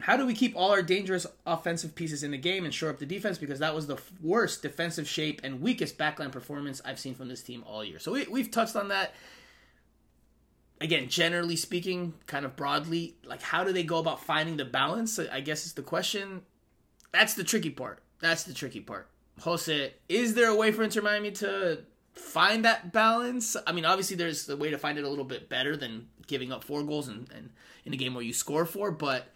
How 0.00 0.16
do 0.16 0.26
we 0.26 0.34
keep 0.34 0.54
all 0.54 0.70
our 0.70 0.82
dangerous 0.82 1.26
offensive 1.44 1.94
pieces 1.96 2.22
in 2.22 2.30
the 2.30 2.38
game 2.38 2.64
and 2.64 2.72
shore 2.72 2.90
up 2.90 2.98
the 2.98 3.06
defense? 3.06 3.36
Because 3.38 3.58
that 3.58 3.74
was 3.74 3.88
the 3.88 3.98
worst 4.22 4.62
defensive 4.62 5.08
shape 5.08 5.40
and 5.42 5.60
weakest 5.60 5.98
backline 5.98 6.30
performance 6.30 6.80
I've 6.84 7.00
seen 7.00 7.16
from 7.16 7.28
this 7.28 7.42
team 7.42 7.64
all 7.66 7.82
year. 7.82 7.98
So 7.98 8.12
we, 8.12 8.26
we've 8.28 8.50
touched 8.50 8.76
on 8.76 8.88
that. 8.88 9.14
Again, 10.80 11.08
generally 11.08 11.56
speaking, 11.56 12.14
kind 12.26 12.44
of 12.44 12.54
broadly, 12.54 13.16
like 13.24 13.42
how 13.42 13.64
do 13.64 13.72
they 13.72 13.82
go 13.82 13.98
about 13.98 14.22
finding 14.22 14.56
the 14.56 14.64
balance? 14.64 15.18
I 15.18 15.40
guess 15.40 15.66
is 15.66 15.72
the 15.72 15.82
question. 15.82 16.42
That's 17.12 17.34
the 17.34 17.44
tricky 17.44 17.70
part. 17.70 18.02
That's 18.20 18.44
the 18.44 18.54
tricky 18.54 18.80
part. 18.80 19.08
Jose, 19.40 19.94
is 20.08 20.34
there 20.34 20.48
a 20.48 20.54
way 20.54 20.72
for 20.72 20.82
Inter 20.82 21.02
Miami 21.02 21.30
to 21.32 21.80
find 22.12 22.64
that 22.64 22.92
balance? 22.92 23.56
I 23.66 23.72
mean, 23.72 23.84
obviously 23.84 24.16
there's 24.16 24.48
a 24.48 24.56
way 24.56 24.70
to 24.70 24.78
find 24.78 24.98
it 24.98 25.04
a 25.04 25.08
little 25.08 25.24
bit 25.24 25.48
better 25.48 25.76
than 25.76 26.08
giving 26.26 26.52
up 26.52 26.62
four 26.62 26.82
goals 26.82 27.08
and, 27.08 27.28
and 27.34 27.50
in 27.84 27.92
a 27.92 27.96
game 27.96 28.14
where 28.14 28.24
you 28.24 28.32
score 28.32 28.66
four, 28.66 28.90
but 28.90 29.28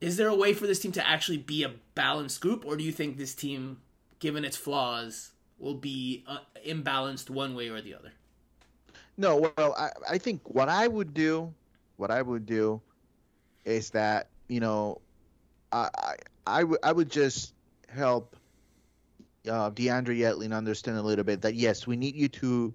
is 0.00 0.16
there 0.16 0.28
a 0.28 0.34
way 0.34 0.52
for 0.52 0.66
this 0.66 0.80
team 0.80 0.92
to 0.92 1.08
actually 1.08 1.38
be 1.38 1.62
a 1.62 1.72
balanced 1.94 2.40
group, 2.40 2.66
or 2.66 2.76
do 2.76 2.84
you 2.84 2.92
think 2.92 3.16
this 3.16 3.34
team, 3.34 3.78
given 4.18 4.44
its 4.44 4.56
flaws, 4.56 5.30
will 5.58 5.74
be 5.74 6.24
uh, 6.26 6.38
imbalanced 6.66 7.30
one 7.30 7.54
way 7.54 7.68
or 7.68 7.80
the 7.80 7.94
other? 7.94 8.12
No, 9.16 9.52
well, 9.56 9.74
I, 9.76 9.90
I 10.10 10.18
think 10.18 10.42
what 10.44 10.68
I 10.68 10.88
would 10.88 11.14
do, 11.14 11.52
what 11.96 12.10
I 12.10 12.20
would 12.20 12.46
do, 12.46 12.80
is 13.64 13.90
that 13.90 14.28
you 14.48 14.60
know, 14.60 15.00
I 15.72 15.88
I, 15.96 16.14
I 16.46 16.64
would 16.64 16.78
I 16.82 16.92
would 16.92 17.10
just 17.10 17.54
help 17.88 18.36
uh, 19.48 19.70
DeAndre 19.70 20.18
Yedlin 20.18 20.54
understand 20.54 20.98
a 20.98 21.02
little 21.02 21.24
bit 21.24 21.42
that 21.42 21.54
yes, 21.54 21.86
we 21.86 21.96
need 21.96 22.16
you 22.16 22.28
to 22.28 22.74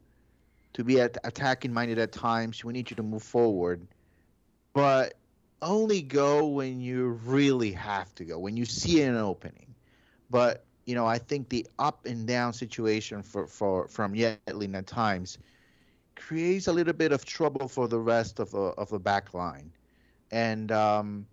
to 0.73 0.83
be 0.83 1.01
at, 1.01 1.17
attacking 1.23 1.73
minded 1.73 1.99
at 1.99 2.11
times. 2.11 2.63
We 2.63 2.73
need 2.73 2.89
you 2.89 2.95
to 2.97 3.03
move 3.03 3.23
forward, 3.23 3.85
but 4.73 5.15
only 5.61 6.01
go 6.01 6.47
when 6.47 6.79
you 6.79 7.19
really 7.25 7.73
have 7.73 8.13
to 8.15 8.23
go 8.23 8.39
when 8.39 8.55
you 8.55 8.65
see 8.65 9.01
an 9.01 9.15
opening. 9.15 9.75
But 10.29 10.63
you 10.85 10.95
know, 10.95 11.05
I 11.05 11.17
think 11.17 11.49
the 11.49 11.67
up 11.77 12.05
and 12.05 12.25
down 12.25 12.53
situation 12.53 13.23
for 13.23 13.45
for 13.45 13.87
from 13.87 14.13
Yedlin 14.13 14.75
at 14.75 14.87
times 14.87 15.37
creates 16.19 16.67
a 16.67 16.73
little 16.73 16.93
bit 16.93 17.11
of 17.11 17.25
trouble 17.25 17.67
for 17.67 17.87
the 17.87 17.99
rest 17.99 18.39
of 18.39 18.51
the 18.51 18.73
of 18.77 18.89
the 18.89 18.99
back 18.99 19.33
line. 19.33 19.71
And 20.31 20.71
um, 20.71 21.25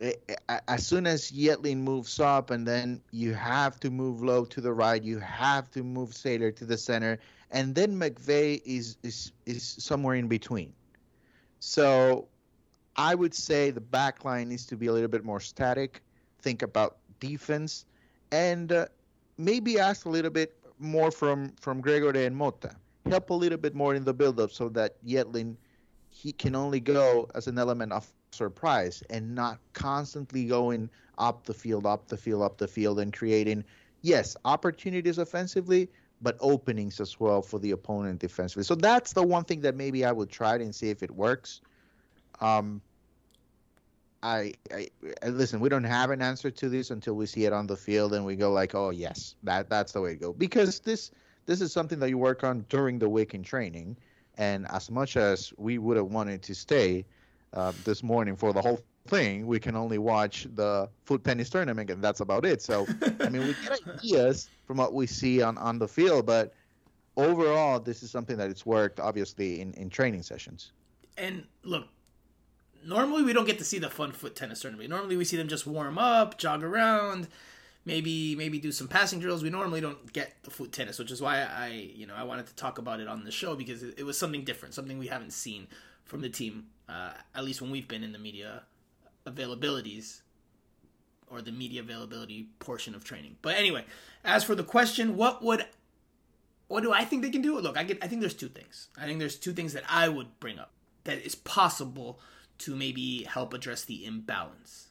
it, 0.00 0.40
as 0.66 0.86
soon 0.86 1.06
as 1.06 1.30
Yedlin 1.30 1.78
moves 1.78 2.18
up, 2.18 2.50
and 2.50 2.66
then 2.66 3.00
you 3.12 3.34
have 3.34 3.78
to 3.80 3.90
move 3.90 4.22
Lowe 4.22 4.44
to 4.46 4.60
the 4.60 4.72
right, 4.72 5.02
you 5.02 5.18
have 5.18 5.70
to 5.72 5.82
move 5.82 6.14
Sailor 6.14 6.50
to 6.52 6.64
the 6.64 6.76
center, 6.76 7.18
and 7.50 7.74
then 7.74 7.98
McVey 7.98 8.60
is 8.64 8.96
is 9.02 9.32
is 9.46 9.62
somewhere 9.62 10.16
in 10.16 10.26
between. 10.26 10.72
So 11.60 12.28
I 12.96 13.14
would 13.14 13.34
say 13.34 13.70
the 13.70 13.80
back 13.80 14.24
line 14.24 14.48
needs 14.48 14.66
to 14.66 14.76
be 14.76 14.86
a 14.86 14.92
little 14.92 15.08
bit 15.08 15.24
more 15.24 15.40
static. 15.40 16.02
Think 16.40 16.62
about 16.62 16.98
defense, 17.20 17.84
and 18.32 18.72
uh, 18.72 18.86
maybe 19.36 19.78
ask 19.78 20.06
a 20.06 20.10
little 20.10 20.30
bit 20.30 20.56
more 20.78 21.10
from 21.10 21.52
from 21.60 21.82
Gregore 21.82 22.26
and 22.26 22.34
Mota 22.34 22.74
help 23.08 23.30
a 23.30 23.34
little 23.34 23.58
bit 23.58 23.74
more 23.74 23.94
in 23.94 24.04
the 24.04 24.14
build-up 24.14 24.50
so 24.50 24.68
that 24.70 25.04
Yedlin 25.04 25.56
he 26.10 26.32
can 26.32 26.54
only 26.54 26.80
go 26.80 27.28
as 27.34 27.46
an 27.46 27.58
element 27.58 27.92
of 27.92 28.06
surprise 28.30 29.02
and 29.10 29.34
not 29.34 29.58
constantly 29.72 30.44
going 30.44 30.90
up 31.18 31.44
the 31.44 31.54
field, 31.54 31.86
up 31.86 32.08
the 32.08 32.16
field, 32.16 32.42
up 32.42 32.58
the 32.58 32.68
field, 32.68 32.98
and 32.98 33.12
creating 33.12 33.64
yes, 34.02 34.36
opportunities 34.44 35.18
offensively, 35.18 35.88
but 36.22 36.36
openings 36.40 37.00
as 37.00 37.20
well 37.20 37.42
for 37.42 37.58
the 37.58 37.70
opponent 37.72 38.20
defensively. 38.20 38.64
So 38.64 38.74
that's 38.74 39.12
the 39.12 39.22
one 39.22 39.44
thing 39.44 39.60
that 39.60 39.76
maybe 39.76 40.04
I 40.04 40.12
would 40.12 40.30
try 40.30 40.56
and 40.56 40.74
see 40.74 40.90
if 40.90 41.02
it 41.02 41.10
works. 41.10 41.60
Um, 42.40 42.80
I, 44.22 44.54
I, 44.72 44.88
listen. 45.28 45.60
We 45.60 45.68
don't 45.68 45.84
have 45.84 46.10
an 46.10 46.20
answer 46.20 46.50
to 46.50 46.68
this 46.68 46.90
until 46.90 47.14
we 47.14 47.26
see 47.26 47.44
it 47.44 47.52
on 47.52 47.68
the 47.68 47.76
field 47.76 48.14
and 48.14 48.24
we 48.24 48.34
go 48.34 48.50
like, 48.52 48.74
oh 48.74 48.90
yes, 48.90 49.36
that 49.44 49.70
that's 49.70 49.92
the 49.92 50.00
way 50.00 50.14
to 50.14 50.18
go. 50.18 50.32
Because 50.32 50.80
this 50.80 51.12
this 51.48 51.62
is 51.62 51.72
something 51.72 51.98
that 51.98 52.10
you 52.10 52.18
work 52.18 52.44
on 52.44 52.66
during 52.68 52.98
the 52.98 53.08
week 53.08 53.32
in 53.32 53.42
training, 53.42 53.96
and 54.36 54.70
as 54.70 54.90
much 54.90 55.16
as 55.16 55.50
we 55.56 55.78
would 55.78 55.96
have 55.96 56.06
wanted 56.06 56.42
to 56.42 56.54
stay 56.54 57.06
uh, 57.54 57.72
this 57.84 58.02
morning 58.02 58.36
for 58.36 58.52
the 58.52 58.60
whole 58.60 58.80
thing, 59.06 59.46
we 59.46 59.58
can 59.58 59.74
only 59.74 59.96
watch 59.96 60.46
the 60.54 60.90
foot 61.06 61.24
tennis 61.24 61.48
tournament, 61.48 61.88
and 61.88 62.04
that's 62.04 62.20
about 62.20 62.44
it. 62.44 62.60
So, 62.60 62.86
I 63.20 63.30
mean, 63.30 63.48
we 63.48 63.54
get 63.64 63.80
ideas 63.94 64.50
from 64.66 64.76
what 64.76 64.92
we 64.92 65.06
see 65.06 65.40
on 65.40 65.56
on 65.56 65.78
the 65.78 65.88
field, 65.88 66.26
but 66.26 66.52
overall, 67.16 67.80
this 67.80 68.02
is 68.02 68.10
something 68.10 68.36
that 68.36 68.50
it's 68.50 68.66
worked 68.66 69.00
obviously 69.00 69.62
in 69.62 69.72
in 69.72 69.88
training 69.88 70.24
sessions. 70.24 70.72
And 71.16 71.44
look, 71.62 71.88
normally 72.84 73.22
we 73.22 73.32
don't 73.32 73.46
get 73.46 73.56
to 73.56 73.64
see 73.64 73.78
the 73.78 73.88
fun 73.88 74.12
foot 74.12 74.36
tennis 74.36 74.60
tournament. 74.60 74.90
Normally 74.90 75.16
we 75.16 75.24
see 75.24 75.38
them 75.38 75.48
just 75.48 75.66
warm 75.66 75.96
up, 75.96 76.36
jog 76.36 76.62
around, 76.62 77.26
maybe 77.88 78.36
maybe 78.36 78.58
do 78.58 78.70
some 78.70 78.86
passing 78.86 79.18
drills. 79.18 79.42
We 79.42 79.50
normally 79.50 79.80
don't 79.80 80.12
get 80.12 80.34
the 80.42 80.50
foot 80.50 80.70
tennis, 80.70 80.98
which 80.98 81.10
is 81.10 81.20
why 81.20 81.42
I 81.42 81.68
you 81.68 82.06
know 82.06 82.14
I 82.14 82.22
wanted 82.22 82.46
to 82.46 82.54
talk 82.54 82.78
about 82.78 83.00
it 83.00 83.08
on 83.08 83.24
the 83.24 83.32
show 83.32 83.56
because 83.56 83.82
it, 83.82 83.94
it 83.98 84.04
was 84.04 84.16
something 84.16 84.44
different, 84.44 84.74
something 84.74 84.98
we 84.98 85.08
haven't 85.08 85.32
seen 85.32 85.66
from 86.04 86.20
the 86.20 86.28
team, 86.28 86.66
uh, 86.88 87.12
at 87.34 87.44
least 87.44 87.60
when 87.60 87.70
we've 87.70 87.88
been 87.88 88.04
in 88.04 88.12
the 88.12 88.18
media 88.18 88.62
availabilities 89.26 90.20
or 91.30 91.42
the 91.42 91.52
media 91.52 91.80
availability 91.80 92.48
portion 92.58 92.94
of 92.94 93.04
training. 93.04 93.36
But 93.42 93.56
anyway, 93.56 93.84
as 94.24 94.44
for 94.44 94.54
the 94.54 94.64
question, 94.64 95.16
what 95.16 95.42
would 95.42 95.66
what 96.68 96.82
do 96.82 96.92
I 96.92 97.04
think 97.04 97.22
they 97.22 97.30
can 97.30 97.42
do? 97.42 97.58
Look, 97.58 97.78
I 97.78 97.84
get 97.84 97.98
I 98.02 98.06
think 98.06 98.20
there's 98.20 98.34
two 98.34 98.48
things. 98.48 98.88
I 99.00 99.06
think 99.06 99.18
there's 99.18 99.36
two 99.36 99.54
things 99.54 99.72
that 99.72 99.84
I 99.88 100.08
would 100.08 100.38
bring 100.40 100.58
up 100.58 100.72
that 101.04 101.24
is 101.24 101.34
possible 101.34 102.20
to 102.58 102.76
maybe 102.76 103.24
help 103.24 103.54
address 103.54 103.84
the 103.84 104.04
imbalance. 104.04 104.87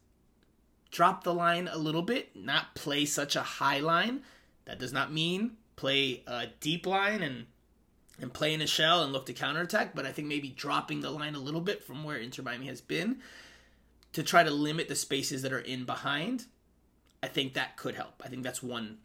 Drop 0.92 1.24
the 1.24 1.34
line 1.34 1.68
a 1.68 1.78
little 1.78 2.02
bit, 2.02 2.36
not 2.36 2.76
play 2.76 3.06
such 3.06 3.36
a 3.36 3.42
high 3.42 3.80
line. 3.80 4.22
That 4.66 4.80
does 4.80 4.94
not 4.94 5.12
mean 5.12 5.58
play 5.76 6.24
a 6.28 6.48
deep 6.60 6.86
line 6.86 7.22
and 7.22 7.46
and 8.20 8.34
play 8.34 8.54
in 8.54 8.62
a 8.62 8.68
shell 8.68 9.04
and 9.04 9.14
look 9.14 9.28
to 9.28 9.34
counterattack, 9.34 9.94
but 9.94 10.06
I 10.06 10.12
think 10.12 10.28
maybe 10.28 10.50
dropping 10.50 11.02
the 11.02 11.12
line 11.12 11.36
a 11.36 11.40
little 11.40 11.62
bit 11.62 11.84
from 11.84 12.04
where 12.04 12.18
Inter 12.18 12.42
Miami 12.42 12.66
has 12.66 12.82
been 12.82 13.18
to 14.14 14.24
try 14.24 14.44
to 14.44 14.50
limit 14.50 14.88
the 14.88 14.96
spaces 14.96 15.44
that 15.44 15.54
are 15.54 15.60
in 15.60 15.86
behind, 15.86 16.46
I 17.22 17.28
think 17.28 17.54
that 17.54 17.78
could 17.78 17.96
help. 17.96 18.24
I 18.26 18.30
think 18.30 18.44
that's 18.44 18.64
one 18.64 18.98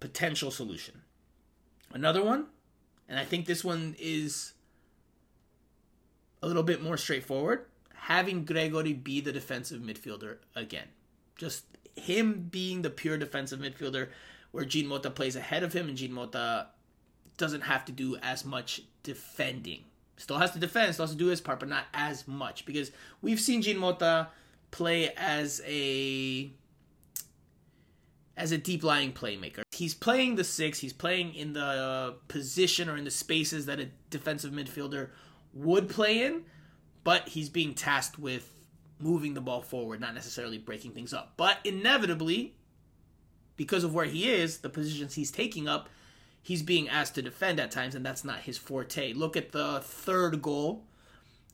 potential 0.00 0.50
solution. 0.50 1.02
Another 1.92 2.24
one, 2.24 2.46
and 3.08 3.18
I 3.18 3.24
think 3.24 3.46
this 3.46 3.64
one 3.64 3.94
is 3.98 4.54
a 6.42 6.46
little 6.46 6.62
bit 6.62 6.82
more 6.82 6.96
straightforward, 6.96 7.66
having 7.94 8.44
Gregore 8.44 9.04
be 9.04 9.20
the 9.20 9.32
defensive 9.32 9.80
midfielder 9.80 10.38
again. 10.56 10.88
Just 11.40 11.64
him 11.96 12.48
being 12.50 12.82
the 12.82 12.90
pure 12.90 13.16
defensive 13.16 13.60
midfielder 13.60 14.08
where 14.50 14.66
Jean 14.66 14.86
Mota 14.86 15.10
plays 15.10 15.36
ahead 15.36 15.62
of 15.62 15.72
him 15.72 15.88
and 15.88 15.96
Jean 15.96 16.12
Mota 16.12 16.66
doesn't 17.38 17.62
have 17.62 17.86
to 17.86 17.92
do 17.92 18.18
as 18.22 18.44
much 18.44 18.82
defending. 19.02 19.84
Still 20.18 20.36
has 20.36 20.50
to 20.50 20.58
defend, 20.58 20.92
still 20.92 21.06
has 21.06 21.12
to 21.12 21.18
do 21.18 21.28
his 21.28 21.40
part, 21.40 21.60
but 21.60 21.68
not 21.70 21.86
as 21.94 22.28
much. 22.28 22.66
Because 22.66 22.92
we've 23.22 23.40
seen 23.40 23.62
Jean 23.62 23.78
Mota 23.78 24.28
play 24.70 25.14
as 25.16 25.62
a 25.66 26.52
as 28.36 28.52
a 28.52 28.58
deep 28.58 28.84
lying 28.84 29.12
playmaker. 29.12 29.62
He's 29.72 29.94
playing 29.94 30.36
the 30.36 30.44
six, 30.44 30.78
he's 30.78 30.92
playing 30.92 31.34
in 31.34 31.54
the 31.54 32.16
position 32.28 32.90
or 32.90 32.96
in 32.96 33.04
the 33.04 33.10
spaces 33.10 33.64
that 33.66 33.80
a 33.80 33.88
defensive 34.10 34.52
midfielder 34.52 35.08
would 35.54 35.88
play 35.88 36.22
in, 36.24 36.42
but 37.02 37.28
he's 37.28 37.48
being 37.48 37.74
tasked 37.74 38.18
with 38.18 38.59
moving 39.00 39.34
the 39.34 39.40
ball 39.40 39.62
forward, 39.62 40.00
not 40.00 40.14
necessarily 40.14 40.58
breaking 40.58 40.92
things 40.92 41.12
up. 41.12 41.32
But 41.36 41.58
inevitably, 41.64 42.54
because 43.56 43.84
of 43.84 43.94
where 43.94 44.06
he 44.06 44.30
is, 44.30 44.58
the 44.58 44.68
positions 44.68 45.14
he's 45.14 45.30
taking 45.30 45.68
up, 45.68 45.88
he's 46.42 46.62
being 46.62 46.88
asked 46.88 47.14
to 47.16 47.22
defend 47.22 47.58
at 47.58 47.70
times, 47.70 47.94
and 47.94 48.04
that's 48.04 48.24
not 48.24 48.40
his 48.40 48.58
forte. 48.58 49.12
Look 49.12 49.36
at 49.36 49.52
the 49.52 49.80
third 49.82 50.42
goal. 50.42 50.84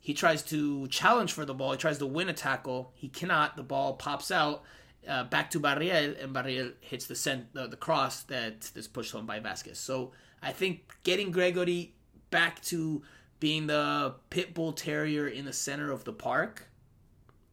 He 0.01 0.14
tries 0.14 0.43
to 0.44 0.86
challenge 0.89 1.32
for 1.32 1.44
the 1.44 1.55
ball. 1.55 1.73
He 1.73 1.78
tries 1.78 1.98
to 1.98 2.06
win 2.06 2.28
a 2.28 2.32
tackle. 2.32 2.93
He 2.94 3.09
cannot. 3.09 3.56
The 3.56 3.64
ball 3.64 3.94
pops 3.94 4.31
out 4.31 4.62
uh, 5.09 5.24
back 5.24 5.51
to 5.51 5.60
Barreal, 5.60 6.14
and 6.20 6.32
Barreal 6.32 6.73
hits 6.81 7.06
the, 7.06 7.16
cent- 7.16 7.52
the 7.55 7.77
cross 7.77 8.23
that 8.24 8.70
is 8.74 8.86
pushed 8.86 9.12
home 9.12 9.27
by 9.27 9.40
Vazquez. 9.40 9.77
So 9.77 10.12
I 10.43 10.52
think 10.52 10.94
getting 11.02 11.32
Gregore 11.32 11.90
back 12.31 12.62
to 12.64 13.02
being 13.40 13.66
the 13.66 14.14
pit 14.31 14.55
bull 14.55 14.73
terrier 14.73 15.28
in 15.28 15.44
the 15.44 15.52
center 15.52 15.90
of 15.90 16.05
the 16.05 16.12
park 16.12 16.68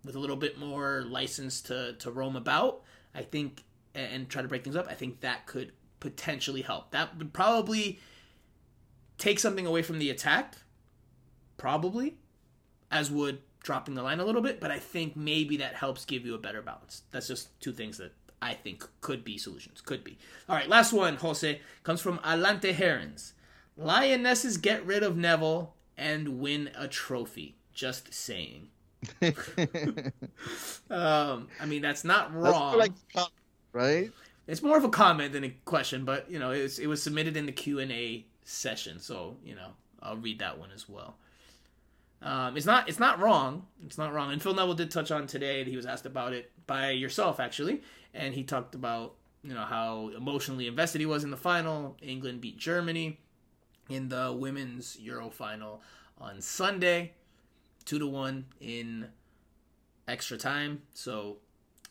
with 0.04 0.16
a 0.16 0.20
little 0.20 0.36
bit 0.36 0.58
more 0.58 1.04
license 1.08 1.62
to, 1.62 1.94
to 1.94 2.12
roam 2.12 2.36
about, 2.36 2.82
I 3.16 3.22
think, 3.22 3.64
and 3.96 4.28
try 4.28 4.42
to 4.42 4.48
break 4.48 4.64
things 4.64 4.76
up, 4.76 4.88
I 4.90 4.96
think 4.96 5.22
that 5.22 5.46
could 5.46 5.72
potentially 6.00 6.62
help. 6.62 6.92
That 6.92 7.18
would 7.18 7.34
probably 7.34 8.00
take 9.18 9.40
something 9.40 9.66
away 9.66 9.82
from 9.82 10.00
the 10.00 10.10
attack, 10.10 10.56
probably, 11.58 12.18
as 12.92 13.10
would 13.12 13.40
dropping 13.64 13.96
the 13.96 14.04
line 14.04 14.20
a 14.20 14.26
little 14.26 14.42
bit, 14.42 14.60
but 14.60 14.72
I 14.72 14.80
think 14.80 15.16
maybe 15.16 15.58
that 15.58 15.76
helps 15.76 16.06
give 16.06 16.26
you 16.26 16.36
a 16.36 16.40
better 16.40 16.62
balance. 16.62 17.04
That's 17.12 17.28
just 17.28 17.60
two 17.62 17.72
things 17.72 17.98
that 17.98 18.12
I 18.42 18.54
think 18.54 18.86
could 19.00 19.24
be 19.24 19.38
solutions. 19.38 19.80
Could 19.80 20.04
be. 20.04 20.18
All 20.50 20.56
right, 20.56 20.68
last 20.68 20.92
one, 20.92 21.16
Jose, 21.16 21.62
comes 21.84 22.02
from 22.02 22.20
Alante 22.20 22.74
Herons. 22.74 23.34
Lionesses 23.78 24.58
get 24.58 24.86
rid 24.86 25.02
of 25.02 25.16
Neville 25.16 25.74
and 25.98 26.40
win 26.40 26.70
a 26.76 26.88
trophy. 26.88 27.56
Just 27.74 28.14
saying. 28.14 28.68
Um, 30.90 31.48
I 31.60 31.66
mean, 31.66 31.82
that's 31.82 32.04
not 32.04 32.34
wrong. 32.34 32.78
That's 32.78 32.92
like, 33.16 33.28
right? 33.72 34.12
It's 34.48 34.62
more 34.62 34.78
of 34.78 34.84
a 34.84 34.90
comment 34.90 35.34
than 35.34 35.44
a 35.44 35.50
question, 35.66 36.06
but 36.06 36.30
you 36.30 36.40
know, 36.40 36.52
it 36.52 36.64
was, 36.64 36.80
it 36.80 36.88
was 36.88 37.02
submitted 37.02 37.38
in 37.38 37.46
the 37.46 37.52
Q 37.52 37.80
and 37.80 37.92
A 37.92 38.26
session, 38.44 39.00
so 39.00 39.38
you 39.44 39.56
know, 39.56 39.70
I'll 40.02 40.18
read 40.18 40.40
that 40.40 40.60
one 40.60 40.70
as 40.74 40.88
well. 40.90 41.16
Um, 42.22 42.56
it's 42.56 42.66
not 42.66 42.88
it's 42.88 43.00
not 43.00 43.20
wrong. 43.20 43.68
It's 43.86 43.98
not 43.98 44.14
wrong. 44.14 44.32
And 44.32 44.42
Phil 44.42 44.54
Neville 44.54 44.76
did 44.76 44.92
touch 44.92 45.12
on 45.12 45.28
today. 45.28 45.64
That 45.64 45.70
he 45.70 45.76
was 45.76 45.86
asked 45.86 46.06
about 46.06 46.34
it 46.34 46.52
by 46.66 46.92
yourself 46.92 47.40
actually, 47.40 47.82
and 48.14 48.34
he 48.34 48.44
talked 48.44 48.76
about 48.76 49.16
you 49.44 49.54
know 49.54 49.66
how 49.66 50.10
emotionally 50.16 50.68
invested 50.68 51.02
he 51.02 51.06
was 51.06 51.24
in 51.24 51.32
the 51.32 51.38
final. 51.38 51.98
England 52.02 52.40
beat 52.42 52.58
Germany 52.58 53.20
in 53.90 54.08
the 54.08 54.34
women's 54.38 54.98
Euro 55.00 55.30
final 55.30 55.82
on 56.18 56.42
Sunday, 56.42 57.14
two 57.86 58.00
to 58.00 58.08
one 58.08 58.46
in 58.60 59.08
extra 60.08 60.38
time. 60.38 60.82
So 60.94 61.38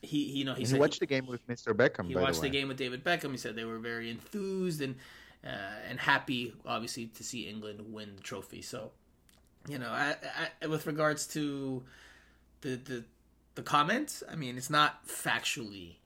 he, 0.00 0.24
he 0.24 0.38
you 0.38 0.44
know, 0.44 0.54
he, 0.54 0.64
he 0.64 0.74
watched 0.74 0.94
he, 0.94 1.00
the 1.00 1.06
game 1.06 1.26
with 1.26 1.46
Mr. 1.48 1.72
Beckham. 1.74 2.06
He 2.08 2.16
watched 2.16 2.36
the, 2.36 2.42
the, 2.42 2.50
game 2.50 2.68
with 2.68 2.76
David 2.76 3.04
Beckham. 3.04 3.30
He 3.30 3.36
said 3.36 3.56
they 3.56 3.64
were 3.64 3.78
very 3.78 4.10
enthused 4.10 4.80
and 4.80 4.96
uh, 5.44 5.48
and 5.88 5.98
happy, 5.98 6.54
obviously, 6.66 7.06
to 7.06 7.24
see 7.24 7.48
England 7.48 7.80
win 7.92 8.14
the 8.14 8.22
trophy. 8.22 8.62
So, 8.62 8.92
you 9.68 9.78
know, 9.78 9.90
I, 9.90 10.16
I, 10.62 10.66
with 10.66 10.86
regards 10.86 11.26
to 11.28 11.82
the 12.60 12.76
the 12.76 13.04
the 13.54 13.62
comments, 13.62 14.22
I 14.30 14.36
mean, 14.36 14.56
it's 14.56 14.70
not 14.70 15.06
factually 15.06 15.96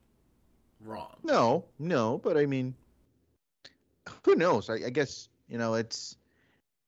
wrong. 0.81 1.17
No, 1.23 1.65
no, 1.79 2.19
but 2.19 2.37
I 2.37 2.47
mean, 2.47 2.75
who 4.25 4.35
knows? 4.35 4.71
I, 4.71 4.75
I 4.87 4.91
guess 4.91 5.29
you 5.49 5.59
know, 5.59 5.75
it's 5.75 6.17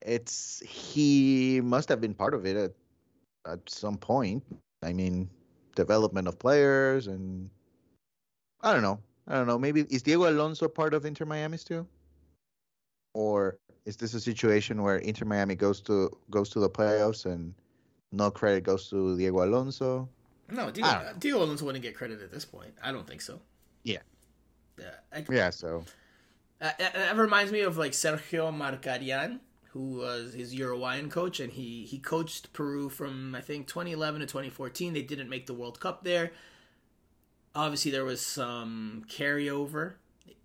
it's 0.01 0.61
he 0.61 1.61
must 1.63 1.89
have 1.89 2.01
been 2.01 2.15
part 2.15 2.35
of 2.35 2.47
it 2.47 2.57
at 2.57 2.73
at 3.53 3.69
some 3.69 3.97
point. 3.97 4.43
I 4.83 4.93
mean, 4.93 5.29
development 5.75 6.29
of 6.29 6.39
players 6.39 7.07
and 7.07 7.51
I 8.61 8.73
don't 8.73 8.83
know. 8.83 8.99
I 9.27 9.35
don't 9.35 9.47
know. 9.47 9.59
Maybe 9.59 9.83
is 9.91 10.03
Diego 10.03 10.29
Alonso 10.29 10.69
part 10.69 10.95
of 10.95 11.05
Inter 11.05 11.25
Miami 11.25 11.57
still? 11.57 11.87
Or 13.15 13.59
is 13.85 13.97
this 13.97 14.15
a 14.15 14.21
situation 14.21 14.83
where 14.83 14.97
Inter 14.99 15.25
Miami 15.25 15.55
goes 15.55 15.81
to 15.83 16.17
goes 16.31 16.51
to 16.51 16.61
the 16.61 16.71
playoffs 16.71 17.27
and 17.27 17.55
no 18.13 18.31
credit 18.31 18.65
goes 18.65 18.89
to 18.91 19.17
Diego 19.17 19.45
Alonso? 19.45 20.09
No, 20.51 20.71
Diego, 20.71 21.13
Diego 21.19 21.39
Alonso 21.45 21.67
wouldn't 21.67 21.83
get 21.83 21.95
credit 21.95 22.23
at 22.23 22.33
this 22.33 22.45
point. 22.45 22.73
I 22.83 22.91
don't 22.91 23.07
think 23.07 23.21
so. 23.21 23.41
Yeah. 23.85 23.99
Yeah. 24.79 24.95
I, 25.13 25.25
yeah. 25.31 25.51
So 25.51 25.85
uh, 26.61 26.71
that 26.79 27.17
reminds 27.17 27.53
me 27.53 27.61
of 27.61 27.77
like 27.77 27.93
Sergio 27.93 28.53
Markarian, 28.53 29.41
who 29.79 29.99
was 29.99 30.35
his 30.35 30.53
Uruguayan 30.53 31.09
coach, 31.09 31.39
and 31.39 31.53
he 31.53 31.85
he 31.85 32.01
coached 32.01 32.53
Peru 32.53 32.89
from 32.89 33.33
I 33.37 33.41
think 33.41 33.69
2011 33.69 34.21
to 34.23 34.27
2014. 34.27 34.93
They 34.93 35.03
didn't 35.03 35.29
make 35.29 35.47
the 35.47 35.55
World 35.55 35.79
Cup 35.79 36.03
there. 36.03 36.33
Obviously, 37.55 37.93
there 37.93 38.05
was 38.05 38.21
some 38.21 39.05
carryover 39.09 39.93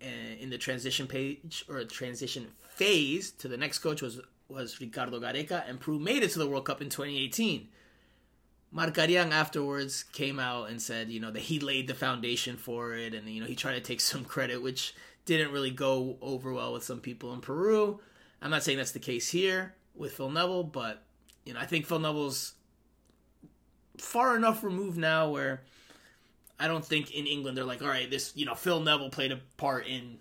uh, 0.00 0.36
in 0.40 0.50
the 0.50 0.58
transition 0.58 1.08
page 1.08 1.64
or 1.68 1.82
transition 1.82 2.46
phase 2.60 3.32
to 3.32 3.48
the 3.48 3.56
next 3.56 3.80
coach 3.80 4.02
was 4.02 4.20
was 4.48 4.80
Ricardo 4.80 5.18
Gareca, 5.18 5.68
and 5.68 5.80
Peru 5.80 5.98
made 5.98 6.22
it 6.22 6.30
to 6.30 6.38
the 6.38 6.46
World 6.46 6.66
Cup 6.66 6.80
in 6.80 6.88
2018. 6.88 7.66
Markarian 8.72 9.32
afterwards 9.32 10.04
came 10.04 10.38
out 10.38 10.70
and 10.70 10.80
said, 10.80 11.10
you 11.10 11.18
know, 11.18 11.32
that 11.32 11.42
he 11.42 11.58
laid 11.58 11.88
the 11.88 11.94
foundation 11.94 12.56
for 12.56 12.94
it, 12.94 13.14
and 13.14 13.28
you 13.28 13.40
know 13.40 13.48
he 13.48 13.56
tried 13.56 13.74
to 13.74 13.80
take 13.80 14.00
some 14.12 14.24
credit, 14.24 14.62
which 14.62 14.94
didn't 15.24 15.50
really 15.50 15.72
go 15.72 16.18
over 16.22 16.52
well 16.52 16.72
with 16.72 16.84
some 16.84 17.00
people 17.00 17.34
in 17.34 17.40
Peru. 17.40 17.98
I'm 18.44 18.50
not 18.50 18.62
saying 18.62 18.76
that's 18.76 18.92
the 18.92 19.00
case 19.00 19.30
here 19.30 19.74
with 19.96 20.12
Phil 20.12 20.30
Neville, 20.30 20.64
but 20.64 21.02
you 21.44 21.54
know 21.54 21.60
I 21.60 21.66
think 21.66 21.86
Phil 21.86 21.98
Neville's 21.98 22.52
far 23.96 24.36
enough 24.36 24.62
removed 24.62 24.98
now 24.98 25.30
where 25.30 25.62
I 26.60 26.68
don't 26.68 26.84
think 26.84 27.12
in 27.12 27.26
England 27.26 27.56
they're 27.56 27.64
like, 27.64 27.80
all 27.82 27.88
right, 27.88 28.08
this 28.08 28.32
you 28.36 28.44
know 28.44 28.54
Phil 28.54 28.80
Neville 28.80 29.08
played 29.08 29.32
a 29.32 29.40
part 29.56 29.86
in 29.86 30.18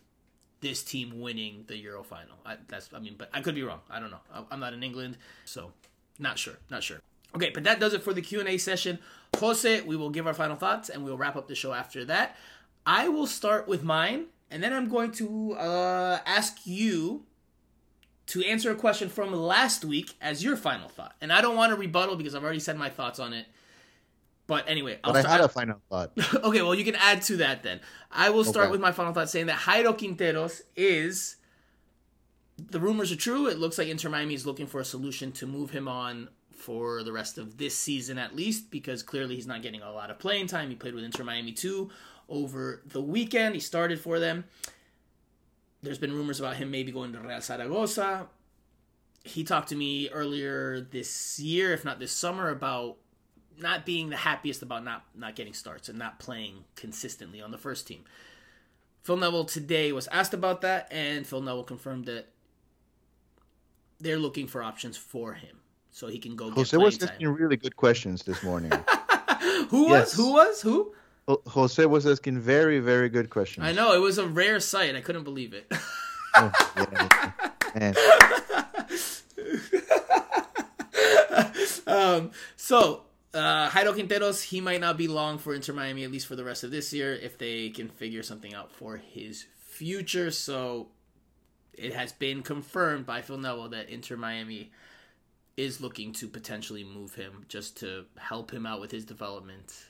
this 0.61 0.83
team 0.83 1.19
winning 1.19 1.65
the 1.67 1.75
Euro 1.77 2.01
final. 2.01 2.37
I, 2.45 2.55
that's 2.69 2.89
I 2.93 2.99
mean, 2.99 3.15
but 3.17 3.29
I 3.33 3.41
could 3.41 3.55
be 3.55 3.63
wrong. 3.63 3.81
I 3.89 3.99
don't 3.99 4.09
know. 4.09 4.21
I'm 4.49 4.61
not 4.61 4.73
in 4.73 4.81
England, 4.81 5.17
so 5.43 5.73
not 6.17 6.39
sure. 6.39 6.57
Not 6.69 6.81
sure. 6.81 7.01
Okay, 7.35 7.49
but 7.49 7.65
that 7.65 7.79
does 7.81 7.93
it 7.93 8.03
for 8.03 8.13
the 8.13 8.21
Q&A 8.21 8.57
session. 8.57 8.99
Jose, 9.37 9.81
we 9.81 9.97
will 9.97 10.11
give 10.11 10.27
our 10.27 10.35
final 10.35 10.55
thoughts 10.55 10.87
and 10.87 11.03
we'll 11.03 11.17
wrap 11.17 11.35
up 11.35 11.47
the 11.47 11.55
show 11.55 11.73
after 11.73 12.05
that. 12.05 12.37
I 12.85 13.09
will 13.09 13.27
start 13.27 13.67
with 13.67 13.83
mine 13.83 14.27
and 14.51 14.61
then 14.61 14.71
I'm 14.71 14.87
going 14.87 15.11
to 15.13 15.53
uh, 15.53 16.19
ask 16.25 16.59
you 16.65 17.25
to 18.27 18.43
answer 18.43 18.71
a 18.71 18.75
question 18.75 19.09
from 19.09 19.33
last 19.33 19.83
week 19.83 20.13
as 20.21 20.43
your 20.43 20.55
final 20.55 20.89
thought. 20.89 21.15
And 21.21 21.31
I 21.31 21.41
don't 21.41 21.55
want 21.55 21.71
to 21.71 21.75
rebuttal 21.75 22.15
because 22.15 22.35
I've 22.35 22.43
already 22.43 22.59
said 22.59 22.77
my 22.77 22.89
thoughts 22.89 23.19
on 23.19 23.33
it. 23.33 23.45
But 24.45 24.69
anyway, 24.69 24.99
I'll 25.03 25.13
but 25.13 25.25
I 25.25 25.29
had 25.29 25.41
a 25.41 25.47
final 25.47 25.81
thought. 25.89 26.11
okay, 26.43 26.61
well, 26.61 26.75
you 26.75 26.83
can 26.83 26.95
add 26.95 27.21
to 27.23 27.37
that 27.37 27.63
then. 27.63 27.79
I 28.11 28.29
will 28.29 28.43
start 28.43 28.65
okay. 28.65 28.71
with 28.71 28.81
my 28.81 28.91
final 28.91 29.13
thought 29.13 29.29
saying 29.29 29.47
that 29.47 29.59
Jairo 29.59 29.97
Quinteros 29.97 30.61
is. 30.75 31.37
The 32.57 32.79
rumors 32.79 33.11
are 33.11 33.17
true. 33.17 33.47
It 33.47 33.57
looks 33.57 33.77
like 33.77 33.87
Inter 33.87 34.09
Miami 34.09 34.35
is 34.35 34.45
looking 34.45 34.67
for 34.67 34.79
a 34.79 34.85
solution 34.85 35.31
to 35.33 35.47
move 35.47 35.71
him 35.71 35.87
on 35.87 36.29
for 36.51 37.03
the 37.03 37.11
rest 37.11 37.37
of 37.37 37.57
this 37.57 37.75
season 37.77 38.17
at 38.17 38.35
least, 38.35 38.69
because 38.69 39.01
clearly 39.01 39.35
he's 39.35 39.47
not 39.47 39.61
getting 39.61 39.81
a 39.81 39.91
lot 39.91 40.09
of 40.09 40.19
playing 40.19 40.47
time. 40.47 40.69
He 40.69 40.75
played 40.75 40.93
with 40.93 41.03
Inter 41.03 41.23
Miami 41.23 41.51
too 41.51 41.89
over 42.29 42.81
the 42.85 43.01
weekend. 43.01 43.55
He 43.55 43.61
started 43.61 43.99
for 43.99 44.19
them. 44.19 44.45
There's 45.83 45.97
been 45.97 46.13
rumors 46.13 46.39
about 46.39 46.55
him 46.55 46.71
maybe 46.71 46.91
going 46.91 47.11
to 47.13 47.19
Real 47.19 47.41
Zaragoza. 47.41 48.27
He 49.23 49.43
talked 49.43 49.69
to 49.69 49.75
me 49.75 50.09
earlier 50.09 50.81
this 50.81 51.39
year, 51.39 51.73
if 51.73 51.85
not 51.85 51.99
this 51.99 52.11
summer, 52.11 52.49
about 52.49 52.97
not 53.57 53.85
being 53.85 54.09
the 54.09 54.17
happiest 54.17 54.61
about 54.61 54.83
not 54.83 55.03
not 55.15 55.35
getting 55.35 55.53
starts 55.53 55.89
and 55.89 55.99
not 55.99 56.19
playing 56.19 56.63
consistently 56.75 57.41
on 57.41 57.51
the 57.51 57.57
first 57.57 57.85
team. 57.85 58.03
Phil 59.03 59.17
Neville 59.17 59.45
today 59.45 59.91
was 59.91 60.07
asked 60.07 60.33
about 60.33 60.61
that, 60.61 60.87
and 60.91 61.27
Phil 61.27 61.41
Neville 61.41 61.63
confirmed 61.63 62.05
that 62.05 62.27
they're 63.99 64.17
looking 64.17 64.47
for 64.47 64.63
options 64.63 64.97
for 64.97 65.33
him 65.33 65.57
so 65.91 66.07
he 66.07 66.17
can 66.17 66.35
go. 66.35 66.49
Jose 66.51 66.75
was 66.77 67.01
asking 67.03 67.27
really 67.27 67.57
good 67.57 67.75
questions 67.75 68.23
this 68.23 68.41
morning. 68.43 68.71
Who 69.69 69.89
yes. 69.89 69.89
was? 69.89 70.13
Who 70.13 70.33
was? 70.33 70.61
Who? 70.61 70.93
Jose 71.27 71.85
was 71.85 72.05
asking 72.05 72.39
very, 72.39 72.79
very 72.79 73.09
good 73.09 73.29
questions. 73.29 73.65
I 73.65 73.71
know 73.71 73.93
it 73.93 73.99
was 73.99 74.17
a 74.17 74.27
rare 74.27 74.59
sight. 74.59 74.95
I 74.95 75.01
couldn't 75.01 75.23
believe 75.23 75.53
it. 75.53 75.71
oh, 76.35 76.51
um, 81.87 82.31
so 82.57 83.03
uh, 83.33 83.69
Jairo 83.69 83.93
Quinteros, 83.93 84.43
he 84.43 84.61
might 84.61 84.81
not 84.81 84.97
be 84.97 85.07
long 85.07 85.37
for 85.37 85.53
Inter 85.53 85.73
Miami, 85.73 86.03
at 86.03 86.11
least 86.11 86.27
for 86.27 86.35
the 86.35 86.43
rest 86.43 86.63
of 86.63 86.71
this 86.71 86.93
year, 86.93 87.13
if 87.13 87.37
they 87.37 87.69
can 87.69 87.87
figure 87.87 88.23
something 88.23 88.53
out 88.53 88.71
for 88.71 88.97
his 88.97 89.45
future. 89.57 90.29
So 90.29 90.87
it 91.73 91.93
has 91.93 92.11
been 92.11 92.43
confirmed 92.43 93.05
by 93.05 93.21
Phil 93.21 93.37
Neville 93.37 93.69
that 93.69 93.89
Inter 93.89 94.17
Miami 94.17 94.71
is 95.55 95.79
looking 95.79 96.11
to 96.13 96.27
potentially 96.27 96.83
move 96.83 97.15
him 97.15 97.45
just 97.47 97.77
to 97.77 98.05
help 98.17 98.51
him 98.51 98.65
out 98.65 98.81
with 98.81 98.91
his 98.91 99.05
development 99.05 99.85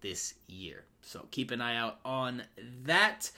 this 0.00 0.34
year. 0.46 0.84
So 1.02 1.26
keep 1.30 1.50
an 1.50 1.60
eye 1.60 1.76
out 1.76 1.98
on 2.04 2.42
that. 2.84 3.30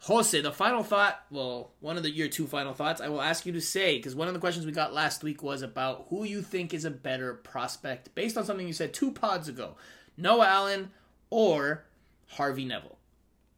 Jose, 0.00 0.38
the 0.40 0.52
final 0.52 0.82
thought, 0.82 1.24
well, 1.30 1.70
one 1.80 1.96
of 1.96 2.02
the 2.02 2.10
year 2.10 2.28
two 2.28 2.46
final 2.46 2.74
thoughts, 2.74 3.00
I 3.00 3.08
will 3.08 3.22
ask 3.22 3.46
you 3.46 3.52
to 3.52 3.60
say, 3.60 3.96
because 3.96 4.14
one 4.14 4.28
of 4.28 4.34
the 4.34 4.40
questions 4.40 4.66
we 4.66 4.72
got 4.72 4.92
last 4.92 5.22
week 5.22 5.42
was 5.42 5.62
about 5.62 6.06
who 6.10 6.24
you 6.24 6.42
think 6.42 6.74
is 6.74 6.84
a 6.84 6.90
better 6.90 7.34
prospect 7.34 8.14
based 8.14 8.36
on 8.36 8.44
something 8.44 8.66
you 8.66 8.74
said 8.74 8.92
two 8.92 9.12
pods 9.12 9.48
ago 9.48 9.76
Noah 10.16 10.46
Allen 10.46 10.90
or 11.30 11.84
Harvey 12.28 12.64
Neville. 12.64 12.98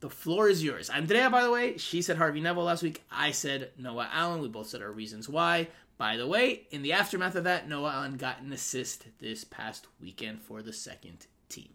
The 0.00 0.10
floor 0.10 0.48
is 0.48 0.62
yours. 0.62 0.88
Andrea, 0.88 1.30
by 1.30 1.42
the 1.42 1.50
way, 1.50 1.78
she 1.78 2.00
said 2.02 2.16
Harvey 2.16 2.40
Neville 2.40 2.64
last 2.64 2.82
week. 2.82 3.02
I 3.10 3.32
said 3.32 3.70
Noah 3.78 4.08
Allen. 4.12 4.40
We 4.40 4.48
both 4.48 4.68
said 4.68 4.82
our 4.82 4.92
reasons 4.92 5.28
why. 5.28 5.68
By 5.98 6.16
the 6.16 6.26
way, 6.26 6.66
in 6.70 6.82
the 6.82 6.92
aftermath 6.92 7.34
of 7.34 7.44
that, 7.44 7.68
Noah 7.68 7.94
Allen 7.94 8.18
got 8.18 8.40
an 8.40 8.52
assist 8.52 9.06
this 9.18 9.44
past 9.44 9.86
weekend 10.00 10.42
for 10.42 10.62
the 10.62 10.72
second 10.72 11.26
team. 11.48 11.70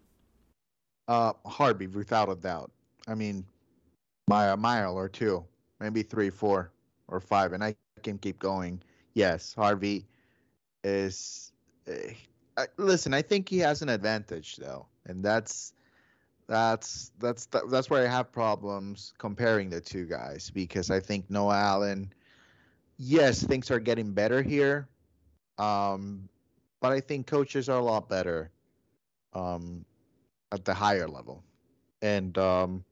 Uh, 1.07 1.33
Harvey, 1.45 1.87
without 1.87 2.29
a 2.29 2.35
doubt. 2.35 2.71
I 3.07 3.15
mean, 3.15 3.45
by 4.27 4.47
a 4.47 4.57
mile 4.57 4.95
or 4.95 5.09
two, 5.09 5.43
maybe 5.79 6.03
three, 6.03 6.29
four, 6.29 6.71
or 7.07 7.19
five, 7.19 7.53
and 7.53 7.63
I 7.63 7.75
can 8.03 8.17
keep 8.17 8.39
going. 8.39 8.81
Yes, 9.13 9.53
Harvey 9.53 10.05
is. 10.83 11.51
Uh, 11.87 12.65
listen, 12.77 13.13
I 13.13 13.21
think 13.21 13.49
he 13.49 13.57
has 13.59 13.81
an 13.81 13.89
advantage 13.89 14.55
though, 14.57 14.85
and 15.05 15.23
that's 15.23 15.73
that's 16.47 17.11
that's 17.19 17.47
that's 17.47 17.89
where 17.89 18.05
I 18.05 18.09
have 18.09 18.31
problems 18.31 19.13
comparing 19.17 19.69
the 19.69 19.81
two 19.81 20.05
guys 20.05 20.51
because 20.53 20.91
I 20.91 20.99
think 20.99 21.29
Noah 21.29 21.57
Allen 21.57 22.13
yes, 23.01 23.43
things 23.43 23.71
are 23.71 23.79
getting 23.79 24.13
better 24.13 24.41
here. 24.41 24.87
Um, 25.57 26.29
but 26.79 26.91
I 26.91 26.99
think 26.99 27.27
coaches 27.27 27.67
are 27.69 27.79
a 27.79 27.83
lot 27.83 28.07
better 28.07 28.51
um, 29.33 29.85
at 30.51 30.65
the 30.65 30.73
higher 30.73 31.07
level. 31.07 31.43
And 32.01 32.37
um, 32.37 32.83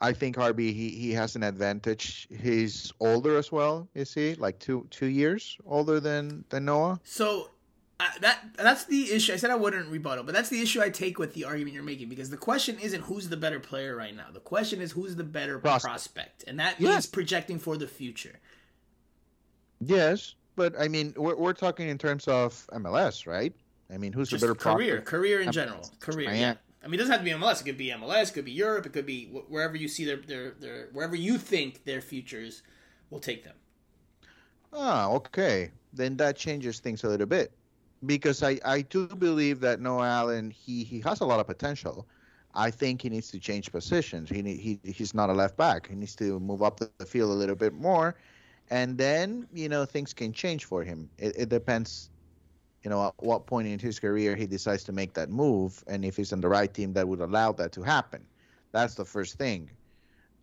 I 0.00 0.12
think 0.12 0.36
Harvey 0.36 0.72
he, 0.72 0.90
he 0.90 1.12
has 1.12 1.36
an 1.36 1.42
advantage. 1.42 2.28
He's 2.30 2.92
older 3.00 3.36
as 3.36 3.52
well, 3.52 3.88
is 3.94 4.14
he? 4.14 4.34
Like 4.34 4.58
two 4.58 4.86
two 4.90 5.06
years 5.06 5.58
older 5.66 6.00
than 6.00 6.44
than 6.48 6.64
Noah. 6.64 7.00
So 7.04 7.50
uh, 8.00 8.06
that 8.20 8.38
that's 8.56 8.84
the 8.84 9.12
issue. 9.12 9.32
I 9.32 9.36
said 9.36 9.50
I 9.50 9.56
wouldn't 9.56 9.88
rebuttal, 9.88 10.24
but 10.24 10.34
that's 10.34 10.48
the 10.48 10.60
issue 10.60 10.80
I 10.80 10.88
take 10.88 11.18
with 11.18 11.34
the 11.34 11.44
argument 11.44 11.74
you're 11.74 11.82
making 11.82 12.08
because 12.08 12.30
the 12.30 12.36
question 12.36 12.78
isn't 12.78 13.02
who's 13.02 13.28
the 13.28 13.36
better 13.36 13.58
player 13.58 13.96
right 13.96 14.14
now. 14.14 14.26
The 14.32 14.40
question 14.40 14.80
is 14.80 14.92
who's 14.92 15.16
the 15.16 15.24
better 15.24 15.58
prospect, 15.58 15.82
prospect. 15.82 16.44
and 16.46 16.60
that 16.60 16.76
yes. 16.78 16.90
means 16.92 17.06
projecting 17.06 17.58
for 17.58 17.76
the 17.76 17.88
future. 17.88 18.38
Yes, 19.80 20.34
but 20.54 20.74
I 20.78 20.88
mean, 20.88 21.12
we're, 21.16 21.36
we're 21.36 21.52
talking 21.52 21.88
in 21.88 21.98
terms 21.98 22.28
of 22.28 22.66
MLS, 22.72 23.26
right? 23.26 23.52
I 23.92 23.96
mean, 23.96 24.12
who's 24.12 24.28
Just 24.28 24.40
the 24.40 24.48
better 24.48 24.54
career? 24.54 24.96
Prospect? 24.96 25.06
Career 25.06 25.40
in 25.40 25.52
general, 25.52 25.90
career. 26.00 26.32
Yeah. 26.32 26.54
I 26.82 26.86
mean, 26.86 26.94
it 26.94 26.98
doesn't 26.98 27.12
have 27.12 27.20
to 27.20 27.24
be 27.24 27.30
MLS. 27.30 27.60
It 27.60 27.64
could 27.64 27.78
be 27.78 27.88
MLS. 27.88 28.30
It 28.30 28.34
could 28.34 28.44
be 28.44 28.52
Europe. 28.52 28.86
It 28.86 28.92
could 28.92 29.06
be 29.06 29.26
wherever 29.26 29.76
you 29.76 29.88
see 29.88 30.04
their 30.04 30.16
their, 30.16 30.50
their 30.52 30.88
wherever 30.92 31.16
you 31.16 31.38
think 31.38 31.84
their 31.84 32.00
futures 32.00 32.62
will 33.10 33.18
take 33.18 33.44
them. 33.44 33.54
Ah, 34.72 35.08
okay. 35.10 35.70
Then 35.92 36.16
that 36.18 36.36
changes 36.36 36.78
things 36.80 37.02
a 37.04 37.08
little 37.08 37.26
bit, 37.26 37.52
because 38.04 38.42
I 38.42 38.60
I 38.64 38.82
do 38.82 39.06
believe 39.06 39.60
that 39.60 39.80
Noah 39.80 40.06
Allen 40.06 40.50
he 40.50 40.84
he 40.84 41.00
has 41.00 41.20
a 41.20 41.24
lot 41.24 41.40
of 41.40 41.46
potential. 41.46 42.06
I 42.54 42.70
think 42.70 43.02
he 43.02 43.08
needs 43.08 43.30
to 43.30 43.38
change 43.38 43.72
positions. 43.72 44.28
He 44.28 44.42
he 44.42 44.78
he's 44.84 45.14
not 45.14 45.30
a 45.30 45.32
left 45.32 45.56
back. 45.56 45.88
He 45.88 45.94
needs 45.94 46.14
to 46.16 46.38
move 46.40 46.62
up 46.62 46.78
the 46.78 47.06
field 47.06 47.30
a 47.30 47.34
little 47.34 47.56
bit 47.56 47.72
more 47.72 48.16
and 48.70 48.98
then 48.98 49.46
you 49.52 49.68
know 49.68 49.84
things 49.84 50.12
can 50.12 50.32
change 50.32 50.64
for 50.64 50.82
him. 50.82 51.08
It, 51.18 51.34
it, 51.36 51.48
depends, 51.48 52.10
you 52.84 52.90
know, 52.90 53.08
at 53.08 53.14
what 53.18 53.46
point 53.46 53.66
in 53.68 53.78
his 53.78 53.98
career 53.98 54.36
he 54.36 54.46
decides 54.46 54.84
to 54.84 54.92
make 54.92 55.14
that 55.14 55.30
move, 55.30 55.82
and 55.86 56.04
if 56.04 56.16
he's 56.16 56.32
on 56.32 56.40
the 56.40 56.48
right 56.48 56.72
team 56.72 56.92
that 56.92 57.06
would 57.06 57.20
allow 57.20 57.52
that 57.52 57.72
to 57.72 57.82
happen. 57.82 58.24
That's 58.72 58.94
the 58.94 59.04
first 59.04 59.36
thing. 59.36 59.70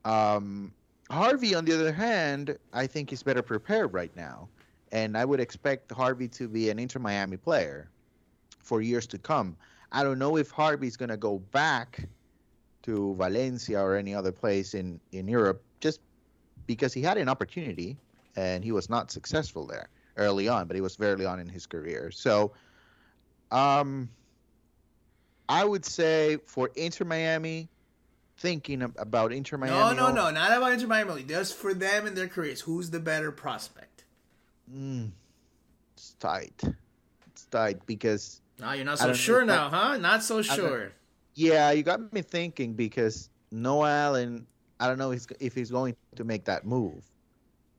Um, 0.03 0.73
Harvey, 1.09 1.55
on 1.55 1.65
the 1.65 1.73
other 1.73 1.93
hand, 1.93 2.57
I 2.73 2.87
think 2.87 3.09
he's 3.09 3.23
better 3.23 3.41
prepared 3.41 3.93
right 3.93 4.15
now, 4.15 4.49
and 4.91 5.17
I 5.17 5.23
would 5.25 5.39
expect 5.39 5.91
Harvey 5.91 6.27
to 6.29 6.47
be 6.47 6.69
an 6.69 6.79
Inter 6.79 6.99
Miami 6.99 7.37
player 7.37 7.89
for 8.59 8.81
years 8.81 9.07
to 9.07 9.17
come. 9.17 9.55
I 9.91 10.03
don't 10.03 10.19
know 10.19 10.37
if 10.37 10.49
Harvey's 10.49 10.97
going 10.97 11.09
to 11.09 11.17
go 11.17 11.39
back 11.51 12.07
to 12.83 13.15
Valencia 13.15 13.79
or 13.79 13.95
any 13.95 14.13
other 14.13 14.31
place 14.31 14.73
in 14.73 14.99
in 15.11 15.27
Europe 15.27 15.63
just 15.79 16.01
because 16.67 16.93
he 16.93 17.01
had 17.01 17.17
an 17.17 17.29
opportunity 17.29 17.97
and 18.35 18.63
he 18.63 18.71
was 18.71 18.89
not 18.89 19.11
successful 19.11 19.65
there 19.65 19.89
early 20.17 20.47
on, 20.47 20.67
but 20.67 20.75
he 20.75 20.81
was 20.81 20.95
very 20.95 21.13
early 21.13 21.25
on 21.25 21.39
in 21.39 21.49
his 21.49 21.65
career. 21.65 22.11
So, 22.11 22.53
um, 23.51 24.09
I 25.47 25.63
would 25.63 25.85
say 25.85 26.37
for 26.45 26.71
Inter 26.75 27.05
Miami, 27.05 27.69
thinking 28.37 28.81
about 28.81 29.31
Inter 29.31 29.57
Miami. 29.57 29.75
No, 29.75 29.93
no, 29.93 30.11
no, 30.11 30.31
not 30.31 30.57
about 30.57 30.73
Inter 30.73 30.87
Miami. 30.87 31.23
Just 31.23 31.55
for 31.55 31.73
them 31.73 32.07
and 32.07 32.15
their 32.15 32.27
careers, 32.27 32.61
who's 32.61 32.89
the 32.89 32.99
better 32.99 33.31
prospect? 33.31 34.05
Mm, 34.73 35.11
it's 35.95 36.13
tight. 36.19 36.61
It's 37.27 37.45
tight 37.45 37.85
because. 37.85 38.41
No, 38.59 38.71
you're 38.71 38.85
not 38.85 38.99
so 38.99 39.13
sure 39.13 39.45
now, 39.45 39.69
huh? 39.69 39.97
Not 39.97 40.23
so 40.23 40.41
sure. 40.41 40.93
Yeah, 41.35 41.71
you 41.71 41.83
got 41.83 42.13
me 42.13 42.21
thinking 42.21 42.73
because 42.73 43.29
Noah 43.51 43.91
Allen, 43.91 44.47
I 44.79 44.87
don't 44.87 44.97
know 44.97 45.11
if 45.11 45.53
he's 45.53 45.69
going 45.69 45.95
to 46.15 46.23
make 46.23 46.45
that 46.45 46.65
move. 46.65 47.03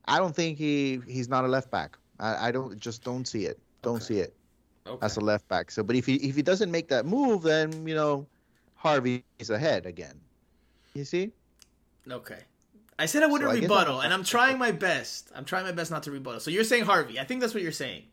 I 0.04 0.18
don't 0.18 0.36
think 0.36 0.58
he 0.58 1.00
he's 1.08 1.28
not 1.28 1.44
a 1.44 1.48
left 1.48 1.70
back. 1.70 1.96
I, 2.18 2.48
I 2.48 2.52
don't 2.52 2.78
just 2.78 3.04
don't 3.04 3.26
see 3.26 3.46
it. 3.46 3.58
Don't 3.82 3.96
okay. 3.96 4.04
see 4.04 4.18
it. 4.20 4.34
okay. 4.86 5.04
as 5.04 5.16
a 5.16 5.20
left 5.20 5.48
back. 5.48 5.70
So, 5.70 5.82
but 5.82 5.96
if 5.96 6.06
he 6.06 6.16
if 6.16 6.36
he 6.36 6.42
doesn't 6.42 6.70
make 6.70 6.88
that 6.88 7.06
move, 7.06 7.42
then 7.42 7.86
you 7.86 7.94
know 7.94 8.26
Harvey 8.74 9.24
is 9.38 9.50
ahead 9.50 9.86
again. 9.86 10.20
You 10.94 11.04
see? 11.04 11.32
Okay. 12.10 12.38
I 12.98 13.06
said 13.06 13.22
I 13.22 13.26
wouldn't 13.26 13.50
so 13.50 13.56
I 13.56 13.60
rebuttal, 13.60 14.00
and 14.00 14.12
I'm 14.12 14.24
trying 14.34 14.58
my 14.58 14.70
best. 14.70 15.30
I'm 15.34 15.44
trying 15.44 15.64
my 15.64 15.72
best 15.72 15.90
not 15.90 16.02
to 16.04 16.10
rebuttal. 16.10 16.40
So 16.40 16.50
you're 16.50 16.64
saying 16.64 16.84
Harvey. 16.84 17.20
I 17.20 17.24
think 17.24 17.40
that's 17.40 17.52
what 17.52 17.62
you're 17.62 17.72
saying. 17.72 18.04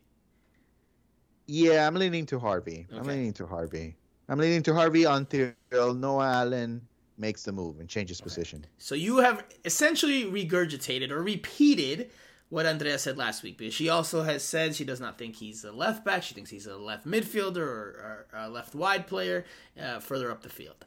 Yeah, 1.46 1.86
I'm 1.86 1.94
leaning 1.94 2.26
to 2.26 2.38
Harvey. 2.38 2.86
Okay. 2.90 2.98
I'm 2.98 3.06
leaning 3.06 3.32
to 3.34 3.46
Harvey. 3.46 3.96
I'm 4.28 4.38
leaning 4.38 4.62
to 4.62 4.74
Harvey 4.74 5.04
until 5.04 5.52
Noah 5.72 6.32
Allen 6.32 6.80
makes 7.18 7.44
the 7.44 7.52
move 7.52 7.80
and 7.80 7.88
changes 7.88 8.20
okay. 8.20 8.24
position. 8.24 8.66
So 8.78 8.94
you 8.94 9.18
have 9.18 9.44
essentially 9.64 10.24
regurgitated 10.24 11.10
or 11.10 11.22
repeated 11.22 12.10
what 12.54 12.66
Andrea 12.66 13.00
said 13.00 13.18
last 13.18 13.42
week 13.42 13.58
because 13.58 13.74
she 13.74 13.88
also 13.88 14.22
has 14.22 14.44
said 14.44 14.76
she 14.76 14.84
does 14.84 15.00
not 15.00 15.18
think 15.18 15.34
he's 15.34 15.64
a 15.64 15.72
left 15.72 16.04
back. 16.04 16.22
She 16.22 16.34
thinks 16.34 16.50
he's 16.50 16.68
a 16.68 16.76
left 16.76 17.04
midfielder 17.04 17.56
or, 17.56 18.26
or 18.32 18.38
a 18.38 18.48
left 18.48 18.76
wide 18.76 19.08
player 19.08 19.44
uh, 19.82 19.98
further 19.98 20.30
up 20.30 20.44
the 20.44 20.48
field. 20.48 20.84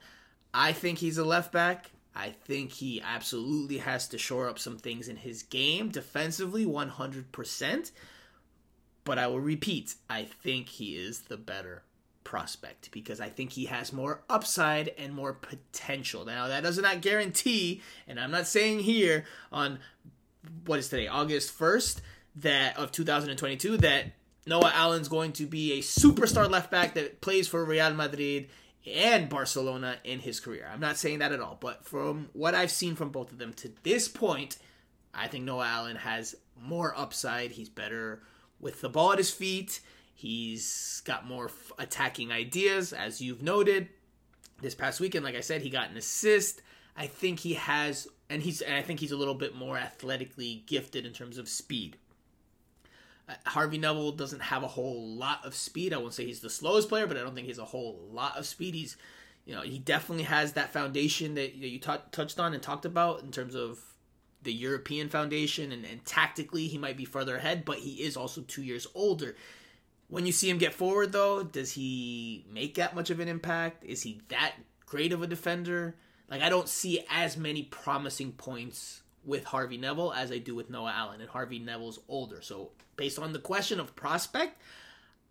I 0.53 0.72
think 0.72 0.99
he's 0.99 1.18
a 1.18 1.26
left 1.26 1.52
back. 1.52 1.91
I 2.15 2.30
think 2.30 2.72
he 2.72 3.02
absolutely 3.02 3.80
has 3.80 4.07
to 4.07 4.18
shore 4.18 4.48
up 4.48 4.60
some 4.60 4.77
things 4.77 5.10
in 5.10 5.18
his 5.18 5.44
game 5.44 5.89
defensively, 5.89 6.65
100%. 6.65 7.91
But 9.03 9.19
I 9.19 9.27
will 9.27 9.41
repeat, 9.41 9.95
I 10.10 10.23
think 10.23 10.69
he 10.69 10.95
is 10.95 11.23
the 11.23 11.35
better 11.35 11.84
prospect 12.23 12.91
because 12.91 13.19
I 13.19 13.27
think 13.27 13.52
he 13.52 13.65
has 13.65 13.91
more 13.91 14.23
upside 14.30 14.88
and 14.98 15.14
more 15.14 15.34
potential. 15.34 16.23
Now, 16.23 16.48
that 16.48 16.64
does 16.64 16.77
not 16.77 17.02
guarantee, 17.02 17.81
and 18.07 18.22
I'm 18.22 18.31
not 18.31 18.48
saying 18.48 18.80
here 18.80 19.26
on 19.52 19.80
what 20.65 20.80
is 20.80 20.90
today, 20.90 21.07
August 21.07 21.57
1st, 21.57 22.02
that 22.38 22.78
of 22.78 22.91
2022, 22.91 23.78
that 23.78 24.06
Noah 24.45 24.72
Allen's 24.74 25.07
going 25.07 25.34
to 25.34 25.45
be 25.45 25.74
a 25.74 25.82
superstar 25.82 26.49
left 26.49 26.72
back 26.72 26.94
that 26.94 27.22
plays 27.22 27.48
for 27.48 27.64
Real 27.65 27.94
Madrid 27.94 28.49
and 28.86 29.30
Barcelona 29.30 29.98
in 30.03 30.19
his 30.19 30.40
career. 30.40 30.69
I'm 30.72 30.80
not 30.80 30.98
saying 30.98 31.19
that 31.19 31.32
at 31.32 31.41
all, 31.41 31.57
but 31.60 31.86
from 31.86 32.30
what 32.34 32.56
I've 32.56 32.72
seen 32.72 32.95
from 32.95 33.10
both 33.10 33.32
of 33.32 33.38
them 33.38 33.53
to 33.53 33.72
this 33.84 34.07
point, 34.07 34.57
I 35.14 35.28
think 35.28 35.44
Noah 35.44 35.68
Allen 35.68 35.98
has 35.98 36.36
more 36.61 36.98
upside. 36.98 37.52
He's 37.52 37.69
better 37.69 38.22
with 38.60 38.82
the 38.82 38.90
ball 38.90 39.11
at 39.11 39.18
his 39.18 39.32
feet. 39.32 39.82
He's 40.14 41.02
got 41.06 41.28
more 41.28 41.45
f- 41.45 41.72
attacking 41.78 42.32
ideas, 42.32 42.94
as 42.94 43.22
you've 43.22 43.44
noted. 43.44 43.90
This 44.61 44.74
past 44.74 44.99
weekend, 44.99 45.24
like 45.24 45.36
I 45.36 45.41
said, 45.41 45.61
he 45.61 45.69
got 45.69 45.91
an 45.91 45.98
assist. 45.98 46.61
I 46.95 47.06
think 47.06 47.40
he 47.40 47.53
has, 47.53 48.07
and 48.30 48.41
he's, 48.41 48.62
and 48.62 48.76
I 48.76 48.82
think 48.82 48.99
he's 48.99 49.12
a 49.12 49.18
little 49.18 49.36
bit 49.36 49.56
more 49.56 49.78
athletically 49.78 50.64
gifted 50.66 51.06
in 51.06 51.14
terms 51.14 51.38
of 51.38 51.48
speed. 51.48 51.98
Uh, 53.30 53.34
Harvey 53.45 53.78
Neville 53.78 54.12
doesn't 54.12 54.41
have 54.41 54.64
a 54.64 54.68
whole 54.68 55.08
lot 55.08 55.45
of 55.45 55.56
speed. 55.56 55.94
I 55.94 55.98
won't 55.98 56.14
say 56.14 56.26
he's 56.26 56.41
the 56.41 56.49
slowest 56.49 56.90
player, 56.90 57.08
but 57.08 57.18
I 57.18 57.22
don't 57.22 57.36
think 57.36 57.48
he's 57.48 57.58
a 57.58 57.66
whole 57.66 57.99
lot 58.12 58.38
of 58.38 58.45
speed. 58.45 58.76
He's, 58.76 58.98
you 59.45 59.56
know, 59.56 59.62
he 59.62 59.80
definitely 59.80 60.26
has 60.26 60.54
that 60.54 60.74
foundation 60.74 61.36
that 61.36 61.56
you 61.56 61.80
t- 61.80 61.91
touched 62.12 62.40
on 62.40 62.54
and 62.54 62.62
talked 62.62 62.86
about 62.86 63.24
in 63.24 63.32
terms 63.32 63.56
of 63.56 63.80
the 64.44 64.54
European 64.54 65.10
foundation, 65.10 65.72
and, 65.72 65.84
and 65.86 66.06
tactically 66.06 66.68
he 66.68 66.78
might 66.78 66.95
be 66.95 67.06
further 67.06 67.38
ahead, 67.38 67.66
but 67.66 67.80
he 67.80 68.04
is 68.04 68.16
also 68.16 68.41
two 68.41 68.64
years 68.64 68.88
older. 68.94 69.36
When 70.10 70.26
you 70.26 70.32
see 70.32 70.49
him 70.49 70.58
get 70.58 70.74
forward, 70.74 71.12
though, 71.12 71.44
does 71.44 71.74
he 71.74 72.45
make 72.49 72.76
that 72.76 72.95
much 72.95 73.10
of 73.10 73.20
an 73.20 73.28
impact? 73.28 73.84
Is 73.84 74.04
he 74.04 74.22
that 74.30 74.54
great 74.86 75.12
of 75.12 75.22
a 75.22 75.28
defender? 75.28 75.95
Like, 76.30 76.41
I 76.41 76.49
don't 76.49 76.68
see 76.68 77.04
as 77.10 77.38
many 77.38 77.64
promising 77.64 78.34
points 78.34 79.02
with 79.24 79.44
Harvey 79.44 79.78
Neville 79.78 80.14
as 80.14 80.32
I 80.32 80.38
do 80.38 80.56
with 80.56 80.70
Noah 80.70 80.94
Allen, 80.95 81.22
and 81.22 81.30
Harvey 81.30 81.60
Neville's 81.60 81.99
older. 82.08 82.41
So 82.41 82.72
based 82.95 83.20
on 83.20 83.34
the 83.34 83.40
question 83.40 83.80
of 83.80 83.95
prospect, 83.95 84.62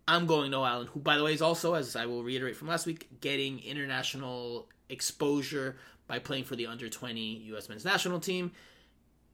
I'm 0.07 0.25
going 0.25 0.51
Noah 0.51 0.69
Allen, 0.69 0.87
who, 0.87 0.99
by 0.99 1.17
the 1.17 1.23
way, 1.23 1.33
is 1.33 1.41
also, 1.41 1.73
as 1.73 1.95
I 1.95 2.05
will 2.05 2.23
reiterate 2.23 2.55
from 2.55 2.67
last 2.67 2.85
week, 2.85 3.07
getting 3.19 3.59
international 3.59 4.69
exposure 4.89 5.77
by 6.07 6.19
playing 6.19 6.45
for 6.45 6.55
the 6.55 6.67
under 6.67 6.87
20 6.87 7.19
U.S. 7.19 7.67
men's 7.67 7.83
national 7.83 8.19
team. 8.19 8.51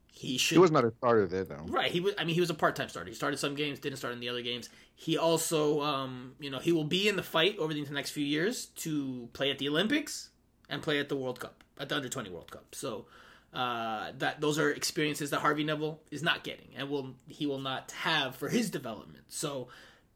He 0.08 0.38
should. 0.38 0.56
He 0.56 0.60
was 0.60 0.72
not 0.72 0.86
a 0.86 0.92
starter 0.98 1.28
there, 1.28 1.44
though. 1.44 1.66
Right. 1.68 1.92
He 1.92 2.00
was. 2.00 2.14
I 2.20 2.24
mean, 2.24 2.36
he 2.36 2.42
was 2.42 2.52
a 2.52 2.56
part-time 2.56 2.88
starter. 2.88 3.10
He 3.10 3.16
started 3.16 3.38
some 3.38 3.56
games, 3.56 3.80
didn't 3.80 3.98
start 3.98 4.14
in 4.14 4.20
the 4.20 4.30
other 4.30 4.44
games. 4.44 4.70
He 4.96 5.18
also, 5.18 5.82
um, 5.82 6.34
you 6.40 6.52
know, 6.52 6.60
he 6.60 6.72
will 6.72 6.84
be 6.84 7.08
in 7.08 7.16
the 7.16 7.24
fight 7.24 7.58
over 7.58 7.74
the 7.74 7.84
next 7.90 8.12
few 8.12 8.24
years 8.24 8.68
to 8.78 9.28
play 9.34 9.50
at 9.50 9.58
the 9.58 9.68
Olympics 9.70 10.30
and 10.74 10.82
play 10.82 11.00
at 11.00 11.10
the 11.10 11.16
World 11.16 11.40
Cup, 11.40 11.64
at 11.80 11.90
the 11.90 11.96
under 11.96 12.10
20 12.10 12.30
World 12.30 12.52
Cup. 12.52 12.74
So 12.74 13.06
uh, 13.54 14.12
that 14.18 14.42
those 14.42 14.58
are 14.58 14.72
experiences 14.72 15.30
that 15.30 15.40
Harvey 15.40 15.64
Neville 15.64 16.00
is 16.12 16.24
not 16.24 16.44
getting 16.44 16.70
and 16.76 16.90
will 16.90 17.14
he 17.28 17.46
will 17.46 17.60
not 17.60 17.92
have 17.92 18.36
for 18.36 18.50
his 18.50 18.70
development. 18.70 19.26
So 19.30 19.68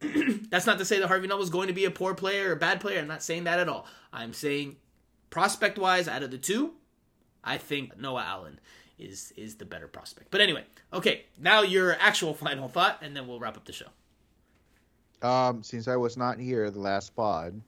that's 0.50 0.66
not 0.66 0.78
to 0.78 0.84
say 0.84 0.98
that 0.98 1.08
Harvey 1.08 1.26
Neville 1.26 1.44
is 1.44 1.50
going 1.50 1.68
to 1.68 1.74
be 1.74 1.84
a 1.84 1.90
poor 1.90 2.14
player 2.14 2.50
or 2.50 2.52
a 2.52 2.56
bad 2.56 2.80
player. 2.80 2.98
I'm 2.98 3.08
not 3.08 3.22
saying 3.22 3.44
that 3.44 3.58
at 3.58 3.68
all. 3.68 3.86
I'm 4.12 4.32
saying 4.32 4.76
prospect 5.30 5.78
wise, 5.78 6.08
out 6.08 6.22
of 6.22 6.30
the 6.30 6.38
two, 6.38 6.72
I 7.44 7.58
think 7.58 7.98
Noah 7.98 8.24
Allen 8.26 8.60
is 8.98 9.32
is 9.36 9.56
the 9.56 9.64
better 9.64 9.86
prospect. 9.86 10.30
But 10.30 10.40
anyway, 10.40 10.64
okay, 10.92 11.26
now 11.38 11.62
your 11.62 11.96
actual 12.00 12.34
final 12.34 12.68
thought, 12.68 12.98
and 13.02 13.16
then 13.16 13.26
we'll 13.26 13.38
wrap 13.38 13.56
up 13.56 13.64
the 13.64 13.72
show. 13.72 13.86
Um, 15.20 15.62
since 15.62 15.88
I 15.88 15.96
was 15.96 16.16
not 16.16 16.38
here 16.38 16.70
the 16.70 16.78
last 16.78 17.14
pod, 17.16 17.60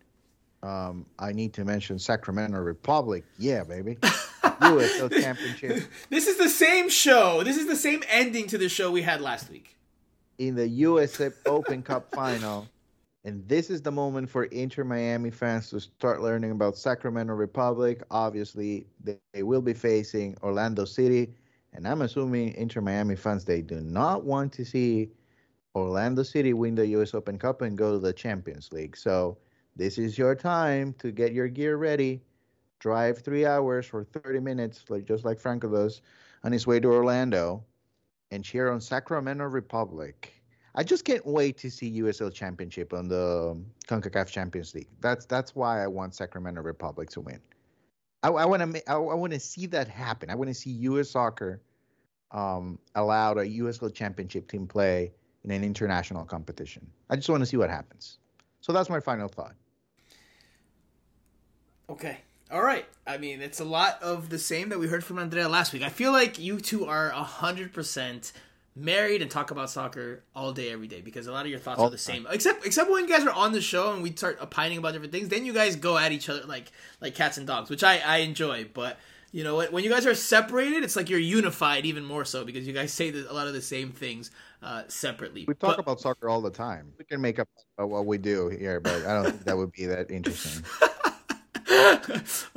um, 0.62 1.06
I 1.18 1.32
need 1.32 1.54
to 1.54 1.64
mention 1.64 1.98
Sacramento 1.98 2.58
Republic. 2.58 3.24
Yeah, 3.38 3.64
baby. 3.64 3.98
USL 4.42 5.10
Championship. 5.22 5.84
This 6.10 6.26
is 6.26 6.36
the 6.36 6.48
same 6.48 6.88
show. 6.88 7.42
This 7.42 7.56
is 7.56 7.66
the 7.66 7.76
same 7.76 8.02
ending 8.08 8.46
to 8.48 8.58
the 8.58 8.68
show 8.68 8.90
we 8.90 9.02
had 9.02 9.20
last 9.20 9.50
week. 9.50 9.76
In 10.38 10.54
the 10.54 10.68
USA 10.68 11.30
Open 11.46 11.82
Cup 11.82 12.10
final. 12.14 12.68
And 13.24 13.46
this 13.46 13.68
is 13.68 13.82
the 13.82 13.90
moment 13.90 14.30
for 14.30 14.44
Inter 14.44 14.82
Miami 14.84 15.30
fans 15.30 15.68
to 15.70 15.80
start 15.80 16.22
learning 16.22 16.52
about 16.52 16.76
Sacramento 16.76 17.34
Republic. 17.34 18.02
Obviously, 18.10 18.86
they 19.04 19.42
will 19.42 19.60
be 19.60 19.74
facing 19.74 20.36
Orlando 20.42 20.86
City. 20.86 21.34
And 21.74 21.86
I'm 21.86 22.02
assuming 22.02 22.54
Inter 22.54 22.80
Miami 22.80 23.16
fans, 23.16 23.44
they 23.44 23.60
do 23.60 23.80
not 23.80 24.24
want 24.24 24.52
to 24.54 24.64
see 24.64 25.10
Orlando 25.74 26.22
City 26.22 26.54
win 26.54 26.74
the 26.74 26.86
US 26.88 27.14
Open 27.14 27.38
Cup 27.38 27.60
and 27.60 27.76
go 27.76 27.92
to 27.92 27.98
the 27.98 28.12
Champions 28.12 28.72
League. 28.72 28.96
So 28.96 29.36
this 29.76 29.98
is 29.98 30.18
your 30.18 30.34
time 30.34 30.94
to 30.98 31.10
get 31.10 31.32
your 31.32 31.48
gear 31.48 31.76
ready 31.76 32.22
drive 32.80 33.18
three 33.18 33.46
hours 33.46 33.86
for 33.86 34.02
30 34.02 34.40
minutes, 34.40 34.84
like 34.88 35.04
just 35.04 35.24
like 35.24 35.38
Franco 35.38 35.68
does, 35.68 36.02
on 36.42 36.50
his 36.50 36.66
way 36.66 36.80
to 36.80 36.88
Orlando, 36.88 37.62
and 38.32 38.44
cheer 38.44 38.72
on 38.72 38.80
Sacramento 38.80 39.44
Republic. 39.44 40.32
I 40.74 40.82
just 40.82 41.04
can't 41.04 41.24
wait 41.26 41.58
to 41.58 41.70
see 41.70 42.00
USL 42.00 42.32
Championship 42.32 42.92
on 42.92 43.08
the 43.08 43.60
Concacaf 43.86 44.28
Champions 44.28 44.74
League. 44.74 44.88
That's 45.00 45.26
that's 45.26 45.54
why 45.54 45.82
I 45.82 45.86
want 45.86 46.14
Sacramento 46.14 46.62
Republic 46.62 47.10
to 47.10 47.20
win. 47.20 47.40
I, 48.22 48.28
want 48.30 48.74
to 48.74 48.90
I, 48.90 48.94
I 48.94 49.14
want 49.14 49.32
to 49.32 49.40
see 49.40 49.66
that 49.66 49.88
happen. 49.88 50.30
I 50.30 50.34
want 50.34 50.48
to 50.48 50.54
see 50.54 50.70
U.S. 50.70 51.10
Soccer 51.10 51.60
um, 52.32 52.78
allowed 52.94 53.38
a 53.38 53.44
USL 53.44 53.92
Championship 53.92 54.48
team 54.48 54.66
play 54.66 55.10
in 55.42 55.50
an 55.50 55.64
international 55.64 56.24
competition. 56.24 56.86
I 57.08 57.16
just 57.16 57.28
want 57.30 57.40
to 57.40 57.46
see 57.46 57.56
what 57.56 57.70
happens. 57.70 58.18
So 58.60 58.72
that's 58.72 58.90
my 58.90 59.00
final 59.00 59.28
thought. 59.28 59.54
Okay. 61.88 62.18
All 62.50 62.62
right. 62.62 62.86
I 63.06 63.18
mean, 63.18 63.40
it's 63.40 63.60
a 63.60 63.64
lot 63.64 64.02
of 64.02 64.28
the 64.28 64.38
same 64.38 64.68
that 64.70 64.78
we 64.78 64.88
heard 64.88 65.04
from 65.04 65.18
Andrea 65.18 65.48
last 65.48 65.72
week. 65.72 65.82
I 65.82 65.88
feel 65.88 66.12
like 66.12 66.38
you 66.38 66.60
two 66.60 66.84
are 66.86 67.10
100% 67.10 68.32
married 68.76 69.22
and 69.22 69.30
talk 69.30 69.50
about 69.50 69.70
soccer 69.70 70.22
all 70.34 70.52
day, 70.52 70.70
every 70.70 70.86
day 70.86 71.00
because 71.00 71.26
a 71.26 71.32
lot 71.32 71.44
of 71.44 71.50
your 71.50 71.60
thoughts 71.60 71.80
all 71.80 71.88
are 71.88 71.90
the 71.90 71.98
same. 71.98 72.26
Except 72.30 72.64
except 72.64 72.90
when 72.90 73.06
you 73.06 73.08
guys 73.08 73.26
are 73.26 73.32
on 73.32 73.52
the 73.52 73.60
show 73.60 73.92
and 73.92 74.02
we 74.02 74.12
start 74.12 74.38
opining 74.40 74.78
about 74.78 74.92
different 74.92 75.12
things, 75.12 75.28
then 75.28 75.44
you 75.44 75.52
guys 75.52 75.76
go 75.76 75.98
at 75.98 76.12
each 76.12 76.28
other 76.28 76.44
like 76.46 76.70
like 77.00 77.14
cats 77.14 77.36
and 77.36 77.46
dogs, 77.46 77.70
which 77.70 77.84
I, 77.84 77.98
I 77.98 78.18
enjoy. 78.18 78.68
But 78.72 78.98
you 79.32 79.44
know, 79.44 79.56
what? 79.56 79.72
when 79.72 79.84
you 79.84 79.90
guys 79.90 80.06
are 80.06 80.14
separated, 80.14 80.82
it's 80.82 80.96
like 80.96 81.08
you're 81.08 81.18
unified 81.18 81.86
even 81.86 82.04
more 82.04 82.24
so 82.24 82.44
because 82.44 82.66
you 82.66 82.72
guys 82.72 82.92
say 82.92 83.10
a 83.10 83.32
lot 83.32 83.46
of 83.46 83.52
the 83.52 83.62
same 83.62 83.92
things 83.92 84.30
uh, 84.62 84.82
separately. 84.88 85.44
We 85.46 85.54
talk 85.54 85.76
but, 85.76 85.80
about 85.80 86.00
soccer 86.00 86.28
all 86.28 86.40
the 86.40 86.50
time. 86.50 86.92
We 86.98 87.04
can 87.04 87.20
make 87.20 87.38
up 87.38 87.48
about 87.78 87.90
what 87.90 88.06
we 88.06 88.18
do 88.18 88.48
here, 88.48 88.80
but 88.80 89.06
I 89.06 89.14
don't 89.14 89.30
think 89.30 89.44
that 89.44 89.56
would 89.56 89.72
be 89.72 89.86
that 89.86 90.10
interesting. 90.10 90.64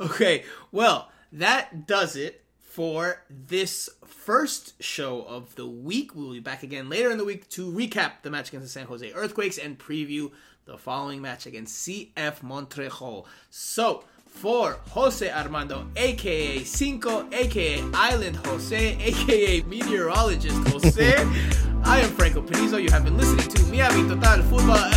okay, 0.00 0.44
well, 0.72 1.10
that 1.32 1.86
does 1.86 2.16
it 2.16 2.44
for 2.58 3.22
this 3.30 3.88
first 4.04 4.82
show 4.82 5.22
of 5.22 5.54
the 5.54 5.66
week. 5.66 6.16
We'll 6.16 6.32
be 6.32 6.40
back 6.40 6.64
again 6.64 6.88
later 6.88 7.10
in 7.10 7.18
the 7.18 7.24
week 7.24 7.48
to 7.50 7.70
recap 7.70 8.22
the 8.22 8.30
match 8.30 8.48
against 8.48 8.66
the 8.66 8.80
San 8.80 8.86
Jose 8.86 9.12
Earthquakes 9.12 9.58
and 9.58 9.78
preview 9.78 10.32
the 10.64 10.76
following 10.76 11.20
match 11.22 11.46
against 11.46 11.86
CF 11.86 12.42
Montreal. 12.42 13.26
So, 13.50 14.04
for 14.34 14.78
Jose 14.90 15.30
Armando, 15.30 15.86
aka 15.96 16.64
Cinco, 16.64 17.26
aka 17.32 17.80
Island 17.94 18.36
Jose, 18.46 18.96
aka 19.00 19.62
Meteorologist 19.62 20.56
Jose, 20.68 21.14
I 21.84 22.00
am 22.00 22.10
Franco 22.10 22.42
Panizo. 22.42 22.82
You 22.82 22.90
have 22.90 23.04
been 23.04 23.16
listening 23.16 23.46
to 23.48 23.62
Miami 23.70 24.08
Total 24.08 24.42
Football 24.42 24.90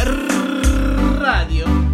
Radio 1.22 1.87